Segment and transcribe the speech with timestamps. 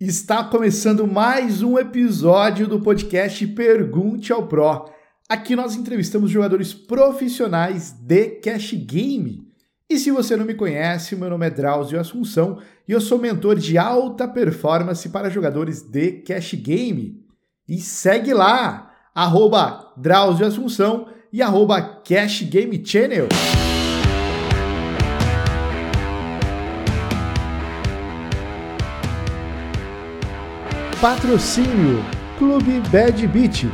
[0.00, 4.88] Está começando mais um episódio do podcast Pergunte ao Pro.
[5.28, 9.42] Aqui nós entrevistamos jogadores profissionais de cash game.
[9.90, 13.56] E se você não me conhece, meu nome é Drauzio Assunção e eu sou mentor
[13.56, 17.20] de alta performance para jogadores de cash game.
[17.68, 23.26] E segue lá, arroba Drauzio Assunção e arroba Cash Game Channel.
[31.00, 32.04] Patrocínio
[32.38, 33.66] Clube Bad Beat.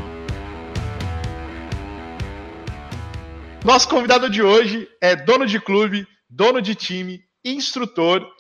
[3.65, 8.31] Nosso convidado de hoje é dono de clube, dono de time, instrutor,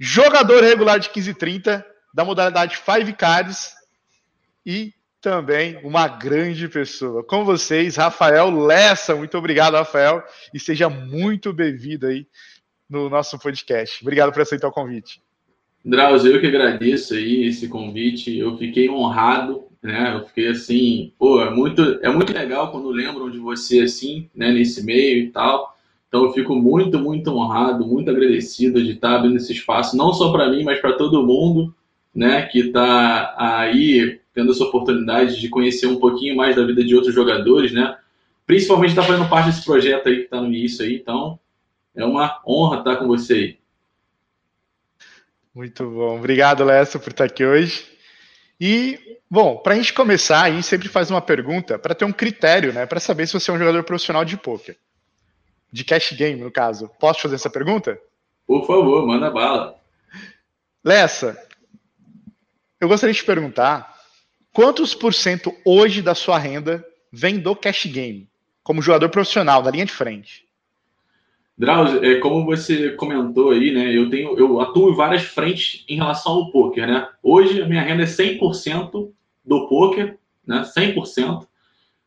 [0.00, 3.74] jogador regular de 15 e 30 da modalidade Five Cards
[4.64, 7.22] e também uma grande pessoa.
[7.22, 9.14] Com vocês, Rafael Lessa.
[9.14, 12.26] Muito obrigado, Rafael, e seja muito bem-vindo aí
[12.88, 13.98] no nosso podcast.
[14.00, 15.20] Obrigado por aceitar o convite.
[15.84, 18.36] Drauzio, eu que agradeço aí esse convite.
[18.36, 20.14] Eu fiquei honrado, né?
[20.14, 24.52] Eu fiquei assim, pô, é muito, é muito legal quando lembram de você assim, né,
[24.52, 25.76] nesse meio e tal.
[26.08, 30.32] Então eu fico muito, muito honrado, muito agradecido de estar abrindo esse espaço, não só
[30.32, 31.74] para mim, mas para todo mundo,
[32.14, 36.94] né, que está aí tendo essa oportunidade de conhecer um pouquinho mais da vida de
[36.94, 37.96] outros jogadores, né?
[38.46, 40.94] Principalmente estar tá fazendo parte desse projeto aí que está no início aí.
[40.94, 41.38] Então
[41.94, 43.58] é uma honra estar com você aí.
[45.58, 46.16] Muito bom.
[46.16, 47.84] Obrigado, Lessa, por estar aqui hoje.
[48.60, 52.12] E, bom, para a gente começar, a gente sempre faz uma pergunta para ter um
[52.12, 52.86] critério, né?
[52.86, 54.78] Para saber se você é um jogador profissional de poker.
[55.72, 56.88] De cash game, no caso.
[57.00, 58.00] Posso fazer essa pergunta?
[58.46, 59.76] Por favor, manda bala.
[60.84, 61.36] Lessa,
[62.80, 63.98] eu gostaria de te perguntar
[64.52, 68.30] quantos por cento hoje da sua renda vem do cash game,
[68.62, 70.47] como jogador profissional, da linha de frente?
[71.58, 73.92] Drauzio, é, como você comentou aí, né?
[73.94, 77.08] Eu tenho, eu atuo em várias frentes em relação ao poker, né?
[77.20, 79.10] Hoje a minha renda é 100%
[79.44, 80.62] do poker, né?
[80.62, 81.48] 100%.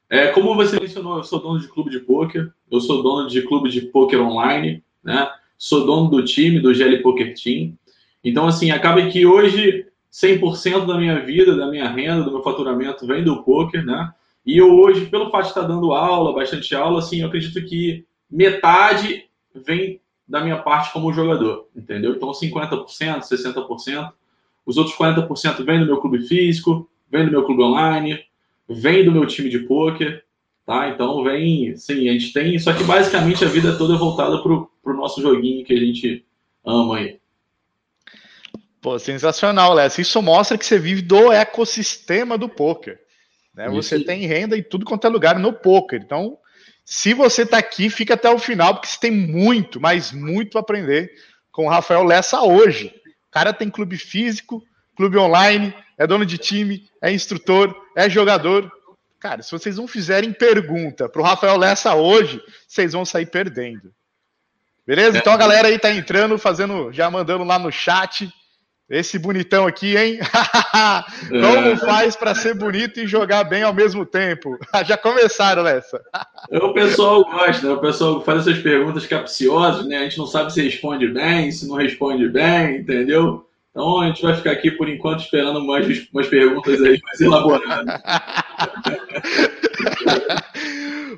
[0.09, 3.41] É, como você mencionou, eu sou dono de clube de poker, eu sou dono de
[3.41, 5.29] clube de poker online, né?
[5.57, 7.77] Sou dono do time, do GL Poker Team.
[8.23, 13.05] Então, assim, acaba que hoje 100% da minha vida, da minha renda, do meu faturamento
[13.05, 14.13] vem do poker, né?
[14.45, 18.05] E eu hoje, pelo fato de estar dando aula, bastante aula, assim, eu acredito que
[18.29, 22.15] metade vem da minha parte como jogador, entendeu?
[22.15, 22.85] Então 50%,
[23.19, 24.11] 60%,
[24.65, 28.19] os outros 40% vem do meu clube físico, vem do meu clube online,
[28.69, 30.23] vem do meu time de pôquer,
[30.65, 30.89] tá?
[30.89, 34.71] Então vem, sim, a gente tem, só que basicamente a vida toda é voltada pro,
[34.81, 36.25] pro nosso joguinho que a gente
[36.65, 37.19] ama aí.
[38.81, 39.91] Pô, sensacional, Léo.
[39.99, 42.99] Isso mostra que você vive do ecossistema do poker.
[43.53, 43.69] Né?
[43.69, 46.01] Você tem renda em tudo quanto é lugar no poker.
[46.03, 46.37] Então,
[46.83, 50.61] se você está aqui, fica até o final, porque você tem muito, mas muito para
[50.61, 51.11] aprender
[51.51, 52.93] com o Rafael Lessa hoje.
[53.27, 54.63] O cara tem clube físico,
[54.95, 58.71] clube online, é dono de time, é instrutor, é jogador.
[59.19, 63.93] Cara, se vocês não fizerem pergunta para o Rafael Lessa hoje, vocês vão sair perdendo.
[64.85, 65.17] Beleza?
[65.17, 68.33] Então a galera aí tá entrando, fazendo, já mandando lá no chat.
[68.91, 70.19] Esse bonitão aqui, hein?
[71.29, 71.77] Como é.
[71.77, 74.59] faz para ser bonito e jogar bem ao mesmo tempo?
[74.85, 76.03] Já começaram nessa.
[76.51, 77.73] o pessoal gosta, né?
[77.73, 79.99] o pessoal faz essas perguntas capciosas, né?
[79.99, 83.47] A gente não sabe se responde bem, se não responde bem, entendeu?
[83.69, 87.85] Então a gente vai ficar aqui por enquanto esperando mais umas perguntas aí mais elaboradas.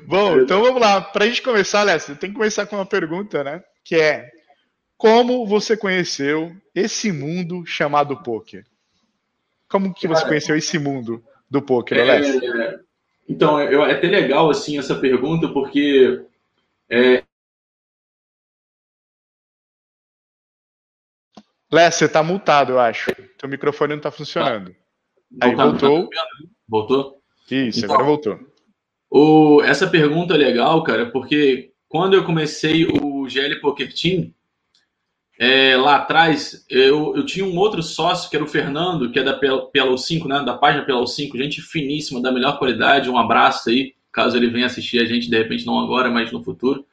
[0.06, 1.00] Bom, então vamos lá.
[1.00, 3.64] Para a gente começar, Lécio, tem que começar com uma pergunta, né?
[3.84, 4.30] Que é
[4.96, 8.64] como você conheceu esse mundo chamado poker?
[9.68, 12.42] Como que você Cara, conheceu esse mundo do poker, Alex?
[12.42, 12.80] É,
[13.28, 16.24] então, eu, é até legal assim essa pergunta porque
[16.88, 17.24] é...
[21.72, 23.10] Léo, você tá multado, eu acho.
[23.36, 24.70] Teu microfone não tá funcionando.
[24.70, 25.46] Tá.
[25.46, 26.08] Aí voltou.
[26.08, 26.26] Tá
[26.68, 27.22] voltou?
[27.50, 28.40] Isso, então, agora voltou.
[29.10, 34.32] O, essa pergunta é legal, cara, porque quando eu comecei o GL Poker Team,
[35.38, 39.22] é, lá atrás, eu, eu tinha um outro sócio, que era o Fernando, que é
[39.22, 40.42] da Pelau 5, né?
[40.44, 43.10] Da página Pelau 5, gente finíssima, da melhor qualidade.
[43.10, 46.42] Um abraço aí, caso ele venha assistir a gente, de repente, não agora, mas no
[46.42, 46.86] futuro.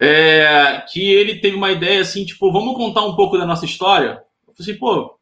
[0.00, 4.22] É, que ele teve uma ideia assim, tipo, vamos contar um pouco da nossa história?
[4.48, 5.18] Eu falei assim, pô,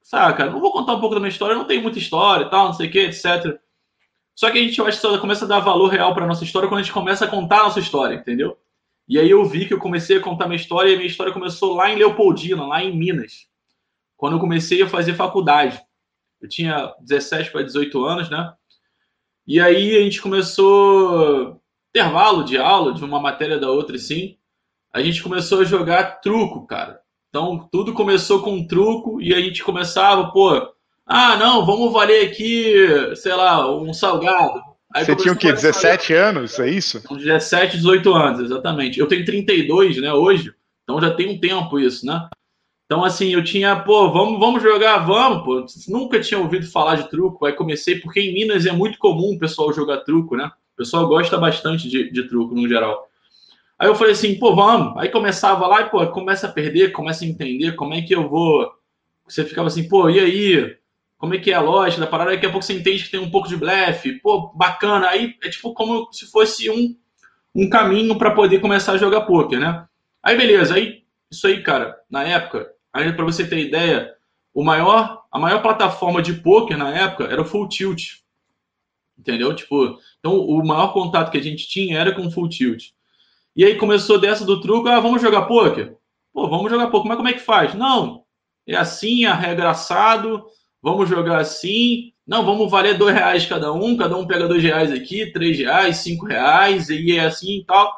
[0.00, 2.66] saca, não vou contar um pouco da minha história, não tem muita história e tal,
[2.66, 3.58] não sei o que, etc.
[4.34, 6.44] Só que a gente, eu acho que só começa a dar valor real para nossa
[6.44, 8.56] história quando a gente começa a contar a nossa história, entendeu?
[9.08, 11.74] E aí eu vi que eu comecei a contar minha história e minha história começou
[11.74, 13.46] lá em Leopoldina, lá em Minas.
[14.16, 15.80] Quando eu comecei a fazer faculdade.
[16.40, 18.52] Eu tinha 17 para 18 anos, né?
[19.46, 21.60] E aí a gente começou
[21.94, 24.36] intervalo de aula, de uma matéria da outra, assim.
[24.92, 27.00] A gente começou a jogar truco, cara.
[27.28, 30.50] Então, tudo começou com truco e a gente começava, pô,
[31.06, 32.74] ah, não, vamos valer aqui,
[33.16, 34.60] sei lá, um salgado.
[34.94, 35.52] Aí Você tinha o quê?
[35.52, 36.16] 17 fazer...
[36.16, 37.02] anos, é isso?
[37.10, 39.00] 17, 18 anos, exatamente.
[39.00, 40.54] Eu tenho 32, né, hoje,
[40.84, 42.28] então já tem um tempo isso, né?
[42.86, 45.66] Então, assim, eu tinha, pô, vamos, vamos jogar, vamos, pô.
[45.88, 47.46] Nunca tinha ouvido falar de truco.
[47.46, 50.50] Aí comecei, porque em Minas é muito comum o pessoal jogar truco, né?
[50.74, 53.08] O pessoal gosta bastante de, de truco, no geral.
[53.78, 54.96] Aí eu falei assim, pô, vamos.
[54.98, 58.28] Aí começava lá e, pô, começa a perder, começa a entender como é que eu
[58.28, 58.70] vou.
[59.26, 60.76] Você ficava assim, pô, e aí?
[61.24, 62.32] Como é que é a lógica da parada?
[62.32, 64.20] Daqui a pouco você entende que tem um pouco de blefe.
[64.20, 65.08] Pô, bacana.
[65.08, 66.94] Aí é tipo como se fosse um,
[67.54, 69.86] um caminho para poder começar a jogar poker, né?
[70.22, 74.14] Aí beleza, aí isso aí, cara, na época, aí para você ter ideia,
[74.52, 78.18] o maior, a maior plataforma de poker na época era o Full Tilt.
[79.18, 79.56] Entendeu?
[79.56, 82.90] Tipo, então o maior contato que a gente tinha era com o Full Tilt.
[83.56, 85.96] E aí começou dessa do truco, ah, vamos jogar poker?
[86.34, 87.72] Pô, vamos jogar poker, mas como é que faz?
[87.72, 88.26] Não,
[88.66, 90.44] é assim, a regra assado,
[90.84, 92.12] vamos jogar assim.
[92.26, 95.96] Não, vamos valer dois reais cada um, cada um pega dois reais aqui, três reais,
[95.96, 97.90] cinco reais, e é assim e tal.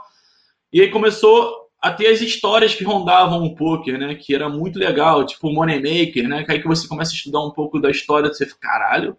[0.72, 4.14] E aí começou até as histórias que rondavam o poker, né?
[4.14, 6.44] Que era muito legal, tipo Moneymaker, né?
[6.44, 9.16] Que aí que você começa a estudar um pouco da história, você fica, caralho,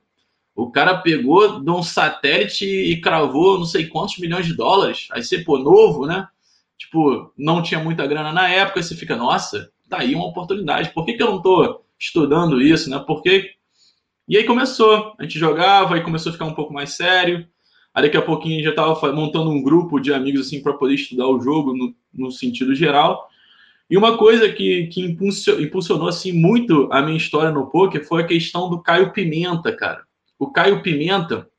[0.56, 5.10] o cara pegou de um satélite e cravou não sei quantos milhões de dólares.
[5.12, 6.25] Aí você, pô, novo, né?
[6.78, 10.94] Tipo, não tinha muita grana na época, você fica, nossa, tá aí uma oportunidade.
[10.94, 13.04] Por que, que eu não tô estudando isso, né?
[13.06, 13.56] Porque...
[14.27, 17.47] E aí começou, a gente jogava, aí começou a ficar um pouco mais sério.
[17.94, 21.27] Aí daqui a pouquinho já estava montando um grupo de amigos assim para poder estudar
[21.27, 23.29] o jogo no, no, sentido geral.
[23.89, 28.27] E uma coisa que, que impulsionou assim muito a minha história no poker foi a
[28.27, 30.03] questão do Caio Pimenta, cara.
[30.38, 31.50] O Caio Pimenta,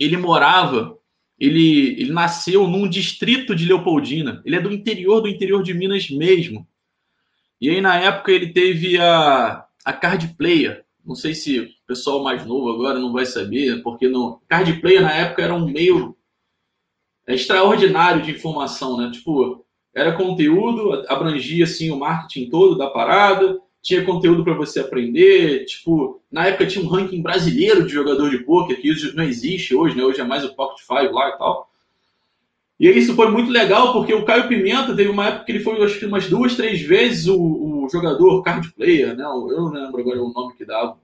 [0.00, 0.98] ele morava,
[1.38, 4.42] ele, ele nasceu num distrito de Leopoldina.
[4.46, 6.66] Ele é do interior do interior de Minas mesmo.
[7.60, 12.44] E aí na época ele teve a, a Card Player, não sei se pessoal mais
[12.46, 16.16] novo agora não vai saber, porque no card player na época era um meio
[17.26, 19.10] extraordinário de informação, né?
[19.10, 19.64] Tipo,
[19.94, 26.22] era conteúdo, abrangia assim o marketing todo da parada, tinha conteúdo para você aprender, tipo,
[26.32, 29.96] na época tinha um ranking brasileiro de jogador de poker, que isso não existe hoje,
[29.96, 30.02] né?
[30.02, 31.70] Hoje é mais o Pocket Five lá e tal.
[32.80, 35.80] E isso foi muito legal, porque o Caio Pimenta teve uma época que ele foi,
[35.84, 37.36] acho que umas duas, três vezes o,
[37.84, 39.22] o jogador card player, né?
[39.22, 40.98] Eu não lembro agora o nome que dava.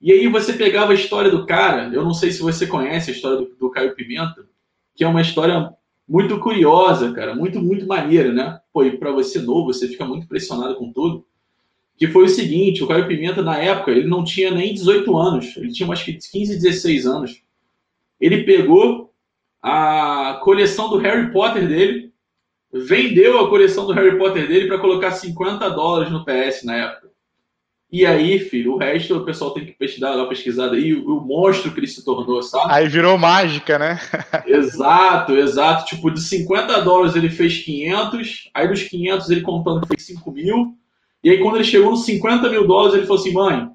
[0.00, 3.14] E aí você pegava a história do cara, eu não sei se você conhece a
[3.14, 4.46] história do, do Caio Pimenta,
[4.94, 5.72] que é uma história
[6.08, 8.60] muito curiosa, cara, muito, muito maneira, né?
[8.72, 11.26] Pô, e pra você novo, você fica muito impressionado com tudo.
[11.96, 15.56] Que foi o seguinte, o Caio Pimenta, na época, ele não tinha nem 18 anos,
[15.56, 17.42] ele tinha acho que 15, 16 anos.
[18.20, 19.12] Ele pegou
[19.60, 22.12] a coleção do Harry Potter dele,
[22.72, 27.07] vendeu a coleção do Harry Potter dele para colocar 50 dólares no PS na época.
[27.90, 31.18] E aí, filho, o resto o pessoal tem que pesquisar, dar uma pesquisada aí, o,
[31.18, 32.70] o monstro que ele se tornou, sabe?
[32.70, 33.98] Aí virou mágica, né?
[34.46, 35.86] exato, exato.
[35.86, 40.74] Tipo, de 50 dólares ele fez 500, aí dos 500 ele contando fez 5 mil,
[41.24, 43.68] e aí quando ele chegou nos 50 mil dólares ele falou assim, mãe,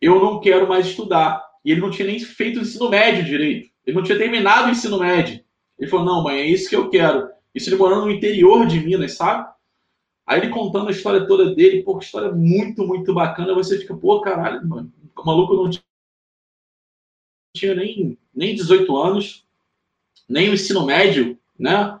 [0.00, 1.42] eu não quero mais estudar.
[1.64, 3.70] E ele não tinha nem feito o ensino médio direito.
[3.86, 5.40] Ele não tinha terminado o ensino médio.
[5.78, 7.28] Ele falou: não, mãe, é isso que eu quero.
[7.54, 9.48] Isso ele morando no interior de Minas, sabe?
[10.26, 13.54] Aí ele contando a história toda dele, pô, que história muito, muito bacana.
[13.54, 15.70] Você fica, pô, caralho, mano, o maluco não
[17.54, 19.46] tinha nem, nem 18 anos,
[20.28, 22.00] nem o ensino médio, né?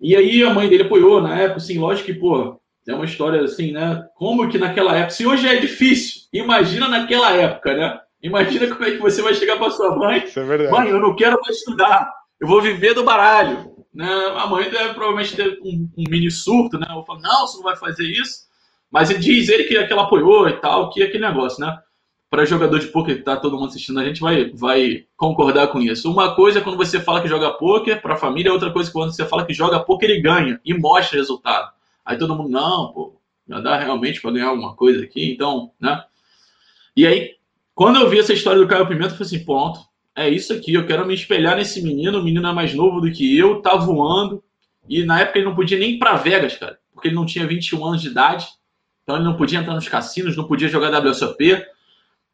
[0.00, 3.42] E aí a mãe dele apoiou na época, assim, lógico que, pô, é uma história
[3.42, 4.08] assim, né?
[4.14, 8.00] Como que naquela época, se hoje é difícil, imagina naquela época, né?
[8.22, 10.24] Imagina como é que você vai chegar para sua mãe.
[10.24, 10.70] Isso é verdade.
[10.70, 12.10] Mãe, eu não quero mais estudar.
[12.40, 13.75] Eu vou viver do baralho.
[13.96, 14.06] Né?
[14.36, 16.86] A mãe deve provavelmente ter um, um mini surto, né?
[16.90, 18.44] Eu falo, não, você não vai fazer isso.
[18.90, 21.78] Mas ele diz ele que, que ela apoiou e tal, que é aquele negócio, né?
[22.28, 26.12] Para jogador de poker, tá todo mundo assistindo, a gente vai, vai concordar com isso.
[26.12, 28.92] Uma coisa é quando você fala que joga poker para a família, outra coisa é
[28.92, 31.72] quando você fala que joga poker e ganha e mostra resultado.
[32.04, 36.04] Aí todo mundo, não, pô, já dá realmente para ganhar alguma coisa aqui, então, né?
[36.94, 37.30] E aí,
[37.74, 39.80] quando eu vi essa história do Caio Pimenta, eu falei assim: pronto,
[40.16, 42.18] é isso aqui, eu quero me espelhar nesse menino.
[42.18, 44.42] O menino é mais novo do que eu, tá voando.
[44.88, 47.46] E na época ele não podia nem ir para Vegas, cara, porque ele não tinha
[47.46, 48.46] 21 anos de idade.
[49.02, 51.62] Então ele não podia entrar nos cassinos, não podia jogar WSOP.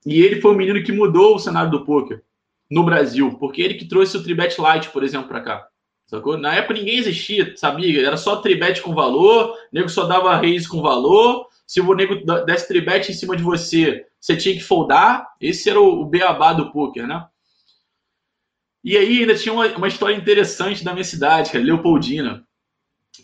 [0.06, 2.22] E ele foi o menino que mudou o cenário do poker
[2.70, 5.68] no Brasil, porque ele que trouxe o Tribet Light, por exemplo, para cá.
[6.06, 6.36] Sacou?
[6.36, 8.06] Na época ninguém existia, sabia?
[8.06, 11.46] Era só Tribet com valor, nego só dava raise com valor.
[11.66, 15.26] Se o nego desse Tribet em cima de você, você tinha que foldar.
[15.40, 17.26] Esse era o, beabá do poker, né?
[18.84, 22.44] E aí ainda tinha uma, uma história interessante da minha cidade, que é Leopoldina.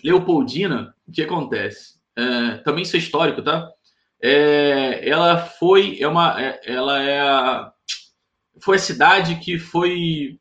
[0.05, 1.99] Leopoldina, o que acontece?
[2.19, 3.71] é, também isso é histórico, tá?
[4.21, 7.73] É, ela foi, é uma, é, ela é a,
[8.61, 10.37] foi a cidade que foi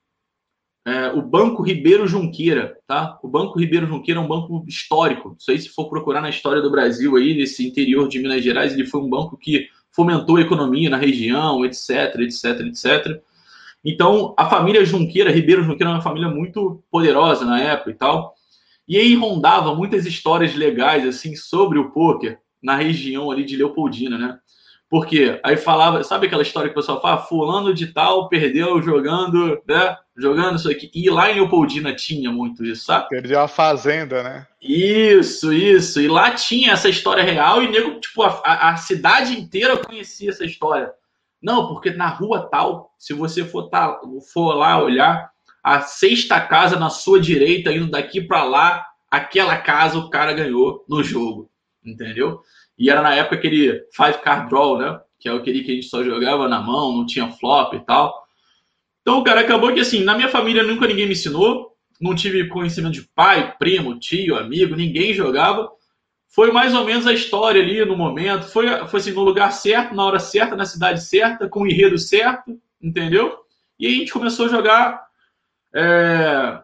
[0.88, 3.20] é, o Banco Ribeiro Junqueira, tá?
[3.22, 5.36] O Banco Ribeiro Junqueira é um banco histórico.
[5.40, 8.74] Isso aí, se for procurar na história do Brasil aí, nesse interior de Minas Gerais,
[8.74, 13.22] ele foi um banco que fomentou a economia na região, etc, etc, etc.
[13.88, 18.34] Então, a família Junqueira, Ribeiro Junqueira, é uma família muito poderosa na época e tal.
[18.86, 24.18] E aí rondava muitas histórias legais, assim, sobre o pôquer na região ali de Leopoldina,
[24.18, 24.38] né?
[24.90, 29.62] Porque aí falava, sabe aquela história que o pessoal fala, fulano de tal perdeu jogando,
[29.66, 29.96] né?
[30.18, 30.92] Jogando isso aqui.
[30.94, 33.08] E lá em Leopoldina tinha muito isso, sabe?
[33.08, 34.48] Perdeu a fazenda, né?
[34.62, 36.02] Isso, isso.
[36.02, 40.44] E lá tinha essa história real e nego, tipo, a, a cidade inteira conhecia essa
[40.44, 40.92] história.
[41.42, 44.00] Não, porque na rua tal, se você for, tá,
[44.34, 45.30] for lá olhar,
[45.64, 50.84] a sexta casa na sua direita, indo daqui para lá, aquela casa o cara ganhou
[50.88, 51.50] no jogo,
[51.86, 52.42] entendeu?
[52.78, 55.00] E era na época aquele five card draw, né?
[55.20, 58.14] Que é aquele que a gente só jogava na mão, não tinha flop e tal.
[59.02, 62.94] Então, cara, acabou que assim, na minha família nunca ninguém me ensinou, não tive conhecimento
[62.94, 65.70] de pai, primo, tio, amigo, ninguém jogava.
[66.28, 69.96] Foi mais ou menos a história ali no momento, foi, foi assim, no lugar certo,
[69.96, 73.40] na hora certa, na cidade certa, com o enredo certo, entendeu?
[73.80, 75.08] E a gente começou a jogar
[75.74, 76.60] é...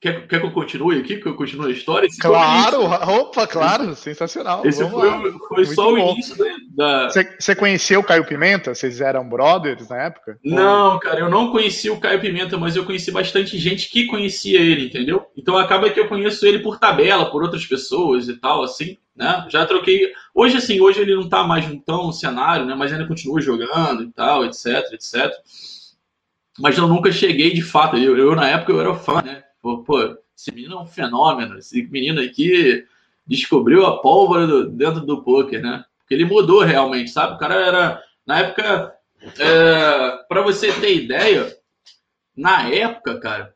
[0.00, 1.16] Quer, quer que eu continue aqui?
[1.16, 2.06] Que eu continue a história?
[2.06, 4.64] Esse claro, opa, claro, sensacional.
[4.64, 5.10] Esse foi,
[5.48, 6.36] foi só o início
[6.70, 7.08] da.
[7.08, 8.72] Você conheceu o Caio Pimenta?
[8.72, 10.38] Vocês eram brothers na época?
[10.44, 14.60] Não, cara, eu não conheci o Caio Pimenta, mas eu conheci bastante gente que conhecia
[14.60, 15.26] ele, entendeu?
[15.36, 19.46] Então acaba que eu conheço ele por tabela, por outras pessoas e tal, assim, né?
[19.48, 20.12] Já troquei.
[20.32, 22.74] Hoje, assim, hoje ele não tá mais tão no cenário, né?
[22.76, 25.32] Mas ainda continua jogando e tal, etc, etc
[26.60, 27.96] mas eu nunca cheguei de fato.
[27.96, 29.44] Eu, eu, na época eu era fã, né?
[29.68, 31.58] Pô, pô, esse menino é um fenômeno.
[31.58, 32.86] Esse menino aqui
[33.26, 35.84] descobriu a pólvora do, dentro do poker, né?
[35.98, 37.34] Porque ele mudou realmente, sabe?
[37.34, 38.96] O cara era na época,
[39.38, 41.54] é, para você ter ideia,
[42.34, 43.54] na época, cara,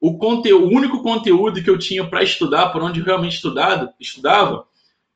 [0.00, 3.92] o conteúdo, o único conteúdo que eu tinha para estudar, por onde eu realmente estudado,
[4.00, 4.66] estudava,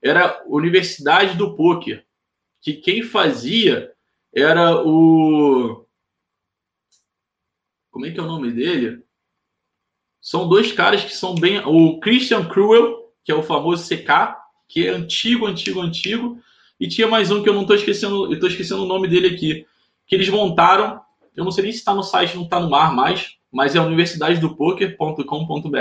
[0.02, 2.04] era Universidade do Poker,
[2.60, 3.92] que quem fazia
[4.34, 5.86] era o
[7.90, 9.01] como é que é o nome dele?
[10.22, 11.58] São dois caras que são bem.
[11.66, 14.36] O Christian Cruel, que é o famoso CK,
[14.68, 16.38] que é antigo, antigo, antigo.
[16.78, 19.34] E tinha mais um que eu não estou esquecendo, eu estou esquecendo o nome dele
[19.34, 19.66] aqui.
[20.06, 21.00] Que eles montaram.
[21.34, 23.80] Eu não sei nem se está no site, não está no ar mais, mas é
[23.80, 25.76] universidadedopoker.com.br.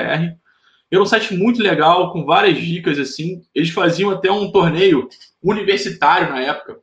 [0.90, 3.44] Era um site muito legal, com várias dicas assim.
[3.54, 5.08] Eles faziam até um torneio
[5.44, 6.80] universitário na época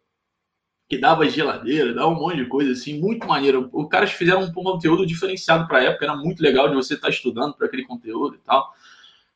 [0.88, 3.68] que dava geladeira, dava um monte de coisa assim, muito maneiro.
[3.72, 7.08] Os caras fizeram um conteúdo diferenciado para a época, era muito legal de você estar
[7.08, 8.72] tá estudando para aquele conteúdo e tal.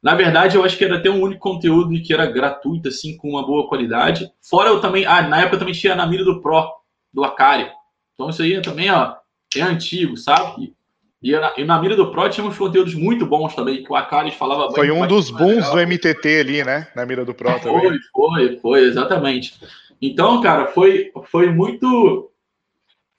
[0.02, 3.28] Na verdade, eu acho que era até um único conteúdo que era gratuito, assim, com
[3.28, 4.32] uma boa qualidade.
[4.40, 6.73] Fora eu também, ah, na época eu também tinha na mira do Pro,
[7.12, 7.71] do Akari.
[8.14, 9.14] Então isso aí também, ó,
[9.54, 10.75] é antigo, sabe?
[11.23, 13.94] E, na, e na mira do Pro tinha uns conteúdos muito bons também, que o
[13.94, 16.88] Akari falava Foi um dos bons do MTT ali, né?
[16.97, 17.80] Na mira do Pro também.
[17.80, 19.54] Foi, foi, foi, exatamente.
[20.02, 22.28] Então, cara, foi, foi muito.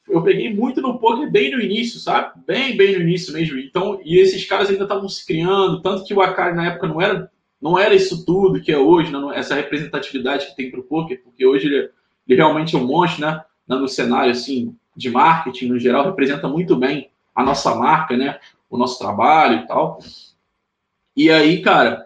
[0.05, 2.33] Eu peguei muito no poker bem no início, sabe?
[2.45, 3.57] Bem, bem no início mesmo.
[3.57, 7.01] Então, e esses caras ainda estavam se criando, tanto que o Akari na época não
[7.01, 10.83] era, não era isso tudo que é hoje, não, essa representatividade que tem para o
[10.83, 11.89] poker, porque hoje ele,
[12.27, 13.41] ele, realmente é um monstro, né?
[13.65, 18.39] No cenário assim de marketing no geral representa muito bem a nossa marca, né?
[18.69, 19.99] O nosso trabalho e tal.
[21.15, 22.05] E aí, cara,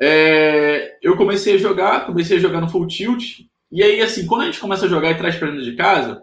[0.00, 4.42] é, eu comecei a jogar, comecei a jogar no Full Tilt, e aí, assim, quando
[4.42, 6.22] a gente começa a jogar e traz para dentro de casa,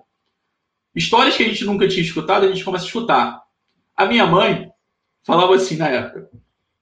[0.96, 3.44] histórias que a gente nunca tinha escutado, a gente começa a escutar.
[3.96, 4.72] A minha mãe
[5.24, 6.30] falava assim na época: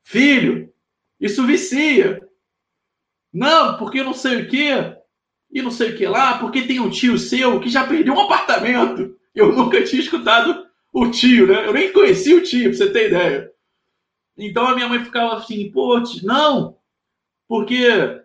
[0.03, 0.71] Filho,
[1.19, 2.21] isso vicia.
[3.33, 4.97] Não, porque não sei o quê,
[5.51, 8.19] e não sei o que lá, porque tem um tio seu que já perdeu um
[8.19, 9.15] apartamento.
[9.33, 11.65] Eu nunca tinha escutado o tio, né?
[11.65, 13.51] Eu nem conhecia o tio, pra você ter ideia.
[14.37, 16.77] Então a minha mãe ficava assim, pô, não,
[17.47, 18.20] porque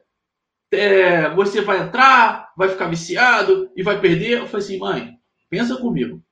[0.72, 4.38] é, você vai entrar, vai ficar viciado e vai perder.
[4.38, 5.18] Eu falei assim, mãe,
[5.48, 6.22] pensa comigo.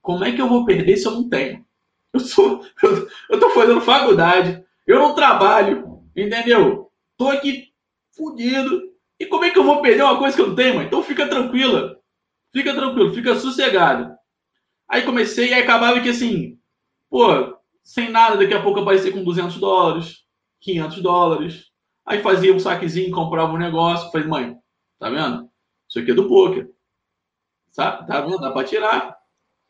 [0.00, 1.64] Como é que eu vou perder se eu não tenho?
[2.12, 2.64] Eu sou,
[3.30, 6.90] eu, tô fazendo faculdade, eu não trabalho, entendeu?
[7.16, 7.72] Tô aqui
[8.16, 8.82] fudido.
[9.18, 10.86] E como é que eu vou perder uma coisa que eu não tenho, mãe?
[10.86, 11.98] Então fica tranquila.
[12.52, 14.14] Fica tranquilo, fica sossegado.
[14.88, 16.58] Aí comecei e acabava que assim,
[17.10, 20.24] pô, sem nada, daqui a pouco aparecer com 200 dólares,
[20.60, 21.64] 500 dólares,
[22.06, 24.10] Aí fazia um saquezinho, comprava um negócio.
[24.10, 24.56] Falei, mãe,
[24.98, 25.48] tá vendo?
[25.88, 26.68] Isso aqui é do poker.
[27.70, 28.06] Sabe?
[28.06, 28.38] Tá vendo?
[28.38, 29.16] Dá pra tirar.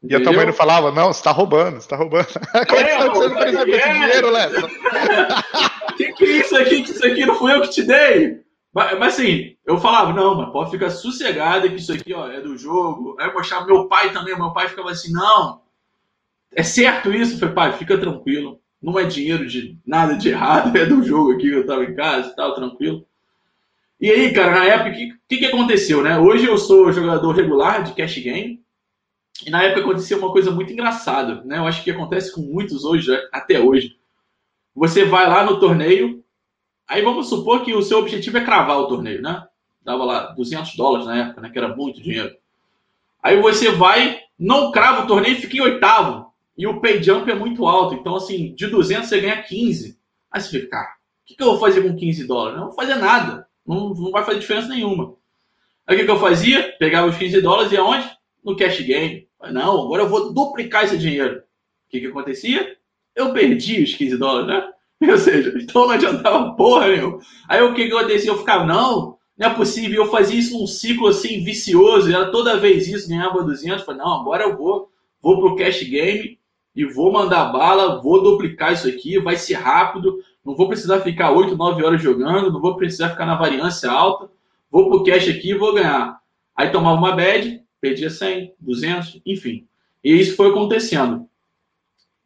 [0.03, 2.27] E a tua mãe não falava, não, você tá roubando, você tá roubando.
[2.69, 3.93] Como é, que você não precisa é.
[3.93, 4.51] dinheiro, Léo?
[5.97, 6.83] que que é isso aqui?
[6.83, 8.45] Que isso aqui não fui eu que te dei?
[8.73, 12.41] Mas, mas, assim, eu falava, não, mas pode ficar sossegada que isso aqui ó, é
[12.41, 13.17] do jogo.
[13.19, 15.63] Aí eu mostrava meu pai também, meu pai ficava assim, não,
[16.53, 17.35] é certo isso?
[17.35, 18.61] Eu falei, pai, fica tranquilo.
[18.85, 22.31] Não é dinheiro de nada de errado, é do jogo aqui eu tava em casa
[22.31, 23.07] e tal, tranquilo.
[23.99, 24.95] E aí, cara, na época, o
[25.27, 26.19] que, que, aconteceu, né?
[26.19, 28.63] Hoje eu sou jogador regular de cash game.
[29.47, 31.57] E na época aconteceu uma coisa muito engraçada, né?
[31.57, 33.97] Eu acho que acontece com muitos hoje, até hoje.
[34.75, 36.23] Você vai lá no torneio,
[36.87, 39.47] aí vamos supor que o seu objetivo é cravar o torneio, né?
[39.83, 41.49] Dava lá 200 dólares na época, né?
[41.49, 42.37] Que era muito dinheiro.
[43.23, 46.34] Aí você vai, não crava o torneio e fica em oitavo.
[46.57, 47.95] E o pay jump é muito alto.
[47.95, 49.99] Então, assim, de 200 você ganha 15.
[50.31, 52.59] Aí você fica, cara, o que, que eu vou fazer com 15 dólares?
[52.59, 53.47] Não vou fazer nada.
[53.67, 55.15] Não, não vai fazer diferença nenhuma.
[55.87, 56.75] Aí o que, que eu fazia?
[56.79, 58.09] Pegava os 15 dólares e aonde?
[58.45, 59.29] No cash game.
[59.53, 61.39] Não, agora eu vou duplicar esse dinheiro.
[61.87, 62.77] O que, que acontecia?
[63.15, 64.71] Eu perdi os 15 dólares, né?
[65.11, 67.19] Ou seja, então não adiantava porra nenhuma.
[67.49, 68.31] Aí o que, que acontecia?
[68.31, 70.05] Eu ficava, não, não é possível.
[70.05, 72.13] Eu fazia isso num ciclo assim vicioso.
[72.13, 73.85] Era toda vez isso, ganhava 200.
[73.85, 76.39] Falei, não, agora eu vou, vou pro cash game
[76.75, 81.31] e vou mandar bala, vou duplicar isso aqui, vai ser rápido, não vou precisar ficar
[81.31, 84.29] 8, 9 horas jogando, não vou precisar ficar na variância alta,
[84.71, 86.19] vou pro cash aqui e vou ganhar.
[86.57, 89.67] Aí tomava uma bad, perdia 100, 200, enfim.
[90.03, 91.29] E isso foi acontecendo.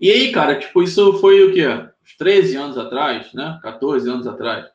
[0.00, 1.66] E aí, cara, tipo, isso foi o quê?
[1.66, 3.58] Uns 13 anos atrás, né?
[3.62, 4.66] 14 anos atrás.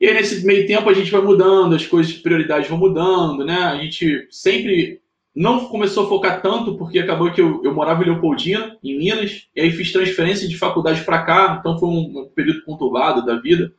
[0.00, 3.44] E aí, nesse meio tempo, a gente vai mudando, as coisas de prioridade vão mudando,
[3.44, 3.58] né?
[3.58, 5.00] A gente sempre
[5.36, 9.46] não começou a focar tanto, porque acabou que eu, eu morava em Leopoldina, em Minas,
[9.54, 13.70] e aí fiz transferência de faculdade para cá, então foi um, período conturbado da vida.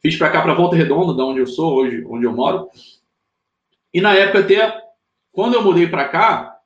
[0.00, 2.70] Fiz para cá, para Volta Redonda, da onde eu sou hoje, onde eu moro.
[3.92, 4.80] E na época até,
[5.30, 6.58] quando eu mudei para cá,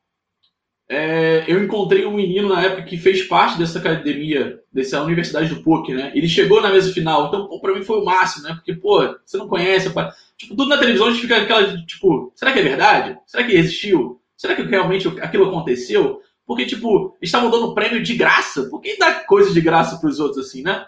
[0.89, 5.63] é, eu encontrei um menino na época que fez parte dessa academia, dessa universidade do
[5.63, 6.13] PUC, né?
[6.15, 8.55] Ele chegou na mesa final, então, para mim foi o máximo, né?
[8.55, 9.91] Porque, pô, você não conhece,
[10.43, 13.17] Tipo, tudo na televisão a gente fica aquela, tipo, será que é verdade?
[13.25, 14.21] Será que existiu?
[14.37, 16.21] Será que realmente aquilo aconteceu?
[16.45, 18.65] Porque, tipo, estavam dando prêmio de graça.
[18.65, 20.85] Por que dá coisa de graça para os outros assim, né?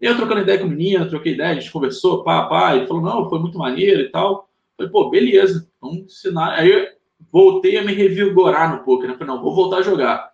[0.00, 3.00] Eu trocando ideia com o menino, troquei ideia, a gente conversou, pá, pá, ele falou,
[3.00, 4.50] não, foi muito maneiro e tal.
[4.76, 6.58] Falei, pô, beleza, vamos ensinar.
[6.58, 6.88] Aí eu
[7.30, 9.16] voltei a me revigorar no poker, né?
[9.16, 10.32] Falei, não, vou voltar a jogar.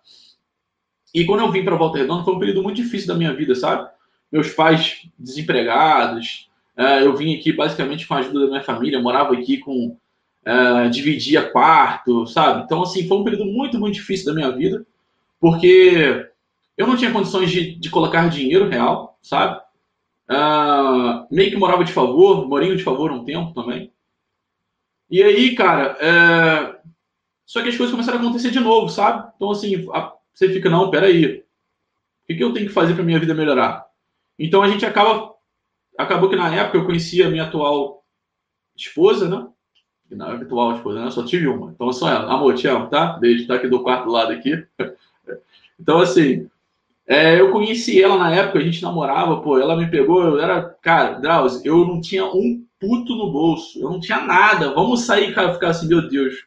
[1.13, 3.53] E quando eu vim para Volta Redonda, foi um período muito difícil da minha vida,
[3.53, 3.87] sabe?
[4.31, 6.46] Meus pais desempregados,
[6.77, 9.97] Uh, eu vim aqui basicamente com a ajuda da minha família, morava aqui com.
[10.45, 12.63] Uh, dividia quarto, sabe?
[12.63, 14.85] Então, assim, foi um período muito, muito difícil da minha vida,
[15.41, 16.25] porque
[16.77, 19.59] eu não tinha condições de, de colocar dinheiro real, sabe?
[20.29, 23.91] Uh, meio que morava de favor, morinho de favor um tempo também.
[25.09, 26.79] E aí, cara, é...
[27.45, 29.29] só que as coisas começaram a acontecer de novo, sabe?
[29.35, 30.13] Então, assim, a...
[30.33, 31.43] você fica, não, peraí, o
[32.27, 33.85] que, que eu tenho que fazer para minha vida melhorar?
[34.37, 35.33] Então, a gente acaba
[35.97, 38.03] acabou que na época eu conhecia a minha atual
[38.75, 39.47] esposa, né?
[40.09, 41.11] É atual esposa, né?
[41.11, 41.71] Só tive uma.
[41.71, 42.31] Então, só ela.
[42.31, 43.17] Amor, te amo, tá?
[43.17, 44.65] Beijo, tá aqui do quarto lado aqui.
[45.79, 46.49] então, assim,
[47.05, 50.61] é, eu conheci ela na época, a gente namorava, pô, ela me pegou, eu era,
[50.81, 54.73] cara, Drauzio, eu não tinha um puto no bolso, eu não tinha nada.
[54.73, 56.45] Vamos sair, cara, ficar assim, meu Deus,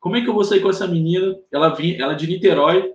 [0.00, 1.36] como é que eu vou sair com essa menina?
[1.52, 2.92] Ela vinha, ela é de Niterói.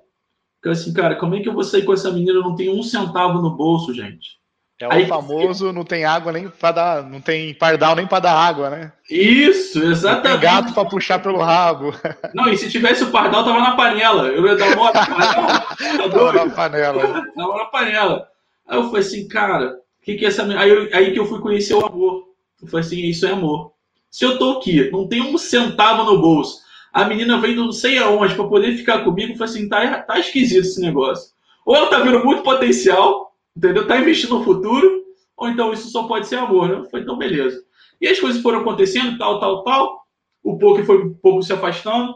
[0.58, 2.39] Fica assim, cara, como é que eu vou sair com essa menina?
[2.39, 4.39] Eu não tenho um centavo no bolso, gente.
[4.80, 8.20] É o Aí, famoso não tem água nem para dar, não tem pardal nem para
[8.20, 8.92] dar água, né?
[9.10, 10.24] Isso, exatamente.
[10.24, 11.94] Não tem gato para puxar pelo rabo.
[12.34, 14.28] Não, e se tivesse o pardal tava na panela.
[14.28, 17.24] Eu ia dar uma tá tava na panela.
[17.36, 18.28] Tava na panela.
[18.68, 21.40] Aí eu falei assim, cara, que que é essa aí, eu, aí que eu fui
[21.40, 22.30] conhecer o amor.
[22.62, 23.74] Eu falei assim, isso é amor.
[24.10, 27.98] Se eu tô aqui, não tem um centavo no bolso, a menina vem não sei
[27.98, 31.32] aonde para poder ficar comigo, eu falei assim, tá, tá esquisito esse negócio.
[31.66, 33.88] Ou ela tá vendo muito potencial, Entendeu?
[33.88, 35.04] Tá investindo no futuro,
[35.38, 36.88] ou então isso só pode ser amor, né?
[36.89, 37.63] Foi então beleza.
[38.02, 40.04] E as coisas foram acontecendo, tal, tal, tal.
[40.44, 42.16] O poker foi um pouco se afastando.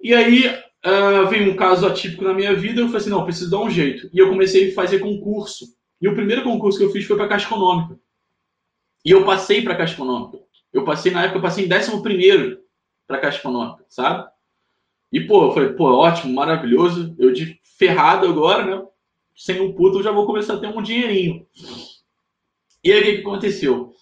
[0.00, 2.80] E aí uh, veio um caso atípico na minha vida.
[2.80, 4.08] Eu falei assim: não, preciso dar um jeito.
[4.12, 5.66] E eu comecei a fazer concurso.
[6.00, 7.98] E o primeiro concurso que eu fiz foi para Caixa Econômica.
[9.04, 10.38] E eu passei para Caixa Econômica.
[10.72, 12.58] Eu passei, na época, eu passei em 11
[13.06, 14.28] para Caixa Econômica, sabe?
[15.12, 17.14] E, pô, eu falei, pô, ótimo, maravilhoso.
[17.18, 18.86] Eu de ferrado agora, né?
[19.34, 21.46] Sem um puto eu já vou começar a ter um dinheirinho.
[22.82, 23.92] E aí o que, que aconteceu?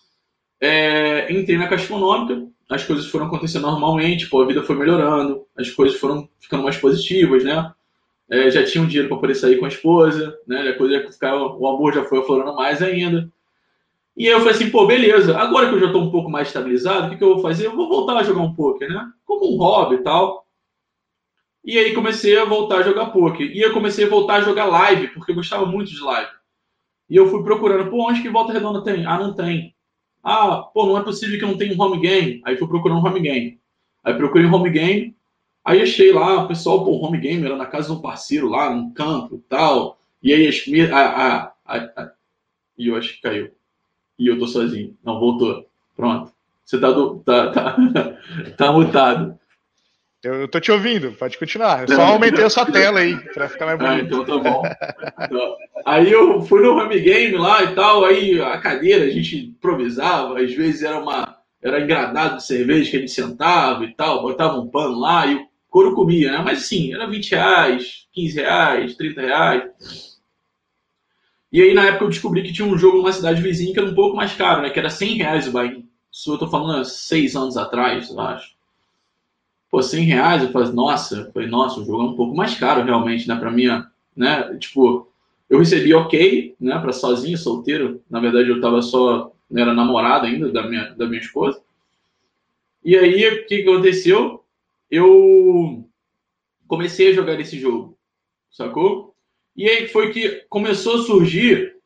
[0.60, 5.44] É, entrei na Caixa Econômica, as coisas foram acontecendo normalmente, pô, a vida foi melhorando,
[5.56, 7.72] as coisas foram ficando mais positivas, né?
[8.30, 10.68] É, já tinha um dinheiro para poder sair com a esposa, né?
[10.68, 13.30] A coisa ficar, o amor já foi aflorando mais ainda.
[14.16, 16.48] E aí eu falei assim, pô, beleza, agora que eu já estou um pouco mais
[16.48, 17.66] estabilizado, o que, que eu vou fazer?
[17.66, 19.10] Eu vou voltar a jogar um poker, né?
[19.24, 20.41] Como um hobby e tal.
[21.64, 23.46] E aí comecei a voltar a jogar poker.
[23.46, 26.30] E eu comecei a voltar a jogar live, porque eu gostava muito de live.
[27.08, 29.06] E eu fui procurando, pô, onde que Volta Redonda tem?
[29.06, 29.74] Ah, não tem.
[30.22, 32.40] Ah, pô, não é possível que não tenha um home game.
[32.44, 33.60] Aí fui procurar um home game.
[34.02, 35.14] Aí procurei um home game.
[35.64, 38.74] Aí achei lá, o pessoal, pô, home game era na casa de um parceiro lá,
[38.74, 39.98] num campo e tal.
[40.22, 42.12] E aí as a, a, a, a,
[42.78, 43.50] E eu acho que caiu.
[44.18, 44.96] E eu tô sozinho.
[45.04, 45.66] Não, voltou.
[45.96, 46.32] Pronto.
[46.64, 47.76] Você tá, do, tá, tá,
[48.56, 49.38] tá mutado.
[50.22, 51.82] Eu, eu tô te ouvindo, pode continuar.
[51.82, 54.14] Eu só aumentei a sua tela aí, pra ficar mais bonito.
[54.14, 54.62] Ah, então tá bom.
[55.20, 59.36] Então, aí eu fui no home game lá e tal, aí a cadeira a gente
[59.36, 61.38] improvisava, às vezes era uma.
[61.60, 65.36] Era engradado de cerveja que a gente sentava e tal, botava um pano lá e
[65.36, 66.42] o couro comia, né?
[66.44, 69.62] Mas assim, era 20 reais, 15 reais, 30 reais.
[71.52, 73.88] E aí, na época, eu descobri que tinha um jogo numa cidade vizinha que era
[73.88, 74.70] um pouco mais caro, né?
[74.70, 78.52] Que era 100 reais o buy Isso eu tô falando seis anos atrás, eu acho
[79.72, 82.84] pô, 100 reais, eu falei, nossa, falei, nossa, o jogo é um pouco mais caro
[82.84, 85.08] realmente, né, para minha, né, tipo,
[85.48, 90.52] eu recebi ok, né, para sozinho, solteiro, na verdade eu tava só, era namorado ainda
[90.52, 91.58] da minha, da minha esposa,
[92.84, 94.44] e aí, o que aconteceu?
[94.90, 95.88] Eu
[96.66, 97.96] comecei a jogar esse jogo,
[98.50, 99.14] sacou?
[99.56, 101.76] E aí foi que começou a surgir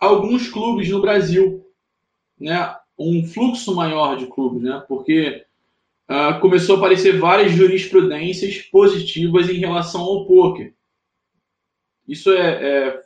[0.00, 1.64] alguns clubes no Brasil,
[2.40, 2.74] né?
[2.98, 4.82] Um fluxo maior de clubes, né?
[4.88, 5.45] Porque
[6.10, 10.74] uh, começou a aparecer várias jurisprudências positivas em relação ao poker.
[12.06, 13.02] Isso é, é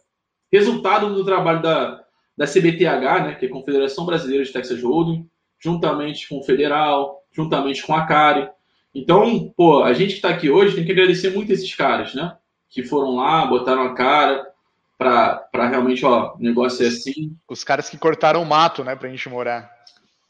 [0.53, 2.05] resultado do trabalho da,
[2.37, 7.23] da CBTH, né, que é a Confederação Brasileira de Texas Hold'em, juntamente com o Federal,
[7.33, 8.49] juntamente com a CARI.
[8.95, 12.37] Então, pô, a gente que está aqui hoje tem que agradecer muito esses caras, né?
[12.69, 14.51] Que foram lá, botaram a cara
[14.99, 17.35] para realmente, ó, o negócio é assim.
[17.49, 19.80] Os caras que cortaram o mato, né, pra gente morar.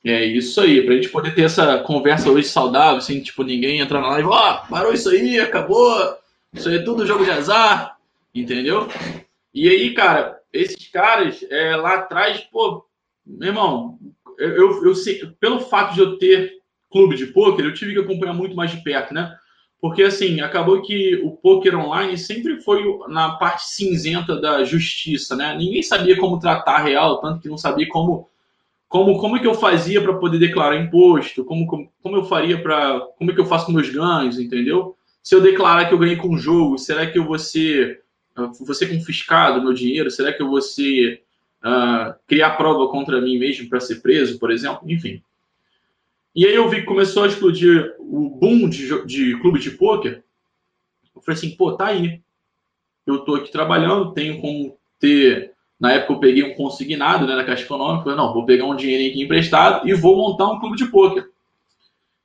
[0.04, 4.00] É isso aí, pra gente poder ter essa conversa hoje saudável, sem tipo ninguém entrar
[4.00, 4.32] na live, ó,
[4.64, 6.16] oh, parou isso aí, acabou,
[6.54, 7.98] isso aí é tudo jogo de azar,
[8.34, 8.88] entendeu?
[9.52, 12.86] E aí, cara, esses caras é, lá atrás, pô,
[13.26, 13.98] meu irmão,
[14.38, 16.60] eu, eu, eu sei, pelo fato de eu ter
[16.90, 19.36] clube de pôquer, eu tive que acompanhar muito mais de perto, né?
[19.80, 25.56] Porque assim, acabou que o poker online sempre foi na parte cinzenta da justiça, né?
[25.56, 28.28] Ninguém sabia como tratar a real, tanto que não sabia como
[28.90, 32.60] como como é que eu fazia para poder declarar imposto, como, como, como eu faria
[32.60, 34.96] para como é que eu faço com meus ganhos, entendeu?
[35.22, 38.02] Se eu declarar que eu ganhei com o jogo, será que eu vou ser,
[38.34, 40.10] vou ser confiscado meu dinheiro?
[40.10, 41.22] Será que eu vou ser,
[41.64, 44.80] uh, criar prova contra mim mesmo para ser preso, por exemplo?
[44.90, 45.22] Enfim.
[46.34, 50.24] E aí eu vi que começou a explodir o boom de, de clube de pôquer.
[51.14, 52.20] Eu falei assim, pô, tá aí.
[53.06, 55.49] Eu tô aqui trabalhando, tenho como ter
[55.80, 58.76] na época eu peguei um consignado né, na Caixa Econômica, falei, não, vou pegar um
[58.76, 61.26] dinheirinho aqui emprestado e vou montar um clube de pôquer.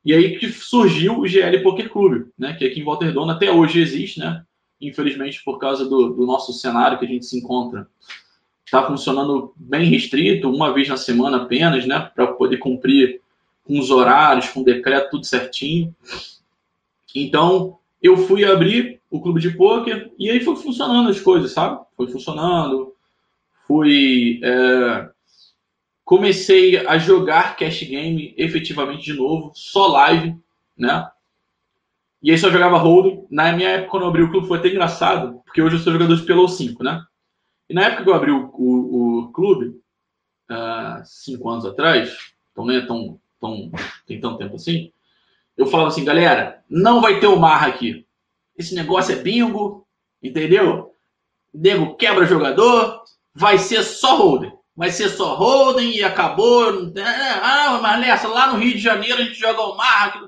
[0.04, 3.80] E aí que surgiu o GL Poker Clube, né, que aqui em Volta até hoje
[3.80, 4.44] existe, né?
[4.78, 7.88] Infelizmente, por causa do, do nosso cenário que a gente se encontra,
[8.64, 12.10] está funcionando bem restrito, uma vez na semana apenas, né?
[12.14, 13.22] Para poder cumprir
[13.64, 15.94] com os horários, com o decreto, tudo certinho.
[17.14, 21.80] Então, eu fui abrir o clube de pôquer e aí foi funcionando as coisas, sabe?
[21.96, 22.94] Foi funcionando,
[23.66, 24.40] fui.
[24.42, 25.08] É,
[26.04, 30.36] comecei a jogar cash game efetivamente de novo, só live,
[30.76, 31.08] né?
[32.22, 33.24] E aí só jogava hold.
[33.30, 35.92] Na minha época, quando eu abri o clube, foi até engraçado, porque hoje eu sou
[35.92, 37.04] jogador de Pelo 5, né?
[37.68, 39.80] E na época que eu abri o, o, o clube,
[40.50, 42.16] uh, cinco anos atrás,
[42.52, 43.70] então não é tão, tão,
[44.06, 44.92] tem tanto tempo assim,
[45.56, 48.06] eu falava assim, galera, não vai ter o Marra aqui.
[48.56, 49.86] Esse negócio é bingo,
[50.22, 50.94] entendeu?
[51.52, 53.02] Nego quebra jogador,
[53.36, 54.52] vai ser só Holden.
[54.76, 56.92] Vai ser só Holden e acabou.
[57.42, 60.20] Ah, mas nessa, lá no Rio de Janeiro a gente joga o Mar.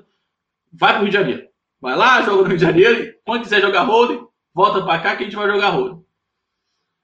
[0.71, 1.43] Vai pro Rio de Janeiro.
[1.81, 3.13] Vai lá, joga no Rio de Janeiro.
[3.25, 4.21] Quando quiser jogar Holden,
[4.53, 6.03] volta pra cá que a gente vai jogar Holden.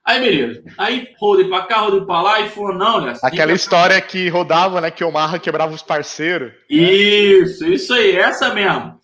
[0.03, 0.63] Aí, beleza.
[0.77, 3.13] Aí, Holden pra cá, Holden pra lá e falou, não, né?
[3.23, 4.91] Aquela história que rodava, né?
[4.91, 6.53] Que o Marra quebrava os parceiros.
[6.69, 8.99] Isso, isso aí, essa mesmo.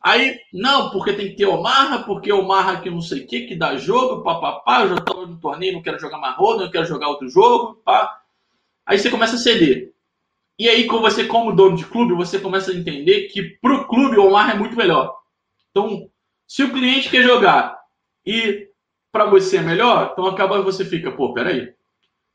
[0.00, 3.56] Aí, não, porque tem que ter Omarra, porque Omarra que não sei o que, que
[3.56, 7.08] dá jogo, papapá, eu já tô no torneio, não quero jogar roda, não quero jogar
[7.08, 8.20] outro jogo, pá.
[8.86, 9.92] Aí você começa a ceder.
[10.58, 14.16] E aí, com você, como dono de clube, você começa a entender que pro clube
[14.16, 15.16] o Omarra é muito melhor.
[15.70, 16.08] Então,
[16.46, 17.78] se o cliente quer jogar
[18.24, 18.68] e
[19.12, 21.72] para você é melhor, então acaba você fica, pô, peraí.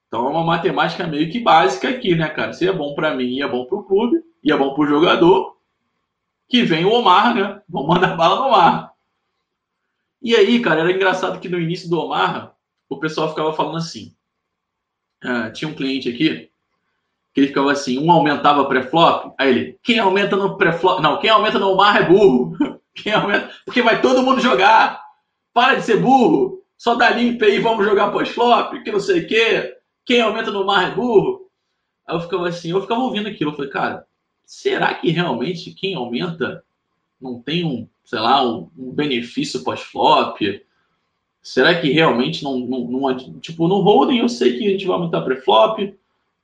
[0.08, 2.54] Então é uma matemática meio que básica aqui, né, cara?
[2.54, 5.58] Se é bom para mim e é bom pro clube, e é bom pro jogador,
[6.47, 7.62] que vem o Omar, né?
[7.67, 8.93] Vamos mandar bala no Omar.
[10.21, 12.56] E aí, cara, era engraçado que no início do Omar,
[12.89, 14.15] o pessoal ficava falando assim.
[15.23, 16.49] Uh, tinha um cliente aqui
[17.34, 21.32] que ele ficava assim, um aumentava pré-flop, aí ele, quem aumenta no pré-flop, não, quem
[21.32, 22.56] aumenta no Omar é burro.
[22.95, 25.01] Quem aumenta, porque vai todo mundo jogar.
[25.51, 26.63] Para de ser burro.
[26.77, 29.75] Só dá limpa aí, vamos jogar pós-flop, que não sei o quê.
[30.06, 31.49] Quem aumenta no Omar é burro.
[32.06, 34.06] Aí eu ficava assim, eu ficava ouvindo aquilo, eu falei, cara,
[34.45, 36.63] será que realmente quem aumenta
[37.19, 40.41] não tem um, sei lá, um, um benefício pós-flop?
[41.41, 44.95] Será que realmente não, não, não, Tipo, no holding eu sei que a gente vai
[44.95, 45.93] aumentar pré-flop,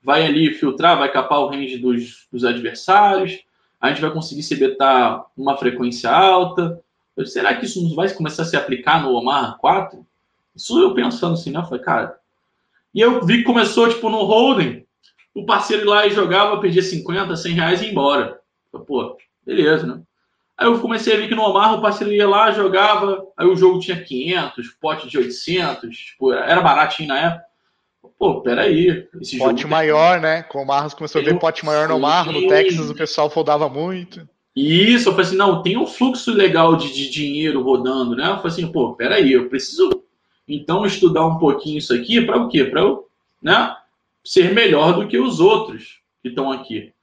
[0.04, 3.40] vai ali filtrar, vai capar o range dos, dos adversários,
[3.80, 6.82] a gente vai conseguir se betar uma frequência alta.
[7.26, 10.06] Será que isso não vai começar a se aplicar no Omar 4?
[10.56, 11.60] Isso eu pensando assim, né?
[11.60, 12.20] Eu falei, cara.
[12.94, 14.86] E eu vi que começou, tipo, no holding,
[15.34, 18.40] o parceiro lá e jogava, perdia 50, 100 reais e ia embora.
[18.72, 20.02] Falei, Pô, beleza, né?
[20.58, 23.56] Aí eu comecei a ver que no Omar o parceiro ia lá, jogava, aí o
[23.56, 27.46] jogo tinha 500, pote de 800, tipo, era baratinho na época.
[28.18, 29.08] Pô, peraí.
[29.22, 30.22] Esse pote jogo maior, tem...
[30.22, 30.44] né?
[30.44, 33.70] Com o Marros começou a ver pote maior no Marro, no Texas o pessoal foldava
[33.70, 34.28] muito.
[34.54, 38.26] Isso, eu falei assim, não, tem um fluxo legal de, de dinheiro rodando, né?
[38.30, 39.90] Eu falei assim, pô, peraí, eu preciso
[40.46, 42.66] então estudar um pouquinho isso aqui para o quê?
[42.66, 43.08] Para eu,
[43.42, 43.74] né,
[44.24, 46.94] ser melhor do que os outros que estão aqui.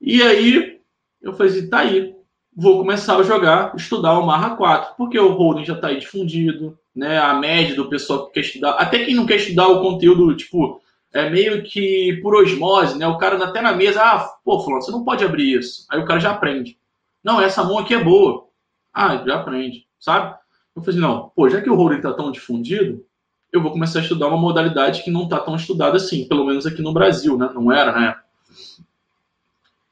[0.00, 0.80] E aí
[1.22, 2.14] eu falei assim, tá aí,
[2.54, 6.78] vou começar a jogar, estudar o Marra 4, porque o holding já está aí difundido,
[6.94, 7.18] né?
[7.18, 10.80] A média do pessoal que quer estudar, até quem não quer estudar o conteúdo, tipo,
[11.12, 13.06] é meio que por osmose, né?
[13.06, 15.86] O cara até na mesa, ah, pô, fulano, você não pode abrir isso.
[15.90, 16.78] Aí o cara já aprende.
[17.22, 18.46] Não, essa mão aqui é boa.
[18.92, 20.36] Ah, já aprende, sabe?
[20.76, 23.04] Eu falei, não, pô, já que o holding está tão difundido,
[23.54, 26.66] eu vou começar a estudar uma modalidade que não está tão estudada assim, pelo menos
[26.66, 27.48] aqui no Brasil, né?
[27.54, 28.20] Não era, né?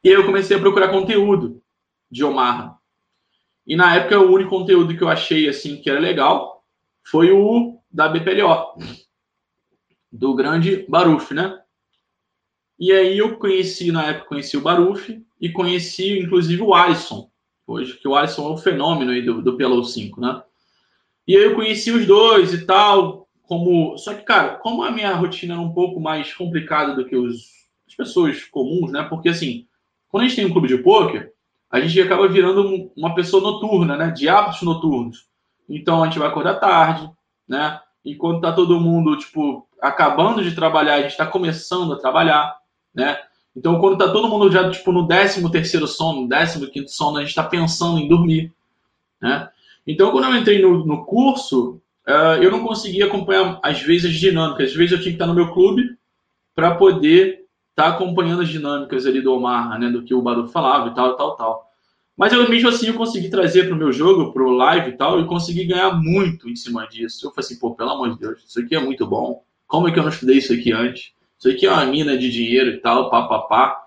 [0.03, 1.63] E aí eu comecei a procurar conteúdo
[2.11, 2.77] de Omaha.
[3.65, 6.65] E na época o único conteúdo que eu achei assim que era legal
[7.05, 8.79] foi o da BPLO,
[10.11, 11.61] do grande Baruf, né?
[12.77, 17.31] E aí eu conheci, na época, conheci o Baruf e conheci, inclusive, o Alisson,
[17.65, 20.43] hoje, que o Alisson é o fenômeno aí do, do PLO 5, né?
[21.29, 23.97] E aí eu conheci os dois e tal, como...
[23.99, 27.49] Só que, cara, como a minha rotina era um pouco mais complicada do que os,
[27.87, 29.03] as pessoas comuns, né?
[29.03, 29.67] Porque, assim,
[30.09, 31.33] quando a gente tem um clube de pôquer,
[31.71, 34.11] a gente acaba virando uma pessoa noturna, né?
[34.11, 35.27] De hábitos noturnos.
[35.69, 37.11] Então a gente vai acordar tarde,
[37.49, 37.81] né?
[38.05, 42.57] Enquanto tá todo mundo, tipo, acabando de trabalhar, a gente está começando a trabalhar,
[42.95, 43.19] né?
[43.55, 47.21] Então, quando tá todo mundo já, tipo, no 13 terceiro sono, no 15 sono, a
[47.21, 48.53] gente está pensando em dormir,
[49.21, 49.49] né?
[49.87, 51.81] Então, quando eu entrei no, no curso,
[52.41, 54.71] eu não conseguia acompanhar, às vezes, as dinâmicas.
[54.71, 55.97] Às vezes eu tinha que estar no meu clube
[56.55, 57.43] para poder
[57.75, 61.17] tá acompanhando as dinâmicas ali do Omar, né, do que o Baru falava e tal,
[61.17, 61.73] tal, tal.
[62.17, 64.97] Mas eu mesmo assim eu consegui trazer para o meu jogo, para o live e
[64.97, 67.27] tal, e consegui ganhar muito em cima disso.
[67.27, 69.43] Eu falei assim, pô, pelo amor de Deus, isso aqui é muito bom.
[69.67, 71.13] Como é que eu não estudei isso aqui antes?
[71.39, 73.82] Isso aqui é uma mina de dinheiro e tal, pá, pá, pá.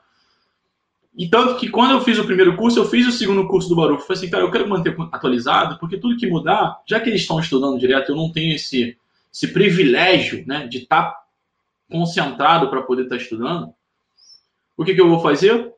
[1.18, 3.76] E tanto que quando eu fiz o primeiro curso, eu fiz o segundo curso do
[3.76, 4.02] Baruch.
[4.04, 7.40] Falei assim, cara, eu quero manter atualizado, porque tudo que mudar, já que eles estão
[7.40, 8.98] estudando direto, eu não tenho esse,
[9.34, 11.24] esse privilégio né, de estar tá
[11.90, 13.74] concentrado para poder estar tá estudando,
[14.76, 15.74] o que, que eu vou fazer?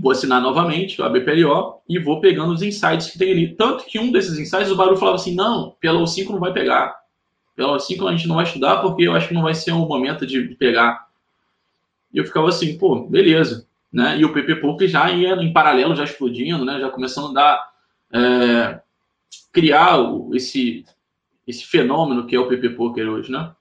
[0.00, 3.54] Vou assinar novamente a BPLO e vou pegando os insights que tem ali.
[3.54, 6.96] Tanto que um desses insights, o Barulho falava assim: não, pelo 5 não vai pegar.
[7.54, 9.86] Pelo 5 a gente não vai estudar porque eu acho que não vai ser um
[9.86, 11.06] momento de pegar.
[12.12, 13.68] E eu ficava assim, pô, beleza.
[13.94, 14.18] Né?
[14.18, 16.80] E o PP Poker já ia em paralelo, já explodindo, né?
[16.80, 17.74] já começando a dar.
[18.12, 18.80] É,
[19.52, 19.98] criar
[20.32, 20.84] esse,
[21.46, 23.52] esse fenômeno que é o PP Poker hoje, né?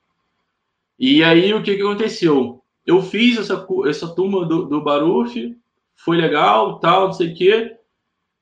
[0.99, 2.63] E aí o que, que aconteceu?
[2.85, 5.55] Eu fiz essa, essa turma do, do Baruf,
[5.95, 7.77] foi legal, tal, não sei o quê.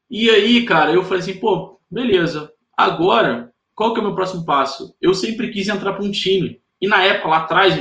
[0.09, 2.51] E aí, cara, eu falei assim, pô, beleza.
[2.75, 4.95] Agora, qual que é o meu próximo passo?
[5.01, 6.61] Eu sempre quis entrar para um time.
[6.79, 7.75] E na época, lá atrás,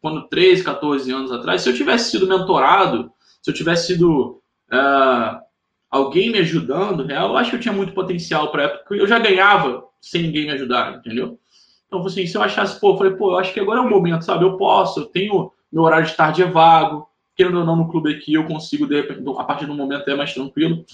[0.00, 4.40] quando 13, 14 anos atrás, se eu tivesse sido mentorado, se eu tivesse sido
[4.72, 5.42] uh,
[5.90, 8.94] alguém me ajudando, real, eu acho que eu tinha muito potencial para época.
[8.94, 11.38] Eu já ganhava sem ninguém me ajudar, entendeu?
[11.86, 13.90] Então, assim, se eu achasse, pô, eu falei, pô, eu acho que agora é o
[13.90, 14.44] momento, sabe?
[14.44, 18.14] Eu posso, eu tenho meu horário de tarde é vago, querendo ou não, no clube
[18.14, 19.00] aqui eu consigo, de,
[19.38, 20.84] a partir do momento, é mais tranquilo.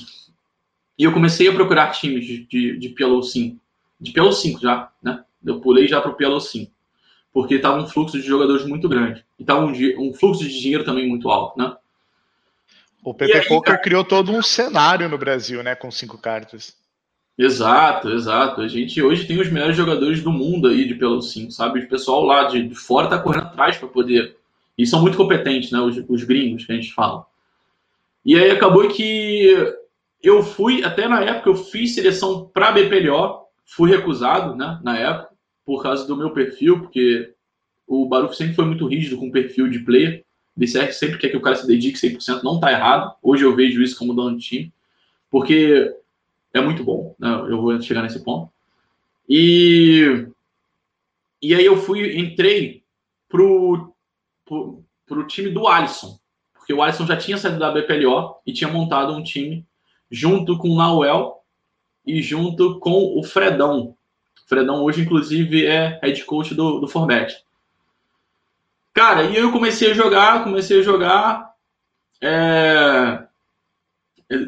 [0.96, 3.61] E eu comecei a procurar times de, de, de PLO 5,
[4.00, 5.24] de PLO 5 já, né?
[5.44, 6.70] Eu pulei já para o PLO 5,
[7.32, 10.84] porque estava um fluxo de jogadores muito grande, e estava um, um fluxo de dinheiro
[10.84, 11.76] também muito alto, né?
[13.08, 13.78] O PP Poker cara...
[13.78, 16.76] criou todo um cenário no Brasil, né, com cinco cartas.
[17.38, 18.60] Exato, exato.
[18.60, 21.80] A gente hoje tem os melhores jogadores do mundo aí de pelo 5, sabe?
[21.80, 24.36] O pessoal lá de fora tá correndo atrás para poder.
[24.76, 25.78] E são muito competentes, né?
[25.80, 27.24] Os, os gringos que a gente fala.
[28.26, 29.54] E aí acabou que
[30.22, 34.80] eu fui, até na época, eu fiz seleção para BPLO, fui recusado, né?
[34.82, 35.30] Na época,
[35.64, 37.32] por causa do meu perfil, porque
[37.86, 40.24] o Baruch sempre foi muito rígido com o perfil de player.
[40.58, 43.14] BCR sempre quer que o cara se dedique 100%, não tá errado.
[43.22, 44.72] Hoje eu vejo isso como dono de time,
[45.30, 45.94] porque
[46.52, 47.14] é muito bom.
[47.18, 47.30] Né?
[47.48, 48.50] Eu vou chegar nesse ponto.
[49.28, 50.26] E,
[51.40, 52.82] e aí eu fui, entrei
[53.28, 53.92] pro,
[54.44, 56.18] pro para o time do Alisson,
[56.52, 59.66] porque o Alisson já tinha saído da BPLO e tinha montado um time
[60.10, 61.42] junto com o Nauel
[62.06, 63.96] e junto com o Fredão.
[64.44, 67.34] O Fredão hoje, inclusive, é head coach do, do Forbet.
[68.98, 71.52] Cara, e eu comecei a jogar, comecei a jogar.
[72.20, 73.20] É...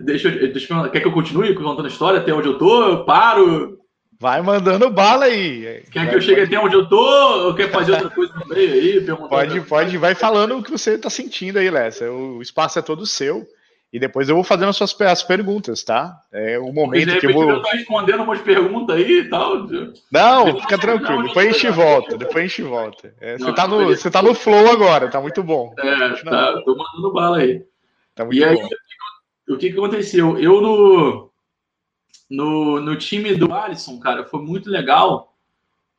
[0.03, 2.85] Deixa, deixa eu, quer que eu continue contando a história até onde eu tô?
[2.85, 3.79] Eu paro?
[4.19, 5.85] Vai mandando bala aí.
[5.93, 7.47] Quer que eu chegue até onde eu tô?
[7.47, 9.07] Ou quer fazer outra coisa no meio aí?
[9.29, 12.11] Pode, pode, vai falando o que você tá sentindo aí, Lessa.
[12.11, 13.47] O espaço é todo seu.
[13.93, 16.21] E depois eu vou fazendo as suas as perguntas, tá?
[16.33, 17.51] É o momento que eu vou.
[17.51, 19.67] Eu tô respondendo umas perguntas aí e tal.
[20.13, 21.25] Não, fica tranquilo.
[21.25, 22.17] Depois a gente volta.
[22.17, 23.15] Depois a gente volta.
[23.21, 25.75] É, não, você, tá no, você tá no flow agora, tá muito bom.
[25.77, 27.65] É, tá, tô mandando bala aí.
[28.15, 28.47] Tá muito e bom.
[28.47, 28.69] aí,
[29.49, 30.39] o que, que aconteceu?
[30.39, 31.31] Eu no
[32.31, 35.35] no, no time do Alisson, cara, foi muito legal,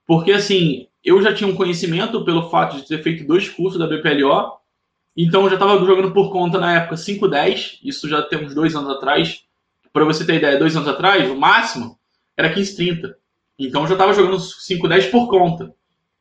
[0.07, 3.85] porque assim, eu já tinha um conhecimento pelo fato de ter feito dois cursos da
[3.85, 4.60] BPLO,
[5.15, 8.75] então eu já estava jogando por conta na época 5-10, isso já tem uns dois
[8.75, 9.43] anos atrás.
[9.91, 11.99] Para você ter ideia, dois anos atrás, o máximo
[12.37, 13.13] era 15-30.
[13.59, 15.73] Então eu já estava jogando 5-10 por conta,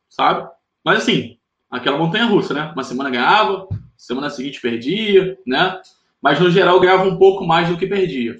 [0.08, 0.48] sabe?
[0.84, 1.38] Mas assim,
[1.70, 2.72] aquela montanha russa, né?
[2.74, 5.80] Uma semana ganhava, semana seguinte perdia, né?
[6.20, 8.36] Mas no geral ganhava um pouco mais do que perdia.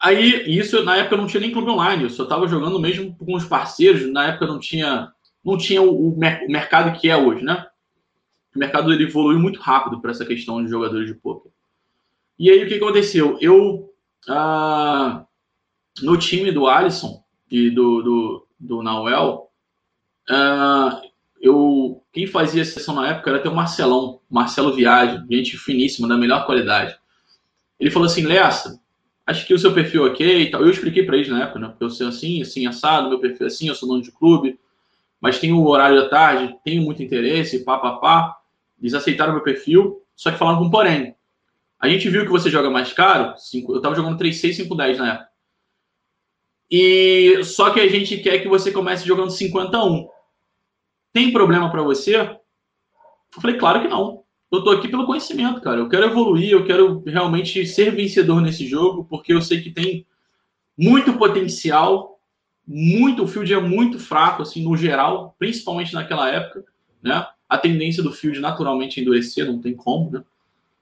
[0.00, 3.36] Aí, isso na época não tinha nem clube online, eu só estava jogando mesmo com
[3.36, 4.10] os parceiros.
[4.10, 5.12] Na época não tinha,
[5.44, 7.64] não tinha o, o mercado que é hoje, né?
[8.54, 11.50] O mercado ele evoluiu muito rápido para essa questão de jogadores de poker.
[12.38, 13.38] E aí o que aconteceu?
[13.40, 13.92] Eu
[14.28, 15.24] ah,
[16.02, 19.50] no time do Alisson e do, do, do Nauel,
[20.28, 21.02] ah,
[21.40, 26.16] eu quem fazia sessão na época era até o Marcelão, Marcelo Viagem, gente finíssima, da
[26.16, 26.96] melhor qualidade.
[27.80, 28.80] Ele falou assim, Lessa,
[29.26, 30.60] acho que o seu perfil é ok e tal.
[30.60, 31.68] Eu expliquei para eles na época, né?
[31.68, 34.58] Porque eu sou assim, assim, assado, meu perfil é assim, eu sou dono de clube,
[35.20, 38.38] mas tenho o horário da tarde, tenho muito interesse, pá, pá, pá.
[38.82, 41.14] Eles aceitaram meu perfil, só que falaram com porém.
[41.80, 45.14] A gente viu que você joga mais caro, cinco, eu tava jogando 3,6, 5,10 na
[45.14, 45.28] época.
[46.70, 50.08] E só que a gente quer que você comece jogando 51.
[51.12, 52.16] Tem problema para você?
[52.16, 52.38] Eu
[53.40, 55.80] falei, claro que não eu tô aqui pelo conhecimento, cara.
[55.80, 60.06] Eu quero evoluir, eu quero realmente ser vencedor nesse jogo, porque eu sei que tem
[60.76, 62.20] muito potencial,
[62.66, 66.64] muito, o field é muito fraco, assim, no geral, principalmente naquela época,
[67.02, 67.26] né?
[67.52, 70.24] A tendência do field naturalmente é endurecer, não tem como, né?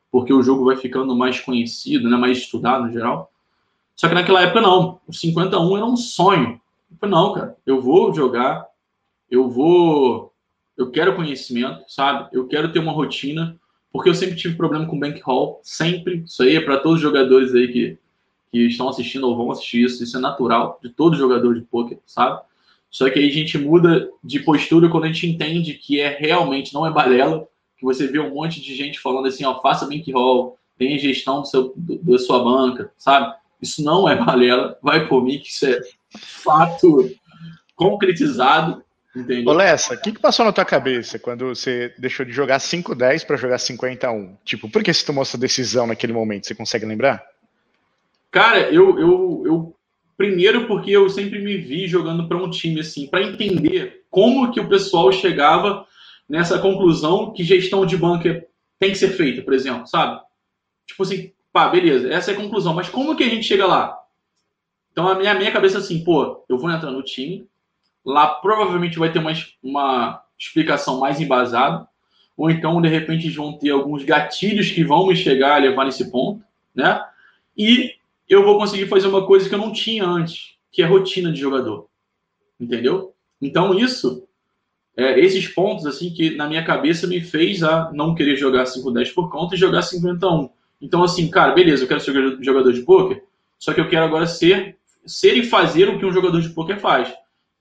[0.09, 2.17] Porque o jogo vai ficando mais conhecido, né?
[2.17, 3.33] Mais estudado no geral.
[3.97, 5.01] Só que naquela época não.
[5.05, 6.61] O 51 era um sonho.
[6.89, 8.69] Eu falei, não, cara, eu vou jogar,
[9.29, 10.33] eu vou
[10.77, 12.29] eu quero conhecimento, sabe?
[12.33, 13.59] Eu quero ter uma rotina,
[13.93, 16.23] porque eu sempre tive problema com bankroll, sempre.
[16.25, 17.99] Isso aí é para todos os jogadores aí que,
[18.53, 21.99] que estão assistindo ou vão assistir isso, isso é natural de todo jogador de poker,
[22.07, 22.41] sabe?
[22.91, 26.75] Só que aí a gente muda de postura quando a gente entende que é realmente,
[26.75, 27.47] não é balela,
[27.79, 31.47] que você vê um monte de gente falando assim, ó, faça bankroll, tenha gestão do
[31.47, 33.35] seu, do, da sua banca, sabe?
[33.63, 35.81] Isso não é balela, vai por mim que isso é
[36.13, 37.11] fato
[37.77, 38.83] concretizado
[39.15, 39.49] Entendi.
[39.49, 43.27] Ô Lessa, o que, que passou na tua cabeça quando você deixou de jogar 5-10
[43.27, 44.37] para jogar 51?
[44.45, 46.47] Tipo, por que você tomou essa decisão naquele momento?
[46.47, 47.25] Você consegue lembrar?
[48.31, 49.77] Cara, eu, eu, eu
[50.21, 54.61] primeiro porque eu sempre me vi jogando para um time assim, para entender como que
[54.61, 55.87] o pessoal chegava
[56.29, 58.47] nessa conclusão que gestão de banca
[58.79, 60.21] tem que ser feita, por exemplo, sabe?
[60.87, 63.99] Tipo assim, pá, beleza, essa é a conclusão, mas como que a gente chega lá?
[64.93, 67.49] Então a minha, a minha cabeça é assim, pô, eu vou entrar no time,
[68.05, 71.87] Lá provavelmente vai ter uma, uma explicação mais embasada,
[72.37, 76.11] ou então, de repente, vão ter alguns gatilhos que vão me chegar a levar nesse
[76.11, 76.43] ponto,
[76.75, 77.03] né?
[77.57, 77.95] E
[78.31, 81.41] eu vou conseguir fazer uma coisa que eu não tinha antes, que é rotina de
[81.41, 81.89] jogador.
[82.59, 83.13] Entendeu?
[83.43, 84.27] Então, isso,
[84.97, 89.13] é, esses pontos, assim, que na minha cabeça me fez a não querer jogar 5-10
[89.13, 90.49] por conta e jogar 51.
[90.81, 93.23] Então, assim, cara, beleza, eu quero ser jogador de poker,
[93.59, 96.79] só que eu quero agora ser, ser e fazer o que um jogador de poker
[96.79, 97.13] faz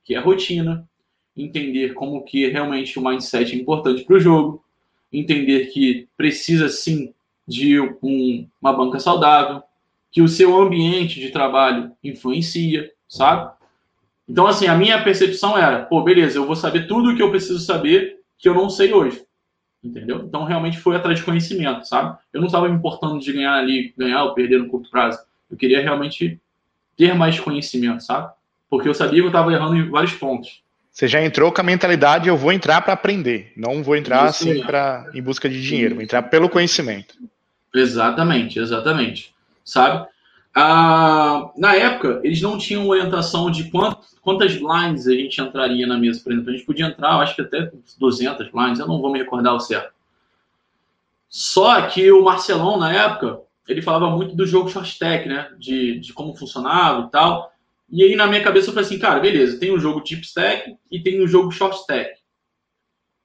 [0.10, 0.90] que é rotina,
[1.38, 4.66] entender como que realmente o mindset é importante para o jogo,
[5.14, 7.14] entender que precisa sim
[7.48, 9.62] de um, uma banca saudável,
[10.12, 13.52] que o seu ambiente de trabalho influencia, sabe?
[14.28, 17.32] Então, assim, a minha percepção era, pô, beleza, eu vou saber tudo o que eu
[17.32, 19.24] preciso saber que eu não sei hoje.
[19.84, 20.24] Entendeu?
[20.26, 22.18] Então, realmente foi atrás de conhecimento, sabe?
[22.34, 25.20] Eu não estava me importando de ganhar ali, ganhar ou perder no curto prazo.
[25.50, 26.40] Eu queria realmente
[26.98, 28.32] ter mais conhecimento, sabe?
[28.70, 30.62] porque eu sabia que eu estava errando em vários pontos.
[30.92, 34.62] Você já entrou com a mentalidade, eu vou entrar para aprender, não vou entrar assim
[34.62, 37.16] para em busca de dinheiro, vou entrar pelo conhecimento.
[37.74, 39.34] Exatamente, exatamente.
[39.70, 40.08] Sabe?
[40.56, 45.98] Ah, na época, eles não tinham orientação de quant, quantas blinds a gente entraria na
[45.98, 46.50] mesa, por exemplo.
[46.50, 49.60] A gente podia entrar, acho que até 200 blinds, eu não vou me recordar o
[49.60, 49.94] certo.
[51.30, 55.52] Só que o Marcelão, na época, ele falava muito do jogo short stack, né?
[55.60, 57.54] De, de como funcionava e tal.
[57.92, 60.76] E aí, na minha cabeça, eu falei assim, cara, beleza, tem o jogo deep stack
[60.92, 62.20] e tem o jogo short stack.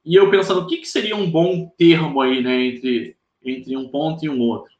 [0.05, 3.89] E eu pensando, o que, que seria um bom termo aí, né, entre, entre um
[3.89, 4.74] ponto e um outro?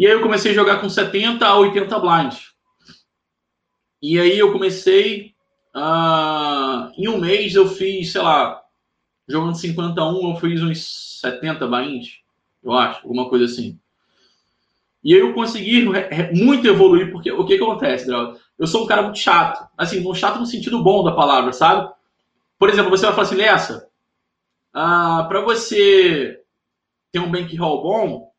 [0.00, 2.54] E aí eu comecei a jogar com 70 a 80 blinds.
[4.00, 5.34] E aí eu comecei,
[5.76, 8.62] uh, em um mês eu fiz, sei lá,
[9.28, 12.20] jogando 51, eu fiz uns 70 blinds,
[12.64, 13.78] eu acho, alguma coisa assim.
[15.04, 15.84] E aí eu consegui
[16.32, 18.40] muito evoluir, porque o que, que acontece, Drauzio?
[18.58, 19.68] Eu sou um cara muito chato.
[19.76, 21.92] Assim, um chato no sentido bom da palavra, sabe?
[22.58, 23.86] Por exemplo, você vai falar assim, Lessa,
[24.72, 26.40] ah, para você
[27.12, 28.30] ter um bankroll bom,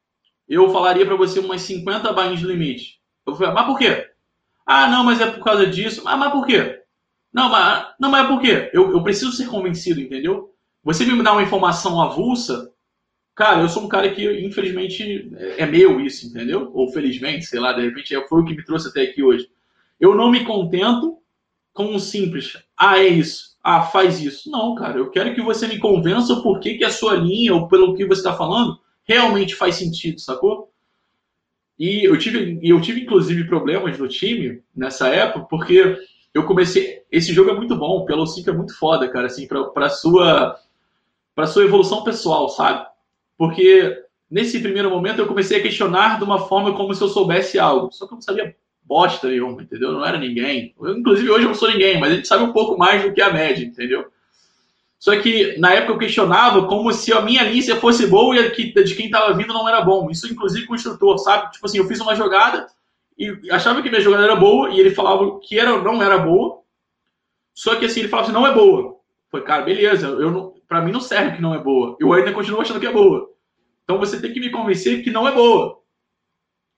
[0.53, 2.99] eu falaria para você umas 50 bainhas de limite.
[3.25, 4.09] Eu falei, mas por quê?
[4.65, 6.03] Ah, não, mas é por causa disso.
[6.05, 6.81] Ah, mas por quê?
[7.33, 8.69] Não, mas, não, mas é por quê?
[8.73, 10.53] Eu, eu preciso ser convencido, entendeu?
[10.83, 12.71] Você me dá uma informação avulsa,
[13.35, 16.71] cara, eu sou um cara que, infelizmente, é meu isso, entendeu?
[16.73, 19.49] Ou felizmente, sei lá, de repente foi o que me trouxe até aqui hoje.
[19.99, 21.17] Eu não me contento
[21.73, 24.49] com um simples, ah, é isso ah, faz isso.
[24.49, 27.67] Não, cara, eu quero que você me convença por que, que a sua linha, ou
[27.67, 30.71] pelo que você está falando, realmente faz sentido, sacou?
[31.77, 35.97] E eu tive, eu tive, inclusive, problemas no time nessa época, porque
[36.33, 37.01] eu comecei.
[37.11, 40.59] Esse jogo é muito bom, Pelo 5 é muito foda, cara, assim, para sua
[41.33, 42.85] para sua evolução pessoal, sabe?
[43.37, 43.97] Porque
[44.29, 47.91] nesse primeiro momento eu comecei a questionar de uma forma como se eu soubesse algo,
[47.91, 49.93] só que eu não sabia bosta nenhuma, entendeu?
[49.93, 50.75] Não era ninguém.
[50.79, 53.13] Eu, inclusive, hoje eu não sou ninguém, mas a gente sabe um pouco mais do
[53.13, 54.05] que a média, entendeu?
[55.01, 58.49] Só que na época eu questionava como se a minha linha fosse boa e a
[58.49, 60.11] de quem estava vindo não era bom.
[60.11, 61.51] Isso, inclusive, com o instrutor, sabe?
[61.51, 62.67] Tipo assim, eu fiz uma jogada
[63.17, 66.61] e achava que minha jogada era boa e ele falava que era, não era boa.
[67.51, 68.95] Só que assim, ele falava assim, não é boa.
[69.31, 71.97] Foi, cara, beleza, eu não, pra mim não serve que não é boa.
[71.99, 73.27] Eu ainda continuo achando que é boa.
[73.83, 75.81] Então você tem que me convencer que não é boa.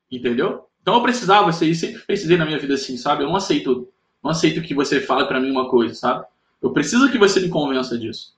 [0.09, 0.69] Entendeu?
[0.81, 3.23] Então eu precisava ser isso, sempre precisei na minha vida assim, sabe?
[3.23, 3.91] Eu não aceito,
[4.23, 6.25] não aceito que você fale para mim uma coisa, sabe?
[6.63, 8.33] Eu preciso que você me convença disso.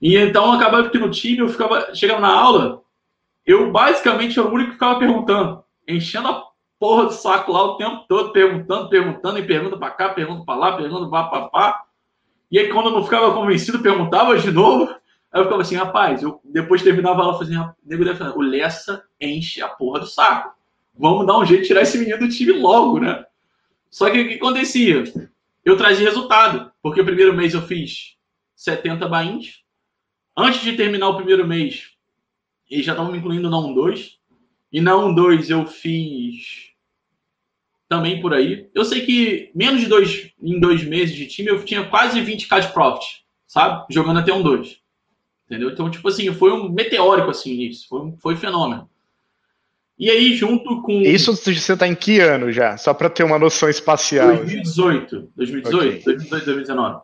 [0.00, 2.82] E então acabava que no time eu ficava, chegava na aula,
[3.46, 6.44] eu basicamente era o único que ficava perguntando, enchendo a
[6.78, 10.58] porra do saco lá o tempo todo, perguntando, perguntando, e pergunta para cá, pergunta para
[10.58, 11.84] lá, pergunta para pá.
[12.50, 14.94] E aí quando eu não ficava convencido, perguntava de novo.
[15.32, 17.74] Aí eu ficava assim, rapaz, eu depois terminava a aula, fazia,
[18.36, 20.52] o Lessa enche a porra do saco
[20.98, 23.24] vamos dar um jeito de tirar esse menino do time logo, né?
[23.90, 25.04] Só que o que acontecia?
[25.64, 28.16] Eu trazia resultado, porque o primeiro mês eu fiz
[28.56, 29.62] 70 bains.
[30.36, 31.90] Antes de terminar o primeiro mês,
[32.68, 34.12] eles já estavam me incluindo na 1-2.
[34.72, 36.72] E na 1-2 eu fiz
[37.88, 38.70] também por aí.
[38.74, 42.60] Eu sei que menos de dois, em dois meses de time eu tinha quase 20k
[42.60, 43.84] de profit, sabe?
[43.90, 44.80] Jogando até um 2.
[45.44, 45.70] Entendeu?
[45.70, 47.86] Então, tipo assim, foi um meteórico assim isso.
[47.88, 48.88] Foi, foi fenômeno.
[50.02, 51.00] E aí, junto com.
[51.02, 52.76] Isso você está em que ano já?
[52.76, 54.34] Só para ter uma noção espacial.
[54.34, 55.30] 2018.
[55.36, 55.76] 2018?
[55.76, 55.90] Okay.
[56.02, 57.02] 2018, 2019.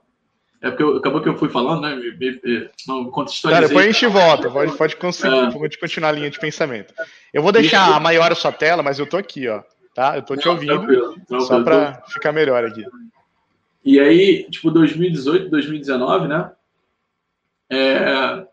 [0.60, 1.94] É porque eu, acabou que eu fui falando, né?
[1.94, 3.62] Me, me, não contextualizei.
[3.62, 6.92] Tá, depois a gente volta, pode, pode, conseguir, pode continuar a linha de pensamento.
[7.32, 9.62] Eu vou deixar a maior a sua tela, mas eu tô aqui, ó.
[9.94, 10.16] Tá?
[10.16, 10.76] Eu tô te ouvindo.
[10.78, 12.84] Tranquilo, tranquilo, só para ficar melhor aqui.
[13.84, 16.50] E aí, tipo, 2018, 2019, né?
[17.70, 18.44] É,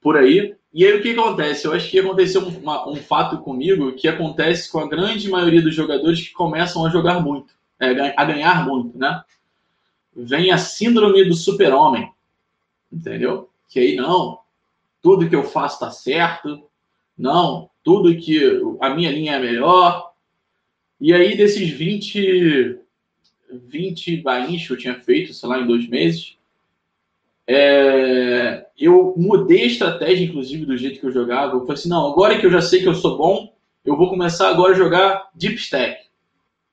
[0.00, 1.66] por aí, e aí o que acontece?
[1.66, 5.74] Eu acho que aconteceu um, um, fato comigo que acontece com a grande maioria dos
[5.74, 9.24] jogadores que começam a jogar muito, é, a ganhar muito, né?
[10.14, 12.12] Vem a síndrome do super-homem,
[12.92, 13.48] entendeu?
[13.70, 14.40] Que aí não,
[15.00, 16.68] tudo que eu faço está certo,
[17.16, 20.12] não, tudo que a minha linha é melhor.
[21.00, 22.78] E aí desses 20,
[23.50, 26.36] 20 bains que eu tinha feito, sei lá, em dois meses,
[27.48, 31.54] é, eu mudei a estratégia, inclusive, do jeito que eu jogava.
[31.54, 34.10] Eu falei assim, não, agora que eu já sei que eu sou bom, eu vou
[34.10, 36.06] começar agora a jogar Deep Stack,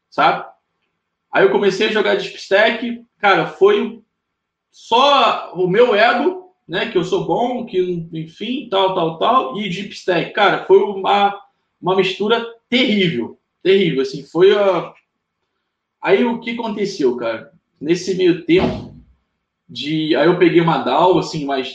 [0.10, 0.46] sabe?
[1.32, 4.02] Aí eu comecei a jogar Deep Stack, cara, foi
[4.72, 9.70] só o meu ego, né, que eu sou bom, que enfim, tal, tal, tal, e
[9.70, 11.40] Deep Stack, cara, foi uma,
[11.80, 14.92] uma mistura terrível, terrível, assim, foi a...
[16.02, 17.54] Aí o que aconteceu, cara?
[17.80, 18.83] Nesse meio tempo,
[19.74, 20.16] de.
[20.16, 21.74] Aí eu peguei uma DAO, assim, mas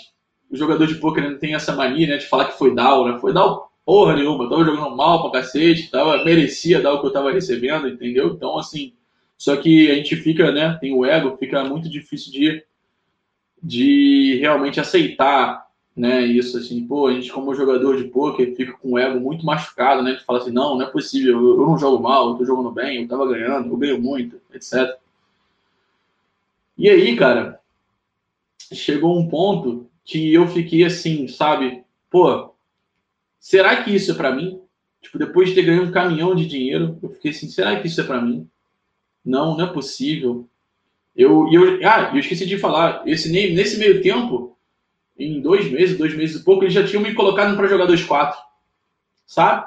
[0.50, 3.18] o jogador de poker não tem essa mania, né, de falar que foi DAO, né?
[3.18, 7.12] Foi DAO porra nenhuma, tava jogando mal pra cacete, tava, merecia dar o que eu
[7.12, 8.28] tava recebendo, entendeu?
[8.28, 8.92] Então, assim,
[9.36, 12.62] só que a gente fica, né, tem o ego, fica muito difícil de,
[13.62, 15.68] de realmente aceitar
[15.98, 16.24] né?
[16.24, 20.00] Isso assim, pô, a gente como jogador de poker fica com o ego muito machucado,
[20.00, 20.14] né?
[20.14, 22.70] Tu fala assim, não, não é possível, eu, eu não jogo mal, eu tô jogando
[22.70, 24.96] bem, eu tava ganhando, eu ganho muito, etc.
[26.78, 27.60] E aí, cara,
[28.72, 31.84] chegou um ponto que eu fiquei assim, sabe?
[32.10, 32.54] Pô,
[33.38, 34.60] será que isso é para mim?
[35.00, 38.00] Tipo, depois de ter ganho um caminhão de dinheiro, eu fiquei assim, será que isso
[38.00, 38.48] é para mim?
[39.24, 40.48] Não, não é possível.
[41.14, 44.56] Eu, eu, ah, eu esqueci de falar, esse, nesse meio tempo,
[45.18, 48.34] em dois meses, dois meses e pouco, eles já tinham me colocado para jogar 2-4,
[49.26, 49.66] sabe?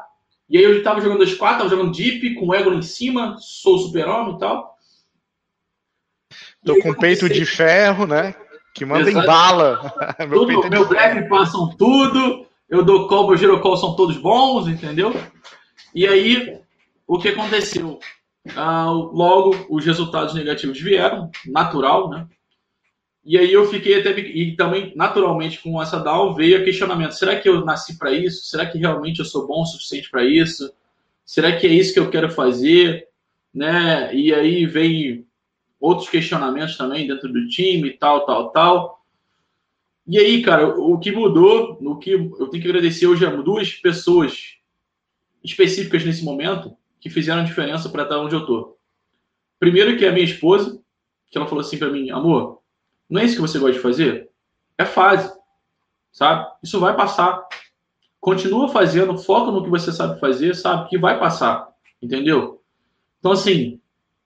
[0.49, 3.77] E aí eu estava jogando 2-4, estava jogando deep, com o ego em cima, sou
[3.77, 4.77] super-homem e tal.
[6.65, 8.35] Tô com peito de ferro, né?
[8.73, 9.23] Que manda Exato.
[9.23, 9.93] em bala.
[10.27, 14.67] meu tudo, é meu breve passam tudo, eu dou call, meu call são todos bons,
[14.67, 15.13] entendeu?
[15.93, 16.57] E aí,
[17.05, 17.99] o que aconteceu?
[18.55, 22.27] Ah, logo, os resultados negativos vieram, natural, né?
[23.23, 27.39] E aí eu fiquei até e também naturalmente com essa down veio a questionamento: será
[27.39, 28.45] que eu nasci para isso?
[28.45, 30.73] Será que realmente eu sou bom o suficiente para isso?
[31.23, 33.07] Será que é isso que eu quero fazer?
[33.53, 34.13] Né?
[34.15, 35.27] E aí vem
[35.81, 39.03] outros questionamentos também dentro do time, tal, tal, tal.
[40.07, 43.73] E aí, cara, o que mudou, no que eu tenho que agradecer hoje a duas
[43.73, 44.57] pessoas
[45.43, 48.77] específicas nesse momento que fizeram diferença para estar onde eu tô.
[49.59, 50.79] Primeiro que é a minha esposa,
[51.29, 52.61] que ela falou assim para mim, amor,
[53.09, 54.29] não é isso que você gosta de fazer?
[54.77, 55.33] É fase,
[56.11, 56.47] sabe?
[56.63, 57.43] Isso vai passar.
[58.19, 60.89] Continua fazendo, foca no que você sabe fazer, sabe?
[60.89, 61.69] Que vai passar,
[62.01, 62.61] entendeu?
[63.19, 63.81] Então, assim,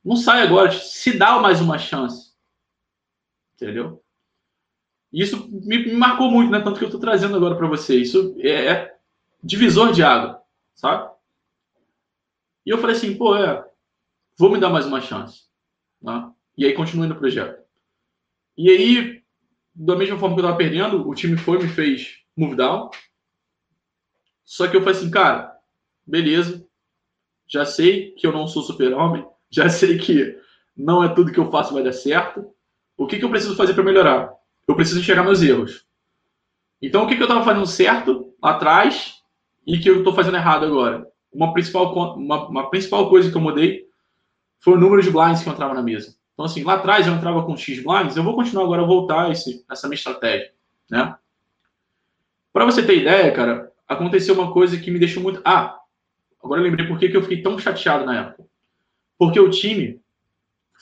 [0.05, 2.35] não sai agora, se dá mais uma chance,
[3.55, 4.03] entendeu?
[5.11, 6.61] Isso me, me marcou muito, né?
[6.61, 7.95] Tanto que eu tô trazendo agora para você.
[7.95, 8.97] Isso é, é
[9.41, 10.43] divisor de água,
[10.75, 11.09] sabe?
[12.65, 13.65] E eu falei assim, pô, é,
[14.37, 15.45] vou me dar mais uma chance.
[16.01, 16.31] Né?
[16.57, 17.63] E aí continuei no projeto.
[18.57, 19.23] E aí,
[19.73, 22.89] da mesma forma que eu tava perdendo, o time foi me fez move down.
[24.43, 25.57] Só que eu falei assim, cara,
[26.05, 26.67] beleza.
[27.47, 29.25] Já sei que eu não sou super-homem.
[29.49, 30.37] Já sei que
[30.75, 32.51] não é tudo que eu faço vai dar certo.
[32.97, 34.33] O que, que eu preciso fazer para melhorar?
[34.67, 35.85] Eu preciso enxergar meus erros.
[36.81, 39.21] Então, o que, que eu estava fazendo certo atrás
[39.65, 41.07] e que eu estou fazendo errado agora?
[41.31, 43.85] Uma principal, uma, uma principal coisa que eu mudei
[44.59, 46.15] foi o número de blinds que eu entrava na mesa.
[46.33, 49.31] Então, assim, lá atrás eu entrava com X blinds, eu vou continuar agora a voltar
[49.31, 50.51] esse, essa minha estratégia,
[50.89, 51.15] né?
[52.51, 55.41] Para você ter ideia, cara, aconteceu uma coisa que me deixou muito...
[55.45, 55.79] Ah,
[56.43, 58.45] agora eu lembrei por que eu fiquei tão chateado na época.
[59.17, 60.01] Porque o time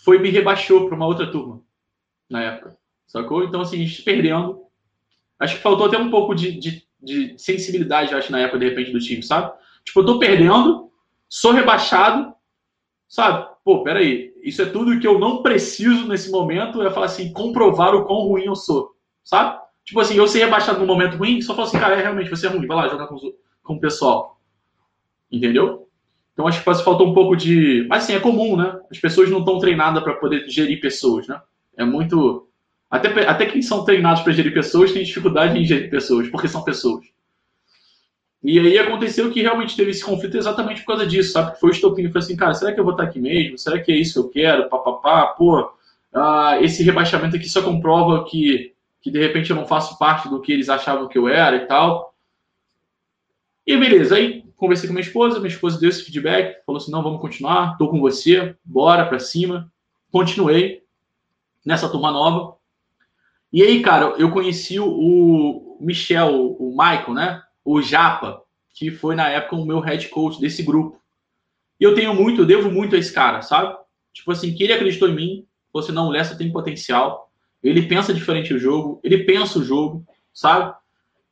[0.03, 1.61] foi me rebaixou para uma outra turma
[2.29, 3.43] na época, sacou?
[3.43, 4.63] Então, assim, a gente perdendo.
[5.39, 8.91] Acho que faltou até um pouco de, de, de sensibilidade, acho, na época, de repente,
[8.91, 9.53] do time, sabe?
[9.83, 10.91] Tipo, eu tô perdendo,
[11.29, 12.33] sou rebaixado,
[13.07, 13.47] sabe?
[13.63, 17.95] Pô, peraí, isso é tudo que eu não preciso nesse momento, é falar assim, comprovar
[17.95, 19.61] o quão ruim eu sou, sabe?
[19.85, 22.47] Tipo assim, eu ser rebaixado num momento ruim, só falar assim, cara, é realmente, você
[22.47, 23.17] é ruim, vai lá jogar com,
[23.61, 24.39] com o pessoal.
[25.31, 25.89] Entendeu?
[26.33, 27.85] Então acho que faltou um pouco de.
[27.87, 28.79] Mas assim, é comum, né?
[28.91, 31.39] As pessoas não estão treinadas para poder gerir pessoas, né?
[31.77, 32.47] É muito.
[32.89, 36.63] Até, até quem são treinados para gerir pessoas têm dificuldade em gerir pessoas, porque são
[36.63, 37.05] pessoas.
[38.43, 41.53] E aí aconteceu que realmente teve esse conflito exatamente por causa disso, sabe?
[41.53, 42.11] Que foi o estopim.
[42.11, 43.57] Foi assim, cara, será que eu vou estar aqui mesmo?
[43.57, 44.69] Será que é isso que eu quero?
[44.69, 45.71] Papapá, pô,
[46.13, 50.41] ah, esse rebaixamento aqui só comprova que, que de repente eu não faço parte do
[50.41, 52.13] que eles achavam que eu era e tal.
[53.65, 57.03] E beleza, aí conversei com minha esposa, minha esposa deu esse feedback, falou assim: não,
[57.03, 59.71] vamos continuar, tô com você, bora pra cima.
[60.11, 60.83] Continuei
[61.65, 62.55] nessa turma nova.
[63.51, 67.43] E aí, cara, eu conheci o Michel, o Michael, né?
[67.63, 68.41] o Japa,
[68.73, 70.99] que foi na época o meu head coach desse grupo.
[71.79, 73.75] E eu tenho muito, eu devo muito a esse cara, sabe?
[74.13, 77.31] Tipo assim, que ele acreditou em mim, você não, o Lessa tem potencial,
[77.63, 80.75] ele pensa diferente o jogo, ele pensa o jogo, sabe?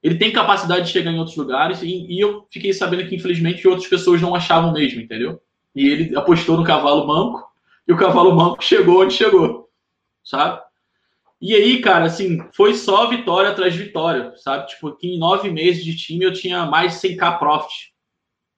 [0.03, 3.67] Ele tem capacidade de chegar em outros lugares e, e eu fiquei sabendo que infelizmente
[3.67, 5.39] outras pessoas não achavam mesmo, entendeu?
[5.75, 7.45] E ele apostou no cavalo manco
[7.87, 9.69] e o cavalo manco chegou onde chegou,
[10.23, 10.59] sabe?
[11.39, 14.67] E aí, cara, assim, foi só vitória atrás de vitória, sabe?
[14.67, 17.93] Tipo, que em nove meses de time eu tinha mais de 100k profit,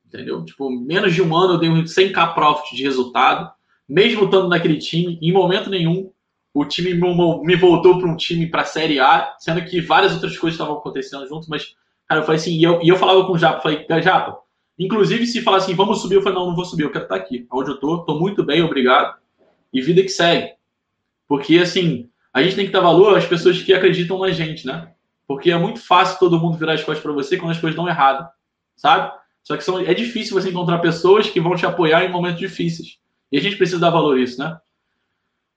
[0.06, 0.44] entendeu?
[0.44, 3.52] Tipo, menos de um ano eu dei 100k profit de resultado,
[3.88, 6.12] mesmo estando naquele time, em momento nenhum
[6.54, 10.38] o time me voltou para um time para a Série A, sendo que várias outras
[10.38, 11.76] coisas estavam acontecendo juntos, mas,
[12.08, 14.38] cara, eu falei assim, e eu, e eu falava com o Japa, falei, Japa,
[14.78, 17.16] inclusive se falar assim, vamos subir, eu falei, não, não vou subir, eu quero estar
[17.16, 19.18] aqui, onde eu tô, tô muito bem, obrigado,
[19.74, 20.54] e vida que segue.
[21.28, 24.92] Porque, assim, a gente tem que dar valor às pessoas que acreditam na gente, né?
[25.28, 27.88] Porque é muito fácil todo mundo virar as costas para você quando as coisas dão
[27.88, 28.28] errado,
[28.76, 29.12] sabe?
[29.42, 33.00] Só que são, é difícil você encontrar pessoas que vão te apoiar em momentos difíceis.
[33.32, 34.58] E a gente precisa dar valor a isso, né?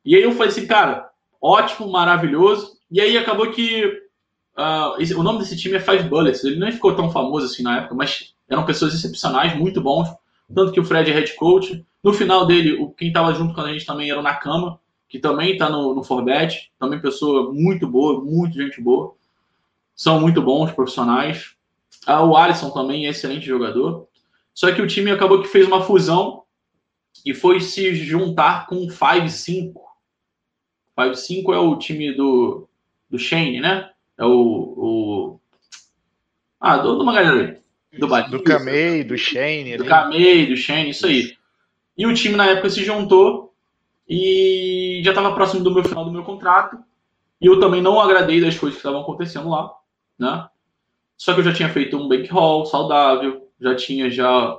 [0.06, 1.10] E aí eu falei assim, cara,
[1.42, 2.78] ótimo, maravilhoso.
[2.90, 4.06] E aí acabou que
[4.56, 6.42] Uh, esse, o nome desse time é Five Bullets.
[6.42, 10.08] Ele não ficou tão famoso assim na época, mas eram pessoas excepcionais, muito bons.
[10.54, 11.84] Tanto que o Fred é head coach.
[12.02, 15.18] No final dele, o, quem estava junto com a gente também era o Nakama, que
[15.18, 16.72] também está no, no Forbet.
[16.78, 19.14] Também pessoa muito boa, muito gente boa.
[19.94, 21.54] São muito bons profissionais.
[22.06, 24.08] Ah, o Alisson também é excelente jogador.
[24.54, 26.44] Só que o time acabou que fez uma fusão
[27.24, 28.90] e foi se juntar com o
[30.96, 31.44] 5-5.
[31.44, 32.68] 5-5 é o time do,
[33.10, 33.90] do Shane, né?
[34.18, 34.30] É o.
[34.30, 35.40] o...
[36.60, 37.60] Ah, do, do uma galera
[37.92, 38.06] Do,
[38.38, 39.76] do Kamei, do Shane.
[39.76, 41.36] Do Kamei, do Shane, isso aí.
[41.96, 43.54] E o time na época se juntou
[44.08, 46.78] e já estava próximo do meu final do meu contrato.
[47.40, 49.72] E eu também não agradei das coisas que estavam acontecendo lá,
[50.18, 50.48] né?
[51.16, 52.28] Só que eu já tinha feito um bank
[52.70, 54.58] saudável, já tinha já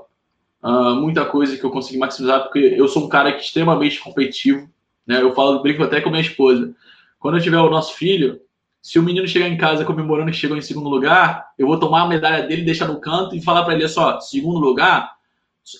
[0.64, 4.00] uh, muita coisa que eu consegui maximizar, porque eu sou um cara que é extremamente
[4.00, 4.70] competitivo,
[5.08, 5.22] né?
[5.22, 6.74] Eu falo, brinco até com minha esposa.
[7.20, 8.40] Quando eu tiver o nosso filho,
[8.82, 12.02] se o menino chegar em casa comemorando que chegou em segundo lugar, eu vou tomar
[12.02, 15.18] a medalha dele, deixar no canto e falar para ele só, segundo lugar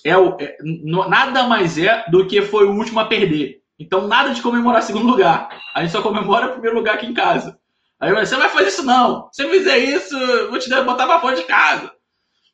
[0.04, 3.62] é, o, é nada mais é do que foi o último a perder.
[3.78, 5.48] Então nada de comemorar segundo lugar.
[5.74, 7.58] A gente só comemora o primeiro lugar aqui em casa.
[8.00, 9.28] Aí você vai fazer isso não.
[9.32, 10.16] Se eu fizer isso,
[10.50, 11.92] vou te botar para fora de casa.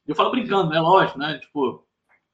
[0.07, 0.81] Eu falo brincando, né?
[0.81, 1.39] Lógico, né?
[1.39, 1.84] Tipo,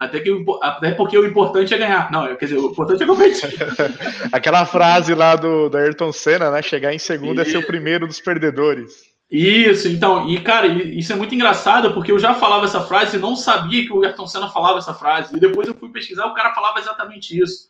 [0.01, 2.11] até, que, até porque o importante é ganhar.
[2.11, 3.51] Não, quer dizer, o importante é competir.
[4.32, 6.62] Aquela frase lá do, do Ayrton Senna, né?
[6.62, 7.42] Chegar em segundo e...
[7.42, 9.11] é ser o primeiro dos perdedores.
[9.30, 13.20] Isso, então, e cara, isso é muito engraçado porque eu já falava essa frase e
[13.20, 15.36] não sabia que o Ayrton Senna falava essa frase.
[15.36, 17.68] E depois eu fui pesquisar, o cara falava exatamente isso.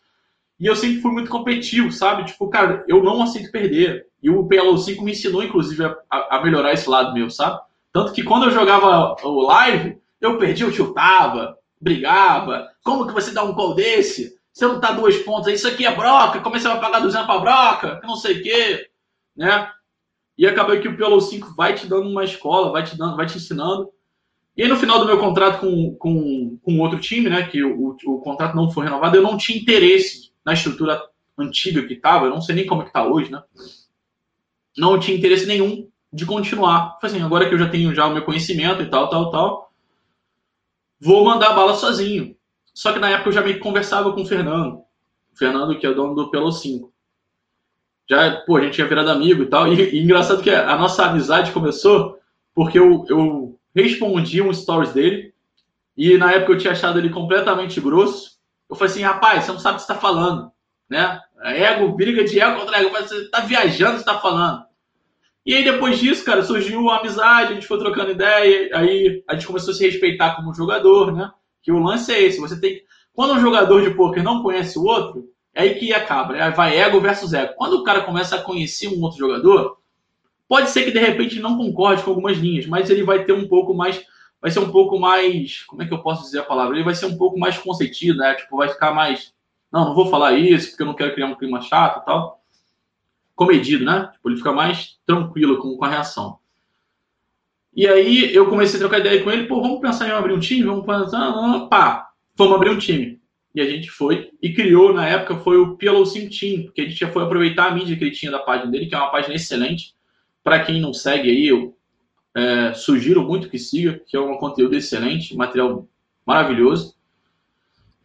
[0.59, 2.25] E eu sempre fui muito competitivo, sabe?
[2.25, 4.07] Tipo, cara, eu não aceito perder.
[4.23, 7.61] E o PLO 5 me ensinou, inclusive, a, a melhorar esse lado meu, sabe?
[7.93, 12.69] Tanto que quando eu jogava o live, eu perdi, eu chutava, brigava.
[12.83, 14.39] Como que você dá um call desse?
[14.53, 17.01] Você não tá duas pontas, isso aqui é broca, como é que você vai pagar
[17.01, 18.01] 200 pra broca?
[18.03, 18.91] Não sei o quê,
[19.37, 19.71] né?
[20.37, 23.27] E acaba que o Pelo 5 vai te dando uma escola, vai te dando, vai
[23.27, 23.91] te ensinando.
[24.57, 27.97] E aí, no final do meu contrato com, com, com outro time, né, que o,
[28.05, 31.01] o, o contrato não foi renovado, eu não tinha interesse na estrutura
[31.39, 33.43] antiga que estava, eu não sei nem como é que tá hoje, né?
[34.77, 36.99] Não tinha interesse nenhum de continuar.
[37.01, 39.70] Falei assim, agora que eu já tenho já o meu conhecimento e tal, tal, tal,
[41.01, 42.37] vou mandar a bala sozinho.
[42.75, 44.83] Só que na época eu já meio que conversava com o Fernando.
[45.33, 46.93] O Fernando, que é o dono do Pelo 5.
[48.09, 49.73] Já, pô, a gente tinha virado amigo e tal.
[49.73, 52.19] E, e engraçado que a nossa amizade começou
[52.55, 55.33] porque eu, eu respondi um stories dele.
[55.97, 58.39] E na época eu tinha achado ele completamente grosso.
[58.69, 60.51] Eu falei assim, rapaz, você não sabe o que você está falando.
[60.89, 61.21] Né?
[61.43, 62.91] Ego, briga de ego contra ego.
[62.91, 64.65] Você está viajando, você está falando.
[65.45, 69.35] E aí, depois disso, cara, surgiu a amizade, a gente foi trocando ideia, aí a
[69.35, 71.31] gente começou a se respeitar como jogador, né?
[71.63, 72.83] Que o lance é esse, você tem
[73.15, 76.51] Quando um jogador de poker não conhece o outro, é aí que acaba, né?
[76.51, 77.55] Vai ego versus ego.
[77.57, 79.79] Quando o cara começa a conhecer um outro jogador,
[80.47, 83.49] pode ser que de repente não concorde com algumas linhas, mas ele vai ter um
[83.49, 84.03] pouco mais.
[84.43, 85.63] Vai ser um pouco mais.
[85.65, 86.77] Como é que eu posso dizer a palavra?
[86.77, 88.35] Ele vai ser um pouco mais consentido, né?
[88.35, 89.33] Tipo, vai ficar mais.
[89.73, 92.40] Não, não vou falar isso, porque eu não quero criar um clima chato e tal
[93.41, 94.11] comedido, né?
[94.13, 96.39] Tipo, ele fica mais tranquilo com, com a reação.
[97.75, 100.39] E aí eu comecei a trocar ideia com ele, pô, vamos pensar em abrir um
[100.39, 100.65] time?
[100.65, 103.19] Vamos pensar, pá, vamos abrir um time.
[103.55, 106.85] E a gente foi e criou, na época, foi o PLO 5 Team, porque a
[106.85, 109.11] gente já foi aproveitar a mídia que ele tinha da página dele, que é uma
[109.11, 109.95] página excelente.
[110.45, 111.75] Para quem não segue aí, eu
[112.35, 115.89] é, sugiro muito que siga, que é um conteúdo excelente, material
[116.27, 116.95] maravilhoso.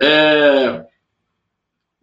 [0.02, 0.85] É,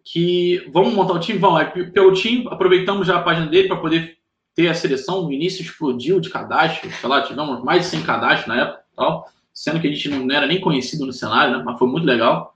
[0.03, 4.17] que vamos montar o time, vamos pelo time, aproveitamos já a página dele para poder
[4.53, 8.47] ter a seleção, no início explodiu de cadastro, sei lá, tivemos mais de 100 cadastros
[8.47, 11.79] na época, tal, sendo que a gente não era nem conhecido no cenário, né, mas
[11.79, 12.55] foi muito legal.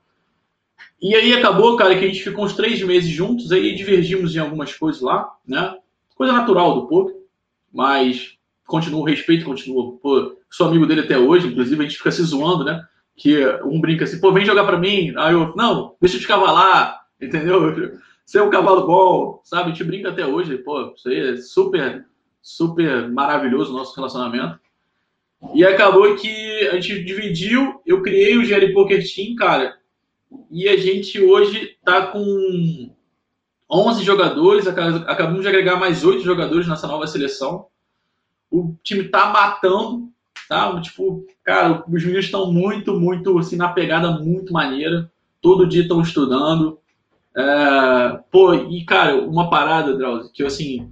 [1.01, 4.39] E aí acabou, cara, que a gente ficou uns três meses juntos, aí divergimos em
[4.39, 5.75] algumas coisas lá, né,
[6.15, 7.15] coisa natural do poker,
[7.73, 8.35] mas
[8.65, 12.21] continua o respeito, continua, pô, sou amigo dele até hoje, inclusive a gente fica se
[12.23, 12.83] zoando, né,
[13.15, 16.27] que um brinca assim, pô, vem jogar para mim, aí eu, não, deixa eu te
[16.27, 17.99] cavalar, Entendeu?
[18.25, 19.69] Você é um cavalo bom, sabe?
[19.69, 22.05] Gente brinca até hoje, pô, isso aí é super,
[22.41, 24.59] super maravilhoso o nosso relacionamento.
[25.53, 29.77] E acabou que a gente dividiu, eu criei o GL Poker Team, cara,
[30.51, 32.89] e a gente hoje tá com
[33.69, 37.67] 11 jogadores, acabamos de agregar mais 8 jogadores nessa nova seleção.
[38.49, 40.09] O time tá matando,
[40.47, 40.79] tá?
[40.81, 45.11] Tipo, cara, os meninos estão muito, muito, assim, na pegada muito maneira.
[45.41, 46.79] Todo dia estão estudando.
[47.37, 50.91] É, pô, e cara, uma parada, Drauzio, que eu assim,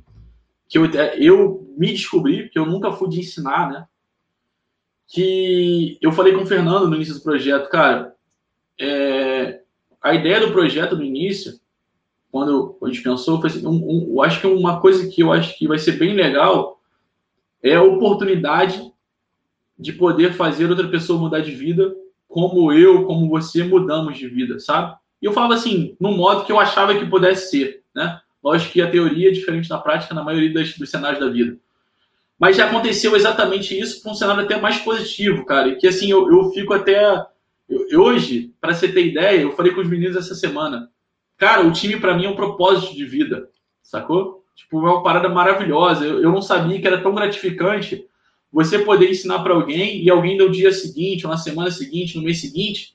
[0.70, 0.86] que eu,
[1.18, 3.88] eu me descobri, que eu nunca fui de ensinar, né?
[5.08, 8.16] Que eu falei com o Fernando no início do projeto, cara,
[8.80, 9.62] é,
[10.00, 11.60] a ideia do projeto no início,
[12.32, 15.32] quando a gente pensou, foi assim, um, um, eu acho que uma coisa que eu
[15.32, 16.80] acho que vai ser bem legal
[17.64, 18.94] é a oportunidade
[19.80, 21.96] de poder fazer outra pessoa mudar de vida,
[22.28, 24.96] como eu, como você mudamos de vida, sabe?
[25.22, 28.20] E eu falava assim, no modo que eu achava que pudesse ser, né?
[28.44, 31.58] Lógico que a teoria é diferente da prática na maioria das, dos cenários da vida.
[32.38, 35.70] Mas já aconteceu exatamente isso com um cenário até mais positivo, cara.
[35.70, 37.26] E que assim, eu, eu fico até.
[37.68, 40.90] Eu, hoje, para você ter ideia, eu falei com os meninos essa semana.
[41.38, 43.50] Cara, o time para mim é um propósito de vida,
[43.82, 44.46] sacou?
[44.56, 46.06] Tipo, uma parada maravilhosa.
[46.06, 48.06] Eu, eu não sabia que era tão gratificante
[48.52, 52.24] você poder ensinar para alguém e alguém no dia seguinte, ou na semana seguinte, no
[52.24, 52.95] mês seguinte,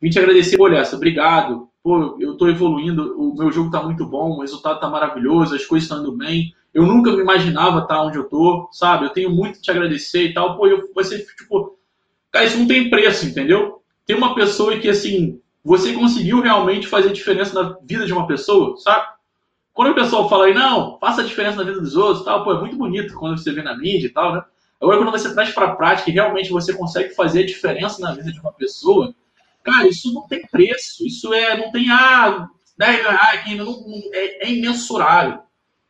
[0.00, 1.68] vir te agradecer, essa, obrigado.
[1.82, 5.64] Pô, eu estou evoluindo, o meu jogo está muito bom, o resultado está maravilhoso, as
[5.64, 6.54] coisas estão indo bem.
[6.72, 9.06] Eu nunca me imaginava estar onde eu tô, sabe?
[9.06, 10.56] Eu tenho muito que te agradecer e tal.
[10.56, 11.78] Pô, eu, você, tipo,
[12.30, 13.82] cara, isso não tem preço, entendeu?
[14.06, 18.76] Tem uma pessoa que, assim, você conseguiu realmente fazer diferença na vida de uma pessoa,
[18.76, 19.06] sabe?
[19.72, 22.52] Quando o pessoal fala aí, não, faça a diferença na vida dos outros, tal, pô,
[22.52, 24.42] é muito bonito quando você vê na mídia e tal, né?
[24.80, 28.12] Agora, quando você traz para a prática e realmente você consegue fazer a diferença na
[28.12, 29.14] vida de uma pessoa,
[29.62, 31.06] cara, isso não tem preço.
[31.06, 32.48] Isso é, não tem, ah,
[32.80, 35.40] 10 reais, não, não, é, é imensurável,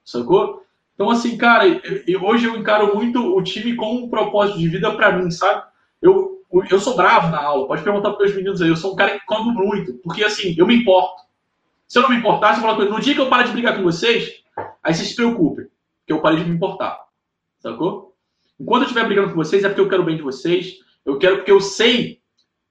[0.04, 0.64] sacou?
[0.94, 1.64] Então, assim, cara,
[2.06, 5.62] eu, hoje eu encaro muito o time como um propósito de vida para mim, sabe?
[6.02, 8.96] Eu, eu sou bravo na aula, pode perguntar para os meninos aí, eu sou um
[8.96, 11.22] cara que cobro muito, porque assim, eu me importo.
[11.86, 13.76] Se eu não me importar, você fala coisa, no dia que eu parar de brigar
[13.76, 14.42] com vocês,
[14.82, 15.66] aí vocês se preocupem,
[16.06, 16.98] que eu parei de me importar,
[17.60, 18.16] sacou?
[18.58, 21.18] Enquanto eu estiver brigando com vocês, é porque eu quero o bem de vocês, eu
[21.18, 22.19] quero porque eu sei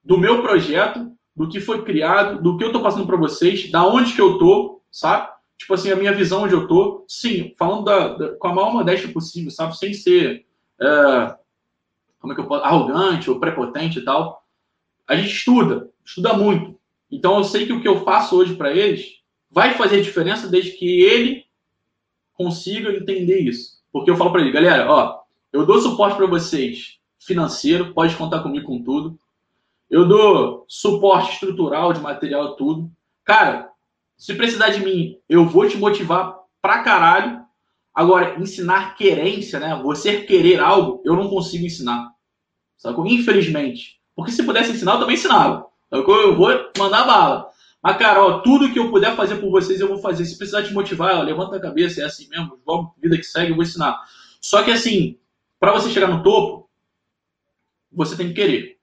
[0.10, 3.86] do meu projeto, do que foi criado, do que eu estou passando para vocês, da
[3.88, 5.30] onde que eu tô, sabe?
[5.60, 8.74] tipo assim, a minha visão onde eu tô, sim, falando da, da, com a maior
[8.74, 9.78] modéstia possível, sabe?
[9.78, 10.46] Sem ser,
[10.82, 11.36] é,
[12.18, 14.44] como é que eu posso, arrogante ou prepotente e tal.
[15.06, 16.80] A gente estuda, estuda muito.
[17.12, 19.20] Então eu sei que o que eu faço hoje para eles
[19.52, 21.46] vai fazer diferença desde que ele
[22.34, 23.80] consiga entender isso.
[23.92, 25.20] Porque eu falo para ele, galera, ó,
[25.52, 29.20] eu dou suporte para vocês financeiro, pode contar comigo com tudo.
[29.90, 32.92] Eu dou suporte estrutural de material, tudo.
[33.24, 33.70] Cara,
[34.18, 37.40] se precisar de mim, eu vou te motivar pra caralho.
[37.94, 39.80] Agora, ensinar querência, né?
[39.84, 42.12] Você querer algo, eu não consigo ensinar.
[42.78, 43.08] Sacou?
[43.08, 44.00] Infelizmente.
[44.16, 45.66] Porque se pudesse ensinar, eu também ensinava.
[45.90, 46.16] Sacou?
[46.16, 47.50] Eu vou mandar bala.
[47.82, 50.26] Mas, cara, ó, tudo que eu puder fazer por vocês, eu vou fazer.
[50.26, 53.52] Se precisar te motivar, ó, levanta a cabeça, é assim mesmo, vamos, vida que segue,
[53.52, 53.98] eu vou ensinar.
[54.42, 55.18] Só que, assim,
[55.60, 56.70] para você chegar no topo,
[57.92, 58.79] você tem que querer.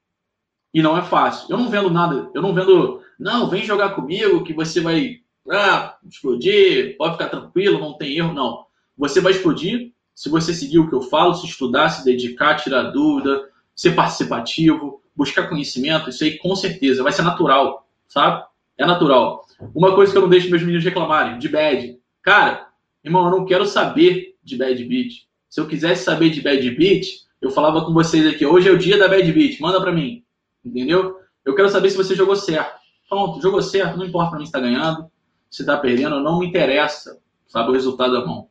[0.76, 1.46] E não é fácil.
[1.48, 5.20] Eu não vendo nada, eu não vendo, não, vem jogar comigo que você vai
[5.50, 8.66] ah, explodir, pode ficar tranquilo, não tem erro, não.
[8.98, 12.90] Você vai explodir se você seguir o que eu falo, se estudar, se dedicar, tirar
[12.90, 18.44] dúvida, ser participativo, buscar conhecimento, isso aí com certeza vai ser natural, sabe?
[18.76, 19.46] É natural.
[19.74, 21.98] Uma coisa que eu não deixo meus meninos reclamarem, de bad.
[22.20, 22.68] Cara,
[23.02, 25.22] irmão, eu não quero saber de bad beat.
[25.48, 27.06] Se eu quisesse saber de bad beat,
[27.40, 30.25] eu falava com vocês aqui, hoje é o dia da bad beat, manda para mim.
[30.66, 31.16] Entendeu?
[31.44, 32.76] Eu quero saber se você jogou certo.
[33.08, 35.08] Pronto, jogou certo, não importa para mim se tá ganhando
[35.50, 38.48] se está perdendo, não me interessa, sabe, o resultado da mão.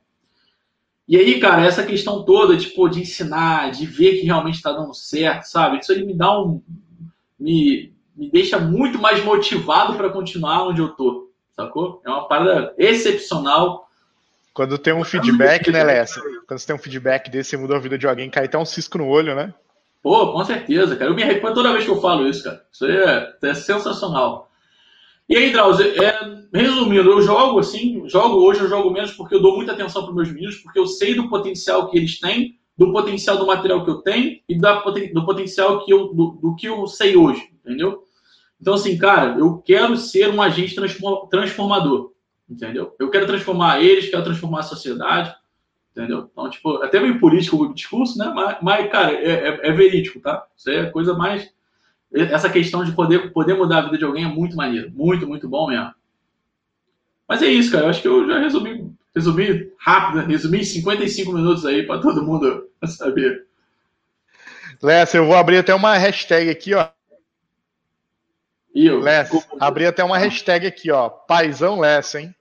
[1.07, 4.93] E aí, cara, essa questão toda, tipo, de ensinar, de ver que realmente está dando
[4.93, 5.77] certo, sabe?
[5.77, 6.63] Isso aí me dá um.
[7.39, 12.01] me, me deixa muito mais motivado para continuar onde eu tô, sacou?
[12.03, 13.87] É uma parada excepcional.
[14.51, 16.19] Quando tem um feedback, né, Lessa?
[16.47, 18.65] Quando você tem um feedback desse, você muda a vida de alguém, cai até um
[18.65, 19.53] cisco no olho, né?
[20.05, 21.09] Pô, com certeza, cara.
[21.09, 22.63] Eu me arrependo toda vez que eu falo isso, cara.
[22.71, 24.51] Isso é, é sensacional.
[25.27, 29.41] E aí, Drauzio, é, resumindo, eu jogo assim, jogo hoje, eu jogo menos porque eu
[29.41, 32.91] dou muita atenção para meus meninos, porque eu sei do potencial que eles têm, do
[32.91, 34.79] potencial do material que eu tenho e da,
[35.11, 38.03] do potencial que eu, do, do que eu sei hoje, entendeu?
[38.61, 40.75] Então, assim, cara, eu quero ser um agente
[41.31, 42.11] transformador,
[42.47, 42.93] entendeu?
[42.99, 45.35] Eu quero transformar eles, quero transformar a sociedade,
[45.95, 46.29] entendeu?
[46.31, 48.31] Então, tipo, até meio político o discurso, né?
[48.35, 50.45] Mas, mas cara, é, é, é verídico, tá?
[50.55, 51.53] Isso é coisa mais
[52.13, 54.91] essa questão de poder, poder mudar a vida de alguém é muito maneiro.
[54.91, 55.93] Muito, muito bom mesmo.
[57.27, 57.85] Mas é isso, cara.
[57.85, 60.25] Eu acho que eu já resumi, resumi rápido, né?
[60.27, 63.45] resumi 55 minutos aí para todo mundo saber.
[64.81, 66.87] Lessa, eu vou abrir até uma hashtag aqui, ó.
[68.73, 68.99] Eu?
[68.99, 71.09] Lessa, abri até uma hashtag aqui, ó.
[71.09, 72.34] Paizão Lessa, hein?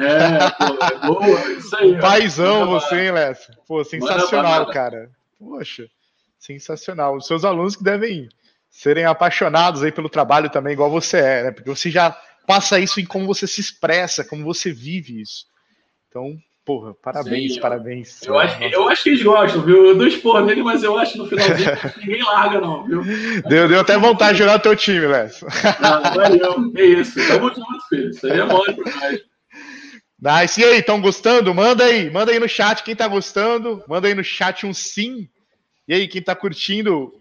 [0.00, 2.00] É, pô, é boa, isso aí.
[2.00, 3.52] Paizão você, hein, Lessa?
[3.66, 5.10] Pô, sensacional, cara.
[5.38, 5.86] Poxa,
[6.38, 7.16] sensacional.
[7.16, 8.28] Os seus alunos que devem
[8.70, 11.50] serem apaixonados aí pelo trabalho também, igual você é, né?
[11.50, 15.46] Porque você já passa isso em como você se expressa, como você vive isso.
[16.08, 18.22] Então, porra, parabéns, Sim, parabéns.
[18.22, 19.86] Eu acho, eu acho que eles gostam, viu?
[19.86, 23.02] Eu dou esporro nele, mas eu acho que no finalzinho ninguém larga, não, viu?
[23.48, 25.30] Deu, deu até vontade de jogar o teu time, Léo.
[25.80, 27.20] Não, valeu, é isso.
[27.20, 29.29] Eu vou te muito filho, isso aí é mole demais.
[30.20, 30.60] Nice.
[30.60, 31.54] E aí, estão gostando?
[31.54, 33.82] Manda aí, manda aí no chat quem tá gostando.
[33.88, 35.28] Manda aí no chat um sim.
[35.88, 37.12] E aí, quem tá curtindo?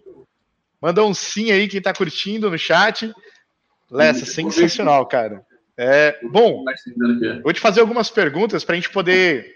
[0.82, 3.14] Manda um sim aí, quem tá curtindo no chat.
[3.90, 5.46] Lessa, sensacional, cara.
[5.82, 6.66] É, bom,
[7.42, 9.56] vou te fazer algumas perguntas para a gente poder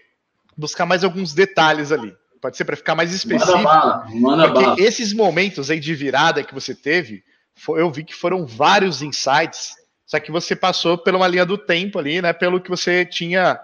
[0.57, 2.15] buscar mais alguns detalhes ali.
[2.41, 3.57] Pode ser para ficar mais específico.
[3.57, 4.75] Manda bala, manda porque bala.
[4.79, 7.23] esses momentos aí de virada que você teve,
[7.69, 9.73] eu vi que foram vários insights
[10.13, 12.31] só que você passou por uma linha do tempo ali, né?
[12.33, 13.59] Pelo que você tinha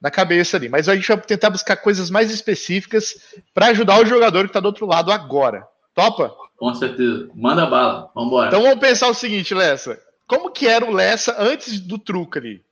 [0.00, 0.66] na cabeça ali.
[0.66, 3.14] Mas a gente vai tentar buscar coisas mais específicas
[3.52, 5.68] para ajudar o jogador que está do outro lado agora.
[5.94, 6.34] Topa?
[6.56, 7.28] Com certeza.
[7.34, 8.10] Manda bala.
[8.14, 8.48] Vamos embora.
[8.48, 10.00] Então vamos pensar o seguinte, Lessa.
[10.26, 12.62] Como que era o Lessa antes do truco ali?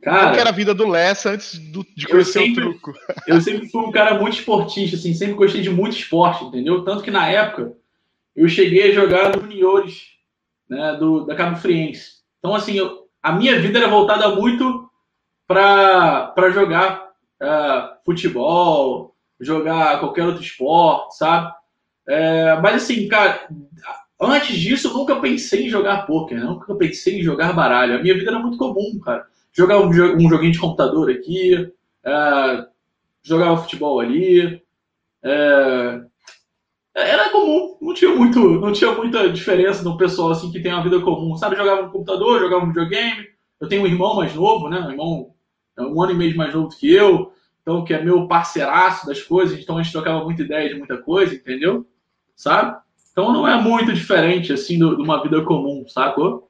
[0.00, 2.94] Cara, Como que era a vida do Lessa antes do, de conhecer sempre, o truco?
[3.26, 6.84] Eu sempre fui um cara muito esportista, assim, sempre gostei de muito esporte, entendeu?
[6.84, 7.72] Tanto que na época
[8.36, 10.09] eu cheguei a jogar no juniores
[10.70, 12.20] né, do, da Cabo Friense.
[12.38, 14.88] Então, assim, eu, a minha vida era voltada muito
[15.46, 17.10] para jogar
[17.42, 21.52] uh, futebol, jogar qualquer outro esporte, sabe?
[22.08, 23.48] É, mas, assim, cara,
[24.20, 26.44] antes disso eu nunca pensei em jogar poker, né?
[26.44, 27.96] nunca pensei em jogar baralho.
[27.96, 29.26] A minha vida era muito comum, cara.
[29.52, 32.66] Jogar um, um joguinho de computador aqui, uh,
[33.22, 34.62] jogava futebol ali,
[35.24, 36.09] uh,
[36.94, 40.82] era comum, não tinha muito, não tinha muita diferença no pessoal assim que tem uma
[40.82, 41.56] vida comum, sabe?
[41.56, 43.28] Jogava no computador, jogava no videogame.
[43.60, 44.80] Eu tenho um irmão mais novo, né?
[44.80, 45.34] Um irmão
[45.76, 47.32] é um ano e meio mais novo que eu,
[47.62, 50.98] então que é meu parceiraço das coisas, então a gente trocava muita ideia de muita
[50.98, 51.86] coisa, entendeu?
[52.34, 52.76] Sabe?
[53.12, 56.49] Então não é muito diferente assim de uma vida comum, sacou?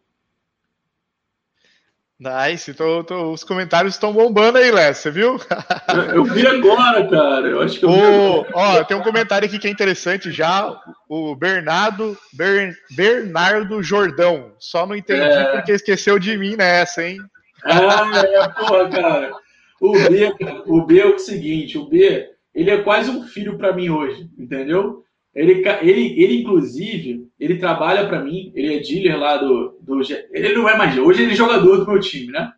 [2.20, 5.40] Nice, tô, tô, os comentários estão bombando aí, Léo, você viu?
[5.88, 7.48] Eu, eu, vi agora, cara.
[7.48, 10.78] Eu acho que eu o, Ó, tem um comentário aqui que é interessante já.
[11.08, 14.52] O Bernardo, Ber, Bernardo Jordão.
[14.58, 15.56] Só não entendi é...
[15.56, 17.16] porque esqueceu de mim nessa, hein?
[17.64, 19.32] Ah, é, porra, cara.
[19.80, 20.34] O B,
[20.66, 24.28] o B é o seguinte, o B, ele é quase um filho para mim hoje,
[24.38, 25.06] entendeu?
[25.34, 30.00] Ele, ele, ele inclusive, ele trabalha para mim, ele é dealer lá do, do.
[30.32, 32.52] Ele não é mais, hoje ele é jogador do meu time, né?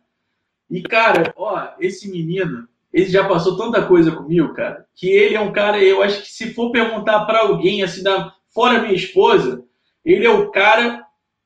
[0.69, 5.39] E, cara, ó, esse menino, ele já passou tanta coisa comigo, cara, que ele é
[5.39, 9.63] um cara, eu acho que se for perguntar para alguém, assim, da, fora minha esposa,
[10.03, 11.05] ele é o cara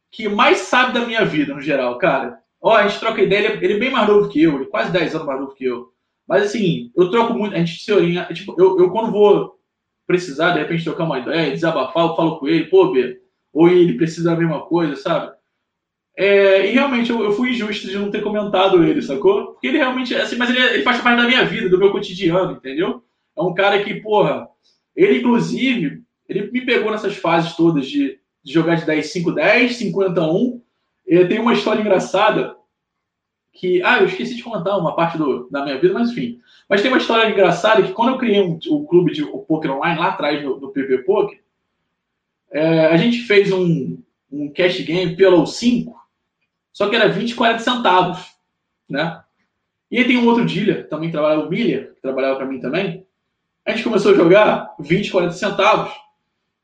[0.09, 2.39] que mais sabe da minha vida, no geral, cara.
[2.61, 4.67] Ó, a gente troca ideia, ele é, é bem mais novo que eu, ele é
[4.67, 5.91] quase 10 anos mais novo que eu.
[6.28, 9.57] Mas, assim, eu troco muito, a gente se orienta, tipo, eu, eu quando vou
[10.08, 13.20] precisar, de repente, trocar uma ideia, desabafar, eu falo com ele, pô, B,
[13.53, 15.36] ou ele precisa da mesma coisa, sabe?
[16.18, 19.51] É, e realmente eu, eu, fui injusto de não ter comentado ele, sacou?
[19.51, 22.53] Porque ele realmente, assim, mas ele, ele, faz parte da minha vida, do meu cotidiano,
[22.53, 23.03] entendeu?
[23.38, 24.47] É um cara que, porra,
[24.95, 29.76] ele inclusive, ele me pegou nessas fases todas de, de jogar de 10, 5, 10,
[29.76, 30.62] 50, 1.
[31.05, 32.57] Ele tem uma história engraçada
[33.58, 36.39] que, ah, eu esqueci de contar uma parte do, da minha vida, mas enfim.
[36.70, 39.72] Mas tem uma história engraçada que quando eu criei um, o clube de o Poker
[39.72, 41.41] Online, lá atrás do, do PP Poker,
[42.51, 43.97] é, a gente fez um,
[44.32, 45.95] um cash game pelo 5,
[46.72, 48.24] só que era 20, 40 centavos,
[48.88, 49.22] né?
[49.89, 53.08] E aí tem um outro dealer, também trabalhava, o Miller, que trabalhava para mim também.
[53.66, 55.93] A gente começou a jogar 20, 40 centavos.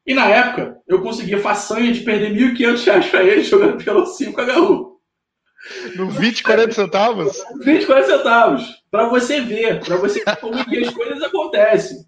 [0.05, 4.41] E na época, eu conseguia façanha de perder 1.500 reais para ele jogando pelo 5
[4.41, 4.92] HU.
[5.95, 7.43] No 20, 40 centavos?
[7.61, 8.83] 20, 40 centavos.
[8.91, 12.05] Pra você ver, pra você ver como que as coisas acontecem.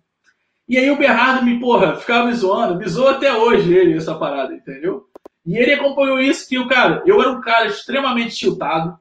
[0.67, 4.15] E aí o Bernardo me, porra, ficava me zoando, me zoou até hoje ele, essa
[4.15, 5.05] parada, entendeu?
[5.45, 8.97] E ele acompanhou isso que, cara, eu era um cara extremamente tiltado,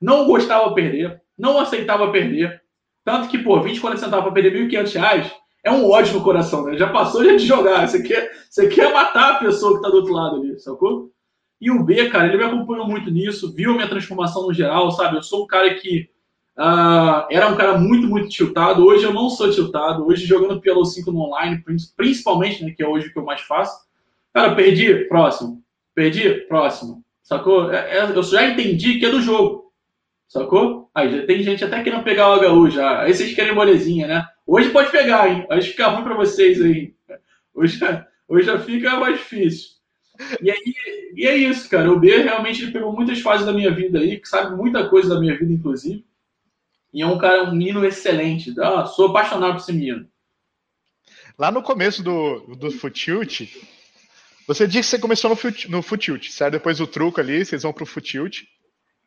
[0.00, 2.62] não gostava de perder, não aceitava perder.
[3.04, 5.32] Tanto que, pô, 20, 40 centavos pra perder 1.500 reais
[5.64, 6.76] é um ódio no coração, né?
[6.76, 7.86] Já passou já de jogar.
[7.86, 11.10] Você quer, você quer matar a pessoa que tá do outro lado ali, sacou?
[11.62, 14.90] E o B, cara, ele me acompanhou muito nisso, viu a minha transformação no geral,
[14.90, 15.16] sabe?
[15.16, 16.10] Eu sou um cara que
[16.58, 18.84] uh, era um cara muito, muito tiltado.
[18.84, 20.04] Hoje eu não sou tiltado.
[20.04, 21.62] Hoje, jogando pelo 5 no online,
[21.96, 23.80] principalmente, né, que é hoje o que eu mais faço.
[24.34, 25.62] Cara, perdi, próximo.
[25.94, 27.04] Perdi, próximo.
[27.22, 27.72] Sacou?
[27.72, 29.72] É, é, eu já entendi que é do jogo.
[30.26, 30.90] Sacou?
[30.92, 33.02] Aí já tem gente até querendo pegar o HU já.
[33.02, 34.26] Aí vocês querem molezinha, né?
[34.44, 35.46] Hoje pode pegar, hein?
[35.48, 36.92] Hoje fica ruim pra vocês aí.
[37.54, 37.78] Hoje,
[38.26, 39.71] hoje já fica mais difícil.
[40.40, 40.74] E, aí,
[41.14, 41.90] e é isso, cara.
[41.90, 45.14] O B realmente ele pegou muitas fases da minha vida aí, que sabe muita coisa
[45.14, 46.04] da minha vida, inclusive.
[46.92, 48.54] E é um cara, um menino excelente.
[48.60, 50.06] Ah, sou apaixonado por esse menino.
[51.38, 53.48] Lá no começo do, do Futilt,
[54.46, 56.52] você disse que você começou no, fut, no Futilt, certo?
[56.52, 58.42] Depois do truco ali, vocês vão pro Futilt.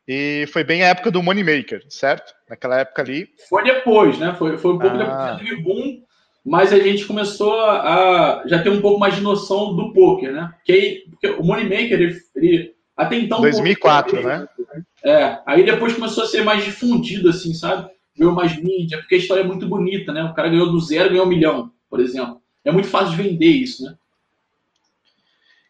[0.08, 2.32] E foi bem a época do Moneymaker, certo?
[2.48, 3.28] Naquela época ali.
[3.48, 4.34] Foi depois, né?
[4.34, 5.34] Foi, foi um pouco ah.
[5.34, 5.48] depois.
[5.48, 6.06] Teve boom
[6.46, 10.54] mas a gente começou a já ter um pouco mais de noção do poker, né?
[10.56, 13.40] Porque, aí, porque o Moneymaker, ele, ele, Até então.
[13.40, 14.48] 2004, pô, né?
[15.04, 15.40] É.
[15.44, 17.90] Aí depois começou a ser mais difundido, assim, sabe?
[18.16, 20.22] Ganhou mais mídia, porque a história é muito bonita, né?
[20.22, 22.40] O cara ganhou do zero, ganhou um milhão, por exemplo.
[22.64, 23.96] É muito fácil de vender isso, né?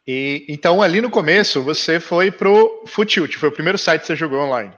[0.06, 4.14] E, então, ali no começo, você foi pro Futilt, foi o primeiro site que você
[4.14, 4.72] jogou online.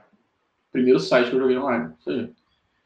[0.71, 1.91] Primeiro site que eu joguei online.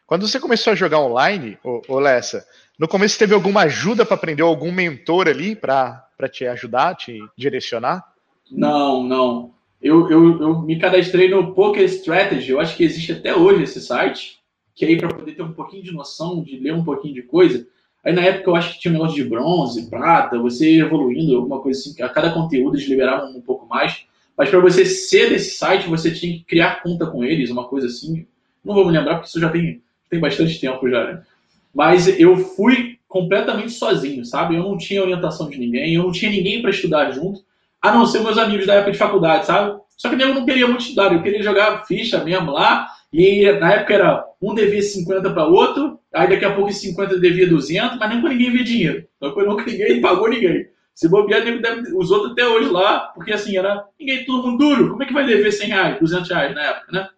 [0.08, 2.46] Quando você começou a jogar online, ô, ô Lessa,
[2.80, 8.04] no começo teve alguma ajuda para aprender, algum mentor ali para te ajudar, te direcionar?
[8.52, 9.54] Não, não.
[9.82, 13.82] Eu, eu, eu me cadastrei no Poker Strategy, eu acho que existe até hoje esse
[13.82, 14.40] site,
[14.74, 17.68] que aí para poder ter um pouquinho de noção, de ler um pouquinho de coisa.
[18.04, 21.60] Aí na época eu acho que tinha um negócio de bronze, prata, você evoluindo, alguma
[21.60, 24.06] coisa assim, a cada conteúdo eles liberavam um pouco mais.
[24.38, 27.88] Mas para você ser desse site, você tinha que criar conta com eles, uma coisa
[27.88, 28.26] assim.
[28.64, 31.06] Não vou me lembrar, porque isso já tem, tem bastante tempo já.
[31.06, 31.24] Né?
[31.74, 34.56] Mas eu fui completamente sozinho, sabe?
[34.56, 37.42] Eu não tinha orientação de ninguém, eu não tinha ninguém para estudar junto,
[37.82, 39.80] a não ser meus amigos da época de faculdade, sabe?
[39.98, 43.74] Só que eu não queria muito estudar, eu queria jogar ficha mesmo lá, e na
[43.74, 48.10] época era um devia 50 para outro, aí daqui a pouco 50 devia 200, mas
[48.10, 49.08] nem com ninguém via dinheiro.
[49.18, 50.68] Então, nunca ninguém pagou ninguém.
[50.96, 54.90] Se bobear, deve, os outros até hoje lá, porque assim, era ninguém, todo mundo duro.
[54.90, 57.10] Como é que vai dever 100 reais, 200 reais na época, né?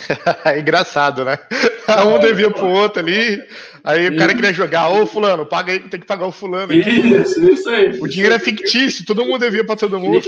[0.44, 1.38] é engraçado, né?
[2.06, 3.40] Um devia pro outro ali,
[3.84, 6.72] aí o cara queria jogar, ô fulano, paga aí, tem que pagar o fulano.
[6.72, 7.90] Isso, isso aí.
[8.00, 10.26] O dinheiro é fictício, todo mundo devia para todo mundo.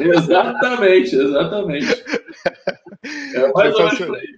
[0.00, 2.04] exatamente, exatamente.
[3.34, 4.28] É mais ou menos aí.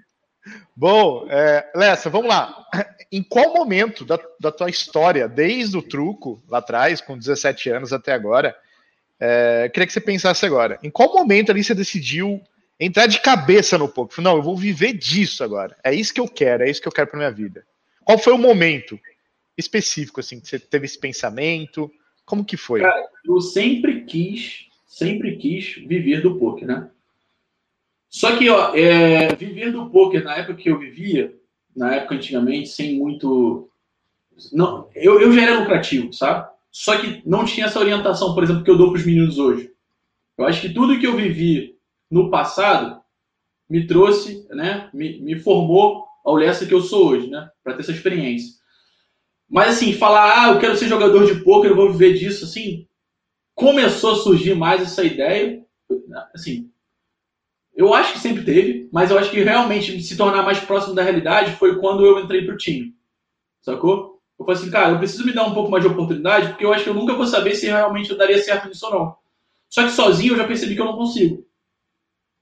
[0.75, 2.65] Bom, é, Lessa, vamos lá.
[3.13, 7.93] Em qual momento da, da tua história, desde o truco lá atrás, com 17 anos
[7.93, 8.57] até agora,
[9.21, 12.41] é, queria que você pensasse agora, em qual momento ali você decidiu
[12.79, 14.23] entrar de cabeça no poker.
[14.23, 15.77] Não, eu vou viver disso agora.
[15.83, 17.67] É isso que eu quero, é isso que eu quero para minha vida.
[18.05, 18.99] Qual foi o momento
[19.57, 21.91] específico assim que você teve esse pensamento?
[22.25, 22.81] Como que foi?
[22.81, 26.91] Cara, eu sempre quis, sempre quis viver do poker, né?
[28.09, 31.35] Só que, ó, é, viver do poker na época que eu vivia,
[31.75, 33.69] na época antigamente, sem muito.
[34.53, 36.49] Não, eu, eu já era lucrativo, sabe?
[36.71, 39.71] Só que não tinha essa orientação, por exemplo, que eu dou para os meninos hoje.
[40.37, 41.74] Eu acho que tudo que eu vivi
[42.15, 43.03] no passado
[43.69, 47.81] me trouxe, né, me, me formou ao Lessa que eu sou hoje, né, para ter
[47.81, 48.55] essa experiência.
[49.51, 52.87] Mas assim, falar, ah, eu quero ser jogador de poker, eu vou viver disso, assim,
[53.53, 55.61] começou a surgir mais essa ideia,
[56.33, 56.71] assim,
[57.75, 61.03] eu acho que sempre teve, mas eu acho que realmente se tornar mais próximo da
[61.03, 62.95] realidade foi quando eu entrei pro time,
[63.61, 64.21] sacou?
[64.39, 66.73] Eu falei assim, cara, eu preciso me dar um pouco mais de oportunidade, porque eu
[66.73, 69.17] acho que eu nunca vou saber se realmente eu daria certo nisso ou não.
[69.69, 71.45] Só que sozinho eu já percebi que eu não consigo.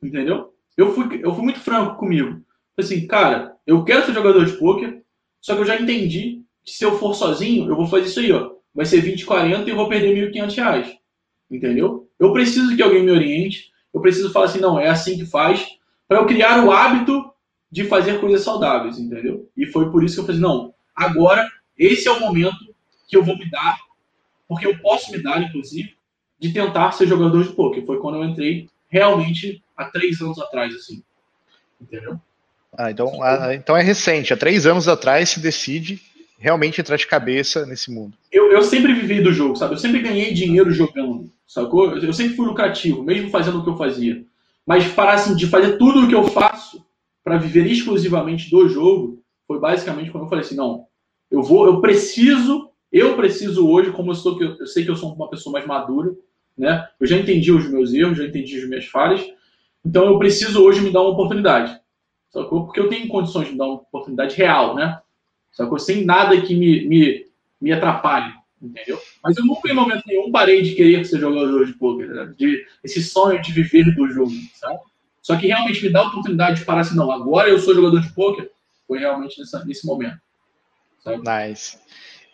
[0.02, 0.52] Entendeu?
[0.76, 2.40] Eu fui, eu fui muito franco comigo.
[2.76, 5.02] Assim, cara, eu quero ser jogador de poker,
[5.40, 8.32] só que eu já entendi que se eu for sozinho, eu vou fazer isso aí,
[8.32, 8.52] ó.
[8.74, 10.96] Vai ser 20, 40 e eu vou perder 1.500 reais.
[11.50, 12.08] Entendeu?
[12.18, 13.70] Eu preciso que alguém me oriente.
[13.92, 15.66] Eu preciso falar assim, não, é assim que faz.
[16.08, 17.30] para eu criar o hábito
[17.70, 19.48] de fazer coisas saudáveis, entendeu?
[19.56, 22.56] E foi por isso que eu falei, não, agora esse é o momento
[23.08, 23.78] que eu vou me dar,
[24.46, 25.94] porque eu posso me dar, inclusive,
[26.38, 27.84] de tentar ser jogador de poker.
[27.84, 31.02] Foi quando eu entrei realmente há três anos atrás, assim.
[31.80, 32.20] Entendeu?
[32.76, 34.32] Ah, então, ah, então é recente.
[34.32, 36.00] Há três anos atrás se decide
[36.38, 38.14] realmente entrar de cabeça nesse mundo.
[38.30, 39.74] Eu, eu sempre vivi do jogo, sabe?
[39.74, 41.96] Eu sempre ganhei dinheiro jogando, sacou?
[41.96, 44.24] Eu sempre fui lucrativo, mesmo fazendo o que eu fazia.
[44.66, 46.84] Mas parar assim, de fazer tudo o que eu faço
[47.24, 50.86] para viver exclusivamente do jogo, foi basicamente quando eu falei assim, não,
[51.30, 55.14] eu vou, eu preciso, eu preciso hoje, como eu sou, eu sei que eu sou
[55.14, 56.14] uma pessoa mais madura,
[56.56, 56.88] né?
[57.00, 59.24] Eu já entendi os meus erros, já entendi as minhas falhas,
[59.84, 61.78] então eu preciso hoje me dar uma oportunidade,
[62.30, 62.64] sacou?
[62.64, 65.00] Porque eu tenho condições de me dar uma oportunidade real, né?
[65.52, 65.78] Sacou?
[65.78, 67.26] Sem nada que me, me,
[67.60, 68.98] me atrapalhe, entendeu?
[69.22, 72.34] Mas eu nunca, em momento nenhum, parei de querer ser jogador de poker, né?
[72.36, 74.78] de esse sonho de viver do jogo, sabe?
[75.20, 78.00] Só que realmente me dá a oportunidade de parar assim, não, agora eu sou jogador
[78.00, 78.50] de poker,
[78.88, 80.18] foi realmente nessa, nesse momento.
[81.02, 81.18] Sabe?
[81.18, 81.78] Nice.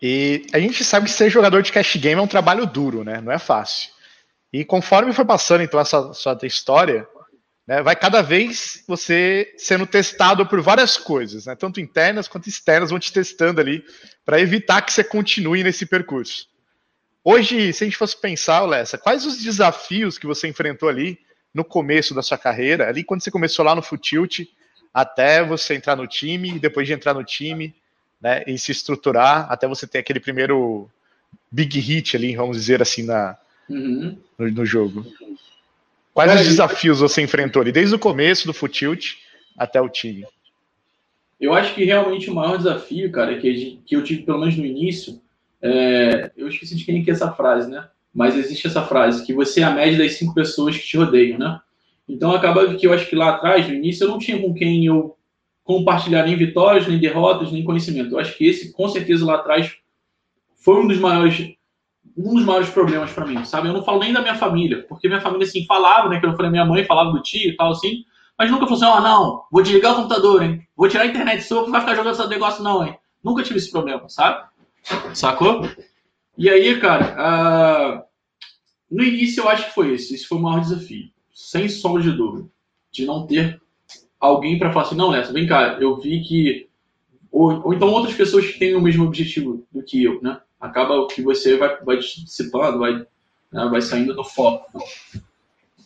[0.00, 3.20] E a gente sabe que ser jogador de cash game é um trabalho duro, né?
[3.20, 3.90] Não é fácil.
[4.52, 7.06] E conforme foi passando então essa sua história,
[7.66, 12.90] né, vai cada vez você sendo testado por várias coisas, né, tanto internas quanto externas,
[12.90, 13.84] vão te testando ali
[14.24, 16.48] para evitar que você continue nesse percurso.
[17.22, 21.18] Hoje, se a gente fosse pensar, Lessa, quais os desafios que você enfrentou ali
[21.52, 24.46] no começo da sua carreira, ali quando você começou lá no Futilt,
[24.94, 27.74] até você entrar no time, depois de entrar no time,
[28.18, 30.90] né, e se estruturar, até você ter aquele primeiro
[31.50, 33.36] big hit ali, vamos dizer assim, na,
[33.68, 34.16] uhum.
[34.38, 35.04] no, no, jogo.
[36.14, 39.14] Quais Cara, os desafios você enfrentou ali, desde o começo do Futilt
[39.56, 40.24] até o time?
[41.40, 44.66] Eu acho que realmente o maior desafio, cara, que, que eu tive pelo menos no
[44.66, 45.20] início,
[45.62, 46.32] é...
[46.36, 47.88] eu esqueci de quem que é essa frase, né?
[48.18, 51.38] mas existe essa frase, que você é a média das cinco pessoas que te rodeiam,
[51.38, 51.60] né?
[52.08, 54.86] Então acaba que eu acho que lá atrás, no início, eu não tinha com quem
[54.86, 55.16] eu
[55.62, 58.12] compartilhar nem vitórias, nem derrotas, nem conhecimento.
[58.12, 59.72] Eu acho que esse, com certeza, lá atrás,
[60.56, 61.54] foi um dos maiores
[62.16, 63.68] um dos maiores problemas para mim, sabe?
[63.68, 66.20] Eu não falo nem da minha família, porque minha família, assim, falava, né?
[66.20, 68.04] Que eu falei, minha mãe falava do tio e tal, assim,
[68.38, 70.66] mas nunca falou assim, ó, oh, não, vou desligar o computador, hein?
[70.76, 72.96] Vou tirar a internet sua, não vai ficar jogando esse negócio, não, hein?
[73.22, 74.46] Nunca tive esse problema, sabe?
[75.12, 75.68] Sacou?
[76.36, 78.02] E aí, cara, uh,
[78.90, 80.14] no início eu acho que foi esse.
[80.14, 81.10] Esse foi o maior desafio.
[81.34, 82.48] Sem sombra de dúvida.
[82.92, 83.60] De não ter
[84.20, 86.68] alguém para falar assim, não, Nessa, vem cá, eu vi que.
[87.30, 90.40] Ou, ou, então outras pessoas que têm o mesmo objetivo do que eu, né?
[90.60, 92.94] Acaba que você vai, vai dissipando, vai,
[93.52, 94.82] né, vai saindo do foco.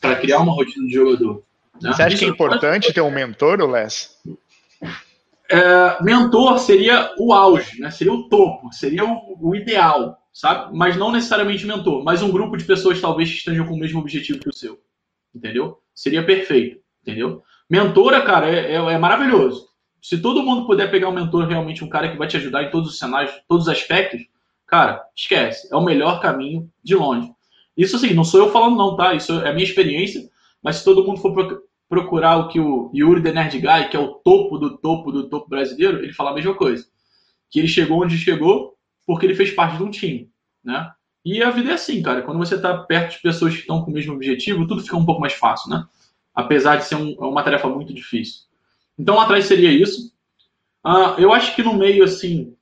[0.00, 1.42] Para criar uma rotina de jogador.
[1.80, 1.92] Né?
[1.92, 4.18] Você acha Isso que é importante ter um mentor, Les?
[5.50, 7.90] É, mentor seria o auge, né?
[7.90, 10.74] Seria o topo, seria o, o ideal sabe?
[10.76, 14.00] Mas não necessariamente mentor, mas um grupo de pessoas talvez que estejam com o mesmo
[14.00, 14.80] objetivo que o seu,
[15.34, 15.78] entendeu?
[15.94, 17.42] Seria perfeito, entendeu?
[17.68, 19.68] Mentora, cara, é, é, é, maravilhoso.
[20.00, 22.70] Se todo mundo puder pegar um mentor, realmente um cara que vai te ajudar em
[22.70, 24.22] todos os cenários, todos os aspectos,
[24.72, 25.68] cara, esquece.
[25.70, 27.30] É o melhor caminho de longe.
[27.76, 29.12] Isso assim, não sou eu falando não, tá?
[29.12, 30.26] Isso é a minha experiência,
[30.62, 34.00] mas se todo mundo for procurar o que o Yuri The Nerd Guy, que é
[34.00, 36.86] o topo do topo do topo brasileiro, ele fala a mesma coisa.
[37.50, 38.74] Que ele chegou onde chegou
[39.06, 40.30] porque ele fez parte de um time,
[40.64, 40.90] né?
[41.22, 42.22] E a vida é assim, cara.
[42.22, 45.04] Quando você está perto de pessoas que estão com o mesmo objetivo, tudo fica um
[45.04, 45.84] pouco mais fácil, né?
[46.34, 48.44] Apesar de ser um, é uma tarefa muito difícil.
[48.98, 50.10] Então, lá atrás seria isso.
[50.82, 52.56] Uh, eu acho que no meio, assim,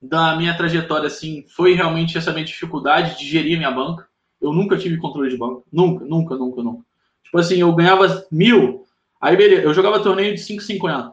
[0.00, 4.06] da minha trajetória, assim, foi realmente essa minha dificuldade de gerir minha banca.
[4.40, 5.62] Eu nunca tive controle de banca.
[5.72, 6.84] Nunca, nunca, nunca, nunca.
[7.24, 8.84] Tipo assim, eu ganhava mil,
[9.20, 11.12] aí beleza, eu jogava torneio de 5,50.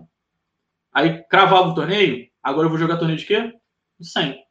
[0.94, 3.54] Aí cravava o torneio, agora eu vou jogar torneio de quê?
[4.00, 4.44] de 100,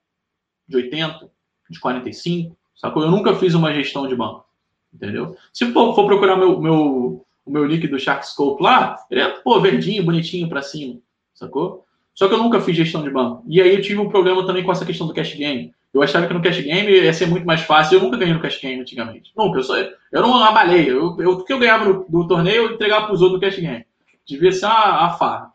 [0.67, 1.31] de 80,
[1.71, 3.03] de 45, sacou?
[3.03, 4.47] Eu nunca fiz uma gestão de banco,
[4.93, 5.37] entendeu?
[5.53, 9.61] Se for, for procurar meu, meu, o meu link do Sharkscope lá, ele é, pô,
[9.61, 10.99] verdinho, bonitinho para cima,
[11.35, 11.87] sacou?
[12.15, 13.45] Só que eu nunca fiz gestão de banco.
[13.49, 15.75] E aí eu tive um problema também com essa questão do cash game.
[15.93, 17.99] Eu achava que no cash game ia ser muito mais fácil.
[17.99, 19.33] Eu nunca ganhei no cash game antigamente.
[19.37, 19.59] Nunca.
[19.59, 20.91] Eu, só, eu era uma baleia.
[20.91, 23.47] Eu, eu, o que eu ganhava no, no torneio, eu entregava para os outros no
[23.47, 23.85] cash game.
[24.27, 25.53] Devia ser uma, uma farra.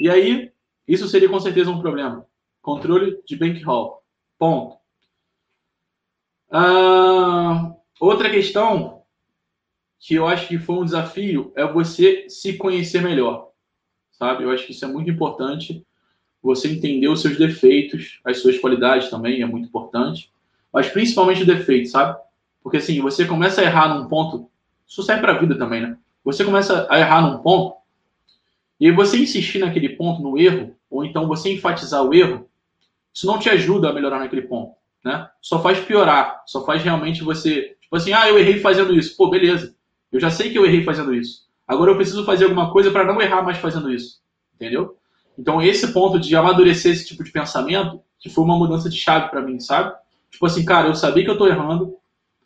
[0.00, 0.52] E aí,
[0.86, 2.24] isso seria com certeza um problema.
[2.62, 4.02] Controle de bankroll.
[4.38, 4.76] Ponto.
[6.50, 9.02] Ah, outra questão
[9.98, 13.47] que eu acho que foi um desafio é você se conhecer melhor.
[14.18, 14.44] Sabe?
[14.44, 15.84] Eu acho que isso é muito importante.
[16.42, 20.32] Você entender os seus defeitos, as suas qualidades também é muito importante.
[20.72, 22.18] Mas principalmente o defeito, sabe?
[22.62, 24.50] Porque assim, você começa a errar num ponto.
[24.86, 25.96] Isso serve para a vida também, né?
[26.24, 27.76] Você começa a errar num ponto.
[28.80, 32.48] E você insistir naquele ponto, no erro, ou então você enfatizar o erro,
[33.12, 35.28] isso não te ajuda a melhorar naquele ponto, né?
[35.40, 39.16] Só faz piorar, só faz realmente você, tipo assim, ah, eu errei fazendo isso.
[39.16, 39.74] Pô, beleza.
[40.12, 41.47] Eu já sei que eu errei fazendo isso.
[41.68, 44.22] Agora eu preciso fazer alguma coisa para não errar mais fazendo isso.
[44.54, 44.96] Entendeu?
[45.38, 49.28] Então, esse ponto de amadurecer esse tipo de pensamento, que foi uma mudança de chave
[49.28, 49.94] para mim, sabe?
[50.30, 51.96] Tipo assim, cara, eu sabia que eu tô errando,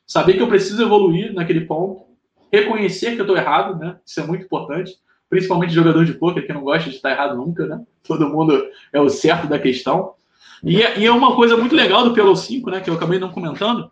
[0.06, 2.04] sabia que eu preciso evoluir naquele ponto,
[2.52, 3.96] reconhecer que eu tô errado, né?
[4.04, 4.98] Isso é muito importante.
[5.30, 7.82] Principalmente jogador de poker que não gosta de estar errado nunca, né?
[8.02, 8.62] Todo mundo
[8.92, 10.14] é o certo da questão.
[10.62, 13.18] E é, e é uma coisa muito legal do Pelo 5, né, que eu acabei
[13.18, 13.90] não comentando,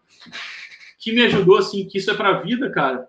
[0.99, 3.09] que me ajudou, assim, que isso é para a vida, cara,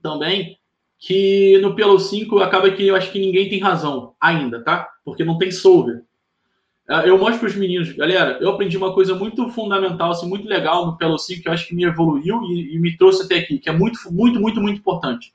[0.00, 0.55] também,
[0.98, 4.88] que no Pelo 5 acaba que eu acho que ninguém tem razão ainda, tá?
[5.04, 6.02] Porque não tem solver.
[6.88, 10.48] É, eu mostro para os meninos, galera, eu aprendi uma coisa muito fundamental, assim, muito
[10.48, 13.38] legal no Pelo 5, que eu acho que me evoluiu e, e me trouxe até
[13.38, 15.34] aqui, que é muito, muito, muito, muito importante.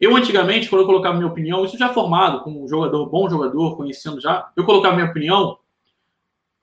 [0.00, 3.76] Eu, antigamente, quando eu colocava minha opinião, isso já formado, como um jogador, bom jogador,
[3.76, 5.58] conhecendo já, eu colocava minha opinião,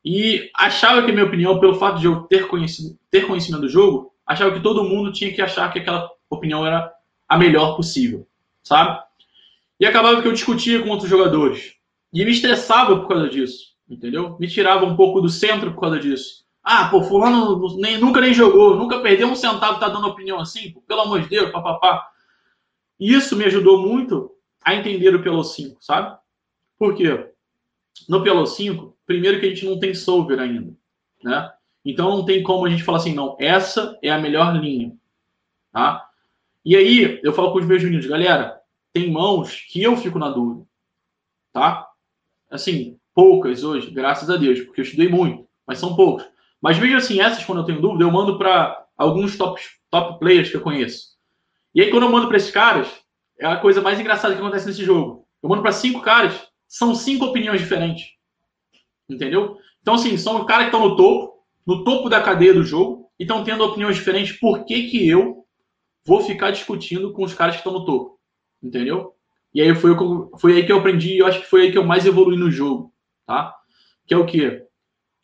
[0.03, 4.14] e achava que, minha opinião, pelo fato de eu ter, conhecido, ter conhecimento do jogo,
[4.26, 6.91] achava que todo mundo tinha que achar que aquela opinião era
[7.32, 8.28] a melhor possível,
[8.62, 9.02] sabe?
[9.80, 11.76] E acabava que eu discutia com outros jogadores.
[12.14, 14.36] E me estressava por causa disso, entendeu?
[14.38, 16.45] Me tirava um pouco do centro por causa disso.
[16.62, 20.74] Ah, pô, fulano nem, nunca nem jogou, nunca perdeu um centavo, tá dando opinião assim,
[20.74, 22.06] pô, pelo amor de Deus, papapá.
[22.99, 26.20] E isso me ajudou muito a entender o Pelo 5, sabe?
[26.78, 27.32] Por quê?
[28.10, 30.76] No Pelo 5, primeiro que a gente não tem solver ainda,
[31.24, 31.49] né?
[31.86, 34.94] Então não tem como a gente falar assim, não, essa é a melhor linha,
[35.72, 36.10] tá?
[36.63, 38.59] E aí eu falo com os meus meninos, galera,
[38.93, 40.65] tem mãos que eu fico na dúvida,
[41.51, 41.88] tá?
[42.49, 46.27] Assim, poucas hoje, graças a Deus, porque eu estudei muito, mas são poucas.
[46.61, 49.59] Mas mesmo assim, essas quando eu tenho dúvida, eu mando para alguns top,
[49.89, 51.17] top players que eu conheço.
[51.73, 52.88] E aí quando eu mando para esses caras,
[53.39, 55.27] é a coisa mais engraçada que acontece nesse jogo.
[55.41, 58.05] Eu mando para cinco caras, são cinco opiniões diferentes.
[59.09, 59.57] Entendeu?
[59.81, 63.09] Então, assim, são os caras que estão no topo, no topo da cadeia do jogo,
[63.19, 65.40] e estão tendo opiniões diferentes, por que, que eu
[66.06, 68.19] vou ficar discutindo com os caras que estão no topo?
[68.61, 69.15] Entendeu?
[69.53, 69.91] E aí foi,
[70.40, 72.38] foi aí que eu aprendi, e eu acho que foi aí que eu mais evolui
[72.38, 72.94] no jogo,
[73.26, 73.56] tá?
[74.07, 74.65] Que é o quê?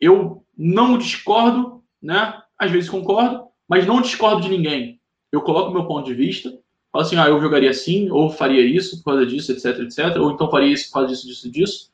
[0.00, 2.40] Eu não discordo, né?
[2.58, 5.00] Às vezes concordo, mas não discordo de ninguém.
[5.32, 6.50] Eu coloco meu ponto de vista,
[6.92, 10.32] falo assim, ah, eu jogaria assim, ou faria isso por causa disso, etc, etc, ou
[10.32, 11.92] então faria isso por causa disso, disso, disso.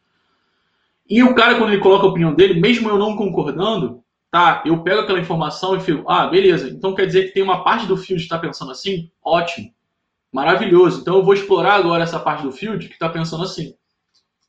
[1.09, 4.04] E o cara, quando ele coloca a opinião dele, mesmo eu não concordando,
[4.35, 7.63] tá, eu pego aquela informação e fico, ah, beleza, então quer dizer que tem uma
[7.63, 9.09] parte do field que está pensando assim?
[9.25, 9.73] Ótimo,
[10.33, 11.01] maravilhoso.
[11.01, 13.77] Então eu vou explorar agora essa parte do field que está pensando assim.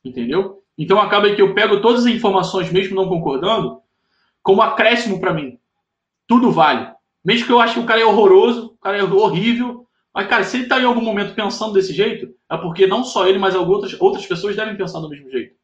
[0.04, 0.60] Entendeu?
[0.76, 3.80] Então acaba que eu pego todas as informações, mesmo não concordando,
[4.42, 5.56] como acréscimo para mim.
[6.26, 6.90] Tudo vale.
[7.24, 10.42] Mesmo que eu ache que o cara é horroroso, o cara é horrível, mas, cara,
[10.42, 13.54] se ele está em algum momento pensando desse jeito, é porque não só ele, mas
[13.54, 15.54] outras, outras pessoas devem pensar do mesmo jeito.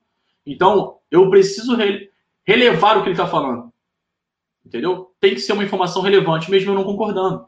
[0.46, 2.08] Então, eu preciso re
[2.44, 3.71] relevar o que ele está falando.
[4.64, 5.12] Entendeu?
[5.20, 7.46] Tem que ser uma informação relevante, mesmo eu não concordando.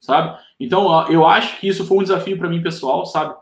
[0.00, 0.38] Sabe?
[0.60, 3.34] Então, eu acho que isso foi um desafio para mim pessoal, sabe?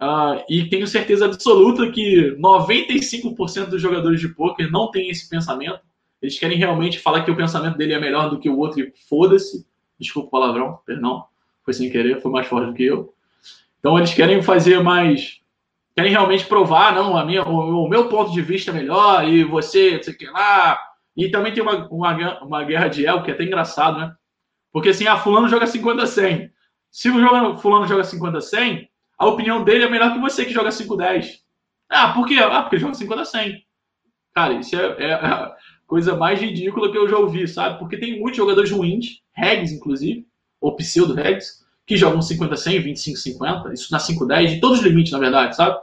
[0.00, 5.80] Uh, e tenho certeza absoluta que 95% dos jogadores de poker não tem esse pensamento.
[6.22, 8.92] Eles querem realmente falar que o pensamento dele é melhor do que o outro e
[9.08, 9.66] foda-se.
[9.98, 11.24] Desculpa o palavrão, perdão.
[11.62, 13.14] Foi sem querer, foi mais forte do que eu.
[13.78, 15.40] Então, eles querem fazer mais
[15.94, 19.44] querem realmente provar, não, a minha, o, o, meu ponto de vista é melhor, e
[19.44, 20.78] você, você quer lá.
[21.16, 24.14] E também tem uma, uma, uma guerra de ego, que é até engraçado, né?
[24.72, 26.50] Porque assim, ah, fulano joga 50-100.
[26.90, 28.88] Se o fulano joga 50-100,
[29.18, 31.40] a opinião dele é melhor que você que joga 5-10.
[31.88, 32.36] Ah, por quê?
[32.40, 33.62] Ah, porque joga 50-100.
[34.34, 35.54] Cara, isso é, é, a
[35.86, 37.78] coisa mais ridícula que eu já ouvi, sabe?
[37.78, 40.26] Porque tem muitos jogadores ruins, regs, inclusive,
[40.60, 45.56] ou pseudo-regs, que jogam 50-100, 25-50, isso na 5-10, de todos os limites, na verdade,
[45.56, 45.76] sabe?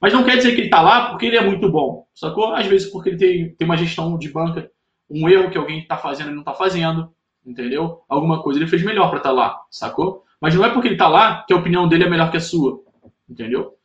[0.00, 2.54] Mas não quer dizer que ele está lá porque ele é muito bom, sacou?
[2.54, 4.70] Às vezes porque ele tem, tem uma gestão de banca,
[5.10, 7.12] um erro que alguém está fazendo e não está fazendo,
[7.44, 8.02] entendeu?
[8.08, 10.24] Alguma coisa ele fez melhor para estar tá lá, sacou?
[10.40, 12.40] Mas não é porque ele está lá que a opinião dele é melhor que a
[12.40, 12.80] sua,
[13.28, 13.76] entendeu?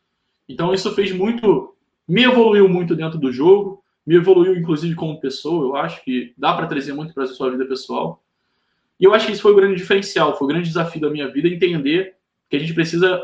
[0.47, 1.75] Então isso fez muito,
[2.07, 6.53] me evoluiu muito dentro do jogo, me evoluiu inclusive como pessoa, eu acho que dá
[6.53, 8.23] para trazer muito para a sua vida pessoal.
[8.99, 11.27] E eu acho que isso foi o grande diferencial, foi o grande desafio da minha
[11.31, 12.15] vida, entender
[12.49, 13.21] que a gente precisa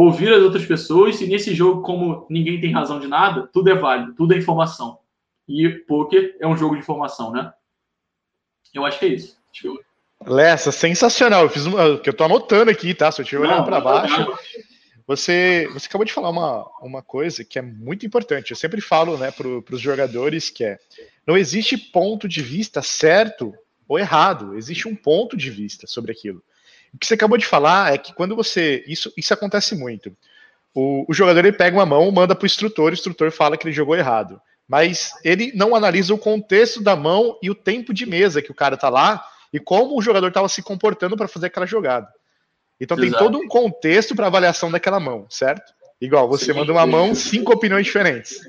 [0.00, 3.74] ouvir as outras pessoas, e nesse jogo, como ninguém tem razão de nada, tudo é
[3.74, 4.98] válido, tudo é informação.
[5.48, 7.52] E poker é um jogo de informação, né?
[8.72, 9.36] Eu acho que é isso.
[10.24, 11.42] Lessa, sensacional.
[11.42, 13.10] Eu fiz uma, que eu tô anotando aqui, tá?
[13.10, 14.38] Se eu estiver olhando para baixo.
[15.06, 18.50] Você, você acabou de falar uma, uma coisa que é muito importante.
[18.50, 20.78] Eu sempre falo né, para os jogadores que é
[21.26, 23.54] não existe ponto de vista certo
[23.88, 26.42] ou errado, existe um ponto de vista sobre aquilo.
[26.94, 28.84] O que você acabou de falar é que quando você.
[28.86, 30.16] Isso, isso acontece muito.
[30.74, 33.66] O, o jogador ele pega uma mão, manda para o instrutor, o instrutor fala que
[33.66, 34.40] ele jogou errado.
[34.66, 38.54] Mas ele não analisa o contexto da mão e o tempo de mesa que o
[38.54, 42.08] cara tá lá e como o jogador estava se comportando para fazer aquela jogada.
[42.78, 43.10] Então Exato.
[43.10, 45.72] tem todo um contexto para avaliação daquela mão, certo?
[46.00, 48.40] Igual, você sim, manda uma mão, cinco opiniões diferentes.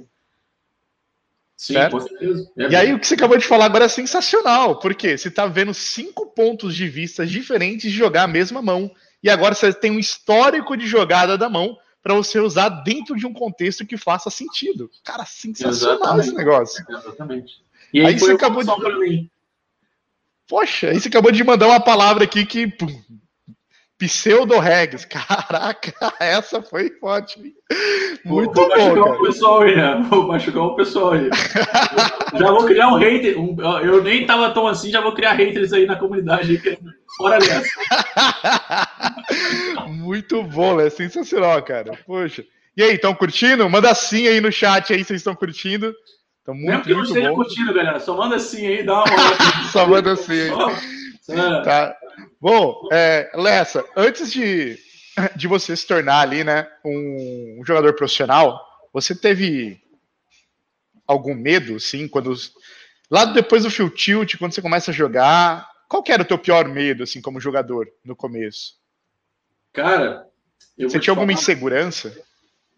[1.59, 1.91] Sim, certo?
[1.91, 2.51] com certeza.
[2.57, 5.45] É e aí, o que você acabou de falar agora é sensacional, porque você está
[5.45, 8.89] vendo cinco pontos de vista diferentes de jogar a mesma mão.
[9.21, 13.27] E agora você tem um histórico de jogada da mão para você usar dentro de
[13.27, 14.89] um contexto que faça sentido.
[15.03, 16.27] Cara, sensacional Exatamente.
[16.27, 16.85] esse negócio.
[16.89, 17.61] Exatamente.
[17.93, 19.29] E aí, aí você acabou de.
[20.47, 23.03] Poxa, aí você acabou de mandar uma palavra aqui que pum,
[23.99, 25.03] Pseudo-regs.
[25.11, 27.53] Caraca, essa foi forte.
[28.23, 28.95] Muito vou, vou bom.
[28.95, 30.05] Machucar o pessoal aí, né?
[30.09, 31.29] Vou machucar o pessoal aí.
[32.39, 33.39] já vou criar um hater.
[33.39, 36.61] Um, eu nem tava tão assim, já vou criar haters aí na comunidade.
[37.17, 37.69] Fora dessa.
[39.87, 41.91] Muito bom, é sensacional, cara.
[42.07, 42.43] Poxa.
[42.77, 43.69] E aí, estão curtindo?
[43.69, 45.93] Manda sim aí no chat aí, vocês estão curtindo.
[46.45, 47.99] Tá muito, Mesmo que não esteja curtindo, galera.
[47.99, 49.35] Só manda sim aí, dá uma olhada.
[49.71, 50.49] Só manda sim aí.
[51.21, 51.95] Só, tá.
[52.41, 54.77] Bom, é, Lessa, antes de,
[55.35, 58.59] de você se tornar ali, né, um, um jogador profissional,
[58.93, 59.81] você teve
[61.05, 62.33] algum medo, sim, quando
[63.11, 66.37] lá depois do Field Tilt, quando você começa a jogar, qual que era o teu
[66.37, 68.75] pior medo, assim, como jogador no começo?
[69.73, 70.25] Cara,
[70.77, 72.15] você tinha alguma insegurança?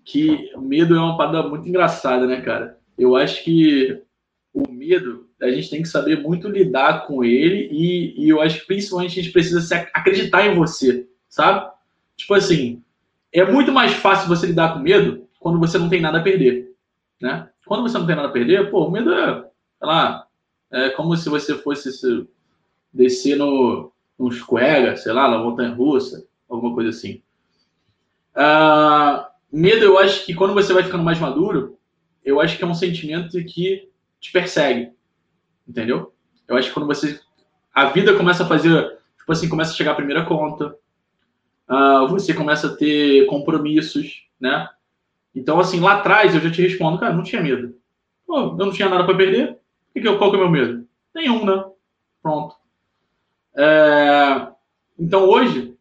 [0.03, 2.79] Que o medo é uma parada muito engraçada, né, cara?
[2.97, 4.01] Eu acho que
[4.53, 8.61] o medo, a gente tem que saber muito lidar com ele e, e eu acho
[8.61, 11.71] que principalmente a gente precisa se acreditar em você, sabe?
[12.17, 12.83] Tipo assim,
[13.31, 16.75] é muito mais fácil você lidar com medo quando você não tem nada a perder,
[17.21, 17.49] né?
[17.65, 20.27] Quando você não tem nada a perder, pô, o medo é, sei lá,
[20.69, 22.27] é como se você fosse se,
[22.93, 27.21] descer no, no escorrega, sei lá, na montanha russa, alguma coisa assim.
[28.35, 31.77] Uh, medo, eu acho que quando você vai ficando mais maduro,
[32.23, 33.90] eu acho que é um sentimento que
[34.21, 34.91] te persegue.
[35.67, 36.13] Entendeu?
[36.47, 37.19] Eu acho que quando você
[37.73, 40.75] a vida começa a fazer, tipo assim, começa a chegar a primeira conta,
[41.69, 44.69] uh, você começa a ter compromissos, né?
[45.33, 47.75] Então, assim, lá atrás eu já te respondo, cara, não tinha medo.
[48.27, 49.57] Pô, eu não tinha nada para perder.
[50.17, 50.85] Qual que é o meu medo?
[51.15, 51.63] Nenhum, né?
[52.21, 52.55] Pronto.
[53.55, 54.47] É...
[54.99, 55.75] Então, hoje,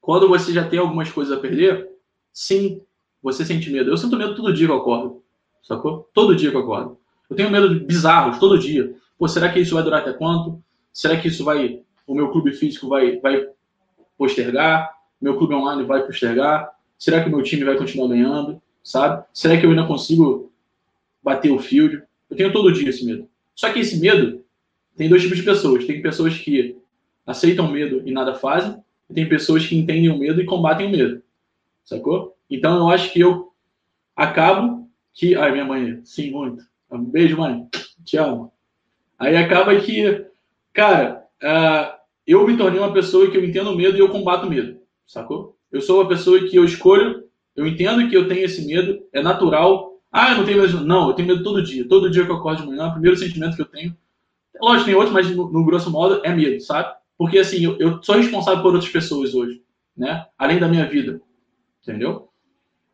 [0.00, 1.90] quando você já tem algumas coisas a perder,
[2.32, 2.80] sim,
[3.20, 3.90] você sente medo.
[3.90, 5.22] Eu sinto medo todo dia que eu acordo,
[5.62, 6.08] sacou?
[6.14, 6.98] Todo dia que eu acordo.
[7.28, 8.94] Eu tenho medo bizarros, todo dia.
[9.18, 10.62] Pô, será que isso vai durar até quanto?
[10.92, 13.46] Será que isso vai, o meu clube físico vai, vai
[14.16, 14.92] postergar?
[15.20, 16.70] Meu clube online vai postergar?
[16.98, 18.60] Será que o meu time vai continuar ganhando?
[18.82, 19.24] Sabe?
[19.32, 20.52] Será que eu ainda consigo
[21.22, 22.02] bater o field?
[22.28, 23.28] Eu tenho todo dia esse medo.
[23.54, 24.44] Só que esse medo
[24.96, 25.84] tem dois tipos de pessoas.
[25.86, 26.76] Tem pessoas que
[27.26, 28.76] aceitam o medo e nada fazem,
[29.08, 31.22] e tem pessoas que entendem o medo e combatem o medo.
[31.84, 32.36] Sacou?
[32.48, 33.52] Então eu acho que eu
[34.14, 35.34] acabo que.
[35.34, 36.64] Ai, minha mãe, sim, muito.
[36.94, 37.66] Um beijo, mãe.
[38.04, 38.52] Te amo.
[39.18, 40.26] Aí acaba que,
[40.72, 44.50] cara, uh, eu me tornei uma pessoa que eu entendo medo e eu combato o
[44.50, 44.78] medo.
[45.06, 45.56] Sacou?
[45.70, 47.24] Eu sou uma pessoa que eu escolho,
[47.56, 50.00] eu entendo que eu tenho esse medo, é natural.
[50.10, 50.80] Ah, eu não tenho medo.
[50.84, 51.86] Não, eu tenho medo todo dia.
[51.88, 53.96] Todo dia que eu acordo de manhã, o primeiro sentimento que eu tenho.
[54.60, 56.94] Lógico, tem outros, mas no, no grosso modo é medo, sabe?
[57.18, 59.62] Porque assim, eu, eu sou responsável por outras pessoas hoje,
[59.96, 60.26] né?
[60.38, 61.20] Além da minha vida.
[61.82, 62.28] Entendeu?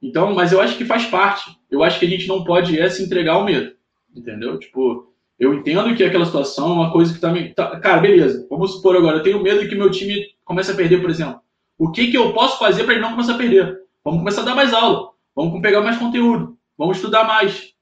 [0.02, 1.54] Então, mas eu acho que faz parte.
[1.70, 3.74] Eu acho que a gente não pode é se entregar ao medo.
[4.14, 4.58] Entendeu?
[4.58, 7.32] Tipo, eu entendo que aquela situação é uma coisa que tá.
[7.54, 8.46] Tá, cara, beleza.
[8.50, 11.40] Vamos supor agora, eu tenho medo que meu time comece a perder, por exemplo.
[11.78, 13.80] O que, que eu posso fazer para ele não começar a perder?
[14.04, 15.10] Vamos começar a dar mais aula.
[15.34, 16.58] Vamos pegar mais conteúdo.
[16.76, 17.72] Vamos estudar mais.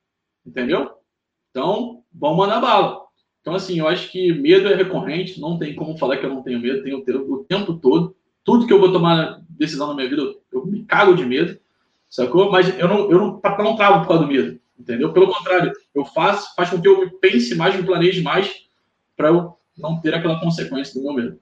[0.46, 0.90] Entendeu?
[1.50, 3.00] Então, vamos mandar bala.
[3.40, 5.40] Então, assim, eu acho que medo é recorrente.
[5.40, 6.82] Não tem como falar que eu não tenho medo.
[6.84, 8.14] Tenho o tempo todo.
[8.44, 10.22] Tudo que eu vou tomar decisão na minha vida,
[10.52, 11.58] eu me cago de medo.
[12.08, 12.50] Sacou?
[12.50, 14.60] Mas eu não, eu não, não travo por causa do medo.
[14.78, 15.12] Entendeu?
[15.12, 18.68] Pelo contrário, eu faço, faz com que eu pense mais, me planeje mais
[19.16, 21.40] para eu não ter aquela consequência do meu medo.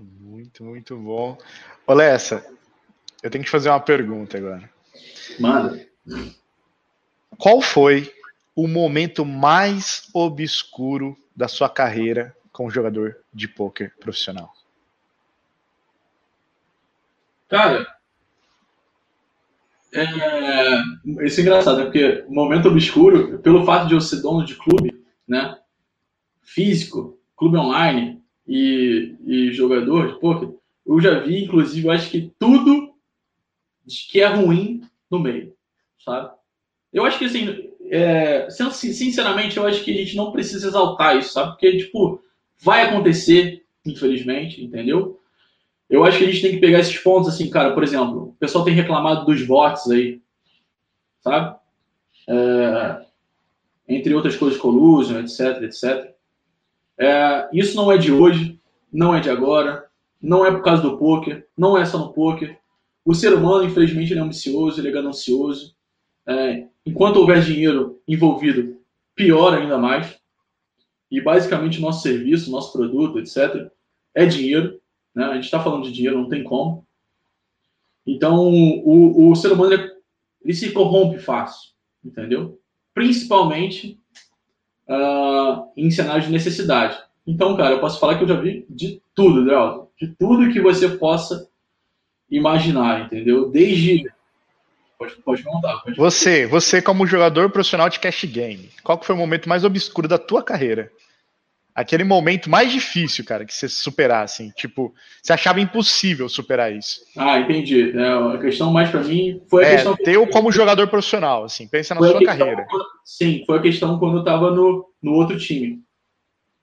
[0.00, 1.36] Muito, muito bom.
[1.86, 2.46] Olessa,
[3.22, 4.70] eu tenho que fazer uma pergunta agora.
[5.38, 5.86] Manda.
[7.36, 8.12] Qual foi
[8.54, 14.52] o momento mais obscuro da sua carreira como jogador de pôquer profissional?
[17.48, 17.86] Cara,
[19.92, 21.84] é, isso é engraçado, né?
[21.84, 25.58] porque momento obscuro, pelo fato de eu ser dono de clube, né?
[26.42, 30.50] Físico, clube online e, e jogador de poker,
[30.86, 32.94] eu já vi, inclusive, eu acho que tudo
[34.10, 35.54] que é ruim no meio,
[36.04, 36.30] sabe?
[36.92, 41.32] Eu acho que, assim, é, sinceramente, eu acho que a gente não precisa exaltar isso,
[41.32, 41.50] sabe?
[41.52, 42.22] Porque, tipo,
[42.58, 45.17] vai acontecer, infelizmente, entendeu?
[45.88, 48.34] Eu acho que a gente tem que pegar esses pontos, assim, cara, por exemplo, o
[48.34, 50.20] pessoal tem reclamado dos votos aí,
[51.20, 51.56] sabe?
[52.28, 53.06] É,
[53.88, 56.14] entre outras coisas, collusion, etc, etc.
[56.98, 58.60] É, isso não é de hoje,
[58.92, 59.88] não é de agora,
[60.20, 62.58] não é por causa do poker, não é só no poker.
[63.04, 65.74] O ser humano, infelizmente, ele é ambicioso, ele é ganancioso.
[66.26, 68.76] É, enquanto houver dinheiro envolvido,
[69.14, 70.18] pior ainda mais.
[71.10, 73.70] E basicamente nosso serviço, nosso produto, etc.,
[74.14, 74.77] é dinheiro.
[75.18, 75.24] Né?
[75.24, 76.86] A gente está falando de dinheiro, não tem como.
[78.06, 79.90] Então, o, o ser humano ele,
[80.44, 81.72] ele se corrompe fácil,
[82.04, 82.60] entendeu?
[82.94, 83.98] Principalmente
[84.88, 86.96] uh, em cenários de necessidade.
[87.26, 89.88] Então, cara, eu posso falar que eu já vi de tudo, Drauzio.
[90.00, 91.48] De tudo que você possa
[92.30, 93.50] imaginar, entendeu?
[93.50, 94.08] Desde.
[94.96, 95.78] Pode, pode contar.
[95.78, 99.64] Pode você, você como jogador profissional de cash game, qual que foi o momento mais
[99.64, 100.92] obscuro da tua carreira?
[101.78, 104.92] Aquele momento mais difícil, cara, que você superar, assim, tipo,
[105.22, 107.00] você achava impossível superar isso.
[107.16, 107.96] Ah, entendi.
[107.96, 109.96] É, a questão mais para mim foi a é, questão.
[109.96, 112.66] Teu como jogador profissional, assim, pensa na sua carreira.
[113.04, 115.80] sim, foi a questão quando eu tava no, no outro time.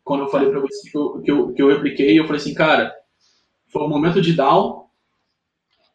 [0.04, 2.54] Quando eu falei para você que eu, que, eu, que eu repliquei, eu falei assim,
[2.54, 2.94] cara,
[3.72, 4.84] foi um momento de down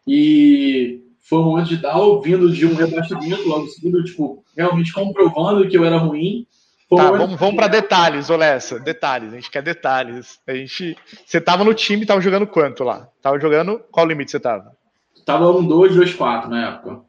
[0.09, 5.69] e foi um momento de down vindo de um rebaixamento logo seguido, tipo, realmente comprovando
[5.69, 6.47] que eu era ruim
[6.97, 8.81] Tá, vamos, vamos para detalhes, Olessa.
[8.81, 10.41] Detalhes, a gente quer detalhes.
[10.47, 13.09] A gente, você tava no time, tava jogando quanto lá?
[13.23, 14.77] Tava jogando, qual limite você tava?
[15.25, 17.01] Tava um 2, 2, 4 na época.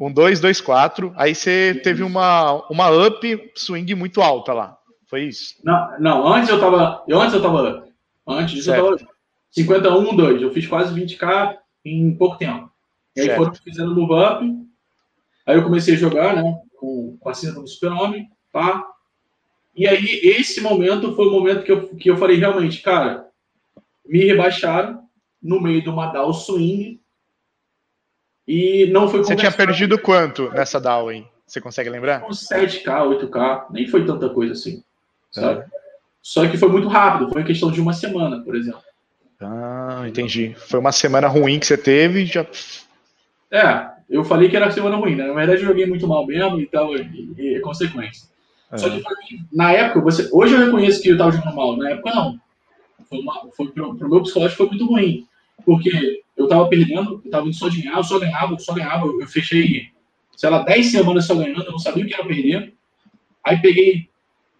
[0.00, 1.12] Um 2, 2, 4.
[1.16, 4.76] Aí você teve uma, uma up swing muito alta lá.
[5.06, 5.54] Foi isso?
[5.62, 7.04] Não, não antes eu tava.
[7.06, 7.92] Eu, antes eu tava up.
[8.26, 8.84] Antes disso certo.
[8.84, 9.10] eu tava
[9.52, 10.42] 51, 2.
[10.42, 12.70] Eu fiz quase 20k em pouco tempo.
[13.16, 13.38] E aí certo.
[13.38, 14.44] foram fazendo move up.
[15.46, 16.60] Aí eu comecei a jogar, né?
[16.76, 18.28] Com, com a cinta do Super-Homem.
[18.52, 18.84] Pá.
[19.78, 23.28] E aí, esse momento foi o momento que eu, que eu falei, realmente, cara,
[24.04, 25.04] me rebaixaram
[25.40, 27.00] no meio de uma DAO swing
[28.44, 31.28] e não foi Você tinha perdido quanto nessa DAO, hein?
[31.46, 32.28] Você consegue lembrar?
[32.28, 34.82] Uns 7K, 8K, nem foi tanta coisa assim,
[35.30, 35.64] sabe?
[36.20, 38.82] Só que foi muito rápido, foi questão de uma semana, por exemplo.
[39.40, 40.56] Ah, entendi.
[40.58, 42.44] Foi uma semana ruim que você teve já.
[43.48, 45.28] É, eu falei que era semana ruim, né?
[45.28, 48.26] Na verdade, eu joguei muito mal mesmo e tal, e, e é consequência.
[48.72, 48.78] É.
[48.78, 49.02] Só que
[49.52, 52.40] na época, você, hoje eu reconheço que eu tava jogando mal, na época não.
[53.08, 55.26] Foi, uma, foi meu psicológico foi muito ruim.
[55.64, 59.06] Porque eu tava perdendo, eu tava indo só ganhar, eu só ganhava, eu só ganhava,
[59.06, 59.88] eu, eu fechei,
[60.36, 62.74] sei lá, 10 semanas só ganhando, eu não sabia o que era perder.
[63.44, 64.08] Aí peguei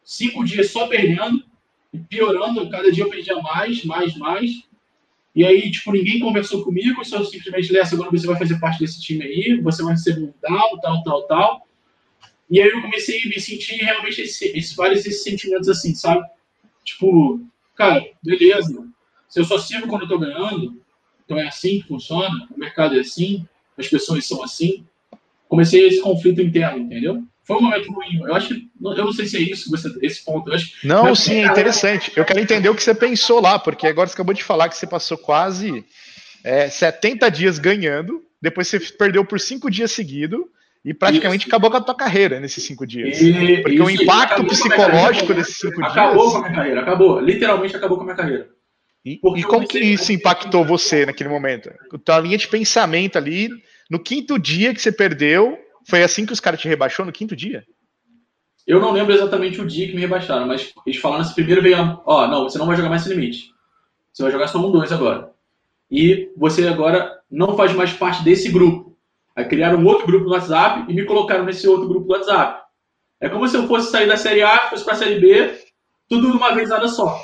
[0.03, 1.45] cinco dias só perdendo,
[1.93, 4.51] e piorando, cada dia eu perdia mais, mais, mais.
[5.35, 9.01] E aí, tipo, ninguém conversou comigo, só simplesmente, Lessa, agora você vai fazer parte desse
[9.01, 11.68] time aí, você vai ser um tal, tal, tal, tal.
[12.51, 16.25] E aí eu comecei a me sentir realmente esse, esse, vários esses sentimentos assim, sabe?
[16.85, 17.41] Tipo,
[17.77, 18.87] cara, beleza.
[19.29, 20.81] Se eu só sirvo quando eu tô ganhando,
[21.25, 23.47] então é assim que funciona, o mercado é assim,
[23.77, 24.85] as pessoas são assim.
[25.49, 27.23] Comecei esse conflito interno, entendeu?
[27.45, 28.21] Foi um momento ruim.
[28.23, 28.69] Eu acho que.
[28.83, 30.53] Eu não sei se é isso, você, esse ponto.
[30.53, 32.13] Acho, não, sim, é interessante.
[32.15, 34.77] Eu quero entender o que você pensou lá, porque agora você acabou de falar que
[34.77, 35.83] você passou quase
[36.45, 40.41] é, 70 dias ganhando, depois você perdeu por cinco dias seguidos.
[40.89, 41.51] E praticamente isso.
[41.51, 43.21] acabou com a tua carreira nesses cinco dias.
[43.21, 46.07] E, porque o impacto psicológico desses cinco acabou dias.
[46.07, 47.21] Acabou com a minha carreira, acabou.
[47.21, 48.49] Literalmente acabou com a minha carreira.
[49.05, 51.71] E, e como que isso impactou você naquele momento?
[51.93, 53.51] A tua linha de pensamento ali,
[53.91, 57.37] no quinto dia que você perdeu, foi assim que os caras te rebaixou no quinto
[57.37, 57.65] dia?
[58.67, 62.01] Eu não lembro exatamente o dia que me rebaixaram, mas eles falaram assim, primeiro veio,
[62.07, 63.51] ó, não, você não vai jogar mais sem limite.
[64.11, 65.31] Você vai jogar só um dois agora.
[65.91, 68.88] E você agora não faz mais parte desse grupo.
[69.39, 72.61] Aí criaram um outro grupo no WhatsApp e me colocaram nesse outro grupo do WhatsApp.
[73.21, 75.57] É como se eu fosse sair da Série A, fosse para a Série B,
[76.09, 77.17] tudo de uma vez nada só.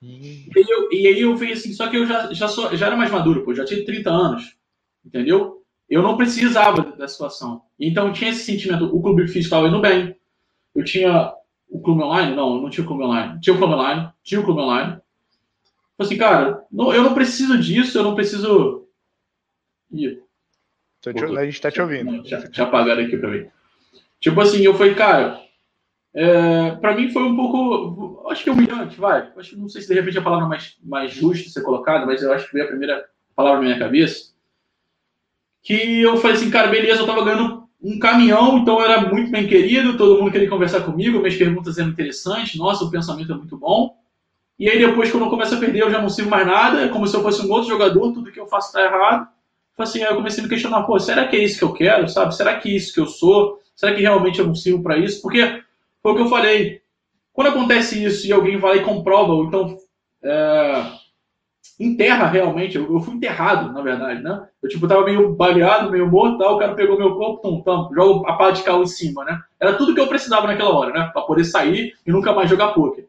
[0.00, 2.86] E, aí eu, e aí eu vi assim, só que eu já, já, sou, já
[2.86, 4.56] era mais maduro, pô, já tinha 30 anos,
[5.04, 5.62] entendeu?
[5.92, 7.64] eu não precisava da situação.
[7.78, 10.16] Então tinha esse sentimento, o clube físico estava indo bem.
[10.74, 11.34] Eu tinha
[11.68, 12.34] o clube online?
[12.34, 13.38] Não, não tinha o clube online.
[13.42, 14.92] Tinha o clube online, tinha o clube online.
[15.98, 18.86] Falei assim, cara, não, eu não preciso disso, eu não preciso.
[19.92, 20.18] Ih,
[21.10, 22.22] te, a gente tá te ouvindo.
[22.28, 23.46] Já, apagaram aqui pra mim.
[24.20, 25.40] Tipo assim, eu falei, cara,
[26.14, 29.32] é, para mim foi um pouco, acho que é humilhante, vai.
[29.36, 32.32] Acho, não sei se de repente a palavra mais, mais justa ser colocada, mas eu
[32.32, 34.32] acho que veio a primeira palavra na minha cabeça
[35.62, 39.46] que eu falei assim, cara, beleza, eu tava ganhando um caminhão, então era muito bem
[39.46, 43.56] querido, todo mundo queria conversar comigo, minhas perguntas eram interessantes, nossa, o pensamento é muito
[43.56, 43.96] bom.
[44.58, 46.88] E aí depois, quando eu começo a perder, eu já não sirvo mais nada, é
[46.88, 49.28] como se eu fosse um outro jogador, tudo que eu faço está errado.
[49.78, 52.08] Assim, aí eu comecei a me questionar, pô, será que é isso que eu quero,
[52.08, 52.34] sabe?
[52.36, 53.60] Será que é isso que eu sou?
[53.74, 55.20] Será que realmente eu não sirvo para isso?
[55.22, 55.62] Porque
[56.02, 56.82] foi o que eu falei,
[57.32, 59.76] quando acontece isso e alguém vai e comprova, ou então
[60.22, 60.84] é,
[61.80, 62.76] enterra realmente.
[62.76, 64.46] Eu, eu, fui enterrado, na verdade, né?
[64.62, 67.90] Eu, tipo, tava meio baleado, meio morto, tal, o cara pegou meu corpo, tum, tum,
[67.94, 69.40] joga a pá de cal em cima, né?
[69.58, 71.10] Era tudo que eu precisava naquela hora, né?
[71.12, 73.06] Pra poder sair e nunca mais jogar poker.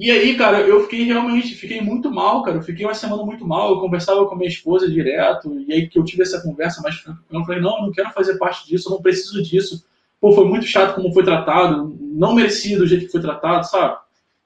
[0.00, 2.56] E aí, cara, eu fiquei realmente, fiquei muito mal, cara.
[2.56, 3.68] Eu fiquei uma semana muito mal.
[3.68, 7.44] Eu conversava com minha esposa direto, e aí que eu tive essa conversa, mas eu
[7.44, 9.84] falei, não, eu não quero fazer parte disso, eu não preciso disso.
[10.18, 13.98] Pô, foi muito chato como foi tratado, não merecia do jeito que foi tratado, sabe?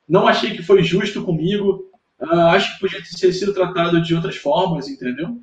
[0.09, 1.89] Não achei que foi justo comigo.
[2.20, 5.40] Uh, acho que podia ter sido tratado de outras formas, entendeu?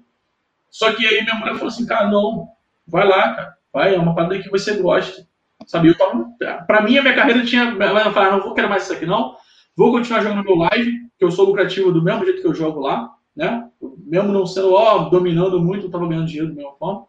[0.69, 2.49] Só que aí minha mulher falou assim, cara, não,
[2.85, 5.25] vai lá, cara, vai, é uma parada que você gosta.
[5.65, 6.25] Sabe, eu tava,
[6.67, 9.35] pra mim a minha carreira tinha, ela falar, não vou querer mais isso aqui não,
[9.81, 12.79] vou continuar jogando meu live, que eu sou lucrativo do mesmo jeito que eu jogo
[12.79, 13.67] lá, né?
[14.05, 17.07] Mesmo não sendo, ó, dominando muito, eu tava ganhando dinheiro da mesma forma.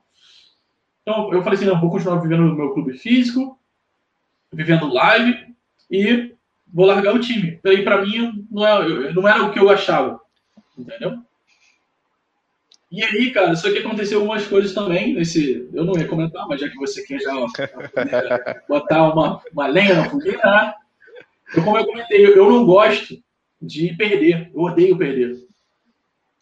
[1.02, 3.58] Então eu falei assim, não, vou continuar vivendo no meu clube físico,
[4.50, 5.54] vivendo live
[5.90, 6.34] e
[6.72, 7.60] vou largar o time.
[7.62, 10.18] Aí, para mim, não, é, não era o que eu achava.
[10.78, 11.18] Entendeu?
[12.90, 15.68] E aí, cara, só que aconteceu algumas coisas também nesse.
[15.74, 17.46] Eu não ia comentar, mas já que você quer já ó,
[18.66, 20.74] botar uma, uma lenha na fogueira, né?
[21.60, 23.16] Como eu comentei, eu não gosto
[23.60, 24.50] de perder.
[24.54, 25.36] Eu odeio perder.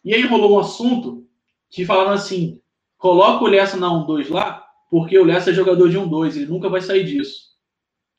[0.03, 1.27] E aí rolou um assunto
[1.69, 2.59] que falaram assim:
[2.97, 6.69] coloca o Lessa na 1-2 lá, porque o Lessa é jogador de 1-2, ele nunca
[6.69, 7.51] vai sair disso.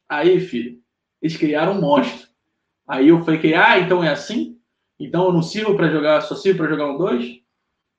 [0.08, 0.78] Aí, filho,
[1.20, 2.28] eles criaram um monstro.
[2.86, 4.58] Aí eu falei, ah, então é assim?
[4.98, 7.40] Então eu não sirvo para jogar, só sirvo para jogar um dois?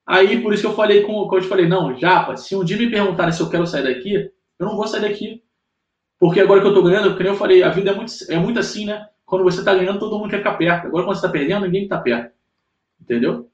[0.05, 2.77] Aí por isso que eu falei com, eu te falei, não, Japa, se um dia
[2.77, 5.42] me perguntarem se eu quero sair daqui, eu não vou sair daqui.
[6.23, 8.57] Porque agora que eu tô ganhando, como eu falei, a vida é muito, é muito
[8.57, 9.09] assim, né?
[9.25, 10.87] Quando você tá ganhando, todo mundo quer ficar perto.
[10.87, 12.31] Agora quando você tá perdendo, ninguém tá perto.
[13.01, 13.49] Entendeu?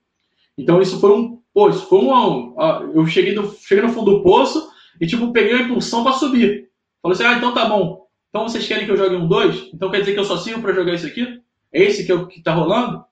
[0.55, 1.41] Então isso foi um.
[1.51, 2.55] Pô, isso foi um.
[2.93, 4.69] Eu cheguei, do, cheguei no fundo do poço
[5.01, 6.69] e, tipo, peguei a impulsão para subir.
[7.01, 8.05] Falei assim, ah, então tá bom.
[8.29, 9.71] Então vocês querem que eu jogue um 2?
[9.73, 11.41] Então quer dizer que eu só sirvo para jogar esse aqui?
[11.73, 13.03] É esse que é o que está rolando?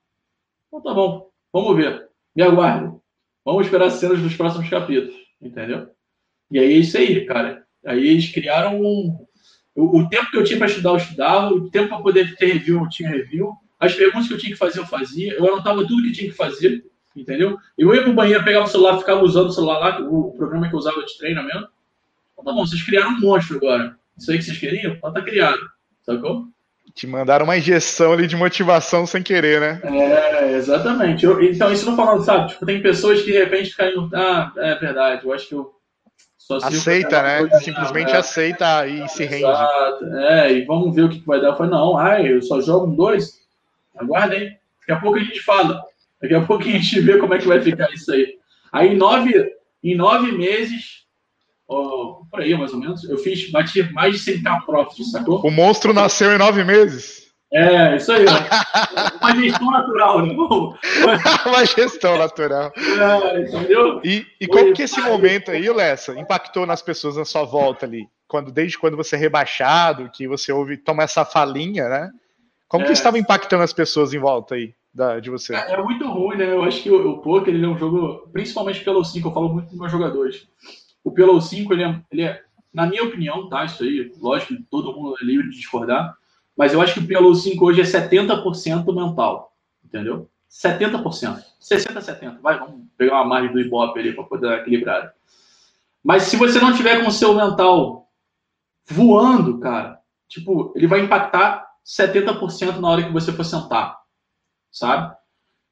[0.67, 1.31] Então tá bom.
[1.51, 2.07] Vamos ver.
[2.35, 2.93] Me aguardem.
[3.43, 5.15] Vamos esperar as cenas dos próximos capítulos.
[5.41, 5.87] Entendeu?
[6.51, 7.65] E aí é isso aí, cara.
[7.83, 9.26] Aí eles criaram um.
[9.77, 11.53] O, o tempo que eu tinha para estudar, eu estudava.
[11.53, 13.53] O tempo para poder ter review, eu tinha review.
[13.79, 15.33] As perguntas que eu tinha que fazer, eu fazia.
[15.33, 16.83] Eu anotava tudo que tinha que fazer,
[17.15, 17.57] entendeu?
[17.77, 20.67] Eu ia pro banheiro, pegava o celular, ficava usando o celular lá, o, o programa
[20.67, 21.69] que eu usava de treinamento.
[22.33, 23.95] Então, tá bom, vocês criaram um monstro agora.
[24.17, 24.95] Isso aí que vocês queriam?
[24.95, 25.59] Pode tá criado.
[26.01, 26.47] Sacou?
[26.95, 29.81] Te mandaram uma injeção ali de motivação sem querer, né?
[29.83, 31.23] É, exatamente.
[31.23, 32.49] Eu, então, isso não falando, sabe?
[32.49, 34.09] Tipo, tem pessoas que de repente ficam.
[34.13, 35.76] Ah, é verdade, eu acho que eu.
[36.55, 37.49] Aceita, né?
[37.59, 39.45] Simplesmente aceita e se rende.
[40.17, 41.49] É, e vamos ver o que vai dar.
[41.49, 43.41] Eu falei, não, ai, eu só jogo dois.
[43.97, 44.57] Aguardem.
[44.79, 45.83] Daqui a pouco a gente fala.
[46.21, 48.37] Daqui a pouco a gente vê como é que vai ficar isso aí.
[48.71, 49.53] Aí, em nove,
[49.83, 51.05] em nove meses,
[51.67, 55.41] oh, por aí mais ou menos, eu fiz, bati mais de 100k profit, sacou?
[55.45, 57.26] O monstro nasceu em nove meses.
[57.51, 58.25] É, isso aí.
[58.25, 58.31] Né?
[59.21, 60.35] Uma gestão natural, né?
[61.45, 62.71] Uma gestão natural.
[62.75, 64.01] É, entendeu?
[64.03, 68.07] E, e como que esse momento aí, Lessa, impactou nas pessoas na sua volta ali?
[68.27, 72.11] Quando, desde quando você é rebaixado, que você ouve, toma essa falinha, né?
[72.67, 72.87] Como é.
[72.87, 75.55] que estava impactando as pessoas em volta aí da, de você?
[75.55, 76.51] É, é muito ruim, né?
[76.51, 79.53] Eu acho que o, o poker ele é um jogo, principalmente pelo 5, eu falo
[79.53, 80.47] muito com meus jogadores.
[81.07, 82.41] O Pelo 5, ele é, ele é,
[82.73, 83.63] na minha opinião, tá?
[83.63, 86.13] Isso aí, lógico todo mundo é livre de discordar,
[86.57, 89.53] mas eu acho que o Pelo 5 hoje é 70% mental,
[89.85, 90.27] entendeu?
[90.49, 91.43] 70%.
[91.59, 92.39] 60, 70.
[92.41, 95.13] Vai, vamos pegar uma margem do Ibope ali para poder equilibrar.
[96.03, 98.09] Mas se você não tiver com o seu mental
[98.89, 103.99] voando, cara, tipo, ele vai impactar 70% na hora que você for sentar,
[104.71, 105.15] sabe?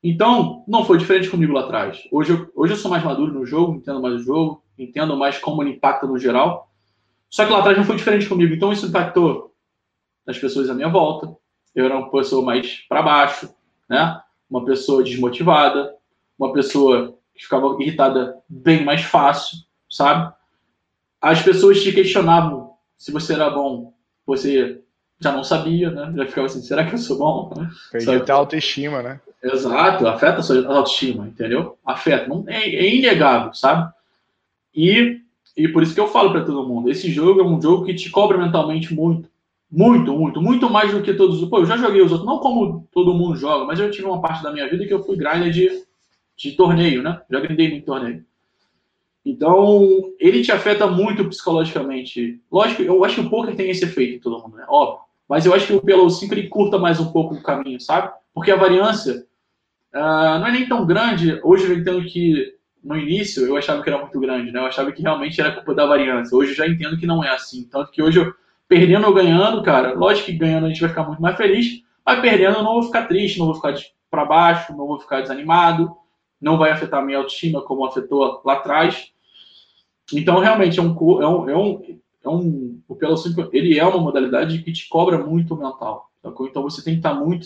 [0.03, 2.03] Então, não foi diferente comigo lá atrás.
[2.11, 5.39] Hoje eu, hoje eu sou mais maduro no jogo, entendo mais o jogo, entendo mais
[5.39, 6.69] como ele impacta no geral.
[7.27, 8.53] Só que lá atrás não foi diferente comigo.
[8.53, 9.54] Então isso impactou
[10.27, 11.35] as pessoas à minha volta.
[11.73, 13.53] Eu era uma pessoa mais para baixo,
[13.89, 14.21] né?
[14.49, 15.95] Uma pessoa desmotivada,
[16.37, 19.57] uma pessoa que ficava irritada bem mais fácil,
[19.89, 20.33] sabe?
[21.21, 23.93] As pessoas te questionavam se você era bom,
[24.25, 24.81] você
[25.19, 26.13] já não sabia, né?
[26.15, 27.51] Já ficava assim, será que eu sou bom?
[27.91, 29.19] Perdi a autoestima, né?
[29.43, 31.77] Exato, afeta a sua autoestima, entendeu?
[31.85, 33.91] Afeta, não, é, é inegável, sabe?
[34.73, 35.21] E,
[35.55, 37.93] e por isso que eu falo para todo mundo, esse jogo é um jogo que
[37.93, 39.29] te cobra mentalmente muito.
[39.71, 41.49] Muito, muito, muito mais do que todos os.
[41.49, 44.21] Pô, eu já joguei os outros, não como todo mundo joga, mas eu tive uma
[44.21, 45.83] parte da minha vida que eu fui grinder de,
[46.37, 47.21] de torneio, né?
[47.29, 48.23] Já grindei em torneio.
[49.25, 52.39] Então, ele te afeta muito psicologicamente.
[52.51, 54.65] Lógico, eu acho que o poker tem esse efeito em todo mundo, né?
[54.69, 55.03] Óbvio.
[55.27, 58.13] Mas eu acho que o Pelo 5 ele curta mais um pouco o caminho, sabe?
[58.33, 59.25] Porque a variância
[59.93, 61.39] uh, não é nem tão grande.
[61.43, 64.59] Hoje eu entendo que no início eu achava que era muito grande, né?
[64.59, 66.37] Eu achava que realmente era culpa da variância.
[66.37, 67.63] Hoje eu já entendo que não é assim.
[67.63, 68.31] Tanto que hoje eu,
[68.67, 72.19] perdendo ou ganhando, cara, lógico que ganhando a gente vai ficar muito mais feliz, mas
[72.19, 73.75] perdendo eu não vou ficar triste, não vou ficar
[74.09, 75.95] para baixo, não vou ficar desanimado,
[76.39, 79.11] não vai afetar minha autoestima como afetou lá atrás.
[80.13, 83.85] Então, realmente, é um, é um, é um, é um o Pelo 5, ele é
[83.85, 86.11] uma modalidade que te cobra muito mental.
[86.23, 87.45] Então, você tem que estar muito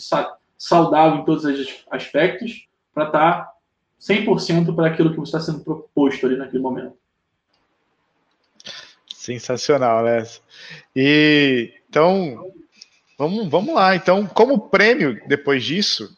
[0.58, 3.52] saudável em todos os aspectos para estar
[4.00, 6.98] 100% para aquilo que você está sendo proposto ali naquele momento.
[9.30, 10.24] Sensacional, né?
[10.96, 12.52] E então,
[13.18, 13.96] vamos, vamos lá.
[13.96, 16.10] Então, como prêmio depois disso,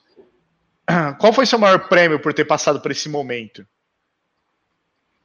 [1.19, 3.65] qual foi seu maior prêmio por ter passado por esse momento?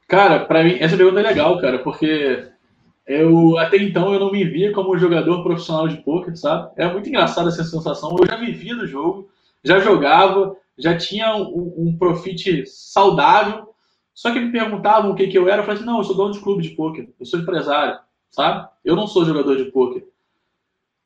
[0.09, 2.49] Cara, para mim essa pergunta é legal, cara, porque
[3.07, 6.71] eu até então eu não me via como jogador profissional de poker, sabe?
[6.77, 8.17] É muito engraçado essa sensação.
[8.19, 9.29] Eu já vivia no jogo,
[9.65, 13.66] já jogava, já tinha um, um profit saudável.
[14.17, 16.17] Só que me perguntavam o que, que eu era, eu falei assim, não, eu sou
[16.17, 18.67] dono de clube de pôquer, eu sou empresário, sabe?
[18.83, 20.09] Eu não sou jogador de pôquer.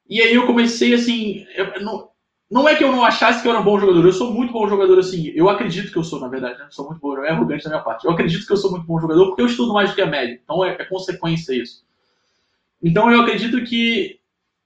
[0.09, 2.09] E aí eu comecei assim, eu, não,
[2.49, 4.53] não é que eu não achasse que eu era um bom jogador, eu sou muito
[4.53, 6.69] bom jogador assim, eu acredito que eu sou, na verdade, né?
[6.71, 8.05] sou muito bom, é arrogante da minha parte.
[8.05, 10.07] Eu acredito que eu sou muito bom jogador porque eu estudo mais do que a
[10.07, 11.85] média, então é, é consequência isso.
[12.81, 14.21] Então eu acredito que,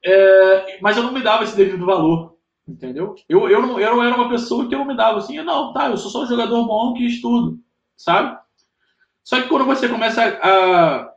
[0.05, 2.35] é, mas eu não me dava esse devido valor.
[2.69, 3.15] Entendeu?
[3.29, 5.73] Eu, eu, não, eu não era uma pessoa que eu não me dava assim, não,
[5.75, 7.59] tá, eu sou só um jogador bom que estudo,
[7.97, 8.39] sabe?
[9.23, 11.15] Só que quando você começa a,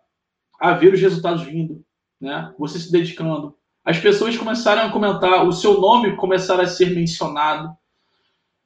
[0.59, 1.83] a ver os resultados vindo,
[2.19, 2.53] né?
[2.57, 7.75] Você se dedicando, as pessoas começaram a comentar, o seu nome começar a ser mencionado.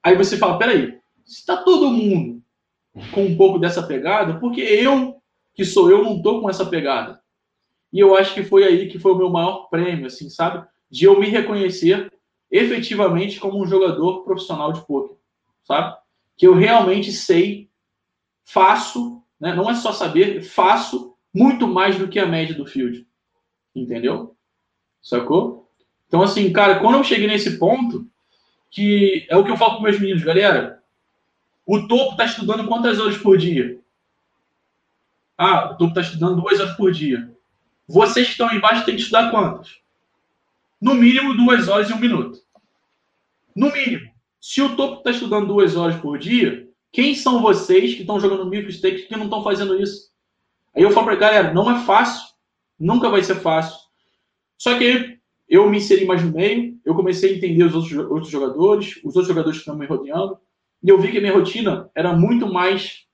[0.04, 2.42] Aí você fala, peraí, está todo mundo
[3.14, 5.22] com um pouco dessa pegada, porque eu,
[5.54, 7.22] que sou eu, não tô com essa pegada.
[7.94, 10.66] E eu acho que foi aí que foi o meu maior prêmio, assim, sabe?
[10.90, 12.12] De eu me reconhecer
[12.50, 15.18] efetivamente como um jogador profissional de poker,
[15.64, 15.96] sabe?
[16.38, 17.70] Que eu realmente sei,
[18.44, 19.54] faço, né?
[19.54, 23.08] não é só saber, faço muito mais do que a média do field,
[23.76, 24.36] entendeu?
[25.02, 25.70] Sacou?
[26.08, 28.06] Então, assim, cara, quando eu cheguei nesse ponto,
[28.70, 30.84] que é o que eu falo com meus meninos, galera,
[31.66, 33.80] o topo tá estudando quantas horas por dia?
[35.38, 37.34] Ah, o topo tá estudando duas horas por dia.
[37.88, 39.80] vocês que estão embaixo têm que estudar quantas?
[40.80, 42.40] No mínimo duas horas e um minuto.
[43.56, 44.12] No mínimo.
[44.40, 48.50] Se o topo está estudando duas horas por dia, quem são vocês que estão jogando
[48.50, 50.12] micro stakes que não estão fazendo isso?
[50.76, 52.32] Aí eu falo para galera, não é fácil.
[52.80, 53.78] Nunca vai ser fácil.
[54.58, 58.30] Só que eu me inseri mais no meio, eu comecei a entender os outros, outros
[58.30, 60.38] jogadores, os outros jogadores que estão me rodeando,
[60.84, 63.06] e eu vi que a minha rotina era muito mais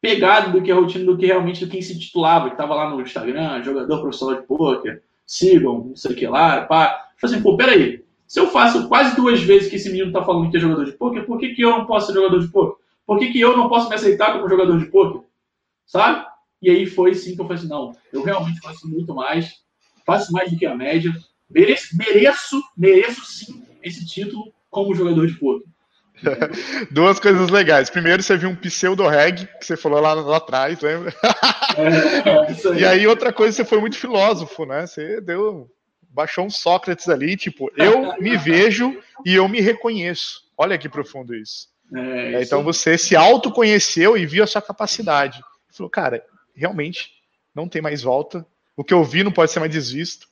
[0.00, 2.90] pegada do que a rotina do que realmente do quem se titulava, que estava lá
[2.90, 7.08] no Instagram, jogador profissional de poker, sigam, não sei o que lá, pá.
[7.14, 10.24] Eu falei assim, pô, peraí, se eu faço quase duas vezes que esse menino está
[10.24, 12.48] falando que é jogador de poker, por que, que eu não posso ser jogador de
[12.48, 12.79] poker?
[13.10, 15.22] Por que, que eu não posso me aceitar como jogador de poker?
[15.84, 16.24] Sabe?
[16.62, 19.52] E aí foi sim que eu falei assim, não, eu realmente faço muito mais,
[20.06, 21.12] faço mais do que a média,
[21.50, 25.66] mereço, mereço, mereço sim esse título como jogador de poker.
[26.92, 27.90] Duas coisas legais.
[27.90, 31.12] Primeiro, você viu um pseudo-reg, que você falou lá, lá atrás, lembra?
[31.76, 32.80] É, aí.
[32.80, 34.86] E aí, outra coisa, você foi muito filósofo, né?
[34.86, 35.68] Você deu.
[36.10, 38.96] Baixou um Sócrates ali, tipo, eu me vejo
[39.26, 40.42] e eu me reconheço.
[40.56, 41.69] Olha que profundo isso.
[41.94, 42.42] É, isso.
[42.42, 45.42] Então você se autoconheceu e viu a sua capacidade.
[45.70, 47.10] Falou, cara, realmente
[47.54, 48.46] não tem mais volta.
[48.76, 50.28] O que eu vi não pode ser mais desvisto.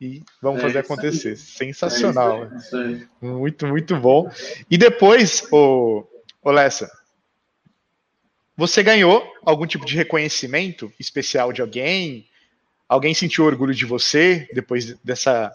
[0.00, 1.30] E vamos é fazer acontecer.
[1.30, 1.36] Aí.
[1.36, 2.44] Sensacional.
[2.44, 3.28] É isso aí, isso aí.
[3.28, 4.30] Muito, muito bom.
[4.70, 6.06] E depois, o,
[6.42, 6.90] o Lessa,
[8.56, 12.26] você ganhou algum tipo de reconhecimento especial de alguém?
[12.88, 15.54] Alguém sentiu orgulho de você depois dessa,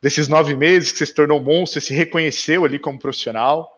[0.00, 3.73] desses nove meses que você se tornou monstro, você se reconheceu ali como profissional?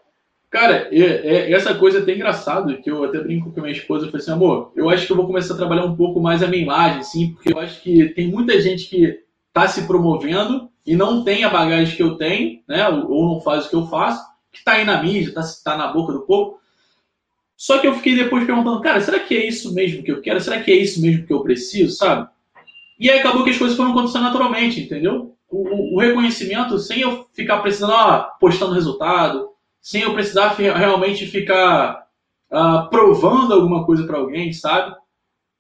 [0.51, 3.77] Cara, é, é, essa coisa é até engraçado, que eu até brinco com a minha
[3.77, 6.21] esposa, eu falei assim, amor, eu acho que eu vou começar a trabalhar um pouco
[6.21, 9.87] mais a minha imagem, sim, porque eu acho que tem muita gente que está se
[9.87, 13.77] promovendo e não tem a bagagem que eu tenho, né, ou não faz o que
[13.77, 16.61] eu faço, que está aí na mídia, está tá na boca do povo.
[17.57, 20.41] Só que eu fiquei depois perguntando, cara, será que é isso mesmo que eu quero?
[20.41, 22.29] Será que é isso mesmo que eu preciso, sabe?
[23.01, 25.35] E aí acabou que as coisas foram acontecendo naturalmente, entendeu?
[25.51, 29.51] O, o reconhecimento, sem eu ficar precisando, ah, postando resultado,
[29.87, 32.09] sem eu precisar realmente ficar
[32.51, 34.97] uh, provando alguma coisa para alguém, sabe?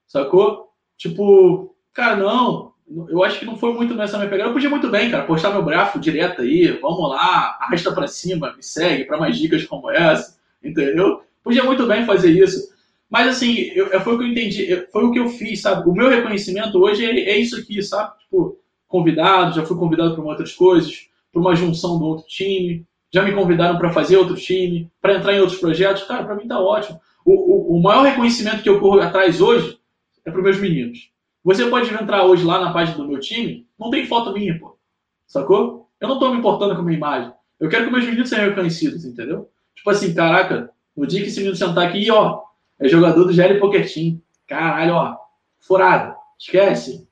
[0.04, 0.72] Sacou?
[0.98, 2.72] Tipo, cara, não.
[3.08, 4.50] Eu acho que não foi muito nessa minha pegada.
[4.50, 8.52] Eu podia muito bem, cara, postar meu braço direto aí, vamos lá, arrasta para cima,
[8.56, 11.22] me segue para mais dicas como essa, entendeu?
[11.44, 12.74] Podia muito bem fazer isso.
[13.08, 15.88] Mas assim, eu, foi o que eu entendi, foi o que eu fiz, sabe?
[15.88, 18.18] O meu reconhecimento hoje é, é isso aqui, sabe?
[18.18, 18.58] Tipo,
[18.88, 22.84] convidado, já fui convidado para outras coisas, para uma junção do outro time,
[23.16, 26.02] já me convidaram para fazer outro time, para entrar em outros projetos.
[26.02, 27.00] Cara, para mim tá ótimo.
[27.24, 29.78] O, o, o, maior reconhecimento que eu corro atrás hoje
[30.22, 31.10] é para meus meninos.
[31.42, 34.78] Você pode entrar hoje lá na página do meu time, não tem foto minha, pô.
[35.26, 35.88] Sacou?
[35.98, 37.32] Eu não tô me importando com a minha imagem.
[37.58, 39.48] Eu quero que meus meninos sejam reconhecidos, entendeu?
[39.74, 42.42] Tipo assim, caraca, no dia que esse menino sentar aqui, ó,
[42.78, 44.20] é jogador do GL Poker Team.
[44.46, 45.16] Caralho, ó,
[45.58, 46.14] furada.
[46.38, 47.08] Esquece.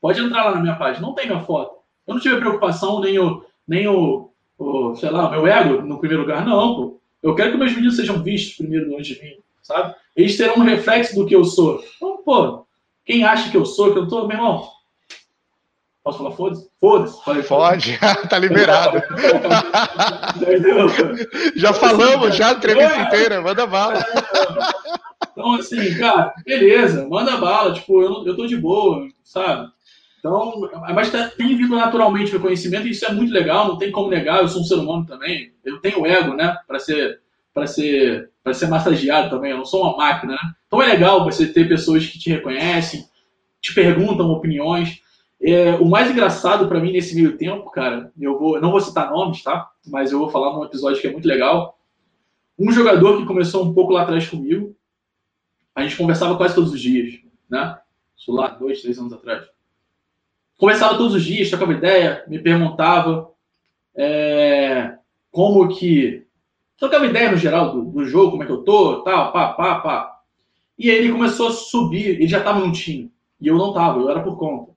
[0.00, 1.04] Pode entrar lá na minha página.
[1.04, 1.78] Não tem minha foto.
[2.06, 6.22] Eu não tive preocupação, nem o, nem o, o, sei lá, meu ego no primeiro
[6.22, 6.44] lugar.
[6.44, 7.00] Não, pô.
[7.22, 9.94] Eu quero que meus meninos sejam vistos primeiro antes de mim, sabe?
[10.14, 11.82] Eles terão um reflexo do que eu sou.
[11.96, 12.66] Então, pô,
[13.04, 14.68] quem acha que eu sou, que eu tô, meu irmão,
[16.08, 16.70] Posso falar foda-se?
[16.80, 17.48] Foda-se.
[17.48, 17.98] Pode,
[18.30, 19.02] tá liberado.
[21.54, 24.02] já falamos, já a entrevista inteira, manda bala.
[25.32, 29.70] Então, assim, cara, beleza, manda bala, tipo, eu, eu tô de boa, sabe?
[30.18, 33.92] Então, mas tá, tem vindo naturalmente o conhecimento e isso é muito legal, não tem
[33.92, 37.20] como negar, eu sou um ser humano também, eu tenho ego, né, para ser
[37.54, 40.38] para ser para ser massageado também, eu não sou uma máquina, né?
[40.66, 43.04] Então é legal você ter pessoas que te reconhecem,
[43.60, 45.02] te perguntam opiniões.
[45.40, 48.80] É, o mais engraçado para mim nesse meio tempo, cara, eu vou, eu não vou
[48.80, 49.70] citar nomes, tá?
[49.86, 51.78] Mas eu vou falar num episódio que é muito legal.
[52.58, 54.74] Um jogador que começou um pouco lá atrás comigo,
[55.74, 57.20] a gente conversava quase todos os dias,
[57.50, 57.78] né?
[58.16, 59.46] Isso lá, dois, três anos atrás.
[60.58, 63.30] Conversava todos os dias, trocava ideia, me perguntava
[63.96, 64.96] é,
[65.30, 66.26] como que.
[66.76, 69.80] Trocava ideia no geral do, do, jogo, como é que eu tô, tal, pá, pá,
[69.80, 70.20] pá.
[70.76, 74.00] E aí ele começou a subir, ele já tava num time, e eu não tava,
[74.00, 74.72] eu era por conta.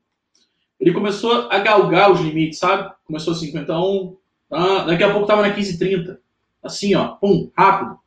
[0.79, 2.91] Ele começou a galgar os limites, sabe?
[3.05, 4.17] Começou a 51,
[4.51, 6.19] ah, daqui a pouco tava na 1530.
[6.61, 7.99] Assim, ó, pum, rápido.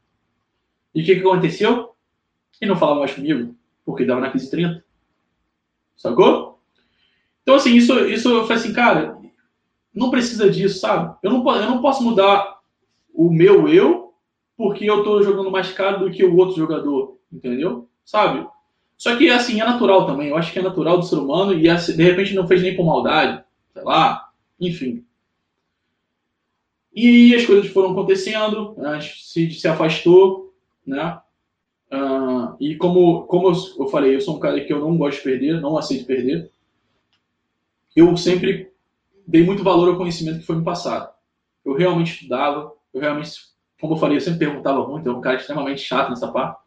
[0.94, 1.94] E o que, que aconteceu?
[2.60, 4.84] Ele não falava mais comigo, porque dava na 1530.
[5.96, 6.43] Sacou?
[7.44, 9.16] Então, assim, isso, isso eu falei assim, cara,
[9.94, 11.14] não precisa disso, sabe?
[11.22, 12.58] Eu não, eu não posso mudar
[13.14, 14.12] o meu eu
[14.56, 17.88] porque eu tô jogando mais caro do que o outro jogador, entendeu?
[18.04, 18.46] Sabe?
[18.96, 20.28] Só que, assim, é natural também.
[20.28, 22.74] Eu acho que é natural do ser humano e, assim, de repente, não fez nem
[22.74, 25.04] por maldade, sei lá, enfim.
[26.94, 29.00] E as coisas foram acontecendo, né?
[29.00, 30.54] se, se afastou,
[30.86, 31.20] né?
[31.92, 35.24] Uh, e como, como eu falei, eu sou um cara que eu não gosto de
[35.24, 36.50] perder, não aceito perder.
[37.94, 38.72] Eu sempre
[39.26, 41.12] dei muito valor ao conhecimento que foi me passado.
[41.64, 43.32] Eu realmente estudava, eu realmente,
[43.80, 46.60] como eu falei, eu sempre perguntava muito, eu era um cara extremamente chato nessa parte.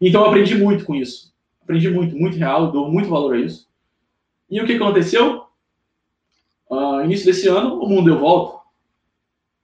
[0.00, 1.32] Então eu aprendi muito com isso.
[1.62, 3.68] Aprendi muito, muito real, dou muito valor a isso.
[4.50, 5.44] E o que aconteceu?
[6.68, 8.60] Uh, início desse ano, o mundo deu volta.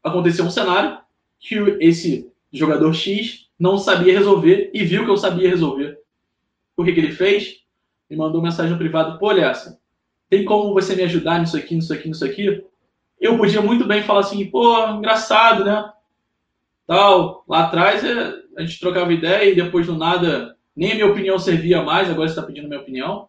[0.02, 1.00] Aconteceu um cenário
[1.38, 5.98] que esse jogador X não sabia resolver e viu que eu sabia resolver.
[6.76, 7.64] O que, que ele fez?
[8.08, 9.80] Me mandou mensagem no privado: pô, Lessa,
[10.28, 12.64] tem como você me ajudar nisso aqui, nisso aqui, nisso aqui?
[13.20, 15.90] Eu podia muito bem falar assim: pô, engraçado, né?
[16.86, 21.06] Tal, lá atrás é, a gente trocava ideia e depois do nada nem a minha
[21.06, 23.28] opinião servia mais, agora você está pedindo minha opinião.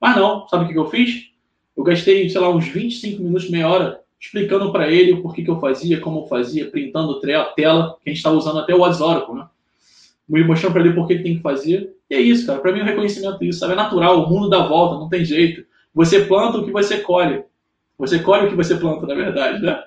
[0.00, 1.30] Mas não, sabe o que, eu fiz?
[1.76, 5.50] Eu gastei, sei lá, uns 25 minutos, meia hora, explicando para ele o porquê que
[5.50, 9.34] eu fazia, como eu fazia, printando tela, que a gente estava usando até o Oracle,
[9.34, 9.46] né?
[10.28, 11.94] Mostrando para ele por que ele tem que fazer.
[12.08, 12.60] E é isso, cara.
[12.60, 13.72] Para mim, o reconhecimento disso, sabe?
[13.72, 15.64] É natural, o mundo dá volta, não tem jeito.
[15.94, 17.44] Você planta o que você colhe.
[17.98, 19.84] Você colhe o que você planta, na verdade, né?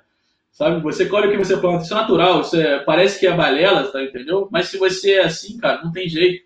[0.51, 0.81] Sabe?
[0.81, 1.83] Você colhe o que você planta.
[1.83, 2.41] Isso é natural.
[2.41, 4.03] Isso é, parece que é balela, tá?
[4.03, 4.47] entendeu?
[4.51, 6.45] Mas se você é assim, cara, não tem jeito.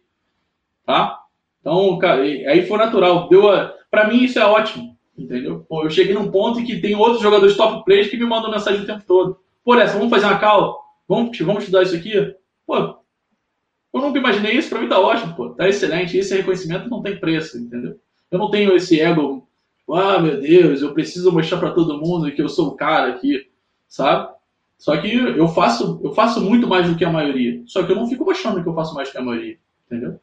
[0.85, 1.19] Tá?
[1.59, 3.27] Então, cara, aí foi natural.
[3.27, 3.73] Deu a...
[3.91, 4.97] Para mim, isso é ótimo.
[5.17, 5.65] Entendeu?
[5.67, 8.51] Pô, eu cheguei num ponto em que tem outros jogadores top players que me mandam
[8.51, 9.39] mensagem o tempo todo.
[9.65, 10.79] Pô, essa, vamos fazer uma call?
[11.07, 12.35] Vamos, vamos estudar isso aqui?
[12.65, 15.49] Pô, eu nunca imaginei isso, pra mim tá ótimo, pô.
[15.49, 16.17] Tá excelente.
[16.17, 17.99] Esse reconhecimento não tem preço, entendeu?
[18.29, 19.46] Eu não tenho esse ego,
[19.95, 23.49] ah, meu Deus, eu preciso mostrar para todo mundo que eu sou o cara aqui,
[23.87, 24.35] sabe?
[24.77, 27.63] Só que eu faço, eu faço muito mais do que a maioria.
[27.65, 30.19] Só que eu não fico achando que eu faço mais do que a maioria, entendeu?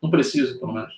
[0.00, 0.92] Não preciso, pelo menos.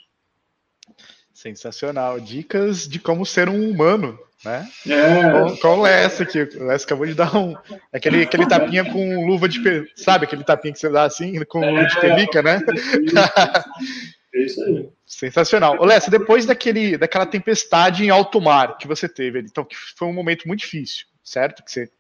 [1.33, 2.21] Sensacional.
[2.21, 4.69] Dicas de como ser um humano, né?
[4.87, 5.57] É.
[5.57, 6.45] Com o Les aqui.
[6.59, 7.57] Les acabou de dar um.
[7.91, 9.61] Aquele, aquele tapinha com luva de.
[9.97, 12.61] Sabe aquele tapinha que você dá assim, com luva de pelica, né?
[14.33, 14.89] É isso aí.
[15.11, 15.77] Sensacional.
[15.81, 20.13] Ô, depois daquele, daquela tempestade em alto mar que você teve, então que foi um
[20.13, 21.65] momento muito difícil, certo?
[21.65, 21.91] Que você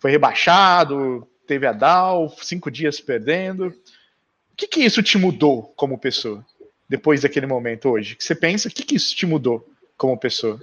[0.00, 3.68] foi rebaixado, teve a DAO, cinco dias perdendo.
[3.68, 6.44] O que, que isso te mudou como pessoa?
[6.88, 8.16] Depois daquele momento hoje?
[8.16, 9.64] Que você pensa, o que, que isso te mudou
[9.96, 10.60] como pessoa?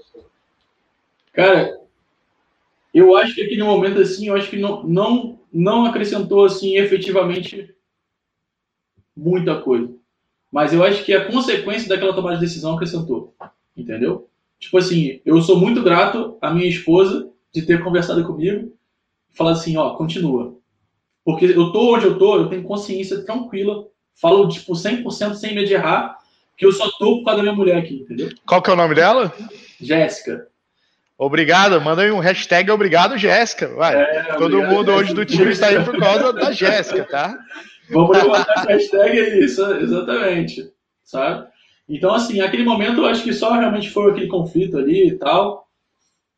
[1.31, 1.79] Cara,
[2.93, 7.73] eu acho que aquele momento assim, eu acho que não, não, não acrescentou assim efetivamente
[9.15, 9.92] muita coisa
[10.53, 13.33] mas eu acho que a consequência daquela tomada de decisão acrescentou,
[13.75, 14.29] entendeu?
[14.59, 18.71] Tipo assim, eu sou muito grato à minha esposa de ter conversado comigo
[19.33, 20.55] e falado assim, ó, continua.
[21.25, 25.65] Porque eu tô onde eu tô, eu tenho consciência tranquila, falo tipo 100% sem medo
[25.65, 26.19] de errar,
[26.55, 28.29] que eu só tô por causa da minha mulher aqui, entendeu?
[28.45, 29.33] Qual que é o nome dela?
[29.81, 30.47] Jéssica.
[31.17, 33.69] Obrigado, manda aí um hashtag obrigado, Jéssica.
[33.69, 33.95] Vai.
[33.95, 37.39] É, Todo obrigado, mundo hoje do time está aí por causa da Jéssica, tá?
[37.93, 40.71] Vamos levantar a hashtag aí, isso, exatamente.
[41.03, 41.47] Sabe?
[41.87, 45.67] Então, assim, aquele momento eu acho que só realmente foi aquele conflito ali e tal,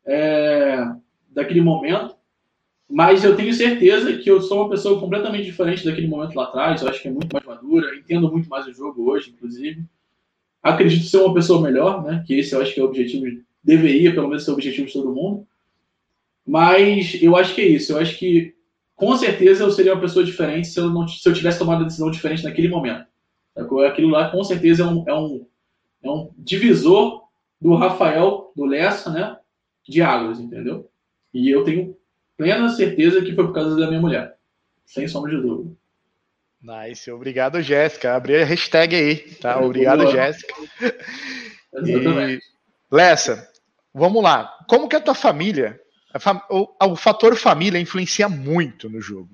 [0.04, 0.84] é,
[1.30, 2.14] daquele momento.
[2.88, 6.82] Mas eu tenho certeza que eu sou uma pessoa completamente diferente daquele momento lá atrás.
[6.82, 9.84] Eu acho que é muito mais madura, entendo muito mais o jogo hoje, inclusive.
[10.62, 12.22] Acredito ser uma pessoa melhor, né?
[12.26, 13.24] Que esse eu acho que é o objetivo,
[13.62, 15.46] deveria pelo menos ser o objetivo de todo mundo.
[16.46, 17.92] Mas eu acho que é isso.
[17.92, 18.55] Eu acho que
[18.96, 21.84] com certeza eu seria uma pessoa diferente se eu, não, se eu tivesse tomado uma
[21.84, 23.06] decisão diferente naquele momento.
[23.86, 25.46] Aquilo lá, com certeza, é um, é um,
[26.02, 27.22] é um divisor
[27.60, 29.36] do Rafael, do Lessa, né?
[29.86, 30.90] De águas, entendeu?
[31.32, 31.96] E eu tenho
[32.36, 34.36] plena certeza que foi por causa da minha mulher.
[34.84, 35.74] Sem sombra de dúvida.
[36.62, 37.10] Nice.
[37.10, 38.14] Obrigado, Jéssica.
[38.14, 39.60] Abri a hashtag aí, tá?
[39.60, 40.10] Obrigado.
[40.10, 40.54] Jéssica.
[41.74, 42.44] Exatamente.
[42.44, 43.48] E, Lessa,
[43.92, 44.52] vamos lá.
[44.68, 45.80] Como que a tua família
[46.50, 49.30] o, o, fator família influencia muito no jogo.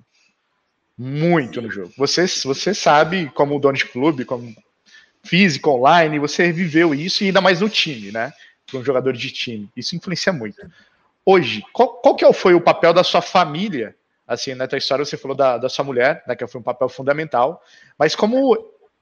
[0.97, 1.93] Muito no jogo.
[1.97, 4.55] Você, você sabe, como dono de clube, como
[5.25, 8.33] físico, online, você viveu isso e ainda mais no time, né?
[8.67, 9.69] Para um jogador de time.
[9.77, 10.61] Isso influencia muito.
[11.25, 13.95] Hoje, qual, qual que é foi o papel da sua família?
[14.27, 16.89] Assim, na tua história você falou da, da sua mulher, né, que foi um papel
[16.89, 17.63] fundamental,
[17.99, 18.57] mas como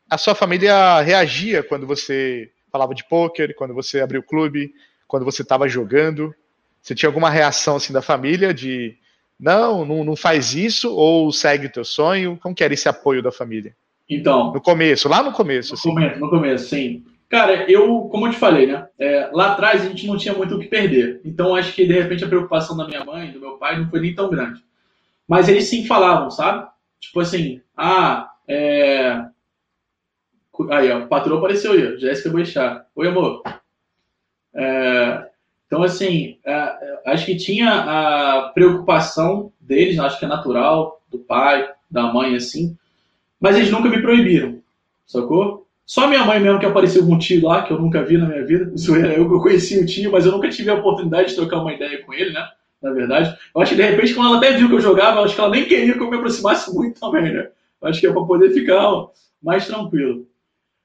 [0.09, 4.73] a sua família reagia quando você falava de pôquer, quando você abriu o clube,
[5.07, 6.35] quando você estava jogando?
[6.81, 8.97] Você tinha alguma reação assim da família de
[9.39, 12.39] não, não, não faz isso ou segue o teu sonho?
[12.43, 13.75] Como que era esse apoio da família?
[14.09, 14.53] Então.
[14.53, 15.73] No começo, lá no começo.
[15.73, 15.89] No assim.
[15.89, 17.05] começo, no começo, sim.
[17.29, 18.89] Cara, eu, como eu te falei, né?
[18.99, 21.21] É, lá atrás a gente não tinha muito o que perder.
[21.25, 24.01] Então acho que de repente a preocupação da minha mãe, do meu pai, não foi
[24.01, 24.65] nem tão grande.
[25.29, 26.69] Mas eles sim falavam, sabe?
[26.99, 29.25] Tipo assim, ah, é.
[30.71, 32.85] Aí, ó, o patrão apareceu aí, Jéssica Boixá.
[32.95, 33.43] Oi, amor.
[34.53, 35.30] É,
[35.71, 41.21] então, assim, é, é, acho que tinha a preocupação deles, acho que é natural, do
[41.21, 42.77] pai, da mãe, assim,
[43.39, 44.59] mas eles nunca me proibiram,
[45.07, 45.65] sacou?
[45.87, 48.27] Só minha mãe mesmo que apareceu com um tio lá, que eu nunca vi na
[48.27, 48.69] minha vida.
[48.75, 51.61] Isso era eu que conheci o tio, mas eu nunca tive a oportunidade de trocar
[51.61, 52.45] uma ideia com ele, né?
[52.83, 53.39] Na verdade.
[53.55, 55.41] Eu acho que de repente, quando ela até viu que eu jogava, eu acho que
[55.41, 57.49] ela nem queria que eu me aproximasse muito também, né?
[57.81, 59.07] Eu acho que é para poder ficar
[59.41, 60.27] mais tranquilo.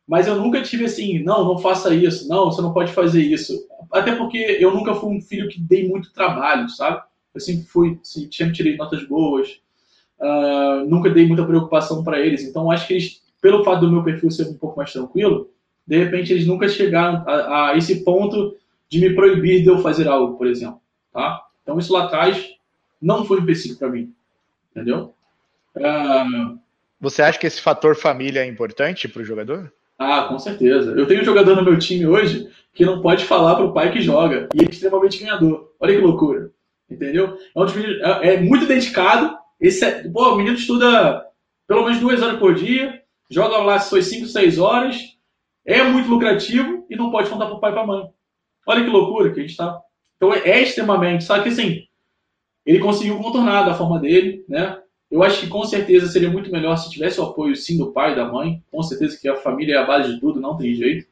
[0.07, 3.67] Mas eu nunca tive assim, não, não faça isso, não, você não pode fazer isso.
[3.91, 7.01] Até porque eu nunca fui um filho que dei muito trabalho, sabe?
[7.33, 9.59] Eu sempre fui, assim, sempre tirei notas boas,
[10.19, 12.43] uh, nunca dei muita preocupação para eles.
[12.43, 15.49] Então, acho que eles, pelo fato do meu perfil ser um pouco mais tranquilo,
[15.87, 18.55] de repente eles nunca chegaram a, a esse ponto
[18.89, 20.79] de me proibir de eu fazer algo, por exemplo,
[21.11, 21.41] tá?
[21.63, 22.55] Então, isso lá atrás
[23.01, 24.13] não foi empecilho para mim,
[24.71, 25.13] entendeu?
[25.75, 26.59] Uh,
[27.01, 29.73] Você acha que esse fator família é importante para o jogador?
[29.97, 30.91] Ah, com certeza.
[30.91, 34.01] Eu tenho um jogador no meu time hoje que não pode falar pro pai que
[34.01, 34.49] joga.
[34.53, 35.71] E é extremamente ganhador.
[35.79, 36.51] Olha que loucura.
[36.89, 37.37] Entendeu?
[37.55, 37.65] É, um
[38.21, 39.37] é, é muito dedicado.
[39.59, 41.25] Esse é, pô, o menino estuda
[41.67, 45.17] pelo menos duas horas por dia, joga lá suas 5, 6 horas,
[45.65, 48.07] é muito lucrativo e não pode contar pro pai e pra mãe.
[48.67, 49.81] Olha que loucura que a gente tá.
[50.15, 51.23] Então é, é extremamente.
[51.23, 51.87] Só que assim,
[52.65, 54.79] ele conseguiu contornar da forma dele, né?
[55.15, 58.11] Eu acho que com certeza seria muito melhor se tivesse o apoio sim do pai
[58.11, 58.61] e da mãe.
[58.69, 61.07] Com certeza que a família é a base de tudo, não tem jeito.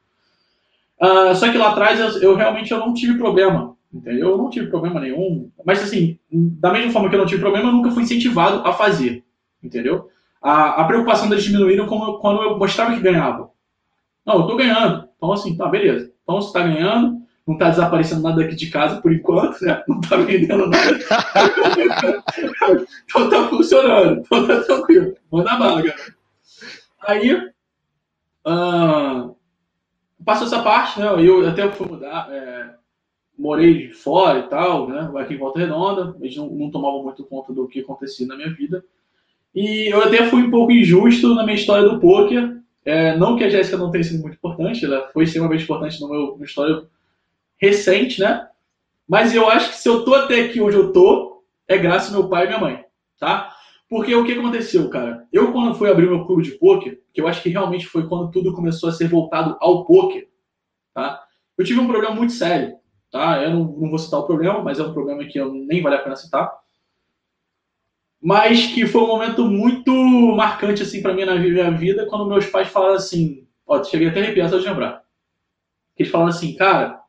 [1.01, 4.31] Uh, só que lá atrás eu, eu, realmente eu não tive problema, entendeu?
[4.31, 5.49] Eu não tive problema nenhum.
[5.65, 8.73] Mas assim, da mesma forma que eu não tive problema, eu nunca fui incentivado a
[8.73, 9.23] fazer,
[9.63, 10.09] entendeu?
[10.41, 13.51] A, a preocupação deles diminuíram quando, quando eu mostrava que ganhava.
[14.25, 15.07] Não, eu tô ganhando.
[15.15, 16.11] Então assim, tá, beleza.
[16.23, 19.83] Então você tá ganhando, não está desaparecendo nada aqui de casa por enquanto, né?
[19.87, 20.99] Não está vendendo nada.
[23.03, 25.13] então tá funcionando, então tá tranquilo.
[25.31, 26.15] Manda bala, galera.
[27.01, 27.33] Aí,
[28.47, 29.35] uh,
[30.23, 31.07] passou essa parte, né?
[31.19, 32.75] Eu até fui mudar, é,
[33.37, 35.11] morei fora e tal, né?
[35.17, 38.53] Aqui em Volta Redonda, eles não, não tomavam muito conta do que acontecia na minha
[38.53, 38.85] vida.
[39.53, 42.61] E eu até fui um pouco injusto na minha história do poker.
[42.85, 46.09] É, não que a Jéssica não tenha sido muito importante, ela foi extremamente importante no
[46.09, 46.83] meu, na história
[47.63, 48.47] recente, né?
[49.07, 52.21] Mas eu acho que se eu tô até aqui onde eu tô, é graças ao
[52.21, 52.85] meu pai e minha mãe,
[53.17, 53.55] tá?
[53.89, 55.25] Porque o que aconteceu, cara?
[55.31, 58.31] Eu, quando fui abrir meu clube de poker, que eu acho que realmente foi quando
[58.31, 60.27] tudo começou a ser voltado ao poker,
[60.93, 61.23] tá?
[61.57, 62.75] Eu tive um problema muito sério,
[63.11, 63.41] tá?
[63.41, 65.95] Eu não, não vou citar o problema, mas é um problema que eu nem vale
[65.95, 66.51] a pena citar.
[68.21, 69.91] Mas que foi um momento muito
[70.35, 74.21] marcante, assim, para mim na minha vida, quando meus pais falaram assim, ó, cheguei até
[74.21, 75.03] a arrepiar só de lembrar.
[75.97, 77.02] Eles falaram assim, cara,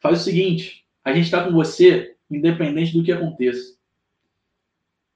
[0.00, 3.76] faz o seguinte: a gente está com você, independente do que aconteça.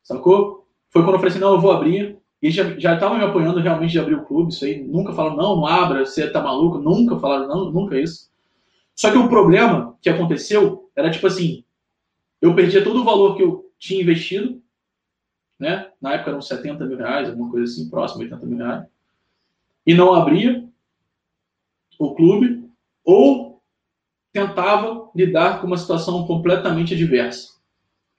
[0.03, 0.67] Sacou?
[0.91, 2.19] Foi quando eu falei assim: não, eu vou abrir.
[2.41, 4.53] E já estavam me apoiando realmente de abrir o clube.
[4.53, 6.79] Isso aí nunca falaram, não, não abra, você tá maluco.
[6.79, 8.33] Nunca falaram, não, nunca isso.
[8.97, 11.65] Só que o problema que aconteceu era tipo assim:
[12.41, 14.61] eu perdia todo o valor que eu tinha investido,
[15.59, 15.91] né?
[16.01, 18.87] Na época eram 70 mil reais, alguma coisa assim, próximo, 80 mil reais.
[19.87, 20.69] E não abria
[21.99, 22.69] o clube,
[23.05, 23.52] ou
[24.33, 27.53] tentava lidar com uma situação completamente adversa.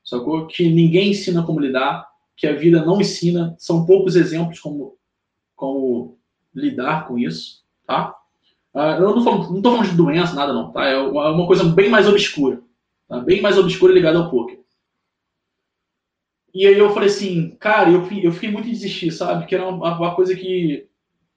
[0.04, 0.48] Sacou?
[0.48, 4.98] Que ninguém ensina como lidar, que a vida não ensina, são poucos exemplos como,
[5.56, 6.18] como
[6.54, 8.16] lidar com isso, tá?
[8.74, 10.86] Uh, eu não estou falando, falando de doença, nada não, tá?
[10.86, 12.62] É uma, uma coisa bem mais obscura,
[13.08, 13.20] tá?
[13.20, 14.60] Bem mais obscura ligada ao poker.
[16.54, 19.46] E aí eu falei assim, cara, eu, eu fiquei muito em desistir, sabe?
[19.46, 20.88] Que era uma, uma coisa que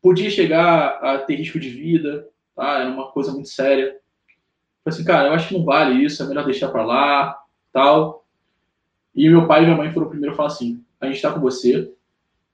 [0.03, 2.81] podia chegar a ter risco de vida, tá?
[2.81, 3.97] Era uma coisa muito séria.
[4.87, 7.37] Falei assim, cara, eu acho que não vale isso, é melhor deixar para lá,
[7.73, 8.25] tal.
[9.13, 11.93] E meu pai e minha mãe foram primeiro falar assim: a gente está com você,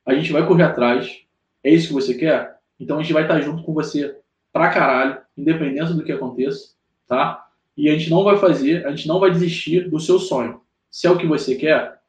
[0.06, 1.20] a gente vai correr atrás,
[1.62, 2.56] é isso que você quer?
[2.80, 4.16] Então a gente vai estar tá junto com você
[4.50, 6.72] pra caralho, independente do que aconteça,
[7.06, 7.46] tá?
[7.76, 10.62] E a gente não vai fazer, a gente não vai desistir do seu sonho.
[10.90, 12.00] Se é o que você quer,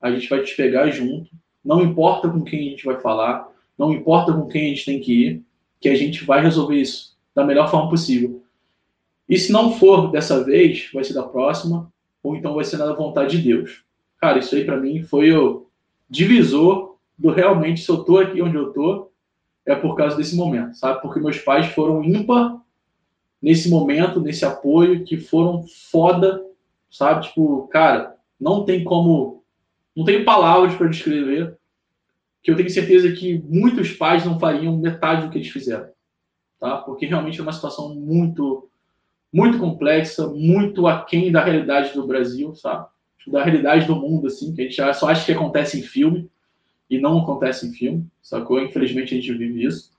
[0.00, 1.28] a gente vai te pegar junto,
[1.64, 5.00] não importa com quem a gente vai falar, não importa com quem a gente tem
[5.00, 5.42] que ir,
[5.80, 8.45] que a gente vai resolver isso da melhor forma possível.
[9.28, 11.92] E se não for dessa vez, vai ser da próxima,
[12.22, 13.82] ou então vai ser na vontade de Deus.
[14.20, 15.66] Cara, isso aí para mim foi o
[16.08, 19.10] divisor do realmente se eu tô aqui onde eu tô,
[19.64, 21.02] é por causa desse momento, sabe?
[21.02, 22.60] Porque meus pais foram ímpar
[23.42, 26.44] nesse momento, nesse apoio, que foram foda,
[26.90, 27.26] sabe?
[27.26, 29.42] Tipo, cara, não tem como,
[29.94, 31.56] não tem palavras para descrever,
[32.42, 35.88] que eu tenho certeza que muitos pais não fariam metade do que eles fizeram,
[36.60, 36.78] tá?
[36.78, 38.68] Porque realmente é uma situação muito
[39.36, 42.88] muito complexa, muito aquém da realidade do Brasil, sabe?
[43.26, 46.30] Da realidade do mundo, assim, que a gente só acha que acontece em filme
[46.88, 48.58] e não acontece em filme, sacou?
[48.62, 49.92] Infelizmente a gente vive isso.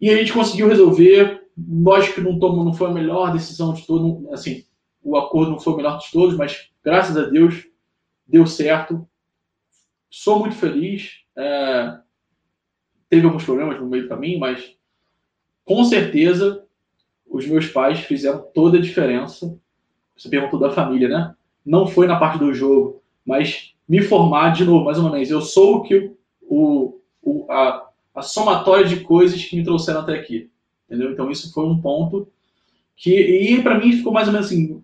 [0.00, 1.42] E a gente conseguiu resolver.
[1.58, 4.64] Lógico que não, tomou, não foi a melhor decisão de todo, assim,
[5.02, 7.66] o acordo não foi o melhor de todos, mas graças a Deus
[8.24, 9.08] deu certo.
[10.08, 11.24] Sou muito feliz.
[11.36, 11.98] É,
[13.08, 14.76] teve alguns problemas no meio do caminho, mas
[15.64, 16.63] com certeza,
[17.28, 19.56] os meus pais fizeram toda a diferença.
[20.16, 21.34] Você perguntou da família, né?
[21.64, 25.30] Não foi na parte do jogo, mas me formar de novo, mais uma vez.
[25.30, 30.14] Eu sou o que o, o, a, a somatória de coisas que me trouxeram até
[30.14, 30.50] aqui.
[30.86, 31.12] Entendeu?
[31.12, 32.28] Então, isso foi um ponto
[32.96, 33.10] que.
[33.14, 34.82] E para mim ficou mais ou menos assim: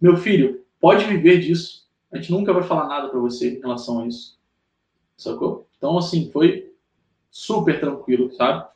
[0.00, 1.88] meu filho, pode viver disso.
[2.12, 4.38] A gente nunca vai falar nada para você em relação a isso.
[5.16, 5.66] Sacou?
[5.76, 6.72] Então, assim, foi
[7.30, 8.66] super tranquilo, sabe?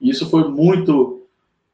[0.00, 1.23] E isso foi muito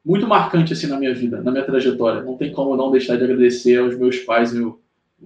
[0.04, 2.22] muito marcante assim na minha vida, na minha trajetória.
[2.22, 4.80] Não tem como não deixar de agradecer aos meus pais, meu,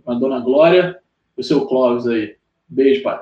[0.07, 0.99] a dona Glória
[1.37, 2.37] e o seu Clóvis aí.
[2.69, 3.21] Beijo, pai.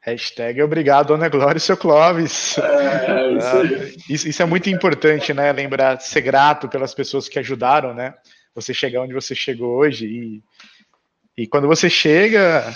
[0.00, 2.58] Hashtag obrigado, Dona Glória e seu Clóvis.
[2.58, 5.52] É, isso, ah, isso, isso, é muito importante, né?
[5.52, 8.12] Lembrar, ser grato pelas pessoas que ajudaram, né?
[8.52, 10.06] Você chegar onde você chegou hoje.
[10.06, 12.74] E, e quando você chega,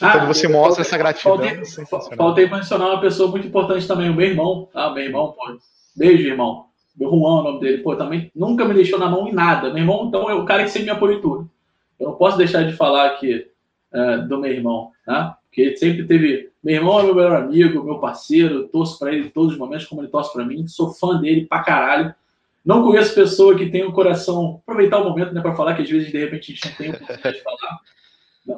[0.00, 1.36] ah, quando você mostra essa gratidão.
[1.36, 4.68] Faltei, faltei mencionar uma pessoa muito importante também, o meu irmão.
[4.72, 5.58] Ah, meu irmão, pô.
[5.96, 6.66] Beijo, irmão.
[6.96, 7.82] Meu Juan, o nome dele.
[7.82, 9.68] Pô, também nunca me deixou na mão em nada.
[9.68, 11.50] Meu irmão, então, é o cara que sempre me apoiou em tudo.
[11.98, 13.46] Eu não posso deixar de falar aqui
[13.92, 15.34] é, do meu irmão, né?
[15.46, 16.50] Porque ele sempre teve.
[16.62, 19.86] Meu irmão é meu melhor amigo, meu parceiro, torço para ele em todos os momentos,
[19.86, 20.66] como ele torce para mim.
[20.66, 22.14] Sou fã dele pra caralho.
[22.64, 24.60] Não conheço pessoa que tem um coração.
[24.62, 26.90] Aproveitar o momento, né, para falar que às vezes de repente a gente não tem
[26.90, 27.80] oportunidade de falar.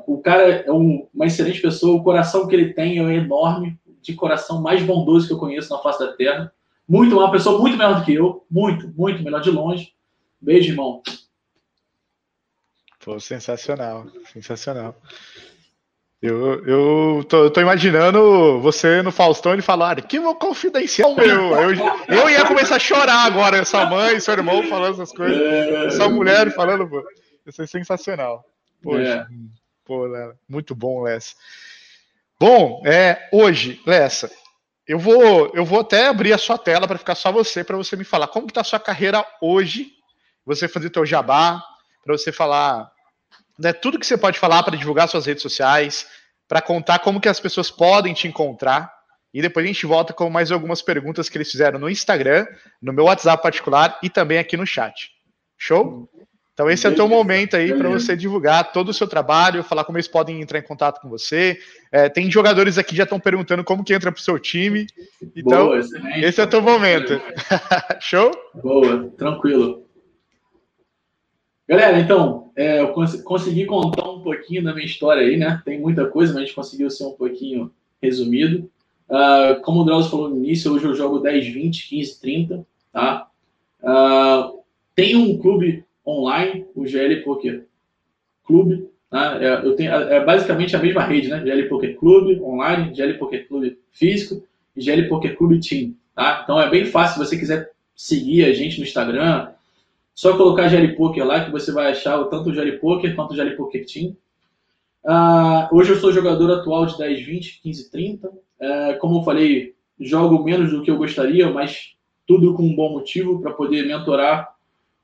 [0.07, 4.15] O cara é um, uma excelente pessoa, o coração que ele tem é enorme, de
[4.15, 6.53] coração mais bondoso que eu conheço na face da terra.
[6.89, 9.93] Muito, uma pessoa muito melhor do que eu, muito, muito melhor de longe.
[10.41, 11.03] Beijo, irmão.
[13.05, 14.97] Pô, sensacional, sensacional.
[16.21, 21.53] Eu, eu, tô, eu tô imaginando você no Faustão e falar arquivo confidencial meu.
[21.55, 21.71] Eu,
[22.09, 25.41] eu ia começar a chorar agora, essa mãe, seu irmão falando essas coisas,
[25.87, 27.05] essa mulher falando, pô.
[27.47, 28.45] Isso é sensacional.
[28.83, 29.27] Poxa, é.
[29.85, 30.07] pô,
[30.49, 31.35] muito bom, Lessa.
[32.39, 34.31] Bom, é, hoje, Lessa,
[34.89, 37.95] eu vou, eu vou até abrir a sua tela para ficar só você, para você
[37.95, 39.93] me falar como que tá a sua carreira hoje,
[40.47, 41.63] você fazer teu jabá,
[42.03, 42.91] para você falar
[43.59, 46.07] né, tudo que você pode falar para divulgar suas redes sociais,
[46.49, 48.91] para contar como que as pessoas podem te encontrar.
[49.35, 52.47] E depois a gente volta com mais algumas perguntas que eles fizeram no Instagram,
[52.81, 55.11] no meu WhatsApp particular e também aqui no chat.
[55.59, 56.09] Show?
[56.59, 59.85] Então esse é o teu momento aí para você divulgar todo o seu trabalho, falar
[59.85, 61.57] como eles podem entrar em contato com você.
[61.93, 64.85] É, tem jogadores aqui que já estão perguntando como que entra para o seu time.
[65.37, 65.79] Então Boa,
[66.17, 67.21] esse é o teu momento.
[68.03, 68.33] Show?
[68.61, 69.85] Boa, tranquilo.
[71.69, 75.63] Galera, então, é, eu cons consegui contar um pouquinho da minha história aí, né?
[75.65, 77.71] Tem muita coisa, mas a gente conseguiu ser um pouquinho
[78.03, 78.69] resumido.
[79.09, 83.29] Uh, como o Drauzio falou no início, hoje eu jogo 10, 20, 15, 30, tá?
[83.81, 84.59] Uh,
[84.97, 87.67] tem um clube online, o GL Poker
[88.45, 89.39] Clube, tá?
[89.43, 91.43] É, eu tenho, é basicamente a mesma rede, né?
[91.45, 94.43] GL Poker Clube online, GL Poker Clube físico
[94.77, 96.41] e GL Poker Clube Team, tá?
[96.43, 99.49] Então é bem fácil, se você quiser seguir a gente no Instagram,
[100.19, 103.37] só colocar Jelly Poker lá que você vai achar tanto o Jelly Poker quanto o
[103.37, 104.17] Jelly Poker Team.
[105.05, 108.29] Uh, hoje eu sou jogador atual de 10, 20, 15, 30.
[108.29, 111.95] Uh, como eu falei, jogo menos do que eu gostaria, mas
[112.27, 114.49] tudo com um bom motivo para poder mentorar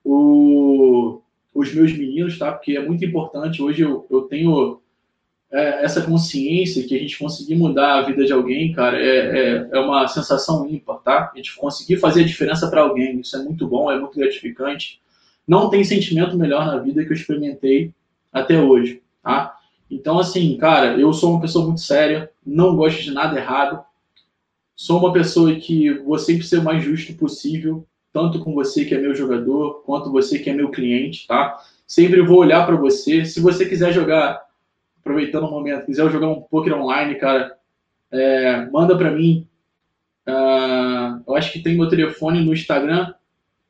[0.05, 1.23] o,
[1.55, 2.53] os meus meninos, tá?
[2.53, 3.63] Porque é muito importante.
[3.63, 4.81] Hoje eu, eu tenho
[5.51, 9.69] é, essa consciência que a gente conseguir mudar a vida de alguém, cara, é, é,
[9.73, 11.31] é uma sensação ímpar, tá?
[11.33, 15.01] A gente conseguir fazer a diferença para alguém, isso é muito bom, é muito gratificante.
[15.47, 17.93] Não tem sentimento melhor na vida que eu experimentei
[18.33, 19.57] até hoje, tá?
[19.91, 23.85] Então, assim, cara, eu sou uma pessoa muito séria, não gosto de nada errado,
[24.75, 28.95] sou uma pessoa que vou sempre ser o mais justo possível, tanto com você que
[28.95, 31.61] é meu jogador, quanto você que é meu cliente, tá?
[31.85, 33.25] Sempre vou olhar para você.
[33.25, 34.41] Se você quiser jogar,
[35.01, 37.59] aproveitando o momento, quiser jogar um poker online, cara,
[38.13, 39.49] é, manda para mim.
[40.29, 43.13] Uh, eu acho que tem meu telefone no Instagram,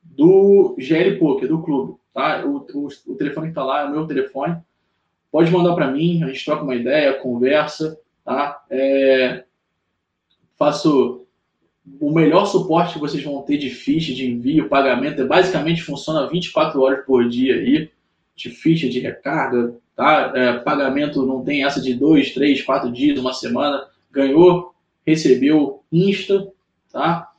[0.03, 1.95] do GL Poker, do clube.
[2.13, 2.45] Tá?
[2.45, 4.61] O, o, o telefone que está lá é o meu telefone.
[5.31, 7.99] Pode mandar para mim, a gente troca uma ideia, conversa.
[8.23, 8.63] Tá?
[8.69, 9.43] É,
[10.55, 11.24] faço
[11.99, 15.21] o melhor suporte que vocês vão ter de ficha, de envio, pagamento.
[15.21, 17.89] É, basicamente funciona 24 horas por dia aí,
[18.35, 19.75] de ficha, de recarga.
[19.95, 20.31] Tá?
[20.35, 23.87] É, pagamento não tem essa de dois, três, quatro dias, uma semana.
[24.11, 24.73] Ganhou,
[25.05, 26.47] recebeu, insta.
[26.91, 27.29] Tá?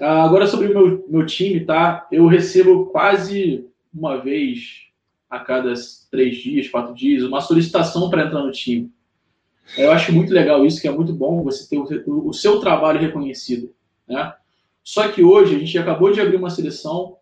[0.00, 2.06] Ah, agora sobre o meu, meu time, tá?
[2.10, 4.82] Eu recebo quase uma vez
[5.28, 5.72] a cada
[6.10, 8.90] três dias, quatro dias, uma solicitação para entrar no time.
[9.76, 13.72] Eu acho muito legal isso, que é muito bom você ter o, seu trabalho reconhecido,
[14.06, 14.34] né?
[14.84, 17.16] Só que hoje a gente acabou de abrir uma seleção.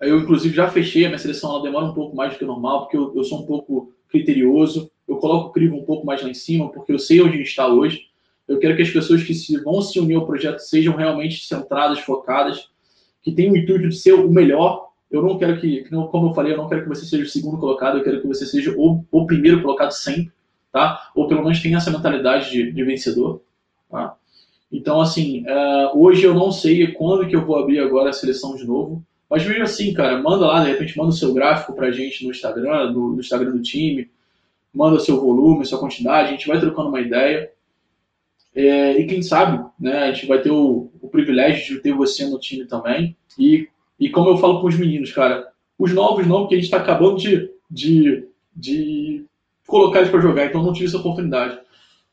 [0.00, 2.46] Eu, inclusive, já fechei a minha seleção, ela demora um pouco mais do que o
[2.46, 4.90] normal, porque eu, eu sou um pouco criterioso.
[5.06, 7.66] Eu coloco o crivo um pouco mais lá em cima, porque eu sei onde está
[7.66, 8.08] hoje.
[8.46, 12.00] Eu quero que as pessoas que se, vão se unir ao projeto sejam realmente centradas,
[12.00, 12.70] focadas,
[13.22, 14.88] que tenham o intuito de ser o melhor.
[15.10, 17.58] Eu não quero que, como eu falei, eu não quero que você seja o segundo
[17.58, 20.32] colocado, eu quero que você seja o, o primeiro colocado sempre,
[20.78, 21.10] tá?
[21.12, 23.42] Ou pelo menos tenha essa mentalidade de, de vencedor,
[23.90, 24.14] tá?
[24.70, 28.54] Então, assim, uh, hoje eu não sei quando que eu vou abrir agora a seleção
[28.54, 31.90] de novo, mas mesmo assim, cara, manda lá, de repente, manda o seu gráfico pra
[31.90, 34.08] gente no Instagram, no, no Instagram do time,
[34.72, 37.50] manda seu volume, sua quantidade, a gente vai trocando uma ideia.
[38.54, 42.26] É, e quem sabe, né, a gente vai ter o, o, privilégio de ter você
[42.26, 43.16] no time também.
[43.38, 43.68] E,
[43.98, 45.48] e como eu falo para os meninos, cara,
[45.78, 49.27] os novos não, porque a gente está acabando de, de, de
[49.68, 51.60] colocar eles para jogar, então não tive essa oportunidade.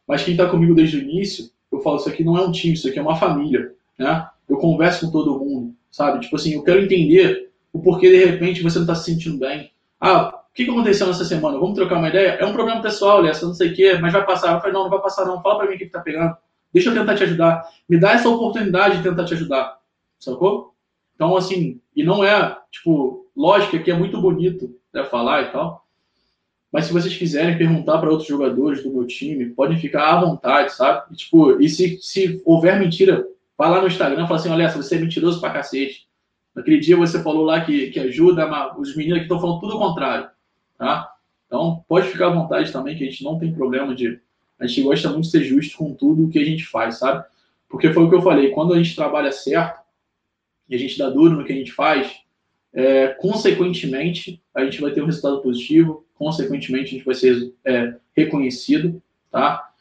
[0.06, 2.74] Mas quem está comigo desde o início, eu falo, isso aqui não é um time,
[2.74, 4.28] isso aqui é uma família, né?
[4.48, 6.20] Eu converso com todo mundo, sabe?
[6.20, 9.72] Tipo assim, eu quero entender o porquê de repente você não está se sentindo bem.
[10.00, 11.58] Ah, o que, aconteceu nessa semana?
[11.58, 12.38] Vamos trocar uma ideia?
[12.40, 14.54] É um problema pessoal, Lessa, não sei o quê, mas vai passar.
[14.54, 15.42] Eu falei, não, não vai passar não.
[15.42, 16.36] Fala pra mim o que, que tá pegando.
[16.74, 17.64] Deixa eu tentar te ajudar.
[17.88, 19.80] Me dá essa oportunidade de tentar te ajudar.
[20.20, 20.74] Sacou?
[21.16, 25.85] Então, assim, e não é, tipo, lógico que é muito bonito né, falar e tal.
[26.76, 30.74] Mas se vocês quiserem perguntar para outros jogadores do meu time, podem ficar à vontade,
[30.74, 31.06] sabe?
[31.10, 33.26] E, tipo, e se, se houver mentira,
[33.58, 36.06] vai lá no Instagram e fala assim, olha, você é mentiroso pra cacete.
[36.54, 39.78] Naquele dia você falou lá que, que ajuda, mas os meninos aqui estão falando tudo
[39.78, 40.30] o contrário.
[40.78, 41.10] Tá?
[41.48, 44.20] Então, pode ficar à vontade também, que a gente não tem problema de.
[44.60, 47.24] A gente gosta muito de ser justo com tudo o que a gente faz, sabe?
[47.70, 49.80] Porque foi o que eu falei, quando a gente trabalha certo
[50.68, 52.18] e a gente dá duro no que a gente faz,
[52.76, 57.96] é, consequentemente, a gente vai ter um resultado positivo, consequentemente, a gente vai ser é,
[58.16, 59.72] reconhecido, tá?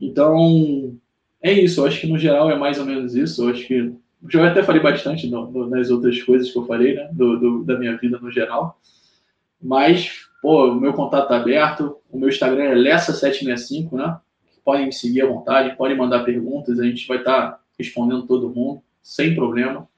[0.00, 0.96] Então,
[1.42, 1.80] é isso.
[1.80, 3.44] Eu acho que no geral é mais ou menos isso.
[3.44, 3.92] Eu acho que.
[4.28, 7.08] Já até falei bastante no, no, nas outras coisas que eu falei, né?
[7.12, 8.80] Do, do, da minha vida no geral.
[9.62, 14.18] Mas Pô, o meu contato tá aberto, o meu Instagram é Lessa765, né?
[14.64, 18.50] Podem me seguir à vontade, podem mandar perguntas, a gente vai estar tá respondendo todo
[18.50, 19.88] mundo, sem problema.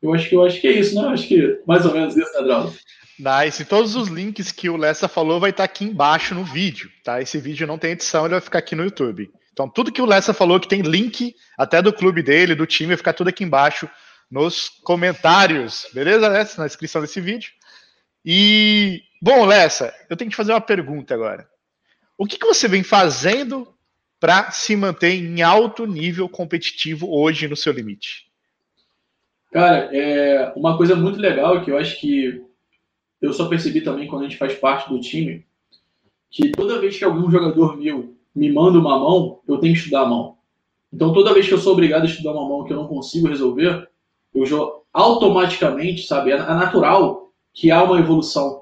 [0.00, 1.02] Eu acho que eu acho que é isso, né?
[1.02, 2.78] Eu acho que mais ou menos isso, né, Drauzio?
[3.18, 3.64] Nice.
[3.64, 7.20] Todos os links que o Lessa falou vai estar tá aqui embaixo no vídeo, tá?
[7.20, 9.30] Esse vídeo não tem edição, ele vai ficar aqui no YouTube.
[9.52, 12.88] Então, tudo que o Lessa falou que tem link até do clube dele, do time,
[12.88, 13.90] vai ficar tudo aqui embaixo
[14.30, 16.60] nos comentários, beleza, Lessa?
[16.60, 17.50] Na descrição desse vídeo.
[18.24, 21.48] E Bom, Lessa, eu tenho que fazer uma pergunta agora.
[22.16, 23.66] O que, que você vem fazendo
[24.20, 28.27] para se manter em alto nível competitivo hoje no seu limite?
[29.50, 32.44] Cara, é uma coisa muito legal que eu acho que
[33.20, 35.44] eu só percebi também quando a gente faz parte do time,
[36.30, 40.02] que toda vez que algum jogador meu me manda uma mão, eu tenho que estudar
[40.02, 40.36] a mão.
[40.92, 43.28] Então, toda vez que eu sou obrigado a estudar uma mão que eu não consigo
[43.28, 43.88] resolver,
[44.34, 44.56] eu já
[44.92, 48.58] automaticamente, sabe, é natural que há uma evolução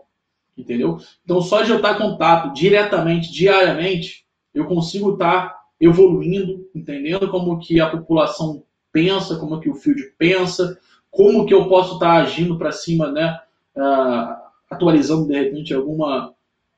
[0.57, 0.99] entendeu?
[1.25, 7.59] Então, só de eu estar em contato diretamente, diariamente, eu consigo estar evoluindo, entendendo como
[7.59, 8.65] que a população
[8.97, 13.39] pensa, como que o field pensa, como que eu posso estar agindo para cima, né?
[13.77, 14.35] Uh,
[14.71, 16.33] atualizando, de repente, alguma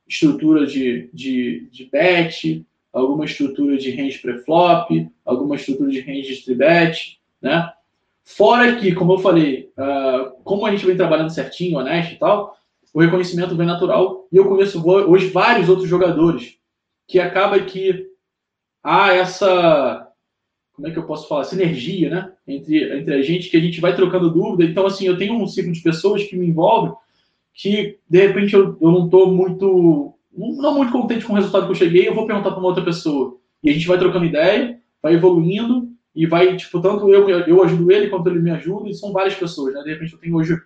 [0.04, 6.56] estrutura de, de, de bet, alguma estrutura de range pré-flop, alguma estrutura de range de
[7.40, 7.72] né?
[8.24, 12.56] Fora que, como eu falei, uh, como a gente vem trabalhando certinho, honesto e tal,
[12.92, 14.26] o reconhecimento vem natural.
[14.32, 16.56] E eu conheço hoje vários outros jogadores
[17.06, 18.08] que acaba que
[18.82, 20.07] há essa
[20.78, 23.80] como é que eu posso falar, sinergia, né, entre, entre a gente, que a gente
[23.80, 24.62] vai trocando dúvida.
[24.62, 26.92] Então, assim, eu tenho um ciclo de pessoas que me envolvem
[27.52, 31.72] que, de repente, eu, eu não estou muito, não muito contente com o resultado que
[31.72, 33.36] eu cheguei, eu vou perguntar para uma outra pessoa.
[33.60, 37.90] E a gente vai trocando ideia, vai evoluindo, e vai, tipo, tanto eu, eu ajudo
[37.90, 39.82] ele, quanto ele me ajuda, e são várias pessoas, né?
[39.82, 40.56] De repente, eu tenho hoje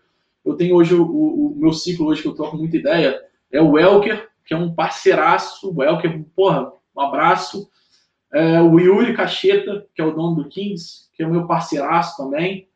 [0.44, 3.18] eu tenho hoje o, o, meu ciclo hoje que eu troco muita ideia,
[3.50, 7.70] é o Welker, que é um parceiraço, o Welker, porra, um abraço.
[8.32, 12.16] É, o Yuri Cacheta, que é o dono do Kings, que é o meu parceiraço
[12.16, 12.66] também.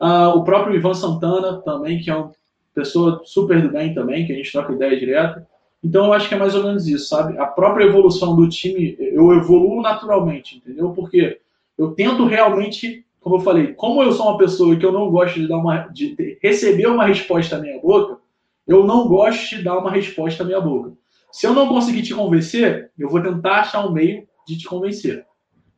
[0.00, 2.32] Uh, o próprio Ivan Santana também, que é uma
[2.74, 5.46] pessoa super do bem também, que a gente troca ideia direto.
[5.84, 7.38] Então eu acho que é mais ou menos isso, sabe?
[7.38, 10.90] A própria evolução do time, eu evoluo naturalmente, entendeu?
[10.90, 11.40] Porque
[11.78, 15.38] eu tento realmente como eu falei, como eu sou uma pessoa que eu não gosto
[15.38, 18.18] de dar uma de receber uma resposta na minha boca,
[18.66, 20.92] eu não gosto de dar uma resposta na minha boca.
[21.30, 25.26] Se eu não conseguir te convencer, eu vou tentar achar um meio de te convencer.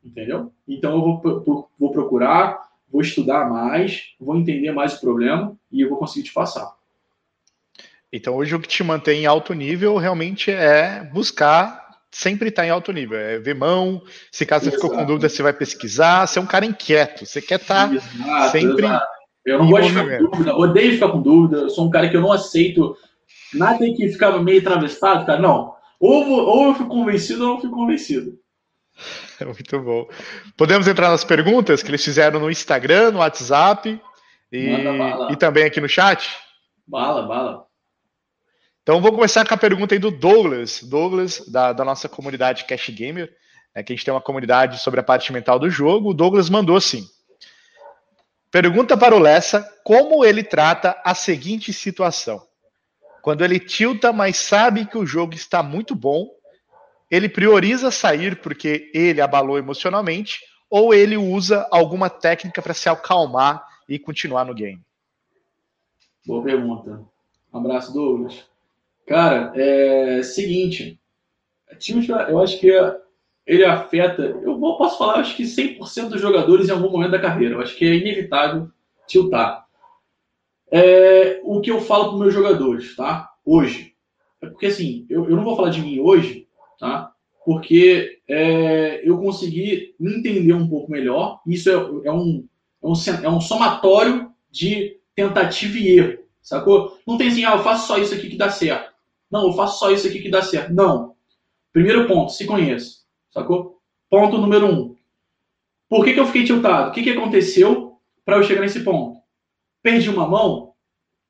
[0.03, 0.51] Entendeu?
[0.67, 1.01] Então eu
[1.43, 6.25] vou, vou procurar, vou estudar mais, vou entender mais o problema e eu vou conseguir
[6.25, 6.73] te passar.
[8.13, 11.85] Então hoje o que te mantém em alto nível realmente é buscar
[12.15, 13.17] sempre está em alto nível.
[13.17, 14.01] É ver mão,
[14.31, 17.41] se caso você ficou com dúvida, você vai pesquisar, você é um cara inquieto, você
[17.41, 18.85] quer estar tá sempre.
[18.85, 19.05] Exato.
[19.45, 22.09] Eu não gosto de ficar com dúvida, odeio ficar com dúvida, eu sou um cara
[22.09, 22.97] que eu não aceito
[23.53, 25.39] nada que ficar meio atravessado, cara.
[25.39, 25.75] Não.
[25.99, 28.39] Ou, vou, ou eu fico convencido ou não fico convencido.
[29.43, 30.07] Muito bom.
[30.57, 34.01] Podemos entrar nas perguntas que eles fizeram no Instagram, no WhatsApp
[34.51, 34.69] e,
[35.31, 36.37] e também aqui no chat?
[36.87, 37.65] Bala, bala.
[38.83, 42.89] Então vou começar com a pergunta aí do Douglas, Douglas, da, da nossa comunidade Cash
[42.89, 43.33] Gamer,
[43.75, 46.11] né, que a gente tem uma comunidade sobre a parte mental do jogo.
[46.11, 47.03] O Douglas mandou assim:
[48.51, 52.41] Pergunta para o Lessa como ele trata a seguinte situação.
[53.23, 56.29] Quando ele tilta, mas sabe que o jogo está muito bom,
[57.09, 63.63] ele prioriza sair porque ele abalou emocionalmente, ou ele usa alguma técnica para se acalmar
[63.87, 64.81] e continuar no game?
[66.25, 67.03] Boa pergunta.
[67.53, 68.43] Um abraço, Douglas.
[69.05, 70.99] Cara, é seguinte.
[72.27, 72.71] Eu acho que
[73.45, 74.23] ele afeta.
[74.23, 77.55] Eu posso falar, acho que 100% dos jogadores em algum momento da carreira.
[77.55, 78.69] Eu acho que é inevitável
[79.07, 79.65] tiltar.
[80.71, 83.31] É, o que eu falo para meus jogadores, tá?
[83.45, 83.93] Hoje.
[84.41, 86.44] É porque assim, eu, eu não vou falar de mim hoje,
[86.79, 87.11] tá?
[87.45, 91.41] Porque é, eu consegui entender um pouco melhor.
[91.45, 92.47] Isso é, é, um,
[92.83, 92.93] é, um,
[93.23, 96.97] é um somatório de tentativa e erro, sacou?
[97.05, 98.93] Não tem assim, ah, eu faço só isso aqui que dá certo.
[99.31, 100.73] Não, eu faço só isso aqui que dá certo.
[100.73, 101.15] Não.
[101.71, 102.99] Primeiro ponto, se conheça,
[103.29, 103.81] sacou?
[104.09, 104.95] Ponto número um.
[105.89, 106.89] Por que, que eu fiquei tiltado?
[106.89, 109.19] O que, que aconteceu para eu chegar nesse ponto?
[109.83, 110.73] Perdi uma mão?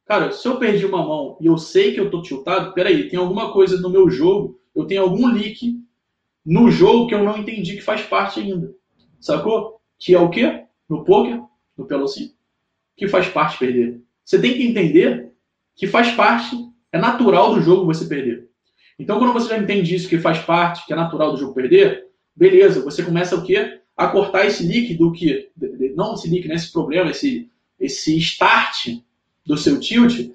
[0.06, 3.20] Cara, se eu perdi uma mão e eu sei que eu tô tiltado, peraí, tem
[3.20, 5.82] alguma coisa no meu jogo, eu tenho algum leak
[6.46, 8.74] no jogo que eu não entendi que faz parte ainda.
[9.20, 9.80] Sacou?
[9.98, 10.66] Que é o quê?
[10.88, 11.42] No poker,
[11.78, 12.32] no pelocinho,
[12.96, 14.02] que faz parte perder.
[14.24, 15.32] Você tem que entender
[15.76, 16.56] que faz parte,
[16.92, 18.50] é natural do jogo você perder.
[18.98, 22.08] Então, quando você já entende isso, que faz parte, que é natural do jogo perder,
[22.36, 23.80] beleza, você começa o quê?
[23.96, 25.50] A cortar esse leak do que,
[25.96, 27.50] não esse leak, né, esse problema, esse,
[27.80, 29.00] esse start
[29.46, 30.32] do seu tilt,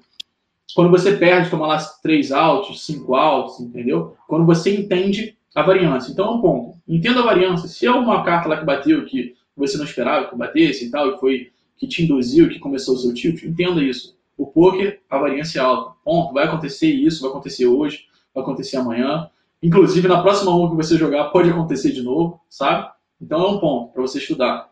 [0.75, 4.15] quando você perde, toma lá três altos, cinco altos, entendeu?
[4.27, 6.11] Quando você entende a variância.
[6.11, 6.77] Então é um ponto.
[6.87, 7.67] Entenda a variância.
[7.67, 11.11] Se é uma carta lá que bateu que você não esperava que batesse e tal,
[11.11, 14.17] e foi que te induziu, que começou o seu tilt, entenda isso.
[14.37, 15.95] O poker, a variância é alta.
[16.03, 16.33] Ponto.
[16.33, 19.29] Vai acontecer isso, vai acontecer hoje, vai acontecer amanhã.
[19.61, 22.89] Inclusive, na próxima uma que você jogar, pode acontecer de novo, sabe?
[23.19, 24.71] Então é um ponto para você estudar.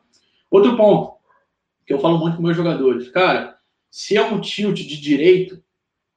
[0.50, 1.14] Outro ponto,
[1.86, 3.10] que eu falo muito com meus jogadores.
[3.10, 3.58] Cara,
[3.92, 5.62] se é um tilt de direito,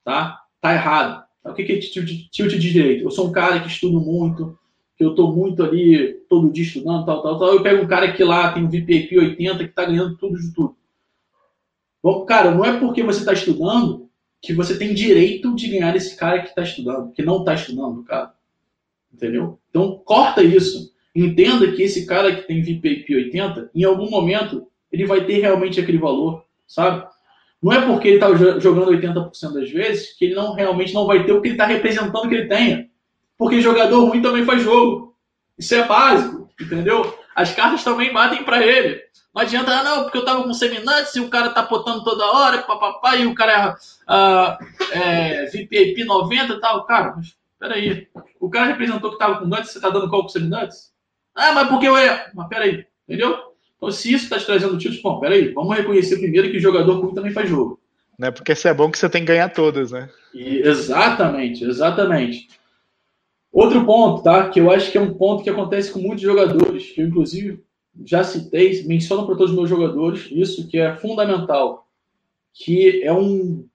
[0.04, 0.40] tá?
[0.60, 1.24] Tá errado.
[1.44, 3.04] O que é tilt, de direito?
[3.04, 4.56] Eu sou um cara que estudo muito,
[4.96, 7.54] que eu estou muito ali todo dia estudando, tal, tal, tal.
[7.54, 10.52] Eu pego um cara que lá tem um VPP 80 que está ganhando tudo de
[10.54, 10.76] tudo.
[12.02, 14.08] Bom, cara, não é porque você está estudando
[14.40, 18.02] que você tem direito de ganhar esse cara que está estudando, que não está estudando,
[18.02, 18.34] cara.
[19.12, 19.58] Entendeu?
[19.70, 20.92] Então, corta isso.
[21.14, 25.78] Entenda que esse cara que tem VPP 80, em algum momento, ele vai ter realmente
[25.78, 27.06] aquele valor, sabe?
[27.62, 31.24] Não é porque ele está jogando 80% das vezes que ele não realmente não vai
[31.24, 32.88] ter o que ele está representando que ele tenha.
[33.38, 35.16] Porque jogador ruim também faz jogo.
[35.56, 37.16] Isso é básico, entendeu?
[37.36, 39.00] As cartas também batem para ele.
[39.34, 42.30] Não adianta, ah, não, porque eu tava com seminantes e o cara tá potando toda
[42.30, 43.76] hora, papapá, e o cara
[44.92, 46.84] é, é VPIP 90 e tal.
[46.84, 48.08] Cara, mas peraí.
[48.40, 50.92] O cara representou que tava com nuts, você tá dando qual com seminantes?
[51.34, 52.30] Ah, mas porque eu é.
[52.34, 53.51] Mas peraí, entendeu?
[53.82, 57.00] Então, se isso está te trazendo títulos, bom, peraí, vamos reconhecer primeiro que o jogador
[57.00, 57.80] ruim também faz jogo.
[58.16, 58.30] Né?
[58.30, 60.08] Porque se é bom que você tem que ganhar todas, né?
[60.32, 62.46] E, exatamente, exatamente.
[63.50, 64.48] Outro ponto, tá?
[64.48, 67.60] Que eu acho que é um ponto que acontece com muitos jogadores, que eu inclusive
[68.04, 71.88] já citei, menciono para todos os meus jogadores, isso que é fundamental,
[72.54, 73.66] que é um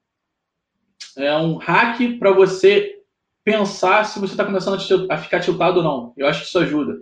[1.17, 3.01] é um hack para você
[3.43, 4.79] pensar se você está começando
[5.11, 6.13] a ficar tiltado ou não.
[6.15, 7.01] Eu acho que isso ajuda.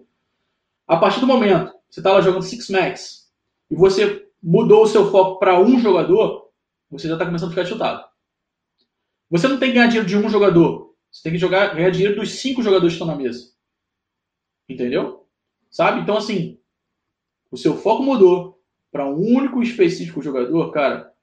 [0.88, 3.32] A partir do momento você está lá jogando Six Max
[3.72, 6.52] e você mudou o seu foco para um jogador,
[6.92, 8.06] você já está começando a ficar chutado.
[9.30, 10.94] Você não tem que ganhar dinheiro de um jogador.
[11.10, 13.50] Você tem que jogar, ganhar dinheiro dos cinco jogadores que estão na mesa.
[14.68, 15.26] Entendeu?
[15.72, 16.02] Sabe?
[16.02, 16.60] Então, assim,
[17.50, 18.62] o seu foco mudou
[18.92, 21.14] para um único específico jogador, cara,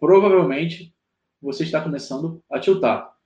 [0.00, 0.92] provavelmente
[1.40, 3.16] você está começando a tiltar.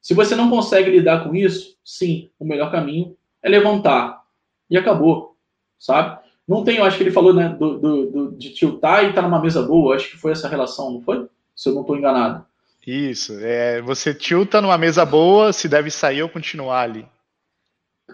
[0.00, 4.24] Se você não consegue lidar com isso, sim, o melhor caminho é levantar.
[4.68, 5.36] E acabou,
[5.78, 6.21] sabe?
[6.48, 9.22] Não tem, eu acho que ele falou né, do, do, do de tiltar e estar
[9.22, 9.94] tá numa mesa boa.
[9.94, 11.26] Acho que foi essa relação, não foi?
[11.54, 12.44] Se eu não estou enganado.
[12.86, 13.38] Isso.
[13.40, 17.06] É, você tilta numa mesa boa, se deve sair ou continuar ali.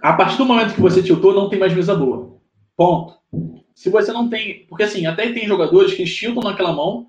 [0.02, 2.38] A partir do momento que você tiltou, não tem mais mesa boa.
[2.76, 3.14] Ponto.
[3.74, 4.66] Se você não tem.
[4.68, 7.08] Porque assim, até tem jogadores que tiltam naquela mão,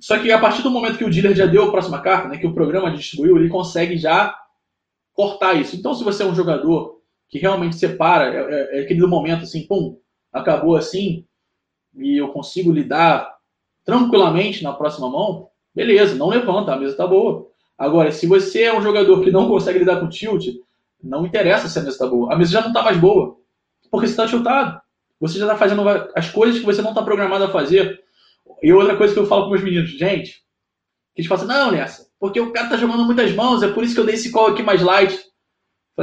[0.00, 2.38] só que a partir do momento que o dealer já deu a próxima carta, né,
[2.38, 4.36] que o programa distribuiu, ele consegue já
[5.12, 5.76] cortar isso.
[5.76, 9.66] Então, se você é um jogador que realmente separa, é, é, é aquele momento assim,
[9.66, 9.98] pum,
[10.32, 11.24] acabou assim
[11.96, 13.36] e eu consigo lidar
[13.84, 17.48] tranquilamente na próxima mão, beleza, não levanta, a mesa tá boa.
[17.76, 20.46] Agora, se você é um jogador que não consegue lidar com tilt,
[21.02, 22.32] não interessa se a mesa tá boa.
[22.32, 23.36] A mesa já não tá mais boa.
[23.90, 24.80] Porque você está tiltado.
[25.20, 25.82] Você já está fazendo
[26.14, 28.02] as coisas que você não está programado a fazer.
[28.62, 30.42] E outra coisa que eu falo para meus meninos, gente,
[31.14, 33.84] que eles falam assim, não, Nessa, porque o cara está jogando muitas mãos, é por
[33.84, 35.18] isso que eu dei esse call aqui mais light.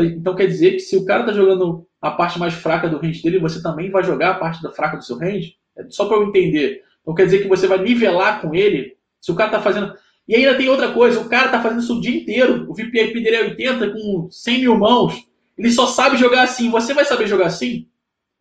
[0.04, 3.24] Então quer dizer que se o cara está jogando a parte mais fraca do range
[3.24, 5.56] dele, você também vai jogar a parte da fraca do seu range?
[5.78, 6.84] É só para eu entender.
[7.02, 8.98] Então quer dizer que você vai nivelar com ele.
[9.22, 9.94] Se o cara está fazendo.
[10.28, 12.70] E ainda tem outra coisa, o cara está fazendo isso o dia inteiro.
[12.70, 15.28] O VPIP dele é 80 com 100 mil mãos.
[15.58, 16.70] Ele só sabe jogar assim.
[16.70, 17.88] Você vai saber jogar assim?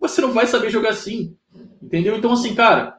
[0.01, 1.37] Você não vai saber jogar assim.
[1.83, 2.17] Entendeu?
[2.17, 2.99] Então, assim, cara,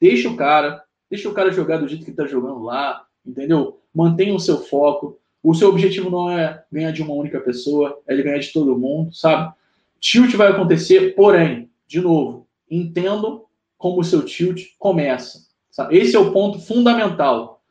[0.00, 3.04] deixa o cara, deixa o cara jogar do jeito que ele está jogando lá.
[3.26, 3.80] Entendeu?
[3.94, 5.19] Mantenha o seu foco.
[5.42, 9.12] O seu objetivo não é ganhar de uma única pessoa, é ganhar de todo mundo,
[9.14, 9.52] sabe?
[9.98, 13.46] Tilt vai acontecer, porém, de novo, entendo
[13.78, 15.48] como o seu tilt começa.
[15.70, 15.96] Sabe?
[15.96, 17.62] Esse é o ponto fundamental.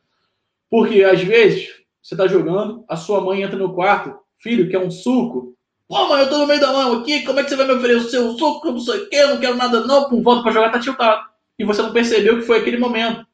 [0.68, 4.90] Porque às vezes você está jogando, a sua mãe entra no quarto, filho, quer um
[4.90, 5.54] suco?
[5.88, 7.74] Pô, mãe, eu tô no meio da mão aqui, como é que você vai me
[7.74, 8.68] oferecer o suco?
[8.68, 10.78] Eu não sei o quê, eu não quero nada não, pum, volta para jogar, tá
[10.78, 11.28] tiltado.
[11.58, 13.26] E você não percebeu que foi aquele momento.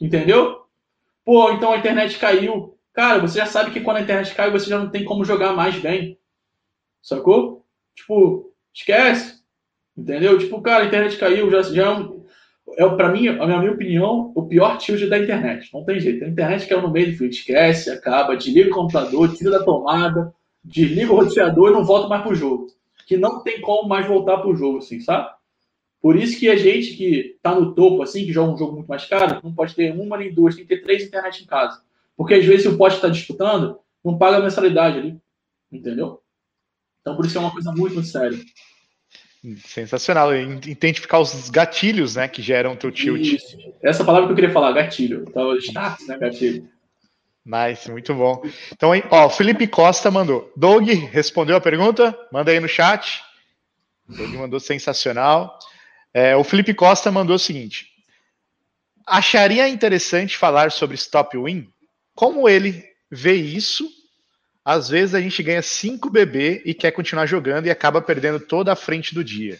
[0.00, 0.62] Entendeu?
[1.24, 2.77] Pô, então a internet caiu.
[2.98, 5.52] Cara, você já sabe que quando a internet cai, você já não tem como jogar
[5.52, 6.18] mais bem.
[7.00, 7.64] Sacou?
[7.94, 9.40] Tipo, esquece.
[9.96, 10.36] Entendeu?
[10.36, 11.92] Tipo, cara, a internet caiu, já, já
[12.76, 15.72] é, é para mim, a minha opinião, o pior tilt da internet.
[15.72, 16.24] Não tem jeito.
[16.24, 20.34] A internet caiu no meio do fio, esquece, acaba, desliga o computador, tira da tomada,
[20.64, 22.66] desliga o roteador e não volta mais pro jogo.
[23.06, 25.30] Que não tem como mais voltar pro jogo, assim, sabe?
[26.02, 28.88] Por isso que a gente que tá no topo, assim, que joga um jogo muito
[28.88, 31.86] mais caro, não pode ter uma nem duas, tem que ter três internet em casa.
[32.18, 35.16] Porque às vezes o pote está disputando, não paga a mensalidade ali.
[35.70, 36.20] Entendeu?
[37.00, 38.36] Então por isso é uma coisa muito, muito séria.
[39.64, 40.34] Sensacional.
[40.34, 43.34] Identificar os gatilhos, né, que geram o teu tilt.
[43.34, 43.56] Isso.
[43.80, 45.24] Essa palavra que eu queria falar, gatilho.
[45.28, 46.68] Então, status, né, gatilho.
[47.46, 48.42] Nice, muito bom.
[48.72, 50.52] Então, ó, o Felipe Costa mandou.
[50.56, 52.18] Doug respondeu a pergunta?
[52.32, 53.22] Manda aí no chat.
[54.08, 55.56] O Doug mandou sensacional.
[56.12, 57.86] É, o Felipe Costa mandou o seguinte:
[59.06, 61.70] acharia interessante falar sobre stop win?
[62.18, 63.88] Como ele vê isso
[64.64, 68.72] às vezes a gente ganha 5 BB e quer continuar jogando e acaba perdendo toda
[68.72, 69.56] a frente do dia.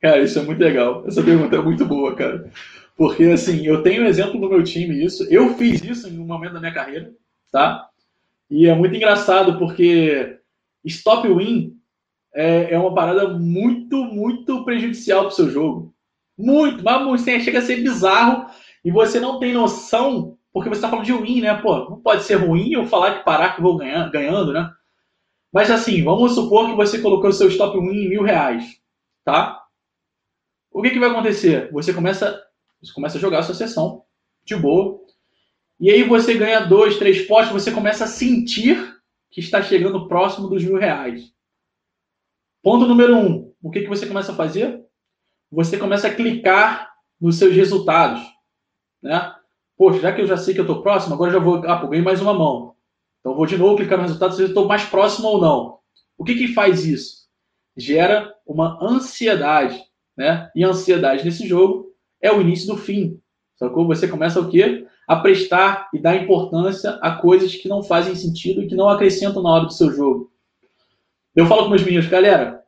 [0.00, 1.04] Cara, isso é muito legal.
[1.06, 2.50] Essa pergunta é muito boa, cara.
[2.96, 5.24] Porque, assim, eu tenho um exemplo no meu time isso.
[5.30, 7.12] Eu fiz isso em um momento da minha carreira,
[7.52, 7.86] tá?
[8.50, 10.38] E é muito engraçado porque
[10.86, 11.76] stop win
[12.34, 15.94] é, é uma parada muito, muito prejudicial pro seu jogo.
[16.36, 18.46] Muito, mas chega a ser bizarro
[18.82, 21.54] e você não tem noção porque você está falando de win, né?
[21.60, 24.70] Pô, não pode ser ruim eu falar que parar que vou ganhar, ganhando, né?
[25.52, 28.80] Mas assim, vamos supor que você colocou o seu stop win em mil reais,
[29.24, 29.62] tá?
[30.70, 31.70] O que, que vai acontecer?
[31.72, 32.40] Você começa,
[32.80, 34.04] você começa a jogar a sua sessão
[34.44, 35.00] de boa,
[35.78, 38.76] e aí você ganha dois, três potes, você começa a sentir
[39.30, 41.32] que está chegando próximo dos mil reais.
[42.62, 44.84] Ponto número um, o que, que você começa a fazer?
[45.50, 48.22] Você começa a clicar nos seus resultados,
[49.02, 49.34] né?
[49.80, 51.66] Poxa, já que eu já sei que eu estou próximo, agora já vou.
[51.66, 52.74] Ah, pô, ganhei mais uma mão.
[53.18, 55.78] Então vou de novo clicar no resultado se eu estou mais próximo ou não.
[56.18, 57.26] O que, que faz isso?
[57.74, 59.82] Gera uma ansiedade.
[60.14, 60.50] Né?
[60.54, 63.18] E a ansiedade nesse jogo é o início do fim.
[63.56, 63.86] Sacou?
[63.86, 64.86] Você começa o quê?
[65.08, 69.42] A prestar e dar importância a coisas que não fazem sentido e que não acrescentam
[69.42, 70.30] na hora do seu jogo.
[71.34, 72.62] Eu falo com meus meninos, galera,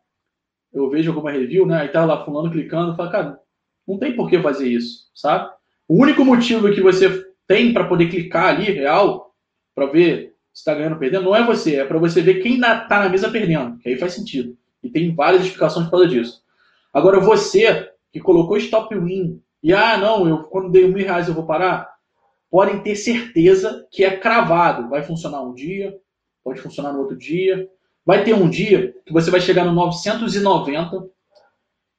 [0.73, 1.83] eu vejo alguma review, né?
[1.83, 3.41] Aí tá lá fulano clicando, fala, cara,
[3.87, 5.53] não tem por que fazer isso, sabe?
[5.93, 9.35] O único motivo que você tem para poder clicar ali, real,
[9.75, 12.55] para ver se está ganhando ou perdendo, não é você, é para você ver quem
[12.55, 14.57] está na mesa perdendo, que aí faz sentido.
[14.83, 16.43] E tem várias explicações por causa disso.
[16.95, 21.35] Agora, você que colocou stop win e, ah, não, eu quando dei mil reais eu
[21.35, 21.93] vou parar,
[22.51, 24.89] podem ter certeza que é cravado.
[24.89, 25.95] Vai funcionar um dia,
[26.43, 27.69] pode funcionar no outro dia.
[28.03, 31.07] Vai ter um dia que você vai chegar no 990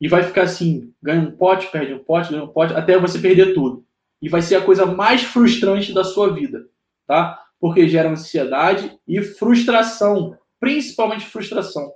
[0.04, 3.20] e vai ficar assim, ganha um pote, perde um pote, ganha um pote, até você
[3.20, 3.86] perder tudo.
[4.22, 6.68] E vai ser a coisa mais frustrante da sua vida,
[7.08, 7.42] tá?
[7.58, 11.90] Porque gera ansiedade e frustração, principalmente frustração,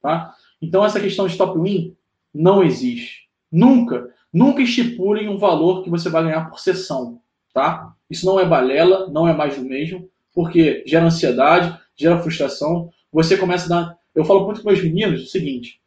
[0.00, 0.32] tá?
[0.62, 1.96] Então essa questão de stop win
[2.32, 3.28] não existe.
[3.50, 7.20] Nunca, nunca estipulem um valor que você vai ganhar por sessão,
[7.52, 7.92] tá?
[8.08, 12.92] Isso não é balela, não é mais do mesmo, porque gera ansiedade, gera frustração.
[13.12, 13.98] Você começa a dar.
[14.14, 15.80] Eu falo muito com meus meninos o seguinte: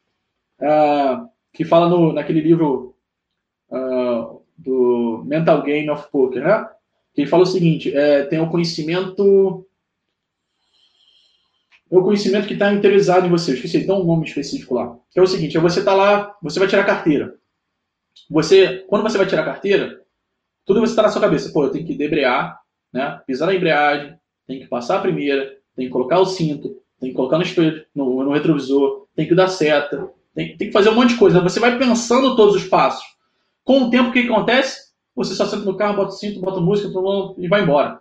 [0.60, 2.96] uh, que fala no, naquele livro
[3.70, 6.70] uh, do Mental Game of Poker, né?
[7.14, 9.66] Que ele fala o seguinte: é, tem o conhecimento.
[11.92, 13.52] É o conhecimento que está interiorizado em você.
[13.52, 14.98] Eu esqueci, dá um nome específico lá.
[15.12, 17.36] Que é o seguinte: é você tá lá, você vai tirar a carteira.
[18.30, 20.02] Você, quando você vai tirar a carteira,
[20.66, 21.52] tudo você está na sua cabeça.
[21.52, 22.60] Pô, eu tenho que debrear,
[22.94, 23.22] né?
[23.28, 24.18] Pisar na embreagem,
[24.48, 27.86] tem que passar a primeira, tem que colocar o cinto, tem que colocar no espelho,
[27.94, 31.42] no, no retrovisor, tem que dar seta, Tem, tem que fazer um monte de coisa.
[31.42, 33.04] Você vai pensando todos os passos.
[33.64, 34.92] Com o tempo, o que, acontece?
[35.16, 36.90] Você só senta no carro, bota o cinto, bota música
[37.38, 38.00] e vai embora.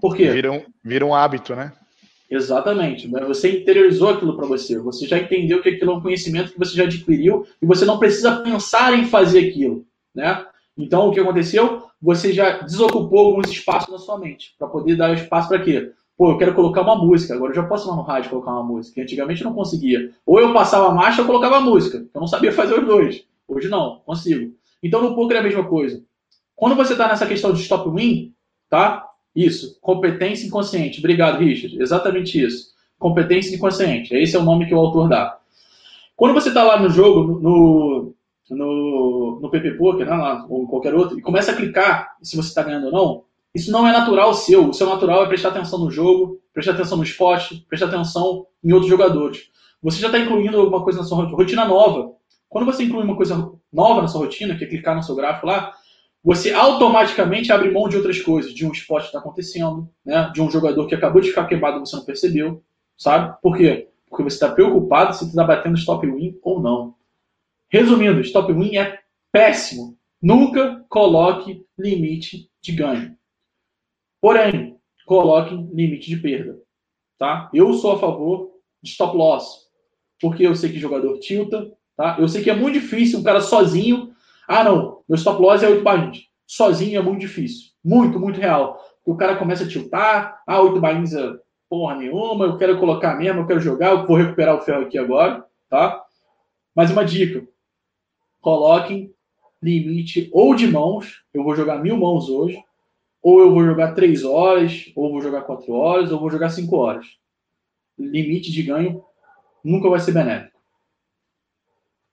[0.00, 0.30] Por quê?
[0.30, 1.72] Vira um, vira um hábito, né?
[2.30, 3.08] Exatamente.
[3.08, 4.78] Você interiorizou aquilo para você.
[4.78, 7.98] Você já entendeu que aquilo é um conhecimento que você já adquiriu e você não
[7.98, 9.84] precisa pensar em fazer aquilo,
[10.14, 10.46] né?
[10.78, 11.82] Então, o que aconteceu?
[12.00, 15.92] Você já desocupou alguns espaços na sua mente para poder dar espaço para quê?
[16.20, 17.34] Pô, eu quero colocar uma música.
[17.34, 19.00] Agora eu já posso lá no rádio colocar uma música.
[19.00, 20.10] Antigamente eu não conseguia.
[20.26, 22.06] Ou eu passava a marcha ou colocava música.
[22.12, 23.24] Eu não sabia fazer os dois.
[23.48, 24.52] Hoje não, consigo.
[24.82, 26.04] Então no poker é a mesma coisa.
[26.54, 28.34] Quando você está nessa questão de stop win,
[28.68, 29.08] tá?
[29.34, 30.98] Isso, competência inconsciente.
[30.98, 31.80] Obrigado, Richard.
[31.80, 32.74] Exatamente isso.
[32.98, 34.14] Competência inconsciente.
[34.14, 35.38] Esse é o nome que o autor dá.
[36.14, 38.14] Quando você está lá no jogo, no,
[38.50, 42.48] no, no PP Poker, né, lá, ou qualquer outro, e começa a clicar se você
[42.48, 43.24] está ganhando ou não,
[43.54, 44.68] isso não é natural seu.
[44.68, 48.72] O seu natural é prestar atenção no jogo, prestar atenção no esporte, prestar atenção em
[48.72, 49.50] outros jogadores.
[49.82, 52.12] Você já está incluindo alguma coisa na sua rotina nova.
[52.48, 55.46] Quando você inclui uma coisa nova na sua rotina, que é clicar no seu gráfico
[55.46, 55.72] lá,
[56.22, 60.30] você automaticamente abre mão de outras coisas, de um esporte que está acontecendo, né?
[60.34, 62.62] de um jogador que acabou de ficar queimado e você não percebeu,
[62.96, 63.34] sabe?
[63.40, 63.88] Por quê?
[64.08, 66.94] Porque você está preocupado se está batendo stop win ou não.
[67.68, 68.98] Resumindo, stop win é
[69.32, 69.96] péssimo.
[70.20, 73.16] Nunca coloque limite de ganho.
[74.20, 76.58] Porém, coloque limite de perda.
[77.18, 77.50] Tá?
[77.52, 78.50] Eu sou a favor
[78.82, 79.68] de stop loss,
[80.20, 82.16] porque eu sei que jogador tilta, tá?
[82.18, 84.10] Eu sei que é muito difícil um cara sozinho
[84.52, 86.24] ah, não, meu stop loss é 8 barrinhas.
[86.44, 87.70] Sozinho é muito difícil.
[87.84, 88.84] Muito, muito real.
[89.06, 91.34] O cara começa a tiltar, ah, 8 barrinhas é
[91.68, 94.98] porra nenhuma, eu quero colocar mesmo, eu quero jogar, eu vou recuperar o ferro aqui
[94.98, 96.02] agora, tá?
[96.74, 97.46] Mas uma dica,
[98.40, 99.14] coloquem
[99.62, 102.60] limite ou de mãos, eu vou jogar mil mãos hoje,
[103.22, 106.74] ou eu vou jogar 3 horas, ou vou jogar 4 horas, ou vou jogar 5
[106.76, 107.06] horas.
[107.98, 109.04] Limite de ganho
[109.64, 110.58] nunca vai ser benéfico.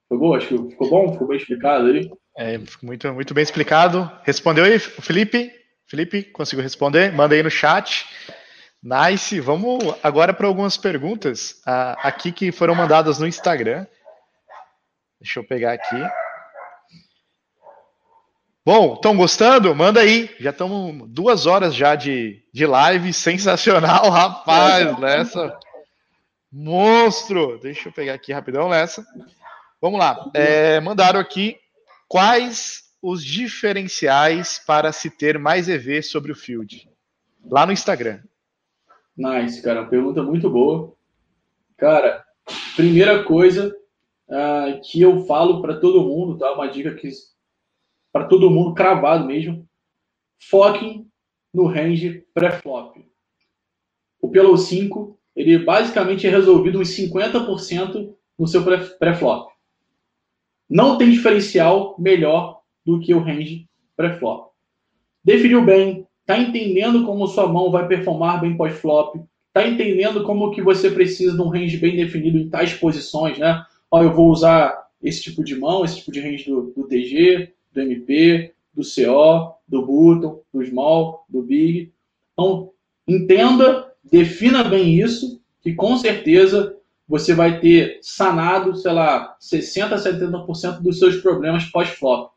[0.10, 0.36] Foi bom?
[0.36, 1.12] Acho que ficou bom?
[1.14, 2.10] Ficou bem explicado aí?
[2.38, 4.10] É, muito, muito bem explicado.
[4.24, 5.52] Respondeu aí, Felipe?
[5.86, 7.12] Felipe, conseguiu responder?
[7.12, 8.06] Manda aí no chat.
[8.84, 9.40] Nice.
[9.40, 13.86] Vamos agora para algumas perguntas uh, aqui que foram mandadas no Instagram.
[15.20, 16.27] Deixa eu pegar aqui.
[18.68, 19.74] Bom, estão gostando?
[19.74, 20.30] Manda aí.
[20.42, 23.14] Já estamos duas horas já de, de live.
[23.14, 25.00] Sensacional, rapaz.
[25.00, 25.58] Lessa.
[26.52, 27.58] Monstro.
[27.62, 29.08] Deixa eu pegar aqui rapidão, Lessa.
[29.80, 30.30] Vamos lá.
[30.34, 31.56] É, mandaram aqui
[32.10, 36.90] Quais os diferenciais para se ter mais EV sobre o Field?
[37.50, 38.20] Lá no Instagram.
[39.16, 39.86] Nice, cara.
[39.86, 40.94] Pergunta muito boa.
[41.78, 42.22] Cara,
[42.76, 43.74] primeira coisa
[44.28, 46.52] uh, que eu falo para todo mundo, tá?
[46.52, 47.08] Uma dica que
[48.12, 49.68] para todo mundo cravado mesmo.
[50.40, 51.08] Foquem
[51.54, 52.98] no range pré-flop.
[54.22, 59.50] O Pelo 5, ele basicamente é resolvido uns 50% no seu pré-flop.
[60.70, 64.52] Não tem diferencial melhor do que o range pré-flop.
[65.24, 69.16] Definiu bem, está entendendo como sua mão vai performar bem pós-flop,
[69.48, 73.66] está entendendo como que você precisa de um range bem definido em tais posições, né?
[73.90, 77.54] Ó, eu vou usar esse tipo de mão, esse tipo de range do, do DG,
[77.78, 81.94] do MP, do CO, do button, do small, do big.
[82.34, 82.72] Então,
[83.08, 86.76] entenda, defina bem isso, que com certeza
[87.08, 92.32] você vai ter sanado, sei lá, 60%, 70% dos seus problemas pós-flop.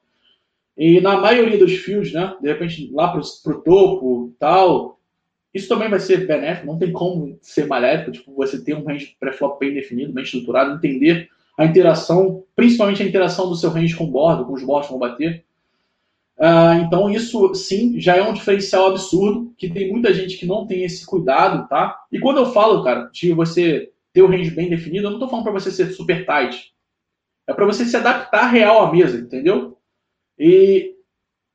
[0.77, 4.99] E na maioria dos fios, né, de repente lá para o topo tal,
[5.53, 9.17] isso também vai ser benéfico, não tem como ser maléfico, tipo, você ter um range
[9.19, 11.29] pré-flop bem definido, bem estruturado, entender
[11.61, 14.93] a interação, principalmente a interação do seu range com o bordo, com os bordos que
[14.93, 15.45] vão bater.
[16.39, 20.67] Uh, então isso sim já é um diferencial absurdo, que tem muita gente que não
[20.67, 22.03] tem esse cuidado, tá?
[22.11, 25.29] E quando eu falo, cara, de você ter o range bem definido, eu não estou
[25.29, 26.73] falando para você ser super tight.
[27.47, 29.77] É para você se adaptar real à mesa, entendeu?
[30.39, 30.95] E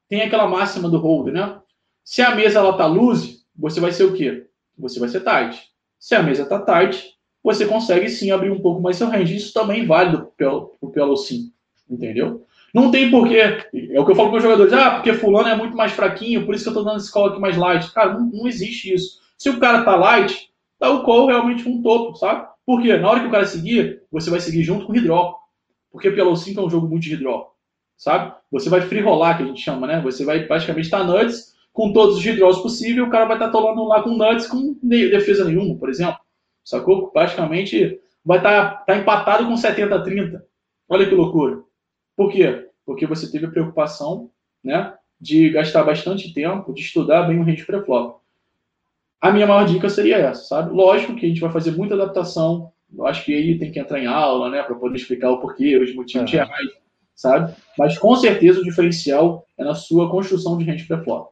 [0.08, 1.60] tem aquela máxima do hold, né?
[2.04, 4.46] Se a mesa ela tá loose, você vai ser o quê?
[4.78, 5.68] Você vai ser tight.
[5.98, 7.15] Se a mesa tá tight,
[7.46, 9.36] você consegue sim abrir um pouco mais seu range.
[9.36, 11.52] Isso também é válido para o PLO sim,
[11.88, 12.44] entendeu?
[12.74, 13.38] Não tem porquê.
[13.38, 14.74] É o que eu falo para os jogadores.
[14.74, 17.28] Ah, porque fulano é muito mais fraquinho, por isso que eu estou dando esse call
[17.28, 17.94] aqui mais light.
[17.94, 19.20] Cara, não, não existe isso.
[19.38, 20.50] Se o cara tá light,
[20.80, 22.48] tá o call realmente um topo, sabe?
[22.66, 22.98] Por quê?
[22.98, 25.36] Na hora que o cara seguir, você vai seguir junto com o hidró.
[25.92, 27.52] Porque Pelo 5 é um jogo muito de hidró,
[27.96, 28.34] sabe?
[28.52, 30.02] Você vai free rolar, que a gente chama, né?
[30.02, 33.86] Você vai praticamente estar nuts com todos os hidrós possíveis, o cara vai estar tolando
[33.86, 36.25] lá com nuts com defesa nenhuma, por exemplo.
[36.66, 37.10] Sacou?
[37.10, 40.42] Praticamente vai estar tá empatado com 70-30.
[40.90, 41.62] Olha que loucura.
[42.18, 42.68] Por quê?
[42.84, 44.32] Porque você teve a preocupação,
[44.64, 44.94] né?
[45.22, 48.20] De gastar bastante tempo, de estudar bem o range pré-flop.
[49.22, 50.74] A minha maior dica seria essa, sabe?
[50.74, 54.00] Lógico que a gente vai fazer muita adaptação Eu acho que aí tem que entrar
[54.00, 56.38] em aula, né, para poder explicar o porquê, os motivos uhum.
[56.38, 56.72] reais,
[57.16, 57.56] sabe?
[57.78, 61.30] Mas com certeza o diferencial é na sua construção de range pré-flop.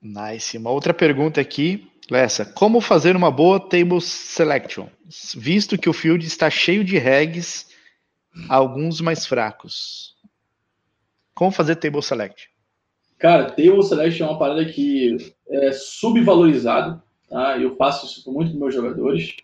[0.00, 0.56] Nice.
[0.58, 2.44] Uma outra pergunta aqui, Lessa.
[2.44, 4.86] Como fazer uma boa table selection,
[5.36, 7.68] visto que o field está cheio de regs,
[8.48, 10.16] alguns mais fracos?
[11.34, 12.50] Como fazer table select?
[13.18, 15.16] Cara, table select é uma parada que
[15.48, 17.58] é subvalorizada, tá?
[17.58, 19.36] Eu faço isso com muitos meus jogadores.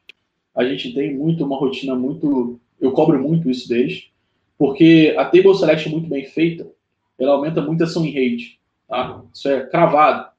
[0.55, 4.09] A gente tem muito uma rotina muito, eu cobro muito isso deles,
[4.57, 6.71] porque a table select muito bem feita,
[7.19, 8.55] ela aumenta muito a ação em
[8.89, 9.23] tá?
[9.33, 10.31] Isso é cravado.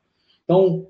[0.43, 0.87] Então,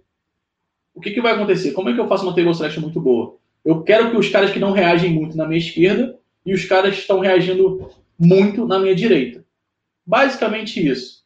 [0.96, 1.74] o que, que vai acontecer?
[1.74, 3.36] Como é que eu faço uma table selection muito boa?
[3.64, 6.96] Eu quero que os caras que não reagem muito na minha esquerda e os caras
[6.96, 9.44] que estão reagindo muito na minha direita.
[10.06, 11.24] Basicamente isso.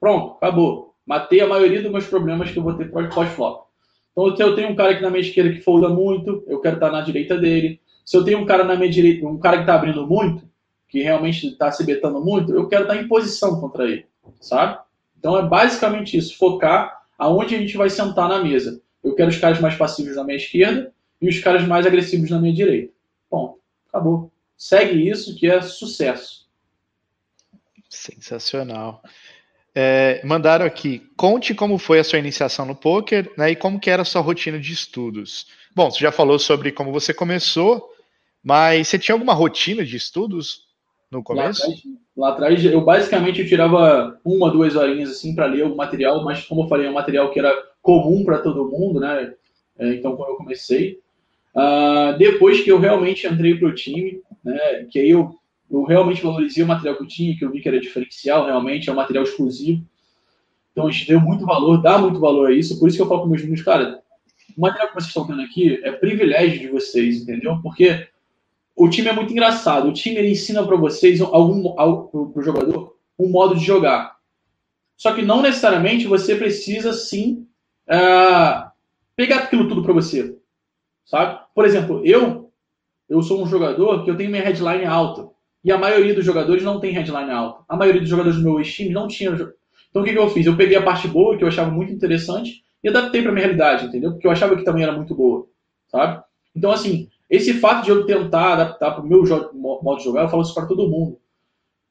[0.00, 0.94] Pronto, acabou.
[1.06, 3.66] Matei a maioria dos meus problemas que eu vou ter pós-flop.
[4.10, 6.76] Então, se eu tenho um cara aqui na minha esquerda que folda muito, eu quero
[6.76, 7.80] estar na direita dele.
[8.04, 10.44] Se eu tenho um cara na minha direita, um cara que está abrindo muito,
[10.88, 14.04] que realmente está se betando muito, eu quero estar em posição contra ele,
[14.40, 14.78] sabe?
[15.18, 18.82] Então é basicamente isso, focar aonde a gente vai sentar na mesa.
[19.02, 22.38] Eu quero os caras mais passivos na minha esquerda e os caras mais agressivos na
[22.38, 22.92] minha direita.
[23.30, 23.58] Bom,
[23.88, 24.30] acabou.
[24.56, 26.46] Segue isso que é sucesso.
[27.88, 29.02] Sensacional.
[29.74, 33.88] É, mandaram aqui, conte como foi a sua iniciação no poker né, e como que
[33.88, 35.46] era a sua rotina de estudos.
[35.74, 37.90] Bom, você já falou sobre como você começou,
[38.42, 40.66] mas você tinha alguma rotina de estudos
[41.10, 41.62] no começo?
[41.62, 41.82] Lá atrás,
[42.16, 46.44] lá atrás eu basicamente eu tirava uma, duas horinhas assim para ler o material, mas
[46.44, 49.34] como eu falei, é um material que era comum para todo mundo, né?
[49.78, 51.00] É, então, quando eu comecei.
[51.54, 54.86] Uh, depois que eu realmente entrei para o time, né?
[54.90, 55.34] Que aí eu,
[55.70, 58.88] eu realmente valorizei o material que eu tinha, que eu vi que era diferencial, realmente,
[58.88, 59.84] é um material exclusivo.
[60.70, 62.78] Então, a gente deu muito valor, dá muito valor a isso.
[62.78, 64.00] Por isso que eu falo com meus meninos, cara,
[64.56, 67.58] o material que vocês estão tendo aqui é privilégio de vocês, entendeu?
[67.62, 68.06] Porque
[68.74, 69.88] o time é muito engraçado.
[69.88, 74.16] O time ensina para vocês algum para o jogador um modo de jogar.
[74.96, 77.41] Só que não necessariamente você precisa sim
[77.88, 78.70] uh,
[79.16, 80.36] pegar aquilo tudo para você,
[81.04, 81.40] sabe?
[81.54, 82.50] Por exemplo, eu
[83.08, 85.28] eu sou um jogador que eu tenho minha headline alta
[85.62, 87.62] e a maioria dos jogadores não tem headline alta.
[87.68, 89.30] A maioria dos jogadores do meu time não tinha.
[89.30, 90.46] Então o que, que eu fiz?
[90.46, 93.86] Eu peguei a parte boa que eu achava muito interessante e adaptei para minha realidade,
[93.86, 94.12] entendeu?
[94.12, 95.46] Porque eu achava que também era muito boa,
[95.88, 96.22] sabe?
[96.56, 99.22] Então assim, esse fato de eu tentar adaptar para o meu
[99.52, 101.18] modo de jogar, eu falo isso para todo mundo.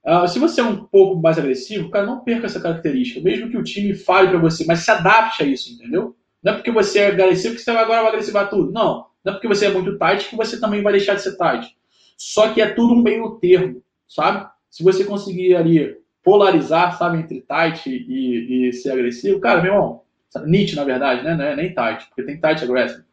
[0.06, 3.22] Uh, se você é um pouco mais agressivo, cara, não perca essa característica.
[3.22, 6.16] Mesmo que o time fale para você, mas se adapte a isso, entendeu?
[6.44, 8.72] Não é porque você é agressivo que você agora vai agressivar tudo.
[8.72, 9.06] Não.
[9.24, 11.76] Não é porque você é muito tight que você também vai deixar de ser tight.
[12.18, 14.48] Só que é tudo um meio termo, sabe?
[14.70, 20.02] Se você conseguir ali polarizar, sabe, entre tight e, e ser agressivo, cara, meu irmão,
[20.46, 21.52] Nietzsche, na verdade, né?
[21.52, 23.04] É nem tight, porque tem tight aggressive.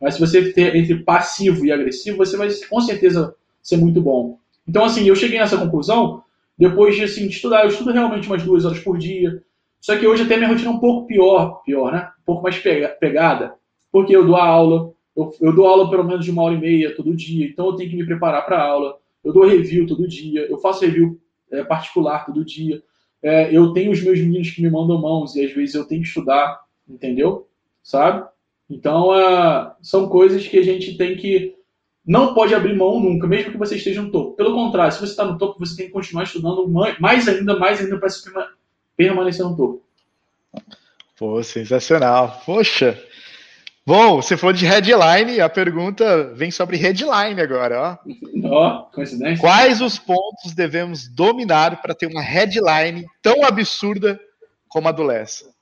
[0.00, 4.38] Mas se você ter entre passivo e agressivo, você vai com certeza ser muito bom.
[4.68, 6.23] Então, assim, eu cheguei nessa conclusão
[6.56, 7.62] depois de, assim, estudar.
[7.62, 9.42] Eu estudo realmente umas duas horas por dia.
[9.80, 12.10] Só que hoje até minha rotina é um pouco pior, pior, né?
[12.22, 13.54] Um pouco mais pegada.
[13.92, 16.94] Porque eu dou aula, eu, eu dou aula pelo menos de uma hora e meia
[16.96, 18.98] todo dia, então eu tenho que me preparar para a aula.
[19.22, 21.20] Eu dou review todo dia, eu faço review
[21.50, 22.82] é, particular todo dia.
[23.22, 26.02] É, eu tenho os meus meninos que me mandam mãos e às vezes eu tenho
[26.02, 27.48] que estudar, entendeu?
[27.82, 28.26] Sabe?
[28.68, 31.54] Então, uh, são coisas que a gente tem que.
[32.06, 34.36] Não pode abrir mão nunca, mesmo que você esteja no topo.
[34.36, 37.80] Pelo contrário, se você está no topo, você tem que continuar estudando mais ainda, mais
[37.80, 38.48] ainda para
[38.96, 39.82] permanecer no topo.
[41.16, 42.42] Pô, sensacional.
[42.44, 43.02] Poxa.
[43.86, 48.48] Bom, você falou de headline, a pergunta vem sobre headline agora, ó.
[48.50, 49.38] Ó, coincidência.
[49.40, 54.18] Quais os pontos devemos dominar para ter uma headline tão absurda
[54.68, 55.53] como a do Lessa?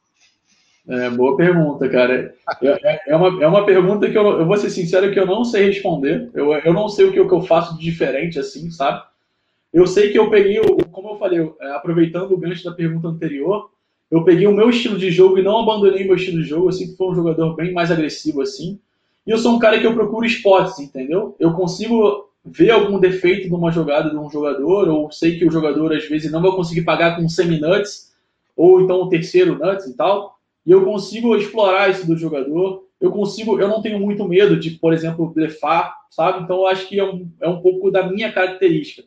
[0.89, 2.35] É, boa pergunta, cara.
[2.61, 5.45] É, é, uma, é uma pergunta que eu, eu vou ser sincero que eu não
[5.45, 6.29] sei responder.
[6.35, 9.03] Eu, eu não sei o que, o que eu faço de diferente, assim, sabe?
[9.73, 10.61] Eu sei que eu peguei,
[10.91, 13.71] como eu falei, é, aproveitando o gancho da pergunta anterior,
[14.11, 16.69] eu peguei o meu estilo de jogo e não abandonei meu estilo de jogo.
[16.69, 18.79] Eu sempre fui um jogador bem mais agressivo, assim.
[19.25, 21.37] E eu sou um cara que eu procuro spots, entendeu?
[21.39, 25.93] Eu consigo ver algum defeito numa jogada de um jogador, ou sei que o jogador
[25.93, 28.13] às vezes não vai conseguir pagar com semi-nuts,
[28.57, 32.87] ou então o terceiro nuts e tal e eu consigo explorar isso do jogador.
[33.01, 36.45] Eu consigo, eu não tenho muito medo de, por exemplo, blefar, sabe?
[36.45, 39.03] Então eu acho que é um, é um pouco da minha característica.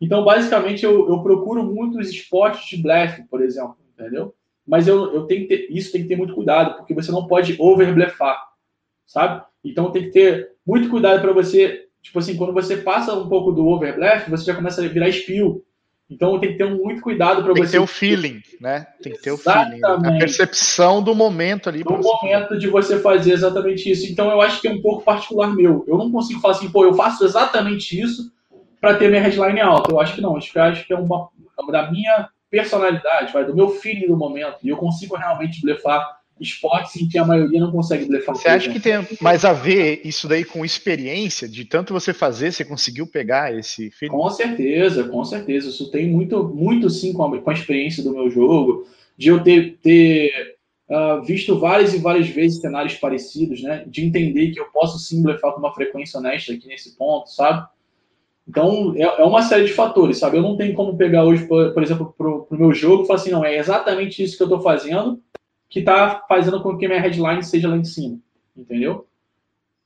[0.00, 4.34] Então, basicamente, eu, eu procuro muitos esportes de blefe, por exemplo, entendeu?
[4.66, 7.26] Mas eu, eu tenho que ter, isso tem que ter muito cuidado, porque você não
[7.26, 8.40] pode over-blefar,
[9.06, 9.42] sabe?
[9.64, 13.52] Então tem que ter muito cuidado para você, tipo assim, quando você passa um pouco
[13.52, 15.64] do over-blefe, você já começa a virar spill.
[16.10, 17.60] Então tem que ter muito cuidado para você.
[17.60, 18.86] Tem que ter o feeling, né?
[19.00, 19.84] Tem que ter exatamente.
[19.84, 20.16] o feeling.
[20.16, 21.84] A percepção do momento ali.
[21.84, 24.10] No momento de você fazer exatamente isso.
[24.10, 25.84] Então eu acho que é um pouco particular meu.
[25.86, 28.32] Eu não consigo falar assim, pô, eu faço exatamente isso
[28.80, 29.92] para ter minha headline alta.
[29.92, 30.32] Eu acho que não.
[30.32, 31.28] Eu acho que é uma
[31.70, 34.56] da minha personalidade, vai, do meu feeling do momento.
[34.64, 38.34] E eu consigo realmente blefar esportes em que a maioria não consegue blefar.
[38.34, 41.46] Você acha que tem mais a ver isso daí com experiência?
[41.46, 44.14] De tanto você fazer, você conseguiu pegar esse feeling?
[44.14, 45.68] Com certeza, com certeza.
[45.68, 48.86] Isso tem muito, muito sim com a, com a experiência do meu jogo,
[49.16, 50.56] de eu ter, ter
[50.88, 53.84] uh, visto várias e várias vezes cenários parecidos, né?
[53.86, 57.68] De entender que eu posso sim blefar com uma frequência honesta aqui nesse ponto, sabe?
[58.48, 60.38] Então, é, é, uma série de fatores, sabe?
[60.38, 63.20] Eu não tenho como pegar hoje, por, por exemplo, para o meu jogo e falar
[63.20, 65.20] assim, não, é exatamente isso que eu estou fazendo
[65.70, 68.18] que está fazendo com que minha headline seja lá em cima,
[68.56, 69.06] entendeu?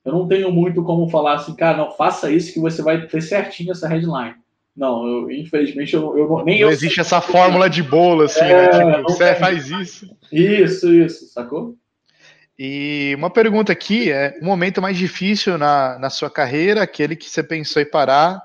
[0.03, 3.21] Eu não tenho muito como falar assim, cara, não, faça isso que você vai ter
[3.23, 4.35] certinho essa headline.
[4.75, 8.51] Não, eu, infelizmente eu, eu nem não eu existe essa fórmula de bolo assim, né?
[8.51, 8.97] é, né?
[8.97, 9.35] Tipo, você tem.
[9.37, 10.17] faz isso.
[10.33, 11.77] Isso, isso, sacou?
[12.59, 17.29] E uma pergunta aqui é o momento mais difícil na, na sua carreira, aquele que
[17.29, 18.43] você pensou em parar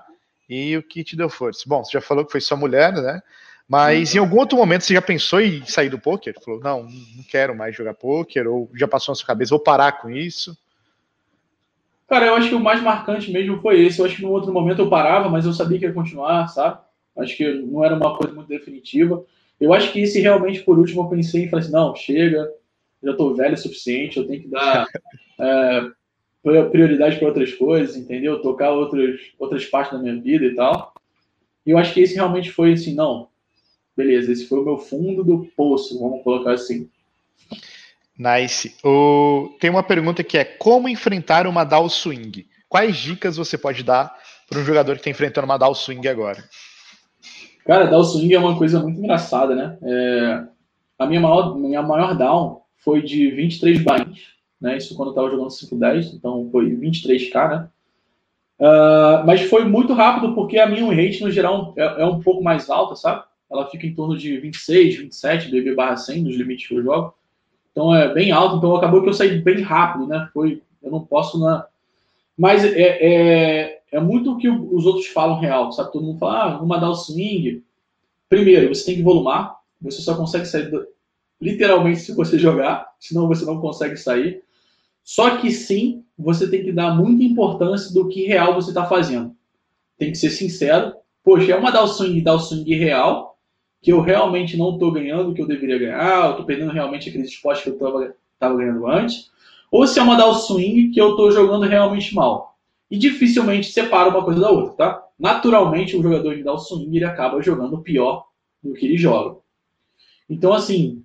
[0.50, 1.64] e o que te deu força.
[1.68, 3.22] Bom, você já falou que foi sua mulher, né?
[3.70, 4.18] Mas uhum.
[4.18, 6.34] em algum outro momento você já pensou em sair do poker?
[6.44, 10.02] Falou, não, não quero mais jogar poker, ou já passou na sua cabeça, vou parar
[10.02, 10.58] com isso?
[12.08, 14.00] Cara, eu acho que o mais marcante mesmo foi esse.
[14.00, 16.80] Eu acho que no outro momento eu parava, mas eu sabia que ia continuar, sabe?
[17.16, 19.24] Acho que não era uma coisa muito definitiva.
[19.62, 22.52] Eu acho que esse realmente, por último, eu pensei em falar assim, não, chega,
[23.04, 24.88] já estou velho o suficiente, eu tenho que dar
[25.38, 25.92] é,
[26.72, 28.42] prioridade para outras coisas, entendeu?
[28.42, 30.96] Tocar outras, outras partes da minha vida e tal.
[31.64, 33.29] E eu acho que esse realmente foi assim, não,
[34.00, 36.90] beleza, esse foi o meu fundo do poço, vamos colocar assim.
[38.18, 38.74] Nice.
[38.82, 39.50] O...
[39.60, 42.48] Tem uma pergunta que é como enfrentar uma down swing?
[42.70, 44.16] Quais dicas você pode dar
[44.48, 46.42] para um jogador que está enfrentando uma down swing agora?
[47.66, 49.78] Cara, down swing é uma coisa muito engraçada, né?
[49.84, 50.44] É...
[50.98, 54.20] A minha maior, minha maior down foi de 23 bains,
[54.62, 54.78] né?
[54.78, 57.70] Isso quando eu estava jogando 5-10, então foi 23k, né?
[58.60, 62.44] Uh, mas foi muito rápido porque a minha rate no geral é, é, um pouco
[62.44, 63.24] mais alta, sabe?
[63.52, 67.14] Ela fica em torno de 26, 27 BB barra 100 nos limites que eu jogo.
[67.72, 70.30] Então é bem alto, então acabou que eu saí bem rápido, né?
[70.34, 71.66] Foi, eu não posso na.
[72.38, 75.92] Mas é, é, é muito o que os outros falam real, sabe?
[75.92, 77.64] Todo mundo fala, ah, vamos mandar o swing.
[78.28, 80.86] Primeiro, você tem que volumar, você só consegue sair do...
[81.42, 84.44] literalmente se você jogar, senão você não consegue sair.
[85.04, 89.36] Só que sim, você tem que dar muita importância do que real você está fazendo.
[89.98, 90.94] Tem que ser sincero.
[91.24, 93.29] Poxa, é uma dar o swing, dar o swing real,
[93.82, 97.10] que eu realmente não estou ganhando o que eu deveria ganhar, eu estou perdendo realmente
[97.10, 99.32] aqueles esportes que eu estava ganhando antes,
[99.72, 102.58] ou se é uma dar o swing que eu estou jogando realmente mal.
[102.92, 105.08] E dificilmente separa uma coisa da outra, tá?
[105.18, 108.26] Naturalmente, o jogador de swing ele acaba jogando pior
[108.64, 109.38] do que ele joga.
[110.30, 111.04] Então, assim,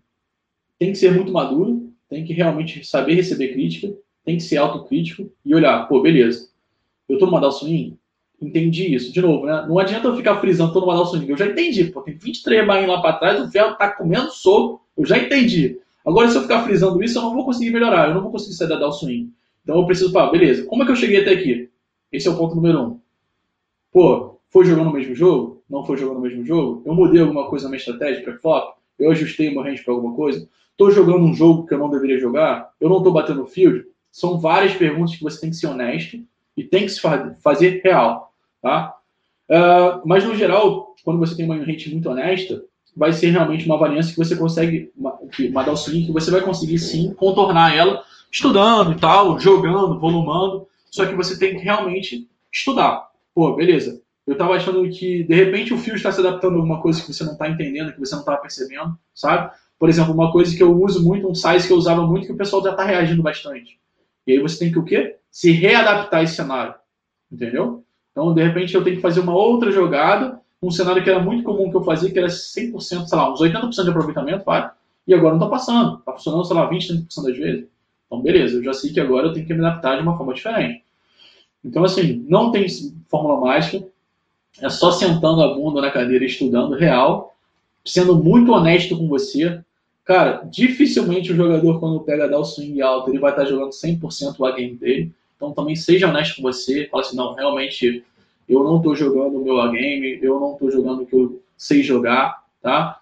[0.79, 3.95] tem que ser muito maduro, tem que realmente saber receber crítica,
[4.25, 6.49] tem que ser autocrítico e olhar, pô, beleza,
[7.09, 7.99] eu tô no Madal Swing,
[8.47, 9.13] entendi isso.
[9.13, 9.65] De novo, né?
[9.69, 12.67] Não adianta eu ficar frisando, tô no Madal Swing, eu já entendi, pô, tem 23
[12.67, 15.79] bainhas lá para trás, o ferro tá comendo soco, eu já entendi.
[16.05, 18.55] Agora, se eu ficar frisando isso, eu não vou conseguir melhorar, eu não vou conseguir
[18.55, 19.33] sair da Down Swing.
[19.63, 21.71] Então eu preciso falar, beleza, como é que eu cheguei até aqui?
[22.13, 23.01] Esse é o ponto número um.
[23.91, 25.63] Pô, foi jogando o mesmo jogo?
[25.69, 26.83] Não foi jogando o mesmo jogo?
[26.85, 28.77] Eu mudei alguma coisa na minha estratégia para flop?
[28.99, 30.47] Eu ajustei o meu range para alguma coisa?
[30.71, 32.71] Estou jogando um jogo que eu não deveria jogar?
[32.81, 33.87] Eu não estou batendo field?
[34.11, 36.23] São várias perguntas que você tem que ser honesto
[36.57, 37.01] e tem que se
[37.41, 38.34] fazer real,
[38.65, 38.97] tá?
[39.51, 42.65] Uh, mas, no geral, quando você tem uma rate muito honesta,
[42.97, 46.79] vai ser realmente uma variância que você consegue, uma, o swing, que você vai conseguir,
[46.79, 48.03] sim, contornar ela,
[48.33, 53.11] estudando e tal, jogando, volumando, só que você tem que realmente estudar.
[53.35, 56.81] Pô, beleza, eu estava achando que, de repente, o fio está se adaptando a alguma
[56.81, 59.53] coisa que você não está entendendo, que você não está percebendo, sabe?
[59.79, 62.33] Por exemplo, uma coisa que eu uso muito, um size que eu usava muito, que
[62.33, 63.79] o pessoal já está reagindo bastante.
[64.27, 65.17] E aí você tem que o quê?
[65.31, 66.75] Se readaptar a esse cenário.
[67.31, 67.84] Entendeu?
[68.15, 71.43] Então, de repente, eu tenho que fazer uma outra jogada, um cenário que era muito
[71.43, 74.71] comum que eu fazia, que era 100%, sei lá, uns 80% de aproveitamento, vai,
[75.07, 75.99] e agora não está passando.
[75.99, 77.67] Está funcionando, sei lá, 20%, 30% das vezes.
[78.07, 80.33] Então, beleza, eu já sei que agora eu tenho que me adaptar de uma forma
[80.33, 80.85] diferente.
[81.65, 82.67] Então, assim, não tem
[83.09, 83.85] fórmula mágica,
[84.61, 87.35] é só sentando a bunda na cadeira e estudando real,
[87.85, 89.61] sendo muito honesto com você,
[90.05, 94.35] Cara, dificilmente o jogador, quando pega dar o swing alto, ele vai estar jogando 100%
[94.39, 95.15] o game dele.
[95.37, 96.87] Então também seja honesto com você.
[96.91, 98.05] Fala assim, não, realmente
[98.49, 101.83] eu não estou jogando o meu game, eu não estou jogando o que eu sei
[101.83, 103.01] jogar, tá?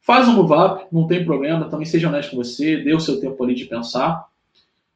[0.00, 1.68] Faz um move não tem problema.
[1.68, 4.26] Também seja honesto com você, dê o seu tempo ali de pensar.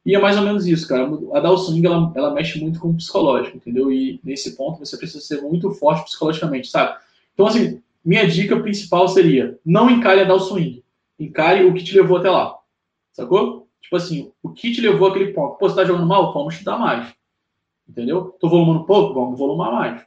[0.05, 1.03] E é mais ou menos isso, cara.
[1.33, 3.91] A Down Swing, ela, ela mexe muito com o psicológico, entendeu?
[3.91, 6.97] E nesse ponto você precisa ser muito forte psicologicamente, sabe?
[7.33, 10.83] Então, assim, minha dica principal seria: não encare a o swing.
[11.19, 12.57] Encare o que te levou até lá.
[13.13, 13.62] Sacou?
[13.83, 15.57] Tipo assim, o que te levou àquele ponto?
[15.57, 16.33] Pô, você tá jogando mal?
[16.33, 17.13] Vamos estudar mais.
[17.87, 18.35] Entendeu?
[18.39, 19.13] Tô volumando pouco?
[19.13, 20.05] Vamos volumar mais.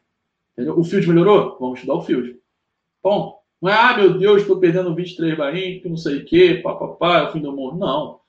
[0.53, 0.79] Entendeu?
[0.79, 1.57] O field melhorou?
[1.61, 2.39] Vamos estudar o field.
[3.03, 6.61] Bom, não é, ah, meu Deus, estou perdendo 23 barrinhos, que não sei o quê,
[6.63, 7.77] papapá, é o fim do mundo.
[7.77, 8.21] Não.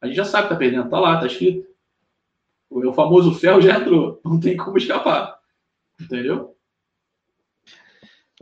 [0.00, 1.66] A gente já sabe que tá perdendo, tá lá, tá escrito.
[2.70, 5.38] O famoso ferro já entrou, não tem como escapar.
[6.00, 6.56] Entendeu?